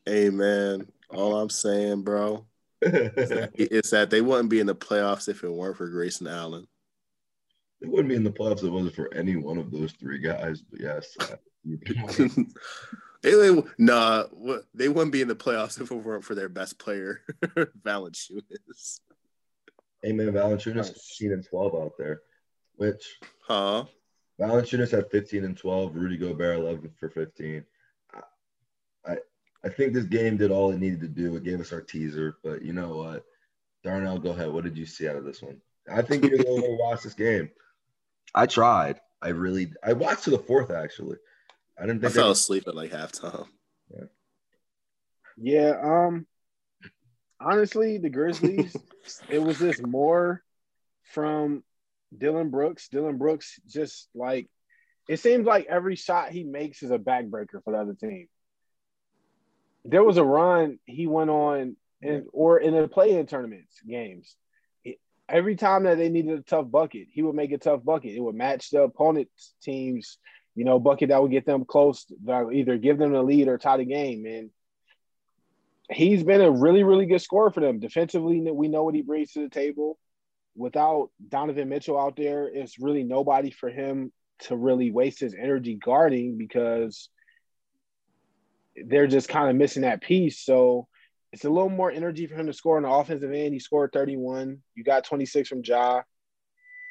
Hey, 0.06 0.30
man, 0.30 0.88
all 1.10 1.38
I'm 1.38 1.50
saying, 1.50 2.04
bro, 2.04 2.46
is 2.82 3.90
that 3.92 4.10
they 4.10 4.22
wouldn't 4.22 4.50
be 4.50 4.60
in 4.60 4.68
the 4.68 4.76
playoffs 4.76 5.28
if 5.28 5.44
it 5.44 5.52
weren't 5.52 5.78
for 5.78 5.90
Grayson 5.90 6.28
Allen. 6.28 6.68
They 7.82 7.88
wouldn't 7.88 8.10
be 8.10 8.16
in 8.16 8.24
the 8.24 8.32
playoffs 8.32 8.60
if 8.60 8.66
it 8.66 8.70
wasn't 8.70 8.96
for 8.96 9.14
any 9.14 9.36
one 9.36 9.58
of 9.58 9.72
those 9.72 9.92
three 9.94 10.20
guys. 10.20 10.62
But 10.62 10.80
yes, 10.80 11.16
uh, 11.20 11.36
they, 13.32 13.64
nah, 13.78 14.24
they 14.74 14.90
wouldn't 14.90 15.12
be 15.12 15.22
in 15.22 15.28
the 15.28 15.36
playoffs 15.36 15.80
if 15.82 15.92
it 15.92 15.96
weren't 15.96 16.24
for 16.24 16.36
their 16.36 16.50
best 16.50 16.78
player, 16.78 17.22
Valanciunas. 17.84 19.00
Amen. 20.06 20.32
Valanciunas 20.32 20.94
15 20.94 21.34
and 21.34 21.46
12 21.46 21.76
out 21.76 21.94
there, 21.98 22.22
which 22.76 23.18
huh? 23.40 23.86
Valanciunas 24.40 24.92
had 24.92 25.10
15 25.10 25.46
and 25.46 25.58
12. 25.58 25.96
Rudy 25.96 26.18
Gobert 26.18 26.60
11 26.60 26.92
for 27.00 27.10
15. 27.10 27.64
I, 29.08 29.18
I 29.64 29.70
think 29.70 29.94
this 29.94 30.06
game 30.06 30.38
did 30.38 30.52
all 30.52 30.72
it 30.72 30.80
needed 30.80 31.02
to 31.02 31.08
do. 31.08 31.36
It 31.36 31.44
gave 31.44 31.60
us 31.60 31.74
our 31.74 31.82
teaser, 31.82 32.38
but 32.44 32.62
you 32.62 32.74
know 32.74 32.98
what? 32.98 33.24
Darnell, 33.84 34.20
go 34.20 34.32
ahead. 34.32 34.52
What 34.52 34.64
did 34.64 34.78
you 34.78 34.86
see 34.86 35.08
out 35.08 35.16
of 35.16 35.24
this 35.24 35.42
one? 35.42 35.62
I 35.92 36.02
think 36.02 36.24
you're 36.24 36.44
going 36.44 36.62
to 36.62 36.78
watch 36.80 37.04
this 37.04 37.14
game. 37.14 37.50
I 38.34 38.46
tried. 38.46 39.00
I 39.22 39.30
really. 39.30 39.72
I 39.84 39.94
watched 39.94 40.24
to 40.26 40.32
the 40.32 40.40
fourth 40.40 40.72
actually. 40.72 41.18
I 41.80 41.86
didn't. 41.86 42.06
I 42.06 42.10
fell 42.10 42.32
asleep 42.32 42.66
at 42.68 42.76
like 42.76 42.92
halftime. 42.92 43.48
Yeah. 43.94 44.06
Yeah. 45.38 45.74
Um. 45.82 46.28
Honestly, 47.40 47.98
the 47.98 48.10
Grizzlies. 48.10 48.76
it 49.30 49.40
was 49.40 49.60
just 49.60 49.86
more 49.86 50.42
from 51.14 51.64
Dillon 52.18 52.50
Brooks. 52.50 52.88
Dillon 52.90 53.18
Brooks 53.18 53.60
just 53.68 54.08
like 54.16 54.50
it 55.08 55.20
seems 55.20 55.46
like 55.46 55.68
every 55.70 55.96
shot 55.96 56.32
he 56.32 56.44
makes 56.44 56.82
is 56.82 56.92
a 56.92 56.98
backbreaker 56.98 57.64
for 57.64 57.72
the 57.72 57.78
other 57.78 57.94
team. 57.94 58.28
There 59.84 60.04
was 60.04 60.18
a 60.18 60.24
run 60.24 60.80
he 60.86 61.06
went 61.06 61.30
on 61.30 61.76
and 62.02 62.26
or 62.34 62.60
in 62.60 62.74
the 62.74 62.88
play-in 62.88 63.26
tournaments 63.28 63.80
games. 63.88 64.36
Every 65.28 65.56
time 65.56 65.84
that 65.84 65.98
they 65.98 66.10
needed 66.10 66.38
a 66.38 66.44
tough 66.44 66.70
bucket, 66.70 67.08
he 67.12 67.24
would 67.24 67.36
make 67.36 67.52
a 67.52 67.58
tough 67.58 67.84
bucket. 67.84 68.16
It 68.16 68.20
would 68.20 68.36
match 68.36 68.70
the 68.70 68.84
opponent's 68.84 69.56
team's, 69.64 70.20
you 70.56 70.66
know, 70.66 70.80
bucket 70.80 71.10
that 71.10 71.22
would 71.22 71.32
get 71.32 71.46
them 71.46 71.66
close, 71.66 72.06
that 72.26 72.46
would 72.46 72.56
either 72.56 72.78
give 72.78 72.98
them 72.98 73.12
the 73.12 73.22
lead 73.22 73.48
or 73.48 73.58
tie 73.58 73.78
the 73.78 73.86
game. 73.86 74.26
And 74.26 74.50
he's 75.92 76.24
been 76.24 76.42
a 76.42 76.52
really, 76.52 76.84
really 76.84 77.06
good 77.06 77.22
scorer 77.22 77.52
for 77.52 77.60
them. 77.60 77.80
Defensively, 77.80 78.40
we 78.52 78.68
know 78.68 78.84
what 78.84 78.96
he 78.96 79.02
brings 79.02 79.34
to 79.34 79.42
the 79.42 79.50
table 79.50 79.98
without 80.56 81.10
Donovan 81.28 81.70
Mitchell 81.70 82.00
out 82.00 82.16
there, 82.16 82.48
it's 82.48 82.80
really 82.80 83.04
nobody 83.04 83.52
for 83.52 83.70
him 83.70 84.12
to 84.40 84.56
really 84.56 84.92
waste 84.92 85.20
his 85.20 85.34
energy 85.34 85.76
guarding 85.76 86.38
because 86.38 87.10
they're 88.88 89.08
just 89.08 89.30
kind 89.30 89.50
of 89.50 89.56
missing 89.56 89.84
that 89.84 90.02
piece. 90.02 90.40
So 90.40 90.88
it's 91.32 91.46
a 91.46 91.50
little 91.50 91.70
more 91.70 91.92
energy 91.92 92.28
for 92.28 92.36
him 92.36 92.48
to 92.48 92.54
score 92.54 92.78
on 92.78 92.84
the 92.84 92.90
offensive 92.90 93.32
end. 93.32 93.54
He 93.54 93.60
scored 93.60 93.92
31. 93.94 94.60
You 94.76 94.84
got 94.84 95.06
26 95.06 95.50
from 95.50 95.62
Ja. 95.64 96.02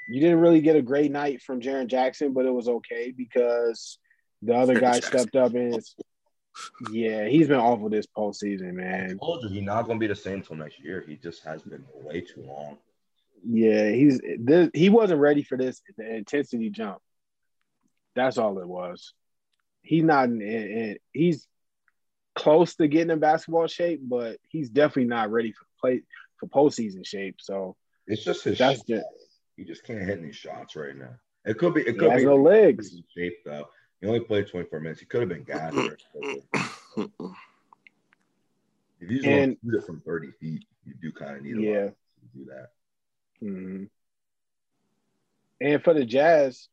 You 0.06 0.20
didn't 0.20 0.40
really 0.40 0.60
get 0.60 0.76
a 0.76 0.82
great 0.82 1.10
night 1.10 1.42
from 1.42 1.60
Jaren 1.60 1.86
Jackson, 1.86 2.32
but 2.32 2.44
it 2.44 2.52
was 2.52 2.68
okay 2.68 3.12
because 3.16 3.98
the 4.42 4.54
other 4.54 4.78
guy 4.78 5.00
stepped 5.00 5.36
up 5.36 5.54
and 5.54 5.82
yeah, 6.90 7.26
he's 7.26 7.48
been 7.48 7.58
awful 7.58 7.88
this 7.88 8.06
postseason, 8.06 8.74
man. 8.74 9.18
I 9.20 9.24
told 9.24 9.42
you 9.42 9.48
he's 9.48 9.62
not 9.62 9.86
gonna 9.86 9.98
be 9.98 10.06
the 10.06 10.14
same 10.14 10.34
until 10.34 10.56
next 10.56 10.78
year. 10.80 11.04
He 11.06 11.16
just 11.16 11.42
has 11.44 11.62
been 11.62 11.84
way 12.02 12.20
too 12.20 12.42
long. 12.42 12.78
Yeah, 13.46 13.90
he's 13.90 14.20
this, 14.38 14.70
he 14.72 14.88
wasn't 14.88 15.20
ready 15.20 15.42
for 15.42 15.58
this 15.58 15.82
the 15.96 16.14
intensity 16.16 16.70
jump. 16.70 16.98
That's 18.14 18.38
all 18.38 18.58
it 18.58 18.68
was. 18.68 19.12
He's 19.82 20.04
not 20.04 20.26
in, 20.26 20.40
in, 20.40 20.98
he's 21.12 21.46
close 22.34 22.74
to 22.76 22.88
getting 22.88 23.10
in 23.10 23.18
basketball 23.18 23.66
shape, 23.66 24.00
but 24.02 24.38
he's 24.48 24.70
definitely 24.70 25.06
not 25.06 25.30
ready 25.30 25.52
for 25.52 25.64
play 25.80 26.02
for 26.38 26.46
postseason 26.46 27.06
shape. 27.06 27.36
So 27.40 27.76
it's 28.06 28.24
just 28.24 28.44
his 28.44 28.58
that's 28.58 28.82
just 28.82 29.04
he 29.56 29.64
just 29.64 29.84
can't 29.84 30.00
hit 30.00 30.18
any 30.18 30.32
shots 30.32 30.76
right 30.76 30.96
now. 30.96 31.14
It 31.44 31.58
could 31.58 31.74
be 31.74 31.82
it 31.82 31.98
could 31.98 32.16
be 32.16 32.24
no 32.24 32.36
legs 32.36 32.96
shape 33.14 33.44
though. 33.44 33.68
He 34.00 34.06
only 34.06 34.20
played 34.20 34.48
24 34.48 34.80
minutes. 34.80 35.00
He 35.00 35.06
could 35.06 35.20
have 35.20 35.28
been 35.28 35.44
gassed. 35.44 35.76
if 35.76 37.10
you 39.00 39.08
just 39.08 39.26
and, 39.26 39.56
shoot 39.64 39.78
it 39.78 39.86
from 39.86 40.00
30 40.00 40.30
feet, 40.40 40.64
you 40.84 40.94
do 41.00 41.12
kind 41.12 41.36
of 41.36 41.42
need 41.42 41.56
a 41.56 41.60
yeah. 41.60 41.86
to 41.86 41.94
do 42.34 42.44
that. 42.46 42.70
Mm-hmm. 43.42 43.84
And 45.60 45.82
for 45.82 45.94
the 45.94 46.04
Jazz, 46.04 46.68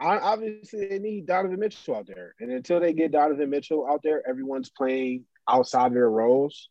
obviously 0.00 0.86
they 0.86 0.98
need 0.98 1.26
Donovan 1.26 1.60
Mitchell 1.60 1.96
out 1.96 2.06
there. 2.06 2.34
And 2.40 2.50
until 2.50 2.80
they 2.80 2.92
get 2.92 3.12
Donovan 3.12 3.50
Mitchell 3.50 3.86
out 3.86 4.00
there, 4.02 4.26
everyone's 4.26 4.70
playing 4.70 5.24
outside 5.48 5.92
their 5.92 6.08
roles. 6.08 6.68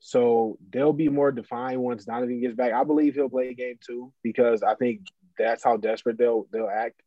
So 0.00 0.58
they'll 0.72 0.94
be 0.94 1.10
more 1.10 1.30
defined 1.30 1.82
once 1.82 2.06
Donovan 2.06 2.40
gets 2.40 2.54
back. 2.54 2.72
I 2.72 2.84
believe 2.84 3.14
he'll 3.14 3.28
play 3.28 3.52
game 3.54 3.78
two 3.86 4.12
because 4.22 4.62
I 4.62 4.74
think 4.74 5.02
that's 5.38 5.62
how 5.62 5.76
desperate 5.76 6.18
they'll 6.18 6.46
they'll 6.50 6.70
act. 6.70 7.02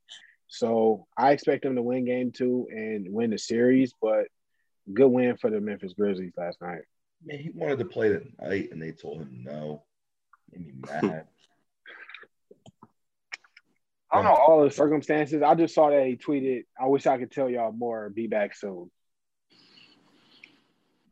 So 0.48 1.07
I 1.18 1.32
expect 1.32 1.64
them 1.64 1.76
to 1.76 1.82
win 1.82 2.06
game 2.06 2.32
two 2.32 2.68
and 2.70 3.11
win 3.11 3.32
the 3.32 3.40
series, 3.40 3.94
but 3.99 4.28
good 4.94 5.07
win 5.07 5.38
for 5.38 5.49
the 5.49 5.60
Memphis 5.60 5.94
Grizzlies 5.94 6.34
last 6.38 6.61
night. 6.61 6.84
Man, 7.26 7.40
he 7.40 7.49
wanted 7.49 7.80
to 7.80 7.86
play 7.86 8.10
tonight 8.10 8.70
and 8.72 8.82
they 8.82 8.91
told 8.91 9.22
him 9.22 9.44
no. 9.44 9.84
Made 10.52 10.68
me 10.68 10.74
mad. 10.86 11.26
I 14.11 14.18
don't 14.18 14.26
know 14.26 14.36
all 14.36 14.64
the 14.64 14.70
circumstances. 14.70 15.41
I 15.41 15.56
just 15.56 15.74
saw 15.74 15.90
that 15.90 16.06
he 16.06 16.15
tweeted, 16.18 16.65
I 16.80 16.86
wish 16.86 17.07
I 17.07 17.18
could 17.18 17.32
tell 17.32 17.49
y'all 17.49 17.72
more. 17.72 18.11
Be 18.11 18.28
back 18.28 18.56
soon. 18.56 18.91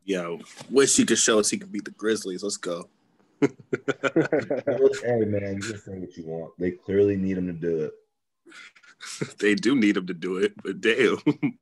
Yo, 0.04 0.40
wish 0.70 0.96
he 0.96 1.04
could 1.04 1.18
show 1.18 1.38
us 1.38 1.50
he 1.50 1.58
can 1.58 1.68
beat 1.68 1.84
the 1.84 1.90
Grizzlies. 1.92 2.42
Let's 2.42 2.56
go. 2.56 2.88
hey 3.40 3.48
man, 5.24 5.56
you 5.56 5.62
can 5.62 5.78
say 5.78 5.98
what 5.98 6.16
you 6.16 6.24
want. 6.26 6.52
They 6.58 6.72
clearly 6.72 7.16
need 7.16 7.38
him 7.38 7.46
to 7.46 7.52
do 7.52 7.84
it. 7.84 7.92
they 9.38 9.54
do 9.54 9.74
need 9.74 9.96
him 9.96 10.06
to 10.06 10.14
do 10.14 10.36
it, 10.38 10.52
but 10.62 10.80
damn. 10.80 11.18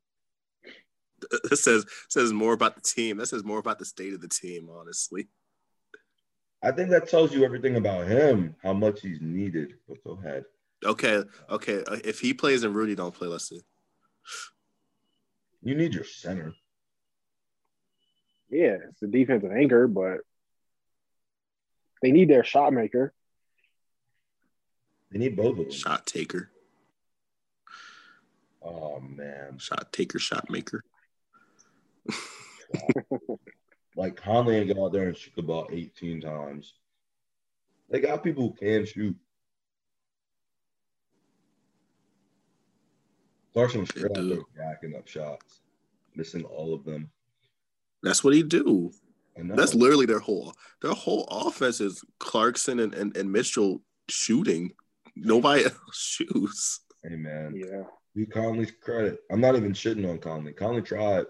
that 1.45 1.57
says 1.57 1.85
says 2.09 2.33
more 2.33 2.53
about 2.53 2.75
the 2.75 2.83
team. 2.83 3.17
That 3.19 3.27
says 3.27 3.45
more 3.45 3.59
about 3.59 3.79
the 3.79 3.85
state 3.85 4.15
of 4.15 4.21
the 4.21 4.29
team, 4.29 4.69
honestly. 4.71 5.29
I 6.63 6.73
think 6.73 6.91
that 6.91 7.09
tells 7.09 7.33
you 7.33 7.45
everything 7.45 7.77
about 7.77 8.07
him, 8.07 8.55
how 8.63 8.75
much 8.75 9.01
he's 9.01 9.21
needed. 9.21 9.75
But 9.89 10.05
go 10.05 10.19
ahead. 10.23 10.45
Okay, 10.85 11.23
okay. 11.49 11.83
Uh, 11.87 11.99
if 12.05 12.21
he 12.21 12.35
plays 12.35 12.65
and 12.65 12.75
Rudy 12.75 12.95
don't 12.95 13.15
play, 13.15 13.29
let's 13.29 13.49
see. 13.49 13.61
You 15.63 15.75
need 15.75 15.95
your 15.95 16.05
center. 16.05 16.55
Yeah, 18.51 18.79
it's 18.89 19.01
the 19.01 19.07
defensive 19.07 19.53
anchor, 19.53 19.87
but 19.87 20.19
they 22.03 22.11
need 22.11 22.29
their 22.29 22.45
shot 22.45 22.73
maker. 22.73 23.13
They 25.13 25.19
need 25.19 25.37
both 25.37 25.59
of 25.59 25.65
them. 25.67 25.71
Shot 25.71 26.07
taker. 26.07 26.51
Oh 28.63 29.01
man. 29.01 29.59
Shot 29.59 29.93
taker, 29.93 30.19
shot 30.19 30.51
maker. 30.51 30.83
like 33.97 34.17
Conley 34.17 34.57
ain't 34.57 34.75
go 34.75 34.87
out 34.87 34.93
there 34.93 35.09
and 35.09 35.17
shoot 35.17 35.33
the 35.37 35.43
ball 35.43 35.69
18 35.71 36.21
times. 36.21 36.75
They 37.89 38.01
got 38.01 38.23
people 38.23 38.49
who 38.49 38.55
can 38.55 38.87
shoot. 38.87 39.17
Clarkson 43.53 43.81
was 43.81 43.89
straight 43.89 44.17
out 44.17 44.29
there 44.29 44.39
jacking 44.57 44.95
up 44.97 45.09
shots, 45.09 45.61
missing 46.15 46.45
all 46.45 46.73
of 46.73 46.85
them. 46.85 47.11
That's 48.03 48.25
what 48.25 48.35
he 48.35 48.43
do. 48.43 48.93
That's 49.37 49.75
literally 49.75 50.07
their 50.07 50.19
whole 50.19 50.53
their 50.83 50.93
whole 50.93 51.25
offense 51.31 51.81
is 51.81 52.05
Clarkson 52.19 52.81
and, 52.81 52.95
and, 52.95 53.17
and 53.17 53.33
Mitchell 53.33 53.83
shooting. 54.09 54.73
Nobody 55.17 55.65
else 55.65 55.77
shoots. 55.93 56.81
Hey 57.03 57.17
man. 57.17 57.55
Yeah. 57.57 57.85
Be 58.15 58.27
Conley's 58.27 58.73
credit. 58.83 59.21
I'm 59.31 59.41
not 59.41 59.57
even 59.57 59.73
shitting 59.73 60.09
on 60.09 60.19
Conley. 60.19 60.53
Conley 60.53 60.83
tried. 60.83 61.27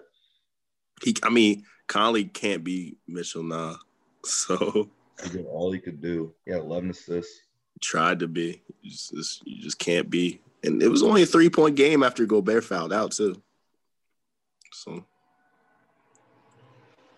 He 1.03 1.15
I 1.23 1.29
mean, 1.29 1.63
Conley 1.87 2.25
can't 2.25 2.63
be 2.63 2.97
Mitchell 3.07 3.43
now. 3.43 3.77
So 4.23 4.87
he 5.23 5.29
did 5.29 5.47
all 5.47 5.71
he 5.71 5.79
could 5.79 5.99
do. 5.99 6.31
He 6.45 6.51
had 6.51 6.61
11 6.61 6.91
assists. 6.91 7.41
Tried 7.81 8.19
to 8.19 8.27
be. 8.27 8.61
You 8.83 8.91
just, 8.91 9.41
you 9.47 9.63
just 9.63 9.79
can't 9.79 10.11
be. 10.11 10.41
And 10.63 10.83
it 10.83 10.89
was 10.89 11.01
only 11.01 11.23
a 11.23 11.25
three 11.25 11.49
point 11.49 11.75
game 11.75 12.03
after 12.03 12.27
Gobert 12.27 12.63
fouled 12.63 12.93
out 12.93 13.13
too. 13.13 13.41
So 14.71 15.03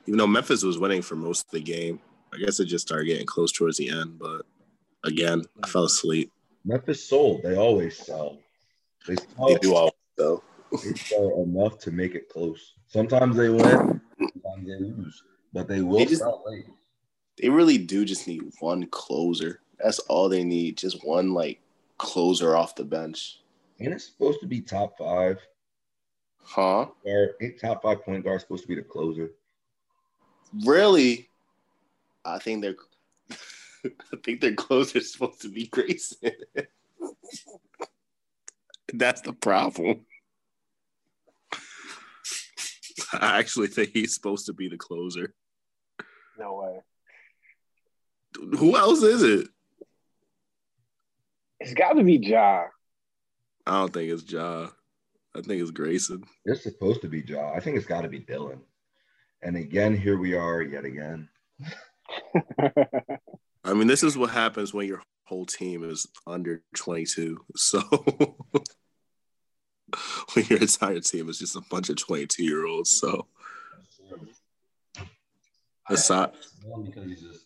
even 0.06 0.18
though 0.18 0.28
Memphis 0.28 0.64
was 0.64 0.80
winning 0.80 1.02
for 1.02 1.16
most 1.16 1.46
of 1.46 1.52
the 1.52 1.62
game, 1.62 2.00
I 2.34 2.38
guess 2.38 2.60
it 2.60 2.66
just 2.66 2.88
started 2.88 3.06
getting 3.06 3.26
close 3.26 3.52
towards 3.52 3.78
the 3.78 3.90
end. 3.90 4.20
But 4.20 4.46
again, 5.04 5.44
I 5.64 5.68
fell 5.68 5.86
asleep. 5.86 6.32
Memphis 6.66 7.08
sold. 7.08 7.44
They 7.44 7.56
always 7.56 7.98
sell. 7.98 8.40
They, 9.08 9.16
sell, 9.16 9.48
they 9.48 9.56
do 9.56 9.76
all 9.76 9.96
though. 10.18 10.44
they 10.72 10.94
sell 10.94 11.44
enough 11.44 11.80
to 11.80 11.92
make 11.92 12.16
it 12.16 12.30
close. 12.30 12.74
Sometimes 12.88 13.36
they 13.36 13.50
win, 13.50 14.02
sometimes 14.20 14.68
they 14.68 14.80
lose, 14.80 15.24
but 15.52 15.68
they 15.68 15.82
will 15.82 15.98
they 15.98 16.06
just, 16.06 16.22
sell 16.22 16.44
late. 16.46 16.66
They 17.42 17.50
really 17.50 17.78
do 17.78 18.06
just 18.06 18.28
need 18.28 18.44
one 18.60 18.86
closer. 18.88 19.62
That's 19.80 20.00
all 20.00 20.30
they 20.30 20.44
need. 20.44 20.78
Just 20.78 21.06
one 21.06 21.34
like 21.34 21.60
closer 21.98 22.56
off 22.56 22.76
the 22.76 22.86
bench. 22.86 23.40
And 23.80 23.94
it's 23.94 24.06
supposed 24.06 24.40
to 24.42 24.48
be 24.48 24.62
top 24.62 24.98
five. 24.98 25.40
Huh? 26.42 26.88
Or 27.06 27.36
top 27.60 27.84
five 27.84 28.04
point 28.04 28.24
guard 28.24 28.42
supposed 28.42 28.64
to 28.64 28.68
be 28.68 28.76
the 28.76 28.82
closer? 28.82 29.32
Really? 30.66 31.30
I 32.24 32.40
think 32.40 32.62
they're 32.62 32.76
I 33.86 34.18
think 34.24 34.42
their 34.42 34.54
clothes 34.54 34.96
are 34.96 35.02
supposed 35.02 35.42
to 35.42 35.50
be 35.50 35.68
Grayson. 35.68 36.32
That's 38.94 39.22
the 39.22 39.34
problem. 39.34 40.06
I 43.14 43.40
actually 43.40 43.68
think 43.68 43.90
he's 43.94 44.14
supposed 44.14 44.46
to 44.46 44.54
be 44.54 44.70
the 44.70 44.78
closer. 44.78 45.34
No 46.38 46.54
way. 46.56 46.80
Who 48.58 48.78
else 48.78 49.04
is 49.04 49.24
it? 49.24 49.48
It's 51.60 51.74
got 51.74 51.94
to 51.94 52.04
be 52.04 52.18
Ja. 52.18 52.66
I 53.66 53.72
don't 53.72 53.94
think 53.94 54.12
it's 54.12 54.32
Ja. 54.32 54.70
I 55.36 55.42
think 55.42 55.62
it's 55.62 55.72
Grayson. 55.72 56.24
It's 56.46 56.64
supposed 56.64 57.02
to 57.02 57.08
be 57.08 57.22
Ja. 57.22 57.52
I 57.54 57.60
think 57.60 57.78
it's 57.78 57.86
got 57.86 58.02
to 58.02 58.10
be 58.10 58.20
Dillon. 58.20 58.62
And 59.44 59.58
again, 59.58 59.96
here 59.96 60.18
we 60.18 60.36
are 60.36 60.62
yet 60.62 60.86
again. 60.86 61.28
I 63.64 63.74
mean, 63.74 63.88
this 63.88 64.04
is 64.04 64.18
what 64.18 64.30
happens 64.30 64.74
when 64.74 64.88
your 64.88 65.02
whole 65.26 65.46
team 65.46 65.84
is 65.84 66.08
under 66.26 66.62
22. 66.76 67.40
So 67.56 67.82
when 70.34 70.46
your 70.46 70.60
entire 70.60 71.00
team 71.02 71.30
is 71.30 71.40
just 71.40 71.56
a 71.56 71.62
bunch 71.70 71.90
of 71.90 71.98
22 71.98 72.44
year 72.44 72.66
olds. 72.66 72.92
So 72.92 73.28
aside, 75.90 76.32
because 76.86 77.06
he's 77.06 77.22
just 77.22 77.46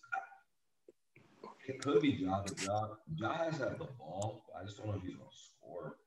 it 1.68 1.82
could 1.82 2.02
be 2.02 2.10
Ja, 2.12 2.44
but 2.44 2.64
Ja, 2.64 2.88
Ja 3.16 3.34
has 3.34 3.58
had 3.58 3.78
the 3.80 3.88
ball. 4.00 4.44
I 4.58 4.64
just 4.64 4.78
don't 4.78 4.88
know 4.88 4.94
if 4.94 5.02
he's 5.02 5.16
going 5.16 5.30
to 5.30 5.36
score. 5.36 5.98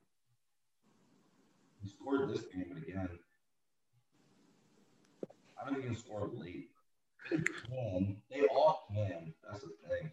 He 1.82 1.88
scored 1.90 2.30
this 2.30 2.42
game, 2.52 2.66
but 2.68 2.82
again, 2.82 3.08
I 5.60 5.64
don't 5.64 5.74
think 5.74 5.88
he 5.88 5.94
can 5.94 5.98
score 5.98 6.30
late. 6.34 6.70
They 7.30 7.36
can. 7.36 8.16
They 8.30 8.42
all 8.54 8.86
can. 8.92 9.32
That's 9.48 9.62
the 9.62 9.72
thing. 9.88 10.10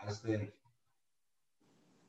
I 0.00 0.06
just 0.06 0.22
think. 0.22 0.50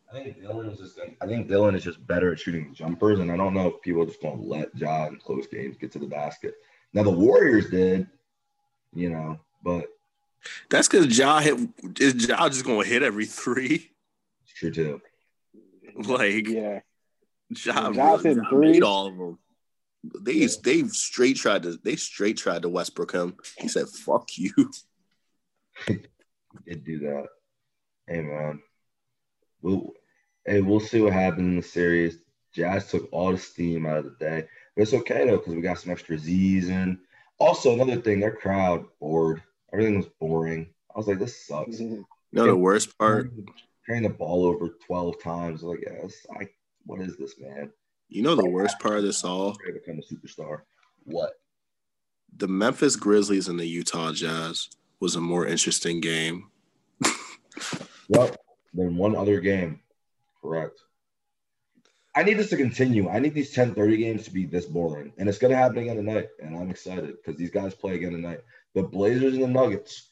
I 0.09 0.13
think 0.13 0.39
Dillon 0.39 0.69
is 0.69 0.79
just. 0.79 0.99
I 1.21 1.25
think 1.25 1.47
Dillon 1.47 1.75
is 1.75 1.83
just 1.83 2.05
better 2.05 2.31
at 2.31 2.39
shooting 2.39 2.73
jumpers, 2.73 3.19
and 3.19 3.31
I 3.31 3.37
don't 3.37 3.53
know 3.53 3.67
if 3.67 3.81
people 3.81 4.05
just 4.05 4.21
going 4.21 4.37
to 4.37 4.47
let 4.47 4.75
Ja 4.77 5.07
in 5.07 5.17
close 5.17 5.47
games 5.47 5.77
get 5.77 5.91
to 5.93 5.99
the 5.99 6.07
basket. 6.07 6.55
Now 6.93 7.03
the 7.03 7.09
Warriors 7.09 7.69
did, 7.69 8.07
you 8.93 9.09
know, 9.09 9.39
but 9.63 9.87
that's 10.69 10.87
because 10.87 11.17
Ja 11.17 11.39
hit. 11.39 11.57
Is 11.99 12.27
Ja 12.27 12.47
just 12.49 12.65
going 12.65 12.83
to 12.83 12.87
hit 12.87 13.03
every 13.03 13.25
three? 13.25 13.91
It's 14.43 14.53
true 14.53 14.71
too. 14.71 15.01
Like 15.95 16.47
yeah, 16.47 16.81
Ja, 17.49 17.89
ja, 17.91 18.17
ja 18.17 18.51
made 18.51 18.83
all 18.83 19.07
of 19.07 19.17
them. 19.17 19.39
They 20.03 20.45
they 20.45 20.83
straight 20.87 21.37
tried 21.37 21.63
to 21.63 21.77
they 21.83 21.95
straight 21.95 22.37
tried 22.37 22.61
to 22.61 22.69
Westbrook 22.69 23.11
him. 23.11 23.35
He 23.57 23.67
said, 23.67 23.87
"Fuck 23.87 24.37
you." 24.37 24.51
did 26.65 26.83
do 26.83 26.99
that. 26.99 27.27
Hey 28.07 28.21
man, 28.21 28.61
we'll 29.61 29.93
hey 30.45 30.61
we'll 30.61 30.79
see 30.79 31.01
what 31.01 31.13
happens 31.13 31.47
in 31.47 31.55
the 31.57 31.63
series. 31.63 32.19
Jazz 32.53 32.89
took 32.89 33.07
all 33.11 33.31
the 33.31 33.37
steam 33.37 33.85
out 33.85 33.97
of 33.97 34.05
the 34.05 34.15
day, 34.19 34.47
but 34.75 34.81
it's 34.81 34.93
okay 34.93 35.25
though 35.25 35.37
because 35.37 35.55
we 35.55 35.61
got 35.61 35.79
some 35.79 35.91
extra 35.91 36.17
Z's 36.17 36.69
in. 36.69 36.99
also 37.39 37.73
another 37.73 37.97
thing, 37.97 38.19
their 38.19 38.35
crowd 38.35 38.85
bored. 38.99 39.43
Everything 39.73 39.97
was 39.97 40.07
boring. 40.19 40.67
I 40.93 40.97
was 40.97 41.07
like, 41.07 41.19
this 41.19 41.45
sucks. 41.45 41.77
Mm-hmm. 41.77 42.01
No, 42.33 42.45
the 42.45 42.57
worst 42.57 42.97
part, 42.97 43.31
carrying 43.85 44.03
the 44.03 44.09
ball 44.09 44.43
over 44.43 44.75
twelve 44.85 45.23
times. 45.23 45.63
I 45.63 45.67
was 45.67 45.77
like, 45.77 45.87
yes, 45.89 46.25
I. 46.37 46.49
What 46.85 46.99
is 46.99 47.15
this, 47.15 47.39
man? 47.39 47.71
You 48.09 48.21
know 48.21 48.35
the 48.35 48.49
worst 48.49 48.79
part 48.79 48.97
of 48.97 49.03
this 49.03 49.23
all? 49.23 49.57
Become 49.65 49.99
a 49.99 50.13
superstar. 50.13 50.61
What? 51.03 51.33
The 52.35 52.47
Memphis 52.47 52.95
Grizzlies 52.95 53.47
and 53.47 53.59
the 53.59 53.65
Utah 53.65 54.11
Jazz 54.11 54.69
was 54.99 55.15
a 55.15 55.21
more 55.21 55.45
interesting 55.45 55.99
game. 55.99 56.49
well, 58.09 58.35
than 58.73 58.95
one 58.95 59.15
other 59.15 59.39
game. 59.39 59.81
Correct. 60.41 60.79
I 62.15 62.23
need 62.23 62.35
this 62.35 62.49
to 62.49 62.57
continue. 62.57 63.09
I 63.09 63.19
need 63.19 63.33
these 63.33 63.53
10 63.53 63.75
30 63.75 63.97
games 63.97 64.23
to 64.23 64.31
be 64.31 64.45
this 64.45 64.65
boring. 64.65 65.13
And 65.17 65.27
it's 65.27 65.37
going 65.37 65.51
to 65.51 65.57
happen 65.57 65.79
again 65.79 65.97
tonight. 65.97 66.29
And 66.41 66.57
I'm 66.57 66.69
excited 66.69 67.15
because 67.17 67.37
these 67.37 67.51
guys 67.51 67.75
play 67.75 67.95
again 67.95 68.13
tonight. 68.13 68.39
The 68.73 68.83
Blazers 68.83 69.33
and 69.33 69.43
the 69.43 69.47
Nuggets. 69.47 70.11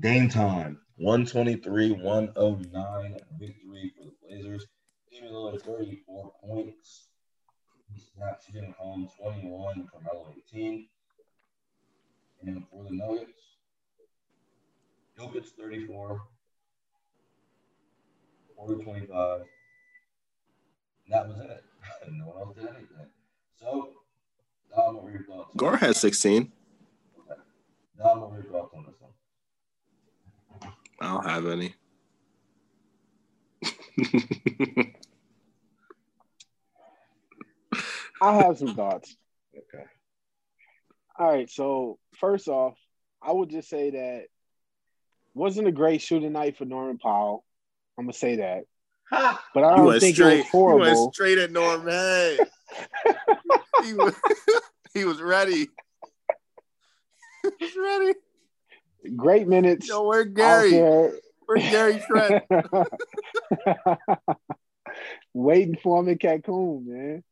Game 0.00 0.28
time. 0.28 0.80
123, 0.96 1.92
109 1.92 3.16
victory 3.38 3.92
for 3.96 4.04
the 4.04 4.12
Blazers. 4.22 4.66
Damian 5.10 5.34
Lillard, 5.34 5.62
34 5.62 6.32
points. 6.42 7.08
Shooting 8.46 8.74
home 8.78 9.08
21, 9.20 9.88
Carmelo 9.90 10.34
18. 10.52 10.86
And 12.42 12.64
for 12.70 12.84
the 12.84 12.90
Nuggets, 12.90 13.56
Jokic 15.18 15.46
34, 15.58 16.20
4 18.56 18.74
25. 18.74 19.40
And 19.40 19.48
that 21.08 21.28
was 21.28 21.38
it. 21.40 21.64
no 22.12 22.26
one 22.26 22.42
else 22.42 22.54
did 22.54 22.66
anything. 22.66 23.08
So, 23.58 23.90
Dom, 24.74 24.96
what 24.96 25.04
were 25.04 25.10
your 25.10 25.24
thoughts? 25.24 25.50
Gore 25.56 25.76
has 25.76 25.96
16. 25.98 26.52
Okay. 27.18 27.40
Dom, 27.98 28.20
what 28.20 28.30
were 28.30 28.42
your 28.42 28.52
thoughts 28.52 28.74
on 28.76 28.84
this 28.86 28.94
one? 29.00 30.72
I 31.00 31.14
don't 31.14 31.26
have 31.26 31.46
any. 31.46 31.74
I 38.20 38.34
have 38.34 38.58
some 38.58 38.74
thoughts. 38.74 39.16
Okay. 39.56 39.84
All 41.16 41.30
right. 41.30 41.48
So 41.48 42.00
first 42.18 42.48
off, 42.48 42.76
I 43.22 43.30
would 43.30 43.50
just 43.50 43.68
say 43.68 43.90
that 43.90 44.24
wasn't 45.32 45.68
a 45.68 45.72
great 45.72 46.02
shooting 46.02 46.32
night 46.32 46.56
for 46.58 46.64
Norman 46.64 46.98
Powell. 46.98 47.44
I'm 47.96 48.06
gonna 48.06 48.14
say 48.14 48.36
that. 48.36 48.64
But 49.54 49.62
I 49.62 49.76
don't 49.76 50.00
think 50.00 50.16
straight, 50.16 50.32
it 50.32 50.38
was 50.38 50.50
horrible. 50.50 50.84
He 50.86 50.90
went 50.90 51.14
straight 51.14 51.38
at 51.38 51.52
Norman. 51.52 52.40
he 53.80 53.94
was 53.94 54.14
he 54.94 55.04
was 55.04 55.22
ready. 55.22 55.68
He 57.42 57.64
was 57.64 57.76
ready. 57.76 58.14
Great 59.14 59.46
minutes. 59.46 59.88
Yo, 59.88 60.02
where 60.02 60.24
Gary? 60.24 60.72
Where's 61.46 61.70
Gary 61.70 62.00
Trent? 62.00 62.44
Waiting 65.32 65.76
for 65.80 66.00
him 66.00 66.08
in 66.08 66.18
Cancun, 66.18 66.86
man. 66.86 67.24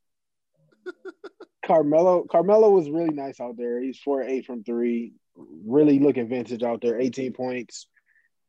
Carmelo 1.64 2.24
Carmelo 2.24 2.70
was 2.70 2.90
really 2.90 3.14
nice 3.14 3.40
out 3.40 3.56
there. 3.56 3.80
He's 3.80 3.98
four 3.98 4.22
eight 4.22 4.46
from 4.46 4.64
three, 4.64 5.12
really 5.36 5.98
looking 5.98 6.28
vintage 6.28 6.62
out 6.62 6.80
there. 6.80 7.00
18 7.00 7.32
points, 7.32 7.86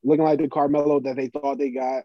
looking 0.04 0.26
like 0.26 0.40
the 0.40 0.48
Carmelo 0.48 1.00
that 1.02 1.16
they 1.16 1.28
thought 1.28 1.58
they 1.58 1.70
got. 1.70 2.04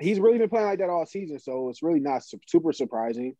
he's 0.00 0.20
really 0.20 0.38
been 0.38 0.50
playing 0.50 0.66
like 0.66 0.78
that 0.80 0.90
all 0.90 1.06
season, 1.06 1.38
so 1.38 1.68
it's 1.70 1.82
really 1.82 2.00
not 2.00 2.22
super 2.46 2.72
surprising. 2.72 3.34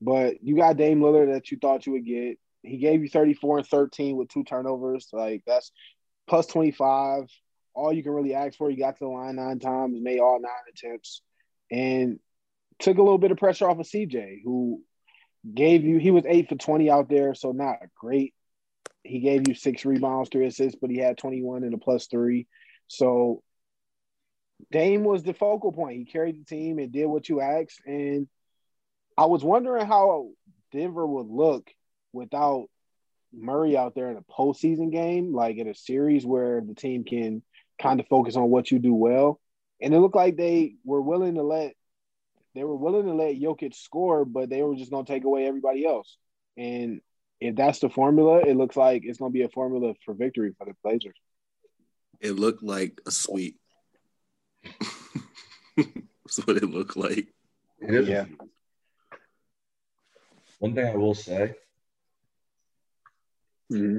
But 0.00 0.42
you 0.42 0.56
got 0.56 0.76
Dame 0.76 1.00
Lillard 1.00 1.32
that 1.32 1.50
you 1.50 1.58
thought 1.60 1.86
you 1.86 1.92
would 1.92 2.04
get. 2.04 2.38
He 2.62 2.78
gave 2.78 3.02
you 3.02 3.08
34 3.08 3.58
and 3.58 3.66
13 3.66 4.16
with 4.16 4.28
two 4.28 4.44
turnovers. 4.44 5.08
Like 5.12 5.42
that's 5.46 5.70
plus 6.28 6.46
25. 6.46 7.28
All 7.74 7.92
you 7.92 8.02
can 8.02 8.12
really 8.12 8.34
ask 8.34 8.58
for. 8.58 8.70
You 8.70 8.76
got 8.76 8.96
to 8.98 9.04
the 9.04 9.08
line 9.08 9.36
nine 9.36 9.60
times, 9.60 10.00
made 10.00 10.18
all 10.18 10.40
nine 10.40 10.50
attempts, 10.68 11.22
and 11.70 12.18
took 12.78 12.98
a 12.98 13.02
little 13.02 13.18
bit 13.18 13.30
of 13.30 13.38
pressure 13.38 13.68
off 13.68 13.78
of 13.78 13.86
CJ, 13.86 14.42
who 14.44 14.82
gave 15.50 15.84
you 15.84 15.98
he 15.98 16.10
was 16.10 16.24
eight 16.26 16.48
for 16.48 16.56
20 16.56 16.90
out 16.90 17.08
there, 17.08 17.34
so 17.34 17.52
not 17.52 17.78
great. 17.96 18.34
He 19.02 19.20
gave 19.20 19.48
you 19.48 19.54
six 19.54 19.84
rebounds, 19.84 20.28
three 20.30 20.46
assists, 20.46 20.78
but 20.80 20.90
he 20.90 20.98
had 20.98 21.18
21 21.18 21.64
and 21.64 21.74
a 21.74 21.78
plus 21.78 22.06
three. 22.06 22.46
So 22.86 23.42
Dame 24.70 25.02
was 25.02 25.22
the 25.22 25.34
focal 25.34 25.72
point. 25.72 25.98
He 25.98 26.04
carried 26.04 26.40
the 26.40 26.44
team 26.44 26.78
and 26.78 26.92
did 26.92 27.06
what 27.06 27.28
you 27.28 27.40
asked. 27.40 27.80
And 27.84 28.28
I 29.18 29.26
was 29.26 29.42
wondering 29.42 29.86
how 29.86 30.30
Denver 30.70 31.06
would 31.06 31.26
look 31.26 31.68
without 32.12 32.68
Murray 33.32 33.76
out 33.76 33.94
there 33.94 34.10
in 34.10 34.16
a 34.16 34.22
postseason 34.22 34.92
game, 34.92 35.34
like 35.34 35.56
in 35.56 35.68
a 35.68 35.74
series 35.74 36.24
where 36.24 36.60
the 36.60 36.74
team 36.74 37.04
can 37.04 37.42
kind 37.80 37.98
of 37.98 38.06
focus 38.06 38.36
on 38.36 38.50
what 38.50 38.70
you 38.70 38.78
do 38.78 38.94
well. 38.94 39.40
And 39.80 39.92
it 39.92 39.98
looked 39.98 40.14
like 40.14 40.36
they 40.36 40.76
were 40.84 41.02
willing 41.02 41.34
to 41.34 41.42
let 41.42 41.74
they 42.54 42.64
were 42.64 42.76
willing 42.76 43.06
to 43.06 43.14
let 43.14 43.36
Jokic 43.36 43.74
score, 43.74 44.24
but 44.24 44.50
they 44.50 44.62
were 44.62 44.76
just 44.76 44.90
gonna 44.90 45.04
take 45.04 45.24
away 45.24 45.46
everybody 45.46 45.86
else. 45.86 46.16
And 46.56 47.00
if 47.40 47.56
that's 47.56 47.80
the 47.80 47.88
formula, 47.88 48.40
it 48.40 48.56
looks 48.56 48.76
like 48.76 49.02
it's 49.04 49.18
gonna 49.18 49.30
be 49.30 49.42
a 49.42 49.48
formula 49.48 49.94
for 50.04 50.14
victory 50.14 50.52
for 50.56 50.66
the 50.66 50.74
Blazers. 50.84 51.16
It 52.20 52.32
looked 52.32 52.62
like 52.62 53.00
a 53.06 53.10
sweep. 53.10 53.58
That's 55.76 56.46
what 56.46 56.56
it 56.56 56.70
looked 56.70 56.96
like. 56.96 57.26
It 57.80 57.94
is. 57.94 58.08
Yeah. 58.08 58.26
One 60.60 60.74
thing 60.74 60.86
I 60.86 60.94
will 60.94 61.14
say, 61.14 61.56
mm-hmm. 63.72 63.98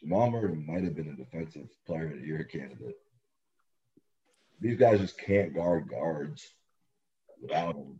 Jamal 0.00 0.30
Murray 0.30 0.56
might 0.56 0.84
have 0.84 0.96
been 0.96 1.10
a 1.10 1.16
defensive 1.16 1.68
player 1.86 2.12
of 2.12 2.20
the 2.20 2.26
year 2.26 2.44
candidate. 2.44 2.96
These 4.60 4.78
guys 4.78 5.00
just 5.00 5.20
can't 5.20 5.54
guard 5.54 5.88
guards 5.88 6.48
without 7.40 7.76
him, 7.76 7.98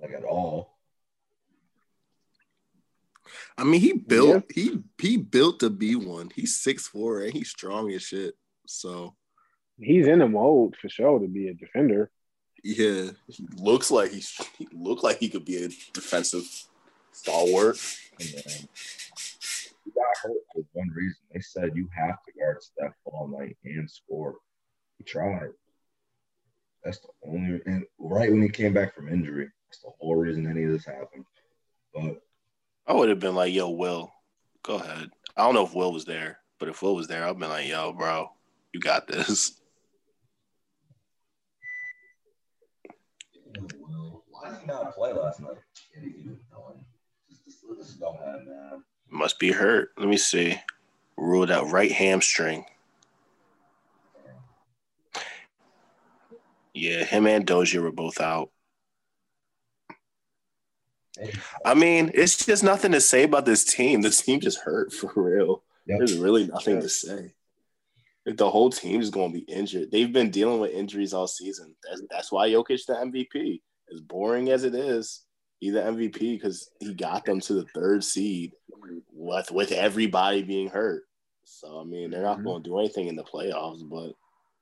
like 0.00 0.12
at 0.12 0.24
all. 0.24 0.76
I 3.58 3.64
mean, 3.64 3.80
he 3.80 3.92
built 3.94 4.44
yeah. 4.54 4.62
he 4.62 4.78
he 4.98 5.16
built 5.16 5.60
to 5.60 5.70
be 5.70 5.96
one. 5.96 6.30
He's 6.34 6.60
six 6.60 6.86
four 6.86 7.22
and 7.22 7.32
he's 7.32 7.50
strong 7.50 7.90
as 7.92 8.02
shit. 8.02 8.34
So 8.66 9.16
he's 9.78 10.06
in 10.06 10.20
the 10.20 10.28
mold 10.28 10.76
for 10.80 10.88
sure 10.88 11.18
to 11.18 11.26
be 11.26 11.48
a 11.48 11.54
defender. 11.54 12.10
Yeah, 12.62 13.10
he 13.28 13.46
looks 13.56 13.90
like 13.90 14.10
he's 14.12 14.36
he 14.58 14.68
looked 14.72 15.04
like 15.04 15.18
he 15.18 15.28
could 15.28 15.44
be 15.44 15.64
a 15.64 15.68
defensive 15.92 16.46
stalwart. 17.12 17.78
Yeah. 18.18 18.40
He 19.84 19.92
got 19.92 20.04
hurt 20.22 20.36
for 20.52 20.64
one 20.72 20.88
reason. 20.90 21.18
They 21.32 21.40
said 21.40 21.70
you 21.74 21.88
have 21.96 22.16
to 22.24 22.32
guard 22.38 22.62
Steph 22.62 22.92
all 23.04 23.28
night 23.28 23.56
and 23.64 23.90
score. 23.90 24.36
He 24.98 25.04
tried. 25.04 25.50
That's 26.86 27.00
the 27.00 27.08
only 27.26 27.60
and 27.66 27.84
right 27.98 28.30
when 28.30 28.42
he 28.42 28.48
came 28.48 28.72
back 28.72 28.94
from 28.94 29.08
injury. 29.08 29.48
That's 29.68 29.82
the 29.82 29.90
whole 29.98 30.14
reason 30.14 30.46
any 30.46 30.62
of 30.62 30.70
this 30.70 30.84
happened. 30.84 31.24
But 31.92 32.22
I 32.86 32.94
would 32.94 33.08
have 33.08 33.18
been 33.18 33.34
like, 33.34 33.52
"Yo, 33.52 33.70
Will, 33.70 34.12
go 34.62 34.76
ahead." 34.76 35.10
I 35.36 35.42
don't 35.42 35.54
know 35.54 35.66
if 35.66 35.74
Will 35.74 35.92
was 35.92 36.04
there, 36.04 36.38
but 36.60 36.68
if 36.68 36.82
Will 36.82 36.94
was 36.94 37.08
there, 37.08 37.26
I'd 37.26 37.40
been 37.40 37.48
like, 37.48 37.66
"Yo, 37.66 37.92
bro, 37.92 38.30
you 38.72 38.78
got 38.78 39.08
this." 39.08 39.60
Why 44.30 44.50
did 44.50 44.60
he 44.60 44.66
not 44.66 44.94
play 44.94 45.12
last 45.12 45.40
night? 45.40 45.56
Just, 47.44 47.98
go 47.98 48.14
ahead, 48.14 48.46
man. 48.46 48.84
Must 49.10 49.40
be 49.40 49.50
hurt. 49.50 49.90
Let 49.98 50.06
me 50.06 50.18
see. 50.18 50.60
Ruled 51.16 51.50
out 51.50 51.68
right 51.72 51.90
hamstring. 51.90 52.64
Yeah, 56.76 57.04
him 57.04 57.26
and 57.26 57.46
Dozier 57.46 57.80
were 57.80 57.90
both 57.90 58.20
out. 58.20 58.50
I 61.64 61.72
mean, 61.72 62.10
it's 62.12 62.44
just 62.44 62.62
nothing 62.62 62.92
to 62.92 63.00
say 63.00 63.24
about 63.24 63.46
this 63.46 63.64
team. 63.64 64.02
This 64.02 64.20
team 64.20 64.40
just 64.40 64.60
hurt 64.60 64.92
for 64.92 65.10
real. 65.16 65.62
Yep. 65.86 65.98
There's 65.98 66.18
really 66.18 66.46
nothing 66.46 66.82
to 66.82 66.88
say. 66.90 67.32
The 68.26 68.50
whole 68.50 68.68
team 68.68 69.00
is 69.00 69.08
going 69.08 69.32
to 69.32 69.38
be 69.38 69.50
injured. 69.50 69.90
They've 69.90 70.12
been 70.12 70.30
dealing 70.30 70.60
with 70.60 70.72
injuries 70.72 71.14
all 71.14 71.26
season. 71.26 71.74
That's, 71.88 72.02
that's 72.10 72.32
why 72.32 72.50
Jokic 72.50 72.84
the 72.84 72.94
MVP. 72.94 73.62
As 73.94 74.02
boring 74.02 74.50
as 74.50 74.64
it 74.64 74.74
is, 74.74 75.22
he's 75.60 75.72
the 75.72 75.80
MVP 75.80 76.18
because 76.18 76.68
he 76.80 76.92
got 76.92 77.24
them 77.24 77.40
to 77.40 77.54
the 77.54 77.66
third 77.74 78.04
seed 78.04 78.52
with 79.12 79.50
with 79.50 79.72
everybody 79.72 80.42
being 80.42 80.68
hurt. 80.68 81.04
So 81.44 81.80
I 81.80 81.84
mean, 81.84 82.10
they're 82.10 82.22
not 82.22 82.38
mm-hmm. 82.38 82.48
going 82.48 82.62
to 82.64 82.68
do 82.68 82.78
anything 82.80 83.06
in 83.06 83.16
the 83.16 83.24
playoffs. 83.24 83.88
But 83.88 84.12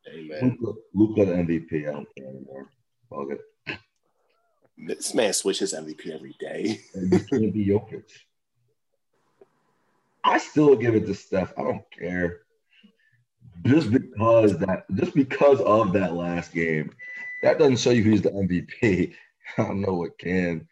hey, 0.07 0.29
man, 0.29 0.59
Luka 0.93 1.23
MVP. 1.23 1.89
I 1.89 1.93
don't 1.93 2.09
care 2.17 2.29
anymore. 2.29 2.69
Bug 3.11 3.33
it. 3.33 3.41
This 4.77 5.15
man 5.15 5.33
switches 5.33 5.73
MVP 5.73 6.11
every 6.13 6.35
day. 6.41 6.81
It 6.95 7.29
can't 7.29 7.53
be 7.53 7.67
Jokic. 7.67 8.05
I 10.25 10.39
still 10.39 10.75
give 10.75 10.95
it 10.95 11.07
to 11.07 11.15
Steph. 11.15 11.53
I 11.57 11.63
don't 11.63 11.85
care. 11.97 12.41
Just 13.63 13.91
because 13.91 14.59
that, 14.59 14.85
just 14.95 15.15
because 15.15 15.61
of 15.61 15.93
that 15.93 16.15
last 16.15 16.53
game, 16.53 16.91
that 17.43 17.59
doesn't 17.59 17.79
show 17.79 17.91
you 17.91 18.03
who's 18.03 18.23
the 18.23 18.31
MVP. 18.31 19.15
I 19.59 19.63
don't 19.63 19.81
know 19.81 19.95
what 19.95 20.19
can. 20.19 20.67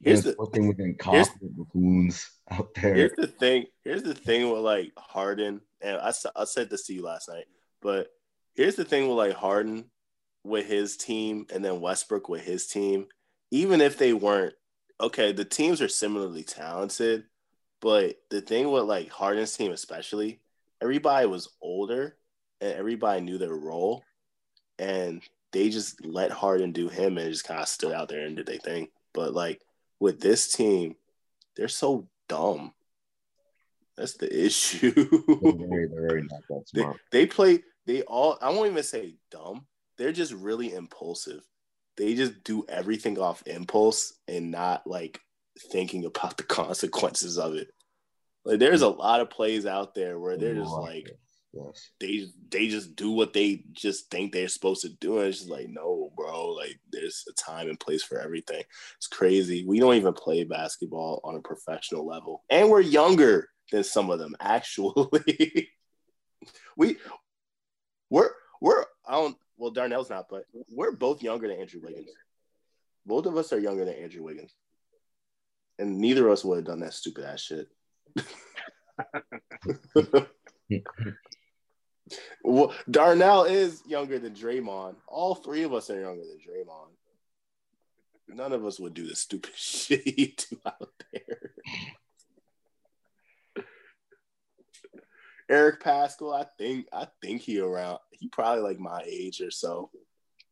Here's 0.00 0.22
the 0.22 0.34
thing 0.52 0.68
within 0.68 0.94
confident 0.94 1.56
buffoons 1.56 2.30
out 2.50 2.72
there. 2.74 2.94
Here's 2.94 3.16
the 3.16 3.26
thing. 3.26 3.66
Here's 3.84 4.04
the 4.04 4.14
thing 4.14 4.50
with 4.50 4.62
like 4.62 4.92
Harden, 4.96 5.60
and 5.80 5.96
I 5.98 6.12
I 6.36 6.44
said 6.44 6.70
this 6.70 6.86
to 6.86 6.94
you 6.94 7.02
last 7.02 7.28
night, 7.28 7.46
but 7.82 8.08
here's 8.54 8.76
the 8.76 8.84
thing 8.84 9.08
with 9.08 9.16
like 9.16 9.34
Harden 9.34 9.86
with 10.44 10.66
his 10.66 10.96
team 10.96 11.46
and 11.52 11.64
then 11.64 11.80
Westbrook 11.80 12.28
with 12.28 12.42
his 12.42 12.66
team, 12.66 13.06
even 13.50 13.80
if 13.80 13.98
they 13.98 14.12
weren't 14.12 14.54
okay, 15.00 15.32
the 15.32 15.44
teams 15.44 15.80
are 15.80 15.88
similarly 15.88 16.42
talented, 16.42 17.24
but 17.80 18.16
the 18.30 18.40
thing 18.40 18.70
with 18.70 18.84
like 18.84 19.10
Harden's 19.10 19.56
team 19.56 19.72
especially, 19.72 20.40
everybody 20.82 21.26
was 21.26 21.48
older 21.60 22.16
and 22.60 22.72
everybody 22.72 23.20
knew 23.20 23.38
their 23.38 23.54
role, 23.54 24.02
and 24.78 25.22
they 25.52 25.70
just 25.70 26.04
let 26.04 26.30
Harden 26.30 26.72
do 26.72 26.88
him 26.88 27.18
and 27.18 27.30
just 27.30 27.44
kind 27.44 27.60
of 27.60 27.68
stood 27.68 27.92
out 27.92 28.08
there 28.08 28.26
and 28.26 28.36
did 28.36 28.46
their 28.46 28.58
thing. 28.58 28.88
But 29.14 29.32
like 29.32 29.60
with 30.00 30.20
this 30.20 30.52
team, 30.52 30.96
they're 31.56 31.68
so 31.68 32.08
dumb. 32.28 32.72
That's 33.96 34.14
the 34.14 34.44
issue. 34.46 34.92
they're 34.92 35.52
very, 35.52 35.88
they're 35.88 36.08
very 36.08 36.22
not 36.22 36.42
that 36.48 36.68
smart. 36.68 36.96
They, 37.10 37.20
they 37.20 37.26
play. 37.26 37.60
They 37.88 38.02
all. 38.02 38.38
I 38.40 38.50
won't 38.50 38.70
even 38.70 38.84
say 38.84 39.16
dumb 39.32 39.66
they're 39.98 40.12
just 40.12 40.32
really 40.32 40.72
impulsive. 40.72 41.42
They 41.96 42.14
just 42.14 42.44
do 42.44 42.64
everything 42.68 43.18
off 43.18 43.42
impulse 43.46 44.14
and 44.28 44.52
not 44.52 44.86
like 44.86 45.20
thinking 45.72 46.04
about 46.04 46.36
the 46.36 46.42
consequences 46.44 47.36
of 47.36 47.54
it. 47.54 47.68
Like 48.44 48.60
there's 48.60 48.82
a 48.82 48.88
lot 48.88 49.20
of 49.20 49.28
plays 49.28 49.66
out 49.66 49.94
there 49.94 50.18
where 50.18 50.38
they're 50.38 50.54
just 50.54 50.70
like 50.70 51.10
yes. 51.52 51.90
they 52.00 52.26
they 52.50 52.68
just 52.68 52.94
do 52.94 53.10
what 53.10 53.32
they 53.32 53.64
just 53.72 54.10
think 54.10 54.32
they're 54.32 54.48
supposed 54.48 54.82
to 54.82 54.88
do. 54.88 55.18
And 55.18 55.26
it's 55.26 55.38
just 55.38 55.50
like, 55.50 55.68
no, 55.68 56.10
bro, 56.16 56.50
like 56.50 56.78
there's 56.90 57.24
a 57.28 57.32
time 57.32 57.68
and 57.68 57.78
place 57.78 58.04
for 58.04 58.20
everything. 58.20 58.62
It's 58.96 59.08
crazy. 59.08 59.64
We 59.66 59.80
don't 59.80 59.96
even 59.96 60.14
play 60.14 60.44
basketball 60.44 61.20
on 61.24 61.34
a 61.34 61.40
professional 61.40 62.06
level. 62.06 62.44
And 62.48 62.70
we're 62.70 62.80
younger 62.80 63.48
than 63.72 63.82
some 63.82 64.08
of 64.08 64.20
them, 64.20 64.36
actually. 64.40 65.68
we 66.76 66.96
we're 68.10 68.30
we're 68.60 68.84
I 69.06 69.12
don't 69.12 69.36
well, 69.58 69.70
Darnell's 69.70 70.10
not, 70.10 70.28
but 70.30 70.44
we're 70.70 70.92
both 70.92 71.22
younger 71.22 71.48
than 71.48 71.60
Andrew 71.60 71.80
Wiggins. 71.82 72.08
Both 73.04 73.26
of 73.26 73.36
us 73.36 73.52
are 73.52 73.58
younger 73.58 73.84
than 73.84 73.94
Andrew 73.94 74.22
Wiggins. 74.22 74.54
And 75.78 75.98
neither 75.98 76.26
of 76.26 76.32
us 76.32 76.44
would 76.44 76.56
have 76.56 76.64
done 76.64 76.80
that 76.80 76.94
stupid 76.94 77.24
ass 77.24 77.40
shit. 77.40 77.68
well, 82.44 82.72
Darnell 82.90 83.44
is 83.44 83.82
younger 83.86 84.18
than 84.18 84.34
Draymond. 84.34 84.96
All 85.06 85.34
three 85.34 85.64
of 85.64 85.74
us 85.74 85.90
are 85.90 86.00
younger 86.00 86.22
than 86.22 86.38
Draymond. 86.38 86.92
None 88.28 88.52
of 88.52 88.64
us 88.64 88.78
would 88.78 88.94
do 88.94 89.06
the 89.06 89.16
stupid 89.16 89.52
shit 89.56 90.02
he 90.04 90.36
do 90.36 90.58
out 90.66 90.92
there. 91.12 91.52
Eric 95.48 95.82
Paschall, 95.82 96.38
I 96.38 96.46
think 96.58 96.86
I 96.92 97.06
think 97.22 97.42
he 97.42 97.60
around 97.60 97.98
he 98.10 98.28
probably 98.28 98.62
like 98.62 98.78
my 98.78 99.02
age 99.06 99.40
or 99.40 99.50
so. 99.50 99.90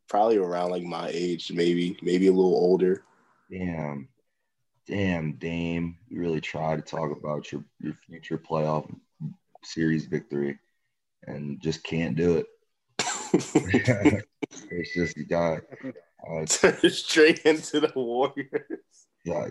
Probably 0.08 0.36
around 0.36 0.70
like 0.70 0.84
my 0.84 1.10
age, 1.12 1.50
maybe, 1.52 1.98
maybe 2.00 2.28
a 2.28 2.32
little 2.32 2.54
older. 2.54 3.02
Damn. 3.50 4.08
Damn, 4.86 5.32
Dame. 5.32 5.98
You 6.08 6.20
really 6.20 6.40
try 6.40 6.76
to 6.76 6.82
talk 6.82 7.10
about 7.10 7.50
your, 7.50 7.64
your 7.80 7.94
future 8.06 8.38
playoff 8.38 8.88
series 9.64 10.06
victory 10.06 10.58
and 11.26 11.60
just 11.60 11.82
can't 11.82 12.16
do 12.16 12.36
it. 12.38 12.46
it's 14.70 14.94
just 14.94 15.16
you 15.16 15.26
got 15.26 15.62
uh, 16.30 16.46
straight 16.88 17.40
into 17.40 17.80
the 17.80 17.92
Warriors. 17.96 19.06
Yeah, 19.24 19.48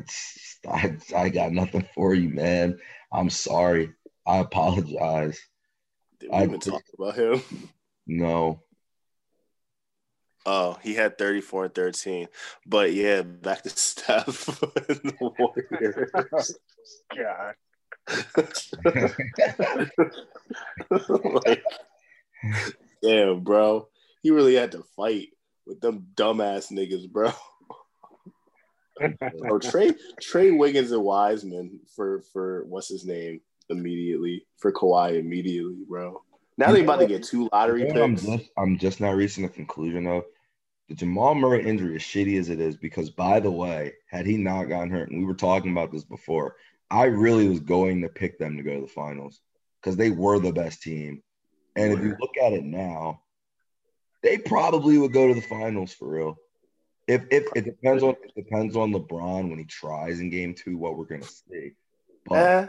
I, 0.69 0.97
I 1.13 1.29
got 1.29 1.51
nothing 1.51 1.85
for 1.93 2.13
you, 2.13 2.29
man. 2.29 2.79
I'm 3.11 3.29
sorry. 3.29 3.91
I 4.27 4.37
apologize. 4.37 5.39
Did 6.19 6.31
we 6.31 6.35
I 6.35 6.43
even 6.43 6.59
talk 6.59 6.83
about 6.97 7.15
him? 7.15 7.41
No. 8.07 8.61
Oh, 10.45 10.77
he 10.83 10.93
had 10.93 11.17
34 11.17 11.65
and 11.65 11.73
13. 11.73 12.27
But 12.65 12.93
yeah, 12.93 13.21
back 13.23 13.63
to 13.63 13.69
Steph 13.75 14.47
and 14.87 14.99
the 15.03 15.31
Warriors. 15.37 16.11
God. 17.15 17.55
like, 21.45 21.63
damn, 23.01 23.41
bro. 23.41 23.87
He 24.21 24.31
really 24.31 24.55
had 24.55 24.71
to 24.73 24.83
fight 24.95 25.29
with 25.65 25.81
them 25.81 26.07
dumbass 26.15 26.71
niggas, 26.71 27.09
bro. 27.09 27.31
oh, 29.51 29.59
Trey 29.59 29.93
Trey 30.21 30.51
Wiggins 30.51 30.91
and 30.91 31.03
Wiseman 31.03 31.79
for 31.95 32.21
for 32.33 32.63
what's 32.65 32.89
his 32.89 33.05
name 33.05 33.41
immediately 33.69 34.45
for 34.57 34.71
Kawhi 34.71 35.19
immediately, 35.19 35.77
bro. 35.87 36.21
Now 36.57 36.71
they 36.71 36.83
about 36.83 36.99
to 36.99 37.07
get 37.07 37.23
two 37.23 37.49
lottery 37.51 37.85
picks. 37.85 37.97
I'm 37.97 38.15
just 38.15 38.49
I'm 38.57 38.77
just 38.77 39.01
now 39.01 39.11
reaching 39.11 39.43
the 39.43 39.49
conclusion 39.49 40.07
of 40.07 40.23
the 40.87 40.95
Jamal 40.95 41.35
Murray 41.35 41.67
injury, 41.67 41.95
as 41.95 42.01
shitty 42.01 42.39
as 42.39 42.49
it 42.49 42.59
is, 42.59 42.77
because 42.77 43.09
by 43.09 43.39
the 43.39 43.51
way, 43.51 43.93
had 44.09 44.25
he 44.25 44.37
not 44.37 44.65
gotten 44.65 44.89
hurt, 44.89 45.09
and 45.09 45.19
we 45.19 45.25
were 45.25 45.33
talking 45.33 45.71
about 45.71 45.91
this 45.91 46.03
before, 46.03 46.55
I 46.91 47.05
really 47.05 47.47
was 47.47 47.59
going 47.59 48.01
to 48.01 48.09
pick 48.09 48.37
them 48.37 48.57
to 48.57 48.63
go 48.63 48.75
to 48.75 48.81
the 48.81 48.87
finals 48.87 49.41
because 49.81 49.97
they 49.97 50.11
were 50.11 50.39
the 50.39 50.51
best 50.51 50.81
team. 50.81 51.23
And 51.75 51.91
if 51.91 51.99
you 51.99 52.15
look 52.19 52.37
at 52.41 52.53
it 52.53 52.63
now, 52.63 53.21
they 54.23 54.37
probably 54.37 54.97
would 54.97 55.11
go 55.11 55.27
to 55.27 55.33
the 55.33 55.41
finals 55.41 55.93
for 55.93 56.07
real. 56.07 56.37
If 57.07 57.25
if 57.31 57.45
it 57.55 57.65
depends 57.65 58.01
on 58.01 58.15
it 58.23 58.33
depends 58.35 58.75
on 58.75 58.93
LeBron 58.93 59.49
when 59.49 59.59
he 59.59 59.65
tries 59.65 60.19
in 60.19 60.29
game 60.29 60.55
two, 60.55 60.77
what 60.77 60.97
we're 60.97 61.05
gonna 61.05 61.23
see. 61.23 61.71
But, 62.25 62.35
eh, 62.35 62.67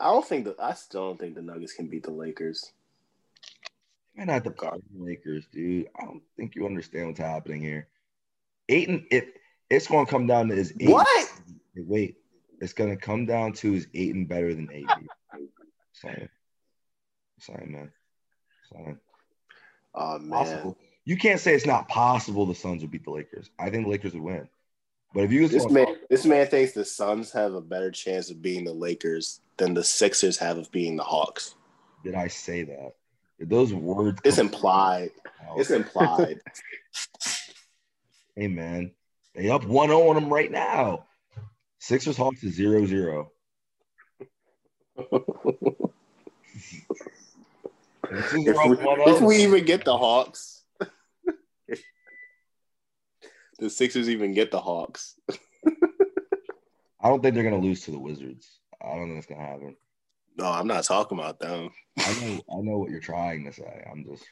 I 0.00 0.06
don't 0.06 0.26
think 0.26 0.46
that 0.46 0.58
I 0.58 0.72
still 0.72 1.08
don't 1.08 1.20
think 1.20 1.34
the 1.34 1.42
Nuggets 1.42 1.74
can 1.74 1.88
beat 1.88 2.04
the 2.04 2.10
Lakers. 2.10 2.72
They're 4.16 4.26
not 4.26 4.44
the 4.44 4.54
Lakers, 4.96 5.46
dude. 5.52 5.88
I 5.98 6.04
don't 6.04 6.22
think 6.36 6.54
you 6.54 6.66
understand 6.66 7.08
what's 7.08 7.20
happening 7.20 7.60
here. 7.60 7.86
Ayton, 8.68 9.06
it 9.10 9.34
it's 9.68 9.86
gonna 9.86 10.06
come 10.06 10.26
down 10.26 10.48
to 10.48 10.54
is 10.54 10.72
Ayton. 10.72 10.92
What? 10.92 11.32
Wait, 11.76 12.16
it's 12.60 12.72
gonna 12.72 12.96
come 12.96 13.26
down 13.26 13.52
to 13.54 13.74
is 13.74 13.86
Ayton 13.94 14.24
better 14.24 14.54
than 14.54 14.68
AD? 14.72 15.06
Sorry. 15.92 16.28
Sorry, 17.38 17.66
man. 17.66 17.92
Sorry. 18.72 18.96
Oh 19.94 20.18
man. 20.18 20.30
Possible. 20.30 20.78
You 21.04 21.16
can't 21.16 21.40
say 21.40 21.54
it's 21.54 21.66
not 21.66 21.88
possible 21.88 22.46
the 22.46 22.54
Suns 22.54 22.82
would 22.82 22.90
beat 22.90 23.04
the 23.04 23.10
Lakers. 23.10 23.50
I 23.58 23.70
think 23.70 23.84
the 23.84 23.90
Lakers 23.90 24.14
would 24.14 24.22
win. 24.22 24.48
But 25.12 25.24
if 25.24 25.32
you 25.32 25.48
this 25.48 25.68
man, 25.68 25.96
this 26.08 26.24
man 26.24 26.46
thinks 26.46 26.72
the 26.72 26.84
Suns 26.84 27.32
have 27.32 27.54
a 27.54 27.60
better 27.60 27.90
chance 27.90 28.30
of 28.30 28.40
being 28.40 28.64
the 28.64 28.72
Lakers 28.72 29.40
than 29.56 29.74
the 29.74 29.82
Sixers 29.82 30.38
have 30.38 30.56
of 30.56 30.70
being 30.70 30.96
the 30.96 31.02
Hawks. 31.02 31.56
Did 32.04 32.14
I 32.14 32.28
say 32.28 32.62
that? 32.62 32.94
Did 33.38 33.50
those 33.50 33.74
words. 33.74 34.20
It's 34.24 34.38
implied. 34.38 35.10
Out? 35.48 35.58
It's 35.58 35.70
implied. 35.70 36.40
hey 38.36 38.46
man, 38.46 38.92
they 39.34 39.50
up 39.50 39.62
1-0 39.62 40.08
on 40.08 40.14
them 40.14 40.32
right 40.32 40.50
now. 40.50 41.06
Sixers 41.78 42.16
Hawks 42.16 42.44
is 42.44 42.58
0-0. 42.58 43.28
if, 48.10 48.32
we, 48.32 48.44
if 48.46 49.20
we 49.20 49.36
oh. 49.36 49.38
even 49.38 49.64
get 49.64 49.84
the 49.84 49.96
Hawks, 49.96 50.59
the 53.60 53.70
Sixers 53.70 54.08
even 54.08 54.32
get 54.32 54.50
the 54.50 54.60
Hawks. 54.60 55.14
I 57.02 57.08
don't 57.08 57.22
think 57.22 57.34
they're 57.34 57.44
gonna 57.44 57.58
lose 57.58 57.82
to 57.82 57.90
the 57.90 57.98
Wizards. 57.98 58.60
I 58.82 58.96
don't 58.96 59.08
think 59.08 59.18
it's 59.18 59.26
gonna 59.26 59.46
happen. 59.46 59.76
No, 60.36 60.46
I'm 60.46 60.66
not 60.66 60.84
talking 60.84 61.18
about 61.18 61.38
them. 61.38 61.70
I 61.98 62.20
know, 62.20 62.40
I 62.52 62.60
know 62.62 62.78
what 62.78 62.90
you're 62.90 63.00
trying 63.00 63.44
to 63.44 63.52
say. 63.52 63.84
I'm 63.90 64.04
just 64.04 64.24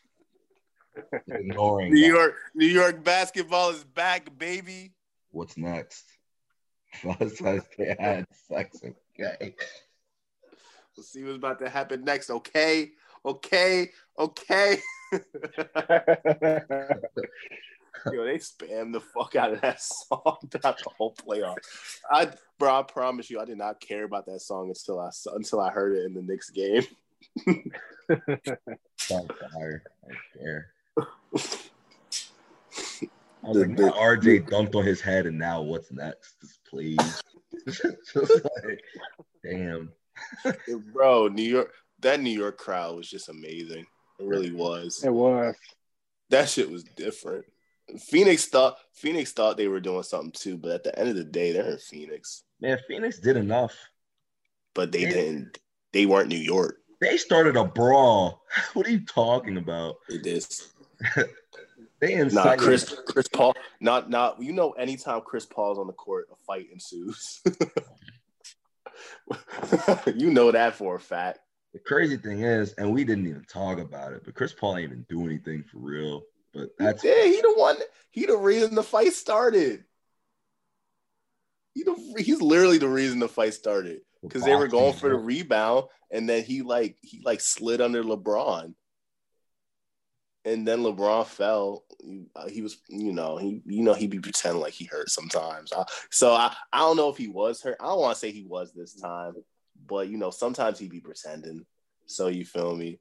ignoring. 1.29 1.93
New 1.93 2.01
that. 2.01 2.07
York, 2.07 2.35
New 2.55 2.67
York 2.67 3.05
basketball 3.05 3.71
is 3.71 3.85
back, 3.85 4.37
baby. 4.39 4.93
What's 5.31 5.57
next? 5.57 6.05
They 7.05 7.95
had 7.99 8.25
sex. 8.49 8.81
Okay. 8.83 9.55
We'll 10.97 11.05
see 11.05 11.23
what's 11.23 11.37
about 11.37 11.59
to 11.61 11.69
happen 11.69 12.03
next. 12.03 12.31
Okay, 12.31 12.93
okay, 13.25 13.91
okay. 14.19 14.81
Yo, 18.13 18.25
they 18.25 18.39
spam 18.39 18.93
the 18.93 19.01
fuck 19.01 19.37
out 19.37 19.53
of 19.53 19.61
that 19.61 19.81
song 20.09 20.37
throughout 20.51 20.79
the 20.79 20.91
whole 20.97 21.15
playoff. 21.15 21.57
I, 22.11 22.31
bro, 22.59 22.81
I 22.81 22.83
promise 22.83 23.31
you, 23.31 23.41
I 23.41 23.45
did 23.45 23.59
not 23.59 23.81
care 23.81 24.05
about 24.05 24.27
that 24.27 24.41
song 24.41 24.69
until 24.69 25.01
I 25.01 25.11
until 25.35 25.61
I 25.61 25.71
heard 25.71 25.97
it 25.97 26.05
in 26.05 26.15
the 26.15 26.23
Knicks 26.23 26.51
game. 26.51 26.85
Don't 29.09 29.33
fire. 29.53 29.83
I 30.05 30.39
care. 30.39 30.73
I 33.45 33.51
was 33.51 33.57
like, 33.57 33.71
RJ 33.71 34.49
dunked 34.49 34.75
on 34.75 34.85
his 34.85 35.01
head, 35.01 35.27
and 35.27 35.39
now 35.39 35.63
what's 35.63 35.93
next? 35.93 36.35
Please, 36.69 37.23
just 37.67 37.85
like, 37.85 38.83
damn, 39.45 39.93
bro. 40.93 41.29
New 41.29 41.43
York, 41.43 41.73
that 42.01 42.21
New 42.21 42.37
York 42.37 42.59
crowd 42.59 42.97
was 42.97 43.09
just 43.09 43.29
amazing. 43.29 43.87
It 44.19 44.27
really 44.27 44.53
was. 44.53 45.05
It 45.05 45.13
was. 45.13 45.55
That 46.31 46.49
shit 46.49 46.71
was 46.71 46.85
different. 46.85 47.45
Phoenix 47.99 48.47
thought 48.47 48.77
Phoenix 48.93 49.33
thought 49.33 49.57
they 49.57 49.69
were 49.69 49.81
doing 49.81 50.03
something 50.03 50.33
too, 50.33 50.59
but 50.59 50.73
at 50.73 50.85
the 50.85 50.99
end 50.99 51.09
of 51.09 51.17
the 51.17 51.25
day, 51.25 51.53
they're 51.53 51.71
in 51.71 51.79
Phoenix. 51.79 52.43
Man, 52.61 52.79
Phoenix 52.87 53.19
did 53.19 53.37
enough, 53.37 53.75
but 54.75 54.93
they, 54.93 55.05
they 55.05 55.11
didn't. 55.11 55.59
They 55.93 56.07
weren't 56.07 56.29
New 56.29 56.37
York. 56.37 56.81
They 57.01 57.17
started 57.17 57.57
a 57.57 57.65
brawl. 57.65 58.43
What 58.75 58.87
are 58.87 58.91
you 58.91 59.05
talking 59.05 59.57
about? 59.57 59.97
It 60.09 60.27
is. 60.27 60.69
they 62.01 62.15
incited. 62.15 62.35
Nah, 62.35 62.57
Chris 62.57 62.95
Chris 63.07 63.29
Paul. 63.29 63.55
Not 63.81 64.11
not. 64.11 64.43
You 64.43 64.53
know, 64.53 64.73
anytime 64.73 65.21
Chris 65.21 65.47
Paul's 65.47 65.79
on 65.79 65.87
the 65.87 65.93
court, 65.93 66.29
a 66.33 66.37
fight 66.37 66.67
ensues. 66.73 67.41
you 70.17 70.31
know 70.31 70.51
that 70.51 70.75
for 70.75 70.97
a 70.97 71.01
fact. 71.01 71.41
The 71.73 71.79
crazy 71.81 72.17
thing 72.17 72.43
is, 72.43 72.73
and 72.73 72.93
we 72.93 73.05
didn't 73.05 73.27
even 73.27 73.45
talk 73.45 73.79
about 73.79 74.13
it, 74.13 74.23
but 74.25 74.35
Chris 74.35 74.53
Paul 74.53 74.77
ain't 74.77 74.91
even 74.91 75.07
do 75.09 75.27
anything 75.27 75.63
for 75.63 75.79
real. 75.79 76.23
But 76.55 76.71
that's 76.79 77.05
yeah, 77.05 77.25
he 77.25 77.41
the 77.41 77.55
one. 77.57 77.77
He 78.11 78.27
the 78.27 78.37
reason 78.37 78.75
the 78.75 78.83
fight 78.83 79.13
started. 79.13 79.85
He 81.75 81.85
the, 81.85 82.15
he's 82.19 82.41
literally 82.41 82.79
the 82.79 82.89
reason 82.89 83.19
the 83.19 83.29
fight 83.29 83.55
started 83.55 84.01
because 84.23 84.43
they 84.45 84.57
were 84.57 84.69
going 84.69 84.95
for 84.95 85.09
the 85.11 85.17
rebound, 85.17 85.85
and 86.11 86.29
then 86.29 86.43
he 86.43 86.63
like 86.63 86.97
he 87.03 87.21
like 87.25 87.41
slid 87.41 87.81
under 87.81 88.03
LeBron, 88.03 88.75
and 90.45 90.67
then 90.67 90.81
LeBron 90.81 91.27
fell. 91.27 91.85
He, 92.01 92.27
uh, 92.35 92.49
he 92.49 92.63
was, 92.63 92.79
you 92.89 93.13
know, 93.13 93.37
he 93.37 93.63
you 93.67 93.83
know 93.83 93.95
he'd 93.95 94.11
be 94.11 94.21
pretending 94.21 94.61
like 94.61 94.73
he 94.73 94.87
hurt 94.87 95.11
sometimes. 95.11 95.73
Uh, 95.73 95.85
so 96.11 96.33
I 96.33 96.55
I 96.73 96.79
don't 96.79 96.97
know 96.97 97.11
if 97.11 97.17
he 97.17 97.29
was 97.29 97.63
hurt. 97.63 97.77
I 97.81 97.87
don't 97.87 98.01
want 98.01 98.15
to 98.15 98.19
say 98.19 98.31
he 98.31 98.45
was 98.45 98.73
this 98.73 98.95
time, 98.95 99.35
but 99.87 100.09
you 100.09 100.17
know 100.17 100.31
sometimes 100.31 100.79
he'd 100.79 100.91
be 100.91 101.01
pretending. 101.01 101.65
So 102.07 102.29
you 102.29 102.45
feel 102.45 102.75
me? 102.75 102.99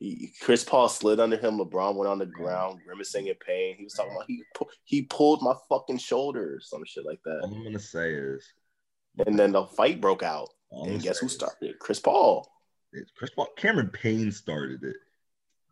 He, 0.00 0.32
Chris 0.42 0.64
Paul 0.64 0.88
slid 0.88 1.20
under 1.20 1.36
him. 1.36 1.58
LeBron 1.58 1.94
went 1.94 2.10
on 2.10 2.18
the 2.18 2.26
ground, 2.26 2.80
grimacing 2.84 3.28
in 3.28 3.36
pain. 3.36 3.76
He 3.76 3.84
was 3.84 3.94
talking 3.94 4.12
about 4.12 4.26
he 4.26 4.42
he 4.84 5.02
pulled 5.02 5.42
my 5.42 5.54
fucking 5.68 5.98
shoulder, 5.98 6.60
some 6.62 6.84
shit 6.84 7.06
like 7.06 7.20
that. 7.24 7.40
All 7.42 7.54
I'm 7.54 7.64
gonna 7.64 7.78
say 7.78 8.12
is, 8.12 8.52
and 9.26 9.38
then 9.38 9.52
the 9.52 9.66
fight 9.66 10.00
broke 10.00 10.22
out. 10.22 10.48
And 10.72 11.00
guess 11.00 11.18
who 11.18 11.28
started? 11.28 11.70
It? 11.70 11.78
Chris 11.78 12.00
Paul. 12.00 12.50
Chris 13.16 13.30
Paul. 13.30 13.48
Cameron 13.56 13.90
Payne 13.90 14.32
started 14.32 14.82
it. 14.82 14.96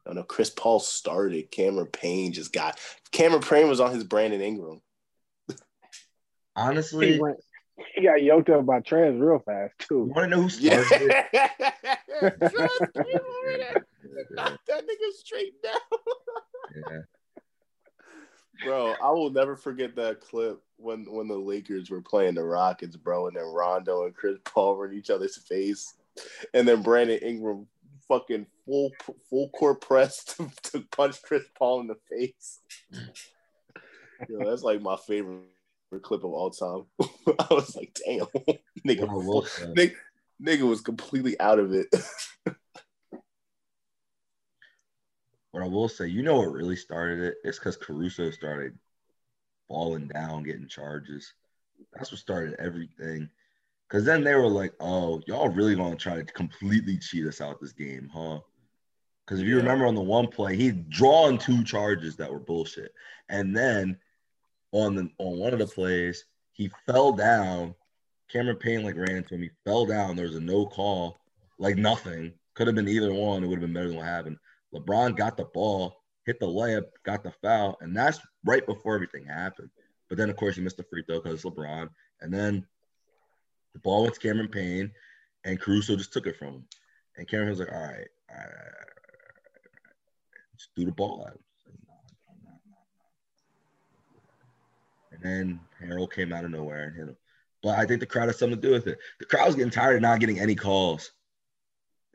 No, 0.07 0.13
no. 0.13 0.23
Chris 0.23 0.51
Paul 0.51 0.79
started. 0.81 1.51
Cameron 1.51 1.89
Payne 1.89 2.33
just 2.33 2.53
got. 2.53 2.79
Cameron 3.11 3.43
Payne 3.43 3.69
was 3.69 3.81
on 3.81 3.93
his 3.93 4.05
Brandon 4.05 4.41
Ingram. 4.41 4.81
Honestly, 6.55 7.15
he, 7.15 7.21
went, 7.21 7.39
he 7.95 8.03
got 8.03 8.23
yoked 8.23 8.51
up 8.51 8.67
by 8.67 8.81
Trez 8.81 9.19
real 9.19 9.39
fast 9.41 9.73
too. 9.79 10.07
You 10.07 10.13
want 10.15 10.31
to 10.31 10.37
know 10.37 10.43
who 10.43 10.49
started 10.51 11.27
yeah. 11.33 11.59
it? 12.23 13.83
Knock 14.31 14.59
that 14.69 14.85
nigga 14.85 15.13
straight 15.15 15.63
down. 15.63 15.75
yeah. 16.75 16.99
Bro, 18.65 18.95
I 19.03 19.11
will 19.11 19.31
never 19.31 19.57
forget 19.57 19.97
that 19.97 20.21
clip 20.21 20.61
when 20.77 21.05
when 21.11 21.29
the 21.29 21.37
Lakers 21.37 21.91
were 21.91 22.03
playing 22.03 22.35
the 22.35 22.45
Rockets, 22.45 22.97
bro, 22.97 23.27
and 23.27 23.37
then 23.37 23.45
Rondo 23.45 24.05
and 24.05 24.15
Chris 24.15 24.39
Paul 24.45 24.77
were 24.77 24.89
in 24.89 24.97
each 24.97 25.11
other's 25.11 25.37
face, 25.37 25.95
and 26.55 26.67
then 26.67 26.83
Brandon 26.83 27.19
Ingram 27.19 27.67
fucking 28.09 28.47
full 28.67 28.91
full 29.29 29.49
court 29.51 29.81
press 29.81 30.25
to, 30.37 30.51
to 30.65 30.81
punch 30.93 31.23
Chris 31.23 31.45
Paul 31.59 31.81
in 31.81 31.87
the 31.89 31.97
face. 32.11 32.61
Yo, 34.29 34.39
that's 34.45 34.63
like 34.63 34.81
my 34.81 34.97
favorite 34.97 35.43
clip 36.03 36.25
of 36.25 36.33
all 36.33 36.51
time. 36.51 36.85
I 37.39 37.47
was 37.51 37.75
like, 37.75 37.99
damn, 38.07 38.27
nigga, 38.87 39.09
nigga, 39.75 39.95
nigga 40.41 40.63
was 40.63 40.81
completely 40.81 41.39
out 41.41 41.59
of 41.59 41.73
it. 41.73 41.89
But 45.53 45.63
I 45.63 45.67
will 45.67 45.89
say, 45.89 46.07
you 46.07 46.23
know 46.23 46.37
what 46.37 46.53
really 46.53 46.77
started 46.77 47.21
it? 47.21 47.37
It's 47.45 47.59
because 47.59 47.77
Caruso 47.77 48.31
started 48.31 48.79
falling 49.69 50.09
down, 50.09 50.45
getting 50.45 50.69
charges. 50.69 51.35
That's 51.95 52.11
what 52.11 52.21
started 52.21 52.57
everything. 52.59 53.29
Because 53.89 54.05
then 54.05 54.25
they 54.25 54.35
were 54.35 54.49
like, 54.49 54.73
oh, 54.81 55.21
y'all 55.27 55.51
really 55.51 55.75
going 55.75 55.93
to 55.93 55.99
try 55.99 56.17
to 56.17 56.25
completely 56.25 56.97
cheat 56.97 57.27
us 57.27 57.43
out 57.43 57.61
this 57.61 57.73
game, 57.73 58.09
huh? 58.13 58.41
Because 59.27 59.41
if 59.41 59.47
you 59.47 59.57
remember 59.57 59.87
on 59.87 59.95
the 59.95 60.01
one 60.01 60.29
play, 60.29 60.57
he'd 60.57 60.89
drawn 60.89 61.39
two 61.39 61.63
charges 61.63 62.17
that 62.17 62.33
were 62.33 62.39
bullshit. 62.39 62.93
And 63.29 63.55
then 63.55 63.99
on 64.73 64.95
the 64.95 65.11
on 65.19 65.39
one 65.39 65.53
of 65.53 65.59
the 65.59 65.67
plays, 65.67 66.25
he 66.53 66.71
fell 66.87 67.13
down. 67.13 67.75
Cameron 68.31 68.57
Payne 68.57 68.83
like 68.83 68.97
ran 68.97 69.17
into 69.17 69.35
him. 69.35 69.43
He 69.43 69.51
fell 69.65 69.85
down. 69.85 70.17
There 70.17 70.27
was 70.27 70.37
a 70.37 70.41
no 70.41 70.67
call, 70.67 71.19
like 71.59 71.77
nothing. 71.77 72.33
Could 72.55 72.67
have 72.67 72.77
been 72.77 72.89
either 72.89 73.13
one. 73.13 73.45
It 73.45 73.47
would 73.47 73.61
have 73.61 73.63
been 73.63 73.75
better 73.75 73.89
than 73.89 73.97
what 73.99 74.07
happened. 74.07 74.39
LeBron 74.75 75.17
got 75.17 75.37
the 75.37 75.45
ball, 75.45 76.03
hit 76.25 76.41
the 76.41 76.47
layup, 76.47 76.85
got 77.05 77.23
the 77.23 77.33
foul, 77.43 77.77
and 77.81 77.97
that's 77.97 78.21
right 78.45 78.65
before 78.67 78.95
everything 78.95 79.25
happened. 79.25 79.71
But 80.09 80.19
then, 80.19 80.31
of 80.31 80.37
course, 80.37 80.57
he 80.57 80.63
missed 80.63 80.77
the 80.77 80.85
free 80.85 81.03
throw 81.07 81.21
because 81.21 81.35
it's 81.35 81.45
LeBron. 81.45 81.89
And 82.21 82.33
then 82.33 82.67
the 83.73 83.81
ball 83.81 84.03
went 84.03 84.15
to 84.15 84.21
Cameron 84.21 84.49
Payne, 84.49 84.91
and 85.45 85.61
Caruso 85.61 85.97
just 85.97 86.13
took 86.13 86.27
it 86.27 86.37
from 86.37 86.49
him. 86.49 86.65
And 87.17 87.29
Cameron 87.29 87.51
was 87.51 87.59
like, 87.59 87.73
all 87.73 87.81
right, 87.81 87.89
all 87.89 87.91
right, 87.91 88.07
all 88.31 88.37
right, 88.37 88.39
all 88.39 88.39
right. 88.39 88.89
just 90.57 90.75
do 90.75 90.85
the 90.85 90.93
ball 90.93 91.25
at 91.27 91.35
him. 91.35 91.39
And 95.13 95.23
then 95.23 95.61
Harrell 95.83 96.11
came 96.11 96.33
out 96.33 96.45
of 96.45 96.51
nowhere 96.51 96.85
and 96.85 96.97
hit 96.97 97.09
him. 97.09 97.17
But 97.63 97.79
I 97.79 97.87
think 97.87 98.01
the 98.01 98.07
crowd 98.07 98.27
has 98.27 98.39
something 98.39 98.61
to 98.61 98.67
do 98.67 98.73
with 98.73 98.87
it. 98.87 98.99
The 99.21 99.27
crowd 99.27 99.47
was 99.47 99.55
getting 99.55 99.71
tired 99.71 99.97
of 99.97 100.03
not 100.03 100.21
getting 100.21 100.41
any 100.41 100.55
calls. 100.55 101.13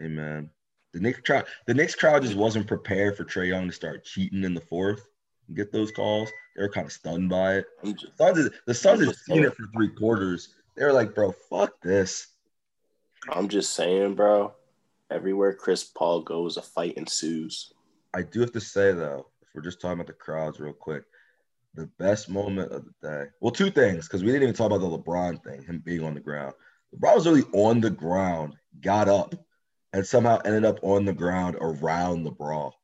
Amen. 0.02 0.50
The 0.98 1.04
Knicks 1.04 1.20
crowd, 1.20 1.46
the 1.68 1.76
Knicks 1.76 1.94
crowd 1.94 2.24
just 2.24 2.34
wasn't 2.34 2.66
prepared 2.66 3.16
for 3.16 3.24
Trae 3.24 3.50
Young 3.50 3.68
to 3.68 3.74
start 3.74 4.04
cheating 4.04 4.44
in 4.44 4.56
the 4.56 4.62
fourth 4.62 5.08
and 5.48 5.56
get 5.56 5.72
those 5.72 5.92
calls. 5.92 6.28
They 6.56 6.64
were 6.64 6.70
kind 6.70 6.88
of 6.88 6.92
stunned 6.92 7.30
by 7.30 7.58
it. 7.58 7.66
Just, 7.84 8.18
Suns, 8.18 8.50
the 8.66 8.74
Suns 8.74 9.06
had 9.06 9.16
seen 9.16 9.44
it 9.44 9.54
for 9.54 9.68
three 9.76 9.90
quarters. 9.90 10.56
They 10.76 10.84
were 10.84 10.94
like, 10.94 11.14
"Bro, 11.14 11.34
fuck 11.52 11.80
this." 11.82 12.30
I'm 13.30 13.48
just 13.48 13.76
saying, 13.76 14.16
bro. 14.16 14.56
Everywhere 15.12 15.54
Chris 15.54 15.84
Paul 15.84 16.22
goes, 16.24 16.58
a 16.58 16.64
fight 16.64 16.98
ensues. 16.98 17.72
I 18.16 18.24
do 18.24 18.40
have 18.40 18.54
to 18.54 18.60
say 18.60 18.92
though, 18.92 19.28
if 19.44 19.50
we're 19.54 19.62
just 19.62 19.80
talking 19.80 20.00
about 20.00 20.08
the 20.08 20.14
crowds 20.14 20.60
real 20.60 20.74
quick, 20.74 21.04
the 21.76 21.86
best 22.00 22.28
moment 22.28 22.72
of 22.72 22.86
the 22.86 23.08
day. 23.08 23.26
Well, 23.40 23.52
two 23.52 23.70
things, 23.70 24.08
because 24.08 24.24
we 24.24 24.32
didn't 24.32 24.44
even 24.44 24.56
talk 24.56 24.72
about 24.72 24.80
the 24.80 24.98
LeBron 24.98 25.44
thing, 25.44 25.62
him 25.62 25.78
being 25.86 26.04
on 26.04 26.16
the 26.16 26.22
ground. 26.22 26.56
LeBron 26.96 27.16
was 27.16 27.28
really 27.28 27.46
on 27.54 27.82
the 27.82 27.92
ground, 27.92 28.56
got 28.82 29.08
up, 29.08 29.36
and 29.98 30.06
somehow 30.06 30.38
ended 30.46 30.64
up 30.64 30.78
on 30.84 31.06
the 31.06 31.14
ground 31.14 31.58
around 31.60 32.24
the 32.24 32.30
brawl. 32.30 32.76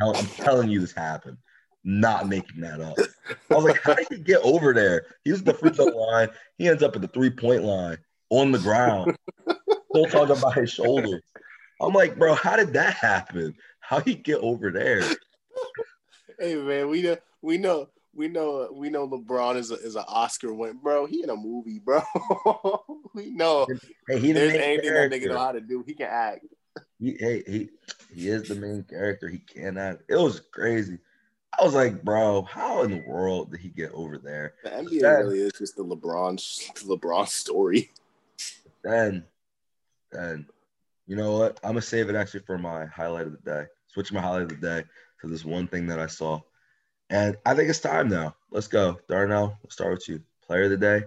I'm 0.00 0.26
telling 0.26 0.70
you, 0.70 0.78
this 0.78 0.92
happened. 0.92 1.38
Not 1.82 2.28
making 2.28 2.60
that 2.60 2.80
up. 2.80 2.96
I 3.50 3.54
was 3.56 3.64
like, 3.64 3.82
how 3.82 3.94
did 3.94 4.06
he 4.08 4.18
get 4.18 4.40
over 4.42 4.72
there? 4.72 5.06
He 5.24 5.32
was 5.32 5.42
the 5.42 5.54
free 5.54 5.70
throw 5.70 5.86
line. 5.86 6.28
He 6.58 6.68
ends 6.68 6.84
up 6.84 6.94
at 6.94 7.02
the 7.02 7.08
three 7.08 7.30
point 7.30 7.64
line 7.64 7.98
on 8.30 8.52
the 8.52 8.60
ground, 8.60 9.16
still 9.90 10.06
talking 10.06 10.36
about 10.36 10.54
his 10.54 10.70
shoulder. 10.70 11.20
I'm 11.80 11.92
like, 11.92 12.16
bro, 12.16 12.34
how 12.34 12.54
did 12.54 12.74
that 12.74 12.94
happen? 12.94 13.56
How 13.80 13.98
he 13.98 14.14
get 14.14 14.38
over 14.38 14.70
there? 14.70 15.02
Hey 16.38 16.54
man, 16.54 16.88
we 16.88 17.02
know 17.02 17.16
we 17.42 17.58
know 17.58 17.88
we 18.14 18.28
know 18.28 18.68
we 18.72 18.90
know 18.90 19.08
LeBron 19.08 19.56
is 19.56 19.70
a, 19.70 19.74
is 19.74 19.96
an 19.96 20.04
Oscar 20.06 20.52
win, 20.52 20.78
bro. 20.82 21.06
He 21.06 21.22
in 21.22 21.30
a 21.30 21.36
movie, 21.36 21.78
bro. 21.78 22.02
we 23.14 23.30
know 23.30 23.66
hey, 24.08 24.18
he 24.18 24.28
the 24.28 24.40
there's 24.40 24.54
anything 24.54 24.90
character. 24.90 25.08
that 25.08 25.22
nigga 25.22 25.28
know 25.28 25.38
how 25.38 25.52
to 25.52 25.60
do. 25.60 25.82
He 25.86 25.94
can 25.94 26.08
act. 26.10 26.46
He, 26.98 27.16
hey, 27.18 27.42
he 27.46 27.70
he 28.14 28.28
is 28.28 28.48
the 28.48 28.54
main 28.54 28.82
character. 28.84 29.28
He 29.28 29.38
can 29.38 29.78
act. 29.78 30.02
It 30.08 30.16
was 30.16 30.40
crazy. 30.40 30.98
I 31.58 31.64
was 31.64 31.74
like, 31.74 32.02
bro, 32.02 32.42
how 32.42 32.82
in 32.82 32.90
the 32.90 33.04
world 33.06 33.50
did 33.50 33.60
he 33.60 33.68
get 33.68 33.92
over 33.92 34.18
there? 34.18 34.54
The 34.64 34.70
NBA 34.70 35.00
then, 35.00 35.18
really 35.24 35.40
is 35.40 35.52
just 35.52 35.76
the 35.76 35.84
LeBron 35.84 36.36
LeBron 36.84 37.28
story. 37.28 37.90
Then, 38.82 39.24
then, 40.10 40.46
you 41.06 41.16
know 41.16 41.38
what? 41.38 41.60
I'm 41.62 41.70
gonna 41.70 41.82
save 41.82 42.08
it 42.08 42.16
actually 42.16 42.40
for 42.40 42.58
my 42.58 42.86
highlight 42.86 43.26
of 43.26 43.32
the 43.32 43.50
day. 43.50 43.66
Switch 43.86 44.12
my 44.12 44.20
highlight 44.20 44.42
of 44.42 44.48
the 44.48 44.56
day 44.56 44.84
to 45.20 45.28
this 45.28 45.44
one 45.44 45.66
thing 45.66 45.86
that 45.86 45.98
I 45.98 46.06
saw 46.06 46.40
and 47.12 47.36
I 47.44 47.54
think 47.54 47.68
it's 47.68 47.78
time 47.78 48.08
now. 48.08 48.34
Let's 48.50 48.68
go. 48.68 48.98
Darnell, 49.06 49.58
we'll 49.62 49.70
start 49.70 49.92
with 49.92 50.08
you. 50.08 50.22
Player 50.46 50.64
of 50.64 50.70
the 50.70 50.76
day, 50.78 51.02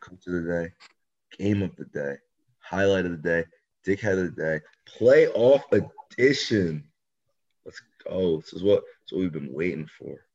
coach 0.00 0.26
of 0.26 0.32
the 0.32 0.42
day, 0.42 0.72
game 1.38 1.62
of 1.62 1.74
the 1.76 1.84
day, 1.84 2.16
highlight 2.58 3.06
of 3.06 3.12
the 3.12 3.16
day, 3.16 3.44
dickhead 3.86 4.18
of 4.18 4.34
the 4.34 4.42
day, 4.42 4.60
playoff 4.98 5.62
edition. 5.70 6.82
Let's 7.64 7.80
go. 8.04 8.38
This 8.38 8.54
is 8.54 8.62
what, 8.64 8.82
this 8.82 9.06
is 9.06 9.12
what 9.12 9.20
we've 9.20 9.32
been 9.32 9.54
waiting 9.54 9.88
for. 9.98 10.26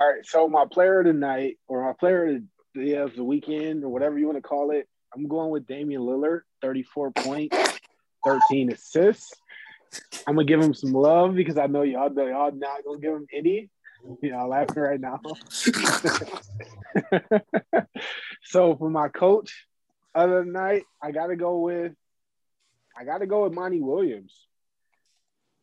All 0.00 0.10
right. 0.10 0.24
So 0.24 0.48
my 0.48 0.64
player 0.64 1.00
of 1.00 1.06
the 1.06 1.12
night 1.12 1.58
or 1.68 1.84
my 1.84 1.92
player 1.92 2.28
of 2.28 2.42
the, 2.74 2.84
day 2.86 2.94
of 2.96 3.14
the 3.14 3.24
weekend 3.24 3.84
or 3.84 3.90
whatever 3.90 4.18
you 4.18 4.24
want 4.24 4.38
to 4.38 4.42
call 4.42 4.70
it, 4.70 4.88
I'm 5.14 5.28
going 5.28 5.50
with 5.50 5.66
Damian 5.66 6.00
Lillard, 6.00 6.40
34 6.62 7.10
points, 7.10 7.56
13 8.24 8.72
assists. 8.72 9.32
I'm 10.26 10.34
gonna 10.34 10.44
give 10.44 10.60
him 10.60 10.74
some 10.74 10.92
love 10.92 11.34
because 11.34 11.56
I 11.56 11.66
know 11.66 11.82
y'all 11.82 12.10
know 12.10 12.26
y'all 12.26 12.52
not 12.52 12.84
gonna 12.84 12.98
give 12.98 13.12
him 13.12 13.26
any. 13.32 13.70
Y'all 14.22 14.48
laughing 14.48 14.82
right 14.82 15.00
now. 15.00 15.20
so 18.42 18.76
for 18.76 18.90
my 18.90 19.08
coach 19.08 19.66
other 20.14 20.44
night, 20.44 20.84
I 21.02 21.12
gotta 21.12 21.36
go 21.36 21.60
with 21.60 21.92
I 22.96 23.04
gotta 23.04 23.26
go 23.26 23.44
with 23.44 23.52
Monty 23.52 23.80
Williams. 23.80 24.34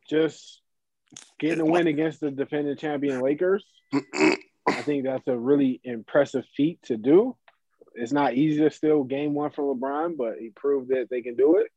Just 0.08 0.60
getting 1.38 1.60
a 1.60 1.64
win 1.64 1.86
against 1.86 2.20
the 2.20 2.30
defending 2.30 2.76
champion 2.76 3.20
Lakers. 3.20 3.64
I 3.92 4.82
think 4.82 5.04
that's 5.04 5.26
a 5.26 5.36
really 5.36 5.80
impressive 5.84 6.44
feat 6.56 6.80
to 6.84 6.96
do. 6.96 7.36
It's 7.94 8.12
not 8.12 8.34
easy 8.34 8.60
to 8.60 8.70
steal 8.70 9.04
game 9.04 9.34
one 9.34 9.50
from 9.50 9.66
LeBron, 9.66 10.16
but 10.16 10.38
he 10.38 10.50
proved 10.50 10.88
that 10.88 11.08
they 11.10 11.22
can 11.22 11.36
do 11.36 11.56
it. 11.56 11.68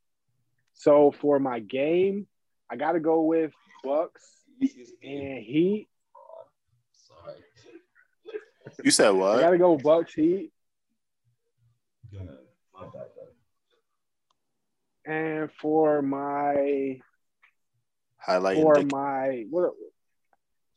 So 0.74 1.12
for 1.12 1.40
my 1.40 1.60
game, 1.60 2.28
I 2.70 2.76
got 2.76 2.94
to 2.94 3.00
go 3.00 3.22
with 3.22 3.54
Bucks 3.84 4.24
and 4.62 5.44
Heat. 5.44 5.88
Sorry. 7.08 7.38
You 8.84 8.92
said 8.92 9.12
what? 9.12 9.38
I 9.38 9.42
got 9.42 9.52
to 9.52 9.58
go 9.58 9.78
Bucks 9.78 10.14
Heat. 10.14 10.52
And 15.06 15.50
for 15.62 16.02
my 16.02 17.00
highlight 18.18 18.58
for 18.58 18.82
my 18.92 19.46
what 19.50 19.72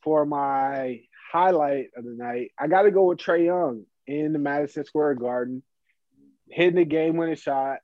for 0.02 0.24
my 0.24 1.00
highlight 1.32 1.88
of 1.96 2.04
the 2.04 2.12
night, 2.12 2.52
I 2.56 2.68
got 2.68 2.82
to 2.82 2.92
go 2.92 3.06
with 3.06 3.18
Trae 3.18 3.44
Young 3.44 3.86
in 4.06 4.32
the 4.32 4.38
Madison 4.38 4.84
Square 4.84 5.16
Garden, 5.16 5.64
hitting 6.48 6.76
the 6.76 6.84
game 6.84 7.16
winning 7.16 7.34
shot, 7.34 7.78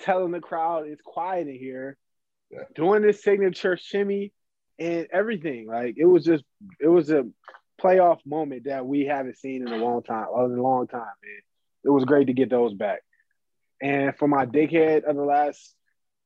telling 0.00 0.32
the 0.32 0.40
crowd 0.40 0.88
it's 0.88 1.02
quiet 1.02 1.46
in 1.46 1.54
here, 1.54 1.96
doing 2.74 3.02
this 3.02 3.22
signature 3.22 3.76
shimmy 3.76 4.32
and 4.78 5.06
everything. 5.12 5.66
Like 5.66 5.96
it 5.98 6.06
was 6.06 6.24
just 6.24 6.44
it 6.80 6.88
was 6.88 7.10
a 7.10 7.24
playoff 7.82 8.18
moment 8.24 8.64
that 8.64 8.86
we 8.86 9.06
haven't 9.06 9.38
seen 9.38 9.66
in 9.66 9.72
a 9.72 9.76
long 9.76 10.02
time, 10.02 10.26
a 10.34 10.44
long 10.44 10.86
time, 10.86 11.00
man. 11.00 11.42
It 11.84 11.90
was 11.90 12.04
great 12.04 12.28
to 12.28 12.32
get 12.32 12.50
those 12.50 12.74
back. 12.74 13.00
And 13.80 14.16
for 14.16 14.28
my 14.28 14.46
dickhead 14.46 15.04
of 15.04 15.16
the 15.16 15.24
last 15.24 15.74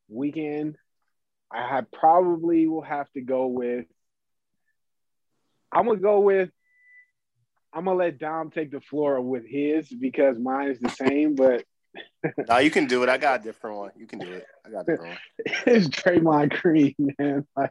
weekend, 0.09 0.77
I 1.51 1.83
probably 1.93 2.67
will 2.67 2.83
have 2.83 3.11
to 3.13 3.23
go 3.23 3.47
with 3.47 3.87
I'm 5.73 5.87
gonna 5.87 5.99
go 5.99 6.21
with 6.21 6.51
I'm 7.73 7.85
gonna 7.85 7.99
let 7.99 8.19
Dom 8.19 8.51
take 8.51 8.71
the 8.71 8.81
floor 8.81 9.21
with 9.21 9.47
his 9.47 9.89
because 9.89 10.39
mine 10.39 10.71
is 10.71 10.79
the 10.79 10.89
same, 10.89 11.35
but 11.35 11.65
no, 12.49 12.59
you 12.59 12.71
can 12.71 12.87
do 12.87 13.03
it. 13.03 13.09
I 13.09 13.19
got 13.19 13.41
a 13.41 13.43
different 13.43 13.77
one. 13.77 13.91
You 13.97 14.07
can 14.07 14.19
do 14.19 14.33
it. 14.33 14.47
I 14.65 14.71
got 14.71 14.81
a 14.81 14.85
different 14.85 15.11
one. 15.11 15.19
it's 15.67 15.89
Draymond 15.89 16.61
Green, 16.61 16.95
man. 17.19 17.47
Like, 17.57 17.71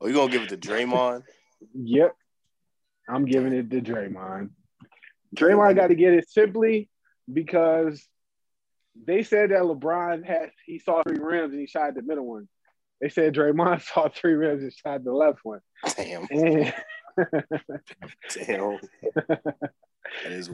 oh, 0.00 0.06
you 0.08 0.14
gonna 0.14 0.30
give 0.30 0.42
it 0.42 0.48
to 0.50 0.56
Draymond? 0.58 1.22
Yep. 1.74 2.14
I'm 3.08 3.24
giving 3.24 3.54
it 3.54 3.70
to 3.70 3.80
Draymond. 3.80 4.50
Draymond 5.34 5.76
got 5.76 5.86
to 5.86 5.94
get 5.94 6.12
it 6.12 6.28
simply 6.28 6.90
because 7.32 8.06
they 9.06 9.22
said 9.22 9.50
that 9.50 9.62
LeBron 9.62 10.26
had 10.26 10.50
he 10.66 10.78
saw 10.78 11.02
three 11.02 11.18
rims 11.18 11.52
and 11.52 11.60
he 11.60 11.66
shot 11.66 11.94
the 11.94 12.02
middle 12.02 12.26
one. 12.26 12.48
They 13.00 13.08
said 13.08 13.34
Draymond 13.34 13.82
saw 13.82 14.08
three 14.08 14.34
rims 14.34 14.62
and 14.62 14.72
shot 14.72 15.04
the 15.04 15.12
left 15.12 15.38
one. 15.42 15.60
Damn. 15.96 16.26
And... 16.30 16.74
Damn 18.34 18.78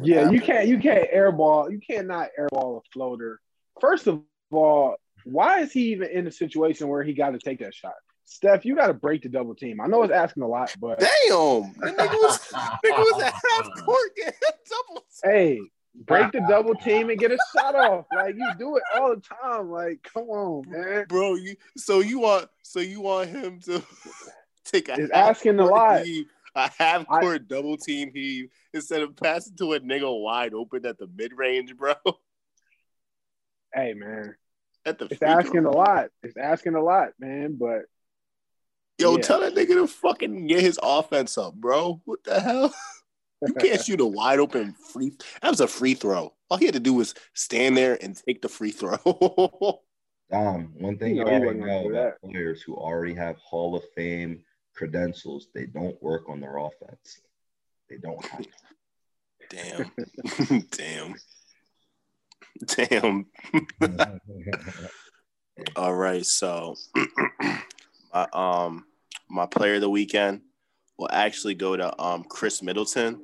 yeah, 0.03 0.17
happened. 0.17 0.35
you 0.35 0.41
can't 0.41 0.69
you 0.69 0.79
can't 0.79 1.11
airball 1.13 1.71
you 1.71 1.81
cannot 1.81 2.29
airball 2.39 2.79
a 2.79 2.81
floater. 2.93 3.41
First 3.81 4.07
of 4.07 4.23
all, 4.51 4.97
why 5.25 5.61
is 5.61 5.73
he 5.73 5.93
even 5.93 6.09
in 6.11 6.27
a 6.27 6.33
situation 6.33 6.89
where 6.89 7.03
he 7.03 7.13
got 7.13 7.31
to 7.31 7.39
take 7.39 7.61
that 7.61 7.75
shot? 7.75 7.95
Steph, 8.27 8.65
you 8.65 8.75
got 8.75 8.87
to 8.87 8.95
break 8.95 9.23
the 9.23 9.29
double 9.29 9.55
team. 9.55 9.81
I 9.81 9.87
know 9.87 10.03
it's 10.03 10.13
asking 10.13 10.43
a 10.43 10.49
lot, 10.49 10.75
but 10.81 10.99
damn, 10.99 11.11
nigga 11.31 12.15
was, 12.15 12.39
nigga 12.85 12.99
was 12.99 13.23
a 13.23 13.25
half 13.27 13.85
court 13.85 14.11
double. 14.17 15.05
Team. 15.23 15.31
Hey, 15.31 15.61
break 15.95 16.33
the 16.33 16.45
double 16.49 16.75
team 16.75 17.11
and 17.11 17.19
get 17.19 17.31
a 17.33 17.39
shot 17.55 17.75
off. 17.75 18.07
Like 18.15 18.35
you 18.37 18.51
do 18.59 18.77
it 18.77 18.83
all 18.95 19.15
the 19.15 19.21
time. 19.21 19.71
Like, 19.71 20.03
come 20.03 20.25
on, 20.25 20.65
man, 20.69 21.05
bro. 21.09 21.35
You 21.35 21.57
so 21.77 22.01
you 22.01 22.21
want 22.21 22.49
so 22.63 22.81
you 22.81 23.01
want 23.01 23.29
him 23.29 23.61
to 23.61 23.83
take 24.65 24.89
a 24.89 24.95
it's 24.95 25.13
asking 25.13 25.61
a 25.61 25.67
lot. 25.67 26.05
Heave, 26.05 26.27
a 26.57 26.71
half 26.79 27.07
court 27.07 27.43
I, 27.43 27.55
double 27.55 27.77
team 27.77 28.11
heave 28.15 28.51
instead 28.73 29.03
of 29.03 29.17
passing 29.17 29.57
to 29.57 29.73
a 29.73 29.81
nigga 29.81 30.23
wide 30.23 30.55
open 30.55 30.87
at 30.87 30.99
the 30.99 31.09
mid 31.15 31.33
range, 31.37 31.77
bro. 31.77 31.95
Hey 33.77 33.93
man, 33.93 34.37
at 34.87 35.01
the 35.01 35.07
it's 35.07 35.21
asking 35.21 35.63
throw. 35.63 35.73
a 35.73 35.75
lot. 35.75 36.07
It's 36.23 36.37
asking 36.37 36.77
a 36.77 36.81
lot, 36.81 37.09
man. 37.19 37.57
But 37.59 37.87
yo, 39.01 39.17
yeah. 39.17 39.21
tell 39.21 39.41
that 39.41 39.57
nigga 39.57 39.75
to 39.75 39.89
fucking 39.89 40.47
get 40.47 40.61
his 40.61 40.79
offense 40.81 41.37
up, 41.37 41.55
bro. 41.55 42.01
What 42.05 42.23
the 42.23 42.39
hell? 42.39 42.73
You 43.47 43.53
can't 43.55 43.85
shoot 43.85 44.01
a 44.01 44.07
wide 44.07 44.39
open 44.39 44.75
free. 44.93 45.13
That 45.43 45.51
was 45.51 45.61
a 45.61 45.67
free 45.67 45.93
throw. 45.93 46.33
All 46.49 46.57
he 46.57 46.65
had 46.65 46.75
to 46.75 46.81
do 46.81 46.95
was 46.95 47.15
stand 47.35 47.77
there 47.77 47.99
and 48.01 48.17
take 48.17 48.41
the 48.41 48.49
free 48.49 48.71
throw. 48.71 48.97
Dom, 50.31 50.73
one 50.79 50.97
thing 50.97 51.17
you, 51.17 51.25
know, 51.25 51.31
you 51.31 51.43
already 51.43 51.61
know 51.61 51.91
about 51.91 52.21
players 52.23 52.63
who 52.63 52.75
already 52.75 53.13
have 53.15 53.37
Hall 53.37 53.77
of 53.77 53.83
Fame 53.95 54.43
credentials, 54.75 55.49
they 55.55 55.67
don't 55.67 56.01
work 56.03 56.29
on 56.29 56.41
their 56.41 56.57
offense. 56.59 57.21
They 57.89 57.97
don't 57.97 58.25
have. 58.27 58.47
Damn. 59.51 59.91
Damn. 60.71 61.15
Damn. 62.67 63.27
All 65.77 65.95
right, 65.95 66.25
so 66.25 66.75
my 68.13 68.27
um 68.33 68.87
my 69.29 69.47
player 69.47 69.77
of 69.77 69.81
the 69.81 69.91
weekend 69.91 70.43
will 70.99 71.11
actually 71.13 71.55
go 71.55 71.77
to 71.77 72.03
um 72.03 72.25
Khris 72.25 72.63
Middleton 72.63 73.21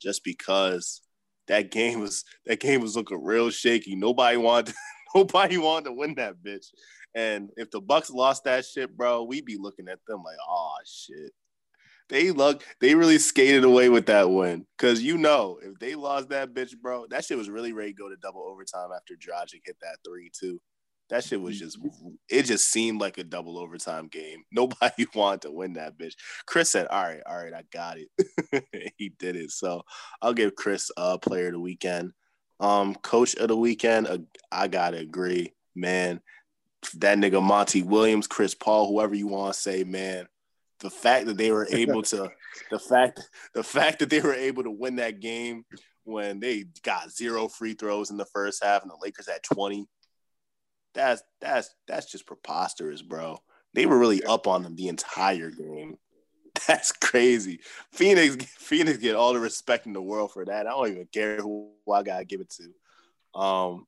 just 0.00 0.24
because 0.24 1.02
that 1.48 1.70
game 1.70 2.00
was 2.00 2.24
that 2.46 2.60
game 2.60 2.80
was 2.80 2.96
looking 2.96 3.22
real 3.22 3.50
shaky. 3.50 3.96
Nobody 3.96 4.36
wanted 4.36 4.74
nobody 5.14 5.58
wanted 5.58 5.86
to 5.86 5.92
win 5.92 6.14
that 6.16 6.36
bitch. 6.42 6.66
And 7.14 7.50
if 7.56 7.70
the 7.70 7.80
Bucks 7.80 8.10
lost 8.10 8.44
that 8.44 8.64
shit, 8.64 8.96
bro, 8.96 9.24
we'd 9.24 9.44
be 9.44 9.56
looking 9.58 9.88
at 9.88 9.98
them 10.06 10.22
like, 10.24 10.38
oh 10.48 10.74
shit. 10.84 11.32
They 12.08 12.32
look 12.32 12.64
they 12.80 12.96
really 12.96 13.18
skated 13.18 13.62
away 13.62 13.88
with 13.88 14.06
that 14.06 14.28
win. 14.28 14.66
Cause 14.78 15.00
you 15.00 15.16
know, 15.16 15.58
if 15.62 15.78
they 15.78 15.94
lost 15.94 16.30
that 16.30 16.52
bitch, 16.52 16.72
bro, 16.80 17.06
that 17.10 17.24
shit 17.24 17.38
was 17.38 17.48
really 17.48 17.72
ready 17.72 17.92
to 17.92 17.96
go 17.96 18.08
to 18.08 18.16
double 18.16 18.42
overtime 18.42 18.90
after 18.94 19.14
Dragic 19.14 19.60
hit 19.64 19.76
that 19.80 19.98
three 20.04 20.30
too. 20.32 20.60
That 21.10 21.24
shit 21.24 21.40
was 21.40 21.58
just 21.58 21.78
it 22.28 22.44
just 22.44 22.66
seemed 22.66 23.00
like 23.00 23.18
a 23.18 23.24
double 23.24 23.58
overtime 23.58 24.08
game. 24.08 24.42
Nobody 24.52 25.06
wanted 25.14 25.42
to 25.42 25.52
win 25.52 25.74
that 25.74 25.98
bitch. 25.98 26.14
Khris 26.46 26.70
said, 26.70 26.86
All 26.86 27.02
right, 27.02 27.20
all 27.28 27.36
right, 27.36 27.52
I 27.52 27.64
got 27.72 27.98
it. 27.98 28.92
he 28.96 29.10
did 29.18 29.36
it. 29.36 29.50
So 29.50 29.82
I'll 30.22 30.34
give 30.34 30.54
Khris 30.54 30.90
a 30.96 31.00
uh, 31.00 31.18
player 31.18 31.46
of 31.46 31.52
the 31.52 31.60
weekend. 31.60 32.12
Um, 32.60 32.94
coach 32.94 33.34
of 33.36 33.48
the 33.48 33.56
weekend, 33.56 34.06
uh, 34.06 34.18
I 34.52 34.68
gotta 34.68 34.98
agree, 34.98 35.54
man. 35.74 36.20
That 36.96 37.18
nigga 37.18 37.42
Monty 37.42 37.82
Williams, 37.82 38.26
Chris 38.26 38.54
Paul, 38.54 38.88
whoever 38.88 39.14
you 39.14 39.26
want 39.26 39.54
to 39.54 39.60
say, 39.60 39.84
man. 39.84 40.26
The 40.80 40.90
fact 40.90 41.26
that 41.26 41.36
they 41.36 41.52
were 41.52 41.68
able 41.70 42.02
to, 42.04 42.30
the 42.70 42.78
fact, 42.78 43.28
the 43.54 43.62
fact 43.62 43.98
that 43.98 44.08
they 44.08 44.20
were 44.20 44.34
able 44.34 44.62
to 44.62 44.70
win 44.70 44.96
that 44.96 45.20
game 45.20 45.64
when 46.04 46.40
they 46.40 46.64
got 46.82 47.10
zero 47.10 47.48
free 47.48 47.74
throws 47.74 48.10
in 48.10 48.16
the 48.16 48.24
first 48.24 48.64
half 48.64 48.82
and 48.82 48.90
the 48.90 48.96
Lakers 49.00 49.28
had 49.28 49.42
twenty 49.42 49.86
that's 50.94 51.22
that's 51.40 51.74
that's 51.86 52.10
just 52.10 52.26
preposterous, 52.26 53.02
bro. 53.02 53.38
They 53.74 53.86
were 53.86 53.98
really 53.98 54.22
up 54.24 54.46
on 54.46 54.62
them 54.62 54.76
the 54.76 54.88
entire 54.88 55.50
game. 55.50 55.96
That's 56.66 56.90
crazy. 56.92 57.60
Phoenix 57.92 58.44
Phoenix 58.44 58.98
get 58.98 59.14
all 59.14 59.32
the 59.32 59.40
respect 59.40 59.86
in 59.86 59.92
the 59.92 60.02
world 60.02 60.32
for 60.32 60.44
that. 60.44 60.66
I 60.66 60.70
don't 60.70 60.88
even 60.88 61.08
care 61.12 61.36
who 61.36 61.70
I 61.90 62.02
gotta 62.02 62.24
give 62.24 62.40
it 62.40 62.50
to. 62.50 63.40
Um 63.40 63.86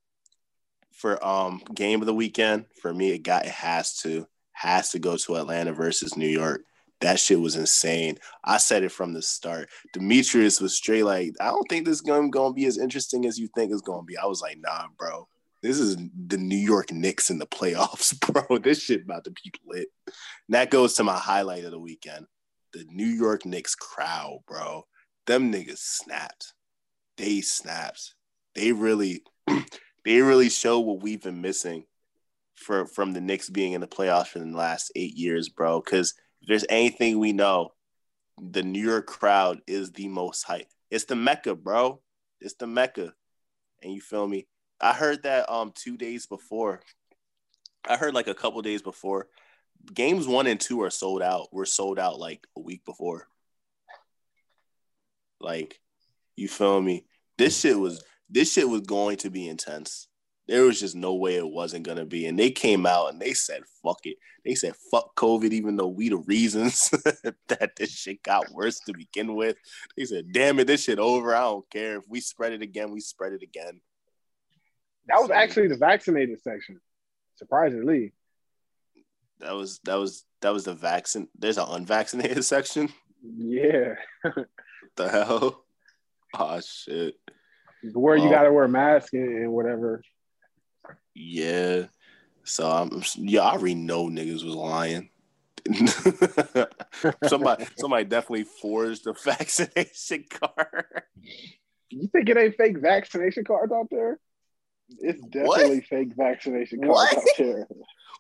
for 0.93 1.25
um 1.25 1.63
game 1.75 2.01
of 2.01 2.07
the 2.07 2.15
weekend, 2.15 2.67
for 2.81 2.93
me 2.93 3.11
it 3.11 3.23
got 3.23 3.47
it 3.47 3.53
has 3.53 3.97
to 3.99 4.27
has 4.53 4.91
to 4.91 4.99
go 4.99 5.17
to 5.17 5.37
Atlanta 5.37 5.73
versus 5.73 6.17
New 6.17 6.29
York. 6.29 6.63
That 7.01 7.19
shit 7.19 7.41
was 7.41 7.57
insane. 7.57 8.19
I 8.45 8.59
said 8.59 8.85
it 8.85 8.93
from 8.93 9.13
the 9.13 9.23
start. 9.23 9.69
Demetrius 9.93 10.61
was 10.61 10.77
straight 10.77 11.03
like, 11.03 11.33
I 11.41 11.47
don't 11.47 11.69
think 11.69 11.85
this 11.85 12.01
game 12.01 12.31
gonna 12.31 12.55
be 12.55 12.67
as 12.67 12.79
interesting 12.79 13.27
as 13.27 13.39
you 13.39 13.49
think 13.55 13.73
it's 13.73 13.83
gonna 13.83 14.05
be. 14.05 14.17
I 14.17 14.27
was 14.27 14.41
like, 14.41 14.59
nah, 14.61 14.87
bro. 14.97 15.27
This 15.63 15.79
is 15.79 15.97
the 15.97 16.37
New 16.37 16.57
York 16.57 16.93
Knicks 16.93 17.31
in 17.31 17.39
the 17.39 17.47
playoffs, 17.47 18.19
bro. 18.49 18.59
This 18.59 18.83
shit 18.83 19.03
about 19.03 19.25
to 19.25 19.31
be 19.31 19.53
lit. 19.67 19.89
And 20.07 20.15
that 20.51 20.71
goes 20.71 20.95
to 20.95 21.05
my 21.05 21.17
highlight 21.17 21.65
of 21.65 21.71
the 21.71 21.79
weekend. 21.79 22.27
The 22.73 22.85
New 22.89 23.07
York 23.07 23.47
Knicks 23.47 23.75
crowd, 23.75 24.41
bro. 24.47 24.85
Them 25.27 25.53
niggas 25.53 25.79
snapped. 25.79 26.53
They 27.17 27.41
snapped. 27.43 28.15
They 28.55 28.73
really, 28.73 29.23
they 30.05 30.21
really 30.21 30.49
show 30.49 30.81
what 30.81 31.03
we've 31.03 31.23
been 31.23 31.41
missing 31.41 31.85
for 32.55 32.87
from 32.87 33.13
the 33.13 33.21
Knicks 33.21 33.49
being 33.49 33.73
in 33.73 33.81
the 33.81 33.87
playoffs 33.87 34.29
for 34.29 34.39
the 34.39 34.47
last 34.47 34.93
eight 34.97 35.15
years, 35.15 35.49
bro. 35.49 35.81
Because 35.81 36.15
if 36.41 36.49
there's 36.49 36.67
anything 36.69 37.19
we 37.19 37.33
know, 37.33 37.73
the 38.41 38.63
New 38.63 38.83
York 38.83 39.07
crowd 39.07 39.61
is 39.67 39.93
the 39.93 40.09
most 40.09 40.43
hype. 40.43 40.69
It's 40.91 41.05
the 41.05 41.17
Mecca, 41.17 41.55
bro. 41.55 42.01
It's 42.41 42.55
the 42.55 42.67
Mecca. 42.67 43.13
And 43.83 43.93
you 43.93 44.01
feel 44.01 44.27
me? 44.27 44.47
I 44.81 44.93
heard 44.93 45.23
that 45.23 45.51
um 45.51 45.73
two 45.75 45.97
days 45.97 46.27
before. 46.27 46.81
I 47.89 47.97
heard 47.97 48.15
like 48.15 48.29
a 48.29 48.35
couple 48.35 48.61
days 48.63 48.83
before. 48.83 49.29
Games 49.93 50.27
one 50.27 50.47
and 50.47 50.61
two 50.61 50.83
are 50.83 50.91
sold 50.91 51.23
out. 51.23 51.53
Were 51.53 51.67
sold 51.67 51.99
out 51.99 52.19
like 52.19 52.47
a 52.57 52.61
week 52.61 52.85
before. 52.85 53.27
Like, 55.41 55.81
you 56.37 56.49
feel 56.49 56.81
me? 56.81 57.05
This 57.37 57.59
shit 57.59 57.79
was 57.79 58.05
this 58.33 58.53
shit 58.53 58.69
was 58.69 58.81
going 58.81 59.19
to 59.19 59.31
be 59.31 59.49
intense. 59.49 60.09
There 60.49 60.65
was 60.65 60.81
just 60.81 60.97
no 60.97 61.15
way 61.15 61.37
it 61.37 61.49
wasn't 61.49 61.87
gonna 61.87 62.05
be. 62.05 62.27
And 62.27 62.39
they 62.39 62.51
came 62.51 62.85
out 62.85 63.13
and 63.13 63.21
they 63.21 63.33
said, 63.33 63.63
fuck 63.83 64.01
it. 64.05 64.17
They 64.45 64.55
said, 64.55 64.75
fuck 64.91 65.15
COVID, 65.15 65.53
even 65.53 65.77
though 65.77 65.89
we 65.89 66.09
the 66.09 66.17
reasons 66.17 66.91
that 67.49 67.77
this 67.77 67.91
shit 67.91 68.23
got 68.23 68.51
worse 68.51 68.81
to 68.81 68.93
begin 68.93 69.37
with. 69.37 69.57
They 69.97 70.05
said, 70.05 70.33
damn 70.33 70.59
it, 70.59 70.67
this 70.67 70.83
shit 70.83 70.99
over. 70.99 71.35
I 71.35 71.43
don't 71.43 71.71
care. 71.71 71.99
If 71.99 72.05
we 72.09 72.21
spread 72.21 72.53
it 72.53 72.63
again, 72.63 72.91
we 72.91 73.01
spread 73.01 73.35
it 73.35 73.43
again. 73.43 73.81
That 75.07 75.21
was 75.21 75.31
actually 75.31 75.69
the 75.69 75.77
vaccinated 75.77 76.41
section, 76.43 76.81
surprisingly. 77.37 78.13
That 79.41 79.55
was 79.55 79.81
that 79.85 79.97
was 79.97 80.25
that 80.41 80.53
was 80.53 80.65
the 80.65 80.75
vaccine. 80.75 81.29
There's 81.39 81.59
an 81.59 81.67
unvaccinated 81.69 82.45
section. 82.45 82.89
Yeah. 83.23 83.95
the 84.97 85.09
hell? 85.09 85.65
Oh 86.35 86.61
shit. 86.61 87.15
Where 87.93 88.17
you 88.17 88.25
um, 88.25 88.31
gotta 88.31 88.53
wear 88.53 88.65
a 88.65 88.69
mask 88.69 89.13
and, 89.15 89.29
and 89.39 89.53
whatever. 89.53 90.03
Yeah. 91.15 91.85
So 92.45 92.69
I'm 92.69 93.03
yeah, 93.17 93.43
I 93.43 93.53
already 93.53 93.75
know 93.75 94.09
niggas 94.09 94.45
was 94.45 94.55
lying. 94.55 95.11
somebody 97.29 97.67
somebody 97.79 98.05
definitely 98.05 98.45
forged 98.45 99.07
a 99.07 99.13
vaccination 99.25 100.25
card. 100.29 101.03
You 101.91 102.09
think 102.09 102.29
it 102.29 102.37
ain't 102.37 102.57
fake 102.57 102.79
vaccination 102.79 103.45
cards 103.45 103.73
out 103.73 103.89
there? 103.91 104.19
It's 104.99 105.23
definitely 105.23 105.77
what? 105.77 105.87
fake 105.87 106.15
vaccination 106.17 106.81
cards 106.81 106.95
what? 106.95 107.17
out 107.17 107.25
there. 107.39 107.67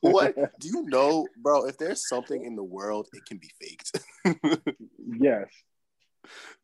what 0.00 0.34
do 0.60 0.68
you 0.68 0.82
know, 0.86 1.26
bro? 1.36 1.66
If 1.66 1.78
there's 1.78 2.08
something 2.08 2.44
in 2.44 2.54
the 2.54 2.62
world, 2.62 3.08
it 3.12 3.24
can 3.26 3.38
be 3.38 3.50
faked. 3.60 4.00
yes. 4.98 5.46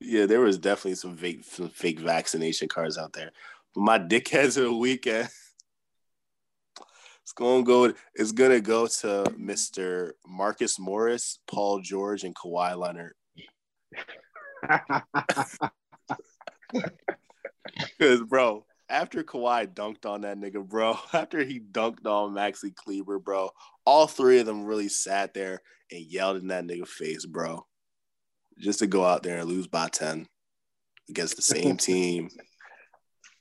Yeah, 0.00 0.26
there 0.26 0.40
was 0.40 0.58
definitely 0.58 0.96
some 0.96 1.16
fake, 1.16 1.44
some 1.44 1.68
fake 1.68 2.00
vaccination 2.00 2.68
cards 2.68 2.98
out 2.98 3.12
there. 3.12 3.30
But 3.74 3.80
my 3.80 3.98
dickheads 3.98 4.56
of 4.56 4.64
the 4.64 4.74
weekend, 4.74 5.28
it's 7.22 7.32
gonna 7.32 7.64
go. 7.64 7.92
It's 8.14 8.32
gonna 8.32 8.60
go 8.60 8.86
to 8.86 9.32
Mister 9.36 10.14
Marcus 10.26 10.78
Morris, 10.78 11.38
Paul 11.46 11.80
George, 11.80 12.24
and 12.24 12.34
Kawhi 12.34 12.76
Leonard. 12.76 13.14
Because, 17.98 18.22
bro, 18.22 18.64
after 18.88 19.22
Kawhi 19.22 19.72
dunked 19.72 20.06
on 20.06 20.22
that 20.22 20.38
nigga, 20.38 20.66
bro, 20.66 20.98
after 21.12 21.44
he 21.44 21.60
dunked 21.60 22.06
on 22.06 22.34
Maxi 22.34 22.74
Kleber, 22.74 23.18
bro, 23.18 23.50
all 23.84 24.06
three 24.06 24.38
of 24.38 24.46
them 24.46 24.64
really 24.64 24.88
sat 24.88 25.34
there 25.34 25.60
and 25.90 26.00
yelled 26.00 26.36
in 26.38 26.48
that 26.48 26.64
nigga 26.64 26.86
face, 26.86 27.26
bro. 27.26 27.66
Just 28.58 28.80
to 28.80 28.86
go 28.86 29.04
out 29.04 29.22
there 29.22 29.38
and 29.38 29.48
lose 29.48 29.66
by 29.66 29.88
10 29.88 30.26
against 31.08 31.36
the 31.36 31.42
same 31.42 31.76
team 31.78 32.30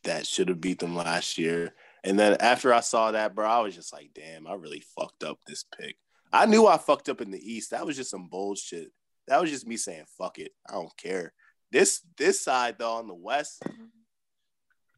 that 0.04 0.26
should 0.26 0.50
have 0.50 0.62
beat 0.62 0.80
them 0.80 0.96
last 0.96 1.38
year. 1.38 1.74
And 2.04 2.18
then 2.18 2.38
after 2.40 2.74
I 2.74 2.80
saw 2.80 3.12
that, 3.12 3.36
bro, 3.36 3.48
I 3.48 3.60
was 3.60 3.76
just 3.76 3.92
like, 3.92 4.12
damn, 4.14 4.48
I 4.48 4.54
really 4.54 4.84
fucked 4.98 5.24
up 5.24 5.40
this 5.46 5.66
pick. 5.78 5.98
I 6.32 6.46
knew 6.46 6.68
I 6.68 6.78
fucked 6.78 7.10
up 7.10 7.22
in 7.22 7.32
the 7.32 7.40
East. 7.40 7.72
That 7.72 7.86
was 7.86 7.96
just 7.96 8.12
some 8.12 8.28
bullshit. 8.28 8.92
That 9.28 9.42
was 9.42 9.50
just 9.50 9.68
me 9.68 9.78
saying, 9.78 10.06
fuck 10.18 10.40
it. 10.40 10.52
I 10.70 10.74
don't 10.74 10.96
care. 10.98 11.34
This 11.72 12.02
this 12.18 12.40
side 12.40 12.78
though 12.80 12.94
on 12.94 13.08
the 13.08 13.14
West, 13.14 13.62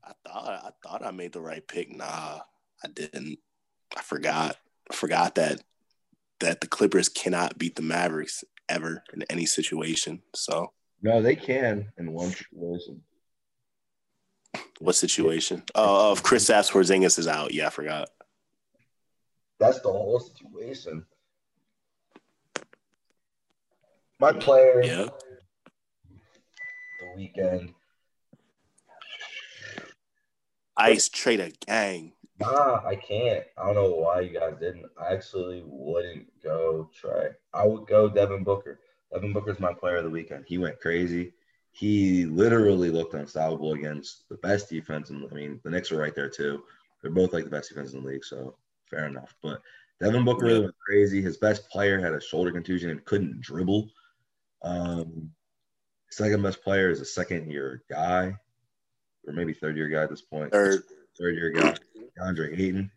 I 0.04 0.12
thought 0.26 0.64
I 0.64 0.70
thought 0.84 1.06
I 1.06 1.12
made 1.12 1.34
the 1.34 1.42
right 1.42 1.68
pick. 1.68 1.96
Nah, 1.96 2.40
I 2.84 2.88
didn't. 2.94 3.40
I 3.98 4.02
forgot. 4.02 4.56
I 4.92 4.94
forgot 4.94 5.36
that 5.36 5.62
that 6.40 6.62
the 6.62 6.68
Clippers 6.68 7.10
cannot 7.10 7.58
beat 7.58 7.76
the 7.76 7.82
Mavericks 7.82 8.44
ever 8.70 9.04
in 9.14 9.24
any 9.30 9.46
situation. 9.46 10.22
So 10.34 10.72
no, 11.02 11.22
they 11.22 11.36
can 11.36 11.92
in 11.98 12.12
one 12.14 12.32
situation. 12.32 13.02
What 14.80 14.96
situation? 14.96 15.64
Oh, 15.76 16.10
uh, 16.10 16.14
if 16.14 16.24
Kristaps 16.24 16.72
Porzingis 16.72 17.20
is 17.20 17.28
out, 17.28 17.54
yeah, 17.54 17.68
I 17.68 17.70
forgot. 17.70 18.10
That's 19.60 19.82
the 19.82 19.90
whole 19.90 20.20
situation. 20.20 21.06
My 24.20 24.34
player. 24.34 24.82
Yeah. 24.84 25.08
The 27.00 27.16
weekend. 27.16 27.74
Ice 30.78 31.10
Trader 31.10 31.50
Gang. 31.66 32.14
Nah, 32.40 32.82
I 32.86 32.96
can't. 32.96 33.44
I 33.58 33.66
don't 33.66 33.76
know 33.76 33.90
why 33.96 34.22
you 34.22 34.40
guys 34.40 34.54
didn't. 34.60 34.86
I 34.98 35.14
actually 35.14 35.64
wouldn't 35.66 36.28
go 36.42 36.90
Trae. 36.98 37.34
I 37.54 37.66
would 37.66 37.86
go 37.88 38.10
Devin 38.10 38.44
Booker. 38.44 38.80
Devin 39.12 39.34
Booker's 39.34 39.60
my 39.60 39.74
player 39.74 39.98
of 39.98 40.06
the 40.06 40.10
weekend. 40.10 40.46
He 40.48 40.58
went 40.58 40.80
crazy. 40.80 41.34
He 41.72 42.26
literally 42.26 42.90
looked 42.90 43.14
unstoppable 43.14 43.74
against 43.74 44.28
the 44.30 44.38
best 44.38 44.70
defense. 44.70 45.10
And 45.10 45.28
I 45.30 45.34
mean, 45.34 45.60
the 45.64 45.70
Knicks 45.70 45.92
are 45.92 46.00
right 46.00 46.16
there 46.16 46.30
too. 46.30 46.64
They're 47.02 47.12
both 47.12 47.34
like 47.34 47.44
the 47.44 47.50
best 47.50 47.70
defense 47.70 47.94
in 47.94 48.04
the 48.04 48.08
league, 48.08 48.26
so 48.26 48.56
fair 48.90 49.06
enough. 49.06 49.36
But 49.42 49.62
Devin 50.00 50.24
Booker 50.24 50.46
really 50.46 50.62
went 50.62 50.76
crazy. 50.86 51.22
His 51.22 51.38
best 51.38 51.70
player 51.70 52.00
had 52.00 52.14
a 52.14 52.22
shoulder 52.22 52.52
contusion 52.52 52.90
and 52.90 53.04
couldn't 53.06 53.42
dribble. 53.42 53.90
Um, 54.62 55.32
second 56.10 56.42
best 56.42 56.64
player 56.64 56.90
is 56.90 57.02
a 57.02 57.06
second 57.06 57.52
year 57.52 57.84
guy, 57.90 58.36
or 59.28 59.34
maybe 59.34 59.54
third 59.54 59.78
year 59.78 59.90
guy 59.90 60.04
at 60.04 60.10
this 60.10 60.22
point. 60.22 60.52
Third, 60.52 60.84
third 61.18 61.36
year 61.36 61.52
guy, 61.52 61.76
DeAndre 62.20 62.60
Ayton, 62.60 62.92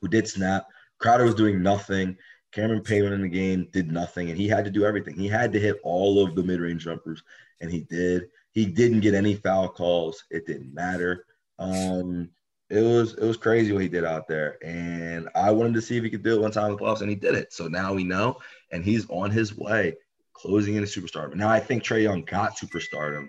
who 0.00 0.08
did 0.08 0.28
snap. 0.28 0.66
Crowder 0.98 1.24
was 1.24 1.34
doing 1.34 1.62
nothing. 1.62 2.16
Cameron 2.52 2.82
Payne 2.82 3.04
in 3.04 3.22
the 3.22 3.28
game 3.28 3.68
did 3.72 3.90
nothing, 3.90 4.28
and 4.28 4.38
he 4.38 4.46
had 4.46 4.64
to 4.64 4.70
do 4.70 4.84
everything. 4.84 5.14
He 5.14 5.28
had 5.28 5.52
to 5.52 5.60
hit 5.60 5.80
all 5.82 6.24
of 6.24 6.34
the 6.34 6.42
mid 6.42 6.60
range 6.60 6.84
jumpers, 6.84 7.22
and 7.60 7.70
he 7.70 7.80
did. 7.80 8.28
He 8.52 8.66
didn't 8.66 9.00
get 9.00 9.14
any 9.14 9.34
foul 9.34 9.68
calls. 9.68 10.24
It 10.30 10.46
didn't 10.46 10.74
matter. 10.74 11.24
Um, 11.58 12.28
it 12.68 12.80
was 12.80 13.14
it 13.14 13.24
was 13.24 13.36
crazy 13.36 13.72
what 13.72 13.82
he 13.82 13.88
did 13.88 14.04
out 14.04 14.28
there, 14.28 14.58
and 14.64 15.28
I 15.34 15.50
wanted 15.50 15.74
to 15.74 15.82
see 15.82 15.96
if 15.96 16.04
he 16.04 16.10
could 16.10 16.22
do 16.22 16.34
it 16.34 16.40
one 16.40 16.50
time 16.50 16.70
in 16.70 16.76
the 16.76 16.82
playoffs, 16.82 17.00
and 17.00 17.10
he 17.10 17.16
did 17.16 17.34
it. 17.34 17.52
So 17.52 17.68
now 17.68 17.94
we 17.94 18.04
know, 18.04 18.38
and 18.70 18.84
he's 18.84 19.08
on 19.10 19.30
his 19.30 19.56
way, 19.56 19.94
closing 20.32 20.76
in 20.76 20.82
a 20.82 20.86
superstar. 20.86 21.34
Now 21.34 21.48
I 21.48 21.60
think 21.60 21.82
Trae 21.82 22.02
Young 22.02 22.22
got 22.22 22.56
superstardom, 22.56 23.28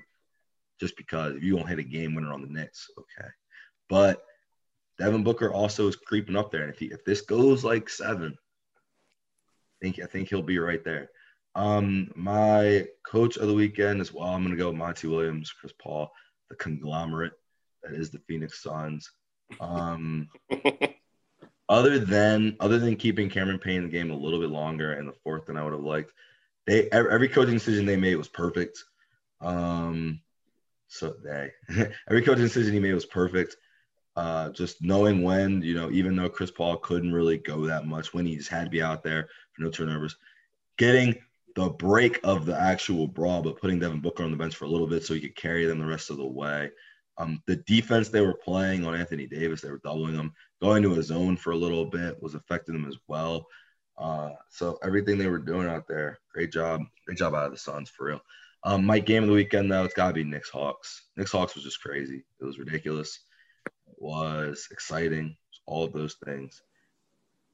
just 0.80 0.96
because 0.98 1.36
if 1.36 1.44
you 1.44 1.56
don't 1.56 1.68
hit 1.68 1.80
a 1.80 1.84
game 1.84 2.16
winner 2.16 2.34
on 2.34 2.42
the 2.42 2.48
Knicks, 2.48 2.90
okay. 2.98 3.30
But 3.90 4.24
Devin 5.00 5.24
Booker 5.24 5.52
also 5.52 5.88
is 5.88 5.96
creeping 5.96 6.36
up 6.36 6.52
there, 6.52 6.62
and 6.62 6.72
if 6.72 6.80
he 6.80 6.86
if 6.88 7.04
this 7.04 7.22
goes 7.22 7.64
like 7.64 7.90
seven, 7.90 8.36
I 8.36 9.86
think 9.86 10.00
I 10.02 10.06
think 10.06 10.30
he'll 10.30 10.42
be 10.42 10.60
right 10.60 10.84
there. 10.84 11.10
Um, 11.56 12.12
my 12.16 12.88
coach 13.06 13.38
of 13.38 13.48
the 13.48 13.54
weekend 13.54 14.02
as 14.02 14.14
well. 14.14 14.28
I'm 14.28 14.44
gonna 14.44 14.56
go 14.56 14.72
Monty 14.72 15.08
Williams, 15.08 15.52
Chris 15.52 15.74
Paul, 15.80 16.12
the 16.50 16.56
conglomerate 16.56 17.34
that 17.84 17.94
is 17.94 18.10
the 18.10 18.20
Phoenix 18.28 18.62
Suns. 18.64 19.12
Um, 19.60 20.30
other 21.70 22.00
than 22.00 22.56
other 22.60 22.80
than 22.80 22.96
keeping 22.96 23.30
Cameron 23.30 23.60
Payne 23.60 23.78
in 23.78 23.84
the 23.84 23.90
game 23.90 24.12
a 24.12 24.18
little 24.18 24.40
bit 24.40 24.50
longer 24.50 24.94
in 24.94 25.06
the 25.06 25.14
fourth 25.24 25.46
than 25.46 25.58
I 25.58 25.64
would 25.64 25.74
have 25.74 25.82
liked, 25.82 26.12
they 26.66 26.90
every 26.92 27.30
coaching 27.30 27.56
decision 27.56 27.86
they 27.86 27.98
made 27.98 28.16
was 28.16 28.28
perfect. 28.28 28.84
Um, 29.42 30.22
so 30.88 31.16
they 31.24 31.52
every 32.10 32.22
coaching 32.22 32.44
decision 32.44 32.74
he 32.74 32.80
made 32.80 32.94
was 32.94 33.06
perfect. 33.06 33.56
Uh, 34.16 34.50
just 34.50 34.82
knowing 34.82 35.24
when, 35.24 35.62
you 35.62 35.74
know, 35.74 35.90
even 35.92 36.16
though 36.16 36.30
Chris 36.30 36.52
Paul 36.52 36.78
couldn't 36.78 37.14
really 37.14 37.38
go 37.38 37.66
that 37.66 37.88
much, 37.88 38.14
when 38.14 38.26
he 38.26 38.36
just 38.36 38.50
had 38.50 38.66
to 38.66 38.70
be 38.70 38.82
out 38.82 39.04
there 39.04 39.28
for 39.54 39.64
no 39.64 39.70
turnovers, 39.70 40.18
getting 40.78 41.16
the 41.56 41.70
break 41.70 42.20
of 42.24 42.46
the 42.46 42.60
actual 42.60 43.08
brawl, 43.08 43.42
but 43.42 43.60
putting 43.60 43.80
Devin 43.80 44.02
Booker 44.02 44.24
on 44.24 44.32
the 44.32 44.38
bench 44.38 44.56
for 44.56 44.66
a 44.66 44.70
little 44.70 44.88
bit 44.88 45.04
so 45.04 45.14
he 45.14 45.22
could 45.22 45.36
carry 45.36 45.66
them 45.66 45.80
the 45.80 45.86
rest 45.86 46.10
of 46.10 46.18
the 46.18 46.26
way. 46.26 46.70
Um, 47.18 47.42
the 47.46 47.58
defense 47.58 48.10
they 48.10 48.22
were 48.22 48.34
playing 48.34 48.86
on 48.86 48.96
Anthony 48.96 49.28
Davis, 49.28 49.62
they 49.62 49.70
were 49.70 49.82
doubling 49.84 50.16
him. 50.16 50.34
Going 50.62 50.82
to 50.84 50.96
a 50.96 51.04
zone 51.04 51.38
for 51.38 51.52
a 51.52 51.58
little 51.58 51.86
bit 51.86 52.22
was 52.22 52.36
affecting 52.36 52.74
them 52.74 52.88
as 52.88 52.98
well. 53.08 53.46
Uh, 53.98 54.32
so 54.50 54.80
everything 54.84 55.18
they 55.18 55.28
were 55.28 55.38
doing 55.38 55.68
out 55.68 55.88
there, 55.88 56.20
great 56.34 56.52
job, 56.52 56.82
great 57.06 57.18
job 57.18 57.36
out 57.36 57.46
of 57.46 57.52
the 57.52 57.58
Suns 57.58 57.90
for 57.90 58.08
real. 58.08 58.22
Um, 58.64 58.86
my 58.86 58.98
game 58.98 59.24
of 59.24 59.30
the 59.30 59.36
weekend 59.36 59.72
though, 59.72 59.84
it's 59.84 59.94
got 59.94 60.08
to 60.08 60.14
be 60.14 60.24
Knicks 60.24 60.50
Hawks. 60.50 61.10
Knicks 61.16 61.32
Hawks 61.32 61.54
was 61.54 61.64
just 61.64 61.82
crazy. 61.82 62.24
It 62.40 62.46
was 62.46 62.58
ridiculous. 62.58 63.20
Was 64.04 64.68
exciting. 64.70 65.38
all 65.66 65.86
of 65.86 65.94
those 65.94 66.16
things. 66.16 66.62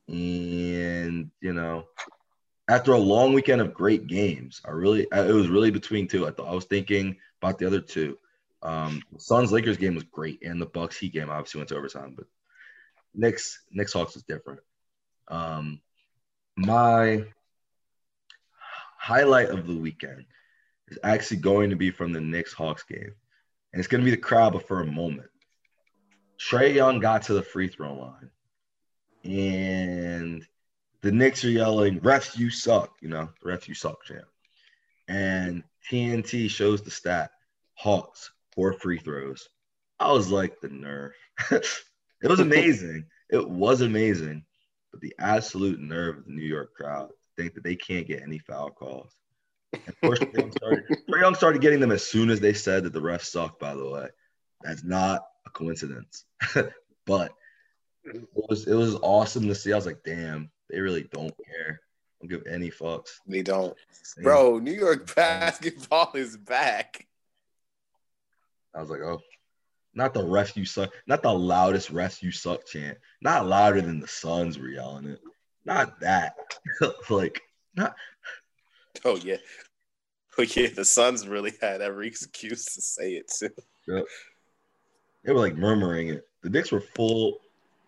And 0.08 1.30
you 1.42 1.54
know, 1.54 1.86
after 2.68 2.94
a 2.94 2.98
long 2.98 3.34
weekend 3.34 3.62
of 3.62 3.72
great 3.72 4.08
games, 4.08 4.60
I 4.66 4.72
really 4.72 5.04
it 5.04 5.32
was 5.32 5.48
really 5.48 5.70
between 5.70 6.08
two. 6.08 6.26
I 6.26 6.32
thought 6.32 6.48
I 6.48 6.56
was 6.56 6.66
thinking 6.66 7.18
about 7.40 7.60
the 7.60 7.68
other 7.68 7.80
two. 7.80 8.18
Um, 8.64 9.04
Suns 9.20 9.52
Lakers 9.52 9.78
game 9.78 9.94
was 9.94 10.06
great, 10.06 10.42
and 10.42 10.60
the 10.60 10.66
Bucks 10.66 10.98
Heat 10.98 11.14
game 11.14 11.30
obviously 11.30 11.60
went 11.60 11.70
to 11.70 11.78
overtime, 11.78 12.16
but 12.18 12.26
Knicks 13.14 13.62
Knicks 13.70 13.94
Hawks 13.94 14.16
is 14.16 14.24
different. 14.24 14.62
Um, 15.28 15.80
my 16.58 17.26
highlight 18.98 19.50
of 19.50 19.68
the 19.68 19.78
weekend 19.78 20.26
is 20.88 20.98
actually 21.04 21.38
going 21.38 21.70
to 21.70 21.76
be 21.76 21.92
from 21.92 22.12
the 22.12 22.22
Knicks 22.22 22.54
Hawks 22.54 22.82
game, 22.82 23.14
and 23.72 23.80
it's 23.80 23.88
going 23.88 24.02
to 24.02 24.06
be 24.06 24.10
the 24.10 24.18
crowd, 24.18 24.54
but 24.54 24.68
for 24.68 24.82
a 24.82 24.86
moment. 24.88 25.30
Trae 26.40 26.74
Young 26.74 27.00
got 27.00 27.24
to 27.24 27.34
the 27.34 27.44
free 27.44 27.68
throw 27.68 27.96
line, 27.96 28.30
and 29.24 30.48
the 31.02 31.12
Knicks 31.12 31.44
are 31.44 31.50
yelling, 31.50 32.00
"Refs, 32.00 32.38
you 32.38 32.50
suck!" 32.50 32.96
You 33.02 33.10
know, 33.10 33.30
refs, 33.44 33.68
you 33.68 33.74
suck, 33.74 34.04
champ. 34.06 34.28
And 35.08 35.64
TNT 35.90 36.50
shows 36.50 36.82
the 36.82 36.92
stat: 36.92 37.32
Hawks 37.74 38.32
four 38.60 38.74
free 38.74 38.98
throws. 38.98 39.48
I 40.00 40.12
was 40.12 40.30
like, 40.30 40.60
the 40.62 40.70
nerve. 40.70 41.14
it 41.52 42.28
was 42.28 42.40
amazing. 42.40 43.06
it 43.30 43.48
was 43.48 43.82
amazing. 43.82 44.44
But 44.92 45.02
the 45.02 45.14
absolute 45.20 45.80
nerve 45.80 46.18
of 46.18 46.26
the 46.26 46.32
New 46.32 46.46
York 46.46 46.74
crowd 46.74 47.10
think 47.38 47.54
that 47.54 47.64
they 47.64 47.76
can't 47.76 48.08
get 48.08 48.22
any 48.22 48.40
foul 48.40 48.72
calls. 48.72 49.14
And 49.74 49.88
of 49.88 50.02
course, 50.02 50.20
Young, 50.34 50.52
started, 50.52 50.84
Young 51.08 51.36
started 51.36 51.62
getting 51.62 51.80
them 51.80 51.92
as 51.92 52.06
soon 52.06 52.30
as 52.30 52.40
they 52.40 52.54
said 52.54 52.84
that 52.84 52.94
the 52.94 53.02
refs 53.02 53.26
suck, 53.26 53.60
by 53.60 53.76
the 53.76 53.88
way. 53.88 54.08
That's 54.62 54.84
not 54.84 55.22
a 55.46 55.50
coincidence. 55.50 56.26
but 57.06 57.34
it 58.04 58.28
was 58.34 58.68
it 58.68 58.76
was 58.76 58.96
awesome 58.96 59.48
to 59.48 59.56
see. 59.56 59.74
I 59.74 59.76
was 59.76 59.86
like, 59.86 60.04
damn, 60.06 60.50
they 60.70 60.80
really 60.80 61.08
don't 61.12 61.34
care. 61.38 61.82
Don't 62.22 62.30
give 62.30 62.48
any 62.48 62.70
fucks. 62.70 63.12
They 63.28 63.42
don't. 63.42 63.76
Bro, 64.22 64.60
New 64.60 64.74
York 64.74 65.16
basketball 65.16 66.12
is 66.16 66.36
back. 66.36 67.08
I 68.76 68.82
was 68.82 68.90
like, 68.90 69.02
oh, 69.02 69.22
not 69.94 70.14
the 70.14 70.24
rest 70.24 70.58
you 70.58 70.66
suck, 70.66 70.92
not 71.08 71.24
the 71.24 71.34
loudest 71.34 71.90
rest 71.90 72.22
you 72.22 72.32
suck 72.32 72.66
chant, 72.66 72.98
not 73.22 73.48
louder 73.48 73.82
than 73.82 74.00
the 74.00 74.08
Suns 74.08 74.60
were 74.60 74.70
yelling 74.70 75.06
it, 75.08 75.20
not 75.66 76.00
that, 76.02 76.36
like 77.10 77.42
not. 77.76 77.96
Oh 79.06 79.16
yeah, 79.16 79.38
oh 80.38 80.44
yeah, 80.44 80.68
the 80.76 80.86
Suns 80.86 81.28
really 81.28 81.54
had 81.62 81.82
every 81.82 82.08
excuse 82.08 82.66
to 82.66 82.82
say 82.82 83.14
it 83.14 83.32
too. 83.38 83.50
Yep. 83.88 84.06
They 85.24 85.34
were 85.34 85.40
like 85.40 85.56
murmuring 85.56 86.10
it. 86.10 86.28
The 86.42 86.50
Knicks 86.50 86.72
were 86.72 86.82
full. 86.82 87.40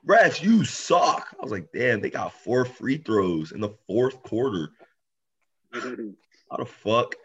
Rats, 0.03 0.41
you 0.41 0.65
suck. 0.65 1.27
I 1.39 1.43
was 1.43 1.51
like, 1.51 1.71
damn, 1.71 2.01
they 2.01 2.09
got 2.09 2.33
four 2.33 2.65
free 2.65 2.97
throws 2.97 3.51
in 3.51 3.61
the 3.61 3.75
fourth 3.87 4.21
quarter. 4.23 4.69
How 5.73 6.57
the 6.57 6.65
fuck? 6.65 7.15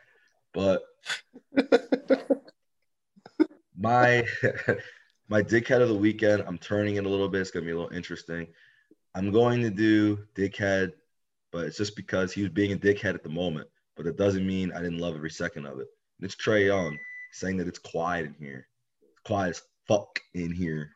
But 0.52 0.82
my 3.76 4.26
my 5.28 5.42
dickhead 5.42 5.82
of 5.82 5.88
the 5.88 5.94
weekend. 5.94 6.44
I'm 6.46 6.58
turning 6.58 6.96
it 6.96 7.06
a 7.06 7.08
little 7.08 7.28
bit. 7.28 7.40
It's 7.40 7.50
gonna 7.50 7.66
be 7.66 7.72
a 7.72 7.76
little 7.76 7.96
interesting. 7.96 8.46
I'm 9.14 9.32
going 9.32 9.62
to 9.62 9.70
do 9.70 10.18
dickhead, 10.34 10.92
but 11.50 11.64
it's 11.64 11.78
just 11.78 11.96
because 11.96 12.32
he 12.32 12.42
was 12.42 12.50
being 12.50 12.72
a 12.72 12.76
dickhead 12.76 13.14
at 13.14 13.22
the 13.22 13.30
moment. 13.30 13.68
But 13.96 14.06
it 14.06 14.18
doesn't 14.18 14.46
mean 14.46 14.72
I 14.72 14.82
didn't 14.82 14.98
love 14.98 15.14
every 15.14 15.30
second 15.30 15.64
of 15.64 15.80
it. 15.80 15.88
And 16.18 16.24
it's 16.26 16.36
Trae 16.36 16.66
Young 16.66 16.98
saying 17.32 17.56
that 17.56 17.66
it's 17.66 17.78
quiet 17.78 18.26
in 18.26 18.34
here. 18.38 18.68
It's 19.02 19.20
quiet 19.24 19.50
as 19.50 19.62
fuck 19.86 20.20
in 20.34 20.52
here. 20.52 20.90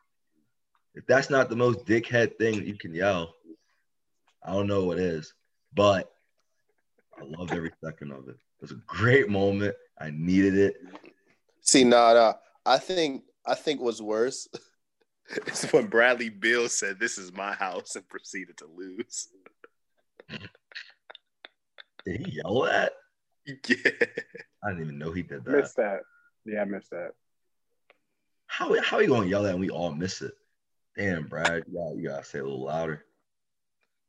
If 0.95 1.07
that's 1.07 1.31
not 1.31 1.49
the 1.49 1.57
most 1.57 1.85
dickhead 1.85 2.37
thing 2.37 2.67
you 2.67 2.77
can 2.77 2.95
yell, 2.95 3.35
I 4.45 4.53
don't 4.53 4.67
know 4.67 4.85
what 4.85 4.99
is. 4.99 5.33
But 5.73 6.11
I 7.19 7.25
loved 7.25 7.53
every 7.53 7.73
second 7.83 8.13
of 8.13 8.29
it. 8.29 8.37
It 8.37 8.63
was 8.63 8.73
a 8.73 8.81
great 8.87 9.29
moment. 9.29 9.75
I 10.01 10.11
needed 10.11 10.57
it. 10.57 10.77
See, 11.61 11.85
nah, 11.85 12.15
nah. 12.15 12.35
I 12.67 12.79
think 12.79 13.23
I 13.47 13.55
think 13.55 13.81
what's 13.81 14.01
worse 14.01 14.49
is 15.47 15.65
when 15.71 15.87
Bradley 15.87 16.29
Beal 16.29 16.69
said, 16.69 16.99
"This 16.99 17.19
is 17.19 17.33
my 17.33 17.53
house" 17.53 17.97
and 17.97 18.09
proceeded 18.09 18.57
to 18.59 18.67
lose. 18.67 19.29
Did 22.05 22.27
he 22.27 22.33
yell 22.33 22.63
that? 22.63 22.93
Yeah. 23.47 23.77
I 24.63 24.69
didn't 24.69 24.85
even 24.85 24.99
know 24.99 25.11
he 25.11 25.23
did 25.23 25.45
that. 25.45 25.51
Missed 25.51 25.77
that. 25.77 26.01
Yeah, 26.45 26.61
I 26.61 26.65
missed 26.67 26.91
that. 26.91 27.13
How 28.61 28.79
how 28.83 28.99
are 28.99 29.03
you 29.03 29.09
gonna 29.09 29.27
yell 29.27 29.45
that 29.45 29.53
and 29.53 29.61
we 29.61 29.71
all 29.71 29.91
miss 29.91 30.21
it? 30.21 30.35
Damn, 30.95 31.27
Brad, 31.27 31.65
yeah, 31.73 31.95
you 31.95 32.09
gotta 32.09 32.23
say 32.23 32.41
a 32.41 32.43
little 32.43 32.65
louder. 32.65 33.07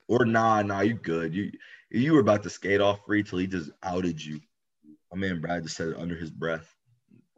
Or 0.09 0.25
nah, 0.25 0.61
nah, 0.61 0.81
you 0.81 0.95
good. 0.95 1.33
You 1.33 1.53
you 1.89 2.11
were 2.11 2.19
about 2.19 2.43
to 2.43 2.49
skate 2.49 2.81
off 2.81 3.05
free 3.05 3.23
till 3.23 3.39
he 3.39 3.47
just 3.47 3.71
outed 3.81 4.21
you. 4.21 4.41
My 5.09 5.17
man 5.17 5.39
Brad 5.39 5.63
just 5.63 5.77
said 5.77 5.87
it 5.87 5.97
under 5.97 6.15
his 6.15 6.29
breath. 6.29 6.75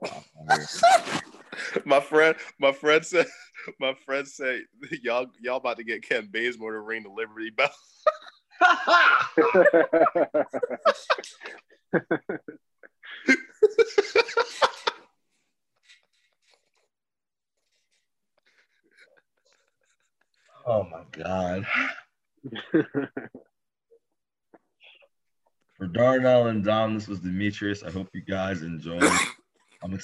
my 1.85 1.99
friend, 1.99 2.35
my 2.59 2.71
friend 2.71 3.05
said, 3.05 3.27
my 3.79 3.93
friend 3.93 4.27
said, 4.27 4.63
y'all, 5.03 5.27
y'all 5.39 5.57
about 5.57 5.77
to 5.77 5.83
get 5.83 6.01
Kent 6.01 6.31
Bazemore 6.31 6.71
to 6.71 6.79
ring 6.79 7.03
the 7.03 7.09
Liberty 7.09 7.51
Bell. 7.51 7.69
Oh 20.65 20.83
my 20.83 21.03
god. 21.11 21.65
For 25.77 25.87
Darnell 25.87 26.47
and 26.47 26.63
Dom, 26.63 26.93
this 26.93 27.07
was 27.07 27.19
Demetrius. 27.19 27.83
I 27.83 27.91
hope 27.91 28.09
you 28.13 28.21
guys 28.21 28.61
enjoyed. 28.61 29.03
I'm 29.81 29.93
excited. 29.93 30.01